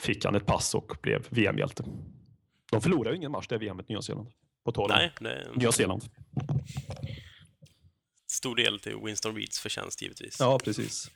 fick 0.00 0.24
han 0.24 0.34
ett 0.34 0.46
pass 0.46 0.74
och 0.74 0.96
blev 1.02 1.26
VM-hjälte. 1.30 1.84
De 2.70 2.80
förlorade 2.80 3.10
ju 3.10 3.16
ingen 3.16 3.32
match 3.32 3.46
det 3.48 3.58
VMet 3.58 3.88
Nya 3.88 4.02
Zeeland. 4.02 4.28
På 4.64 4.72
tal 4.72 4.88
Nej, 4.88 5.12
det... 5.20 5.46
Nya 5.54 5.72
Zeeland 5.72 6.02
stor 8.32 8.56
del 8.56 8.80
till 8.80 8.96
Winston 9.04 9.36
Reeds 9.36 9.60
förtjänst 9.60 10.02
givetvis. 10.02 10.36
Ja, 10.40 10.58
precis. 10.64 11.10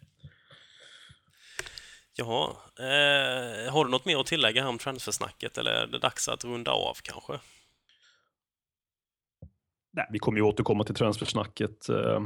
Jaha, 2.14 2.50
eh, 2.78 3.72
har 3.72 3.84
du 3.84 3.90
något 3.90 4.04
mer 4.04 4.18
att 4.18 4.26
tillägga 4.26 4.68
om 4.68 4.78
transfersnacket 4.78 5.58
eller 5.58 5.70
är 5.70 5.86
det 5.86 5.98
dags 5.98 6.28
att 6.28 6.44
runda 6.44 6.70
av 6.70 6.96
kanske? 7.02 7.32
Nej, 9.92 10.06
vi 10.10 10.18
kommer 10.18 10.38
ju 10.38 10.44
återkomma 10.44 10.84
till 10.84 10.94
transfersnacket 10.94 11.88
eh, 11.88 12.20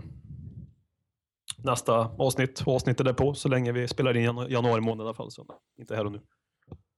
nästa 1.64 1.94
avsnitt 2.18 2.60
och 2.66 2.74
avsnittet 2.74 3.06
därpå 3.06 3.34
så 3.34 3.48
länge 3.48 3.72
vi 3.72 3.88
spelar 3.88 4.16
in 4.16 4.24
januari 4.48 4.80
månad 4.80 5.04
i 5.04 5.08
alla 5.08 5.14
fall. 5.14 5.30
Så 5.30 5.46
inte 5.78 5.96
här 5.96 6.04
och 6.04 6.12
nu. 6.12 6.20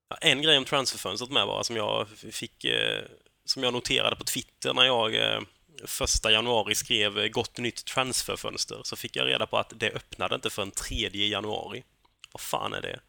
Ja, 0.09 0.17
en 0.21 0.43
grej 0.43 0.59
om 0.59 0.65
transferfönstret 0.65 1.31
med 1.31 1.47
bara 1.47 1.65
som 1.65 1.77
jag 1.77 2.09
fick 2.09 2.65
eh, 2.65 3.03
som 3.45 3.63
jag 3.63 3.73
noterade 3.73 4.17
på 4.17 4.25
Twitter 4.25 4.75
när 4.75 4.85
jag 4.85 5.15
eh, 5.15 5.41
första 5.85 6.33
januari 6.33 6.75
skrev 6.75 7.19
eh, 7.19 7.29
gott 7.29 7.59
nytt 7.59 7.85
transferfönster 7.85 8.81
så 8.85 8.97
fick 8.97 9.17
jag 9.17 9.27
reda 9.27 9.47
på 9.47 9.59
att 9.59 9.73
det 9.77 9.91
öppnade 9.91 10.35
inte 10.35 10.51
förrän 10.51 10.71
3 10.71 11.09
januari. 11.29 11.85
Vad 12.33 12.41
fan 12.41 12.73
är 12.73 12.81
det? 12.81 13.01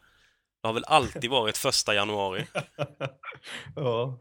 Det 0.62 0.68
har 0.68 0.74
väl 0.74 0.86
alltid 0.88 1.30
varit 1.30 1.58
första 1.58 1.96
januari? 1.96 2.46
ja. 3.76 4.20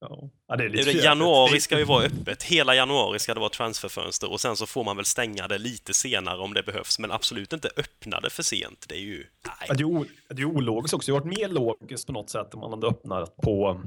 Ja. 0.00 0.30
Ja. 0.54 0.58
Det 0.58 0.64
är 0.64 0.68
lite 0.84 0.90
januari 0.98 1.60
ska 1.60 1.78
ju 1.78 1.84
vara 1.84 2.04
öppet. 2.04 2.42
Hela 2.42 2.74
januari 2.74 3.18
ska 3.18 3.34
det 3.34 3.40
vara 3.40 3.50
transferfönster 3.50 4.32
och 4.32 4.40
sen 4.40 4.56
så 4.56 4.66
får 4.66 4.84
man 4.84 4.96
väl 4.96 5.04
stänga 5.04 5.48
det 5.48 5.58
lite 5.58 5.94
senare 5.94 6.38
om 6.38 6.54
det 6.54 6.62
behövs, 6.62 6.98
men 6.98 7.10
absolut 7.12 7.52
inte 7.52 7.68
öppna 7.76 8.20
det 8.20 8.30
för 8.30 8.42
sent. 8.42 8.84
Det 8.88 8.94
är 8.94 8.98
ju... 9.00 9.16
Nej. 9.46 9.76
det, 9.76 9.82
är 9.82 9.84
o, 9.84 10.04
det 10.30 10.42
är 10.42 10.46
ologiskt 10.46 10.94
också. 10.94 11.12
Det 11.12 11.16
har 11.18 11.24
varit 11.24 11.38
mer 11.38 11.48
logiskt 11.48 12.06
på 12.06 12.12
något 12.12 12.30
sätt 12.30 12.54
om 12.54 12.60
man 12.60 12.70
hade 12.70 12.86
öppnat 12.86 13.36
på 13.36 13.80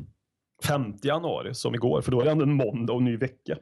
5 0.68 0.93
januari 1.03 1.53
som 1.55 1.76
igår, 1.76 2.01
för 2.01 2.11
då 2.11 2.22
är 2.22 2.26
det 2.26 2.32
ändå 2.32 2.43
en 2.43 2.53
måndag 2.53 2.93
och 2.93 2.99
en 2.99 3.05
ny 3.05 3.18
vecka. 3.18 3.57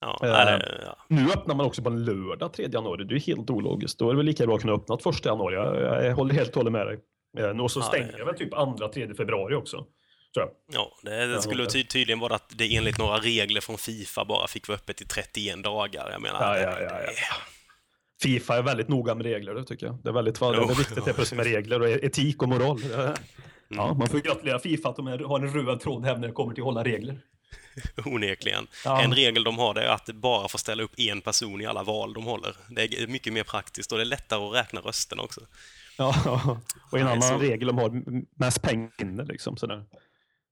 Ja, 0.00 0.18
Eh, 0.22 0.28
det, 0.28 0.80
ja. 0.86 0.96
Nu 1.08 1.30
öppnar 1.30 1.54
man 1.54 1.66
också 1.66 1.82
på 1.82 1.88
en 1.88 2.04
lördag 2.04 2.52
3 2.52 2.68
januari. 2.72 3.04
Det 3.04 3.14
är 3.14 3.20
helt 3.20 3.50
ologiskt. 3.50 3.98
Då 3.98 4.08
är 4.08 4.12
det 4.12 4.16
väl 4.16 4.26
lika 4.26 4.46
bra 4.46 4.54
att 4.56 4.60
kunna 4.60 4.72
öppna 4.74 4.94
1 5.10 5.24
januari. 5.24 5.54
Jag, 5.54 6.04
jag 6.06 6.14
håller 6.16 6.34
helt 6.34 6.48
och 6.50 6.56
hållet 6.56 6.72
med 6.72 6.86
dig. 6.86 6.98
Eh, 7.38 7.60
Och 7.60 7.70
så 7.70 7.80
Ja, 7.80 7.84
stänger 7.84 8.12
det- 8.18 8.24
väl 8.24 8.34
typ 8.34 8.52
2-3 8.52 9.14
februari 9.14 9.54
också. 9.54 9.86
Ja, 10.72 10.98
det, 11.02 11.42
skulle 11.42 11.66
ty 11.66 11.84
tydligen 11.84 12.18
vara 12.18 12.34
att 12.34 12.52
det 12.58 12.76
enligt 12.76 12.98
några 12.98 13.18
regler 13.18 13.60
från 13.60 13.78
Fifa 13.78 14.24
bara 14.24 14.48
fick 14.48 14.68
vara 14.68 14.76
öppet 14.78 15.00
i 15.00 15.04
31 15.04 15.62
dagar. 15.64 16.10
Jag 16.10 16.22
menar, 16.22 16.56
Ja, 16.56 16.58
ja, 16.58 16.80
ja, 16.80 17.00
ja. 17.02 17.36
Fifa 18.22 18.56
är 18.56 18.62
väldigt 18.62 18.88
noga 18.88 19.14
med 19.14 19.26
regler, 19.26 19.54
det 19.54 19.64
tycker 19.64 19.86
jag. 19.86 19.98
Det 20.02 20.08
är 20.08 20.12
väldigt 20.12 20.40
det 20.40 20.46
är 20.46 20.78
viktigt 20.78 21.04
det 21.04 21.32
är 21.32 21.34
med 21.34 21.46
regler 21.46 21.80
och 21.80 21.88
etik 21.88 22.42
och 22.42 22.48
moral. 22.48 22.82
Mm. 22.82 23.14
Ja, 23.68 23.94
man 23.94 24.08
får 24.08 24.18
gratulera 24.18 24.58
Fifa 24.58 24.88
att 24.88 24.96
de 24.96 25.06
har 25.06 25.40
en 25.40 25.52
röd 25.52 25.80
tråd 25.80 26.04
här 26.04 26.16
när 26.16 26.28
det 26.28 26.34
kommer 26.34 26.54
till 26.54 26.62
att 26.62 26.66
hålla 26.66 26.84
regler. 26.84 27.20
onekligen. 28.04 28.66
Ja. 28.84 29.02
En 29.02 29.14
regel 29.14 29.44
de 29.44 29.58
har 29.58 29.74
är 29.74 29.88
att 29.88 30.06
bara 30.06 30.48
få 30.48 30.58
ställa 30.58 30.82
upp 30.82 30.92
en 30.96 31.20
person 31.20 31.60
i 31.60 31.66
alla 31.66 31.82
val 31.82 32.12
de 32.12 32.24
håller. 32.24 32.56
Det 32.70 32.82
är 32.82 33.06
mycket 33.06 33.32
mer 33.32 33.44
praktiskt 33.44 33.92
och 33.92 33.98
det 33.98 34.04
är 34.04 34.06
lättare 34.06 34.44
att 34.44 34.54
räkna 34.54 34.80
rösterna 34.80 35.22
också. 35.22 35.40
Ja, 35.96 36.14
och 36.90 36.98
en 36.98 37.04
Nej, 37.04 37.12
annan 37.12 37.28
så- 37.28 37.38
regel 37.38 37.66
de 37.66 37.78
har 37.78 38.02
mest 38.40 38.62
pengar 38.62 39.24
liksom. 39.24 39.56
Sådär. 39.56 39.84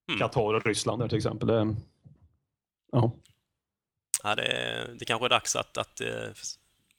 Mm. 0.08 0.18
Qatar 0.20 0.54
och 0.54 0.66
Ryssland 0.66 1.02
där 1.02 1.08
till 1.08 1.16
exempel. 1.18 1.48
Det, 1.48 1.76
ja. 2.92 3.16
Ja, 4.22 4.34
det, 4.34 4.86
det 4.98 5.04
kanske 5.04 5.26
är 5.26 5.30
dags 5.30 5.56
att, 5.56 5.78
att 5.78 6.00
eh, 6.00 6.06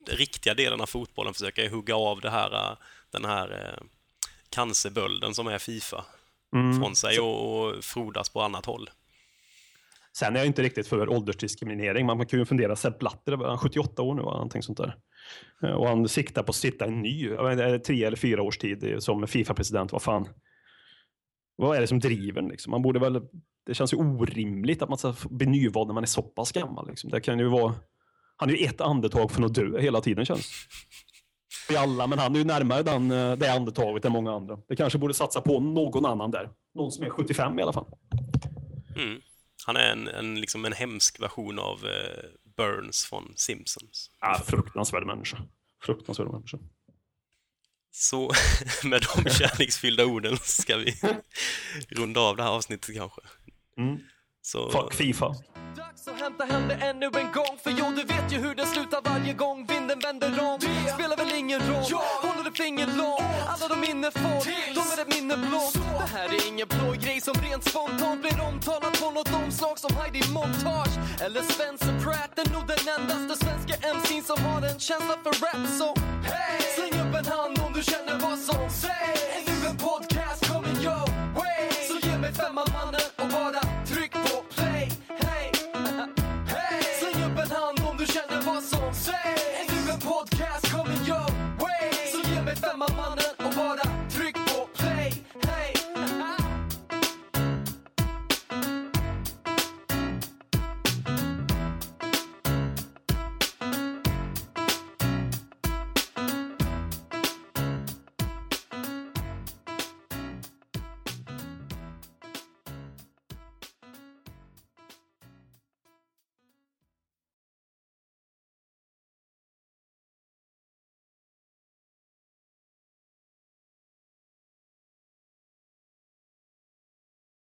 den 0.05 0.15
riktiga 0.17 0.53
delen 0.53 0.81
av 0.81 0.85
fotbollen 0.85 1.33
försöker 1.33 1.69
hugga 1.69 1.95
av 1.95 2.21
det 2.21 2.29
här, 2.29 2.53
eh, 2.71 2.77
den 3.11 3.25
här 3.25 3.51
eh, 3.51 3.83
cancerbölden 4.49 5.33
som 5.33 5.47
är 5.47 5.57
Fifa 5.57 6.05
Mm. 6.53 6.79
från 6.79 6.95
sig 6.95 7.19
och, 7.19 7.59
och 7.67 7.83
frodas 7.83 8.29
på 8.29 8.41
annat 8.41 8.65
håll. 8.65 8.89
Sen 10.17 10.35
är 10.35 10.39
jag 10.39 10.47
inte 10.47 10.61
riktigt 10.61 10.87
för 10.87 11.09
åldersdiskriminering. 11.09 12.05
Man 12.05 12.25
kan 12.25 12.39
ju 12.39 12.45
fundera, 12.45 12.75
Sepp 12.75 12.99
Blatter, 12.99 13.31
är 13.31 13.47
han 13.47 13.57
78 13.57 14.01
år 14.01 14.15
nu, 14.15 14.21
någonting 14.21 14.63
sånt 14.63 14.77
där. 14.77 14.95
Eh, 15.63 15.71
Och 15.71 15.87
han 15.87 16.07
siktar 16.09 16.43
på 16.43 16.49
att 16.49 16.55
sitta 16.55 16.85
en 16.85 17.01
ny, 17.01 17.27
är 17.29 17.79
tre 17.79 18.03
eller 18.03 18.17
fyra 18.17 18.41
års 18.41 18.57
tid 18.57 18.83
eh, 18.83 18.99
som 18.99 19.27
Fifa-president, 19.27 19.91
vad 19.91 20.01
fan. 20.01 20.27
Vad 21.57 21.77
är 21.77 21.81
det 21.81 21.87
som 21.87 21.99
driver 21.99 22.41
liksom? 22.41 22.71
Man 22.71 22.81
borde 22.81 22.99
väl, 22.99 23.21
det 23.65 23.73
känns 23.73 23.93
ju 23.93 23.97
orimligt 23.97 24.81
att 24.81 24.89
man 24.89 24.97
ska 24.97 25.13
bli 25.29 25.45
nyvald 25.45 25.87
när 25.87 25.93
man 25.93 26.03
är 26.03 26.07
så 26.07 26.21
pass 26.21 26.51
gammal. 26.51 26.87
Liksom. 26.87 27.09
Det 27.09 27.21
kan 27.21 27.39
ju 27.39 27.47
vara, 27.47 27.75
han 28.35 28.49
är 28.49 28.53
ju 28.53 28.65
ett 28.65 28.81
andetag 28.81 29.31
från 29.31 29.45
att 29.45 29.53
dö 29.53 29.79
hela 29.79 30.01
tiden 30.01 30.25
känns 30.25 30.51
det. 31.67 31.73
I 31.73 31.77
alla, 31.77 32.07
men 32.07 32.19
han 32.19 32.35
är 32.35 32.39
ju 32.39 32.45
närmare 32.45 32.83
den, 32.83 33.11
eh, 33.11 33.35
det 33.35 33.53
andetaget 33.53 34.05
än 34.05 34.11
många 34.11 34.31
andra. 34.31 34.57
Det 34.67 34.75
kanske 34.75 34.99
borde 34.99 35.13
satsa 35.13 35.41
på 35.41 35.59
någon 35.59 36.05
annan 36.05 36.31
där. 36.31 36.49
Någon 36.75 36.91
som 36.91 37.05
är 37.05 37.09
75 37.09 37.59
i 37.59 37.61
alla 37.61 37.73
fall. 37.73 37.85
Mm. 38.95 39.21
Han 39.65 39.75
är 39.75 39.91
en, 39.91 40.07
en, 40.07 40.41
liksom 40.41 40.65
en 40.65 40.73
hemsk 40.73 41.21
version 41.21 41.59
av 41.59 41.85
eh, 41.85 42.23
Burns 42.57 43.05
från 43.05 43.33
Simpsons. 43.35 44.11
Ja, 44.21 44.41
fruktansvärd 44.45 45.05
människa. 45.05 45.37
Fruktansvärd 45.83 46.31
människa. 46.31 46.57
Så 47.99 48.31
med 48.83 49.01
de 49.01 49.29
kärleksfyllda 49.29 50.05
orden 50.05 50.37
ska 50.43 50.77
vi 50.77 50.95
runda 51.89 52.19
av 52.19 52.37
det 52.37 52.43
här 52.43 52.49
avsnittet 52.49 52.95
kanske. 52.95 53.21
Mm. 53.77 53.99
Så, 54.47 54.69
Fuck 54.69 54.93
Fifa. 54.93 55.35
Dags 55.75 56.07
att 56.07 56.19
hämta 56.19 56.43
hem 56.45 56.67
det 56.67 56.73
ännu 56.73 57.05
en 57.05 57.31
gång 57.37 57.55
För 57.63 57.71
jo, 57.79 57.85
du 57.95 58.03
vet 58.03 58.33
ju 58.33 58.37
hur 58.37 58.55
det 58.55 58.65
slutar 58.65 59.01
varje 59.09 59.33
gång 59.33 59.65
vinden 59.65 59.99
vänder 59.99 60.27
om. 60.27 60.59
Det 60.59 60.93
spelar 60.93 61.17
väl 61.17 61.31
ingen 61.35 61.59
roll, 61.59 61.91
håller 62.25 62.43
du 62.43 62.51
finger 62.51 62.87
långt? 62.87 63.21
Alla 63.47 63.67
de 63.67 63.79
minne 63.87 64.11
får, 64.11 64.39
de 64.77 64.83
är 64.93 65.01
ett 65.01 65.11
minne 65.15 65.37
blått 65.37 65.73
Det 65.73 66.09
här 66.17 66.27
är 66.37 66.47
ingen 66.47 66.67
blå 66.67 66.91
grej 67.03 67.21
som 67.21 67.35
rent 67.47 67.63
spontant 67.69 68.21
blir 68.21 68.41
omtalat 68.49 69.01
på 69.01 69.11
något 69.11 69.33
omslag 69.43 69.79
som 69.79 69.95
Heidi 69.95 70.21
Montage 70.33 70.95
Eller 71.25 71.41
Spencer 71.41 71.93
Pratt, 72.03 72.33
är 72.41 72.49
nog 72.55 72.63
den 72.73 72.83
endaste 72.95 73.45
svenska 73.45 73.75
MC'n 73.95 74.23
som 74.29 74.39
har 74.45 74.61
en 74.69 74.79
känsla 74.79 75.15
för 75.23 75.33
rap 75.43 75.67
Så 75.79 75.87
hey! 76.29 76.61
släng 76.75 76.95
upp 77.03 77.13
en 77.21 77.27
hand 77.35 77.55
om 77.65 77.73
du 77.77 77.81
känner 77.91 78.15
vad 78.25 78.39
som 78.39 78.69
sägs. 78.81 79.21
Är 79.35 79.41
nu 79.47 79.67
en 79.69 79.77
podcast 79.77 80.16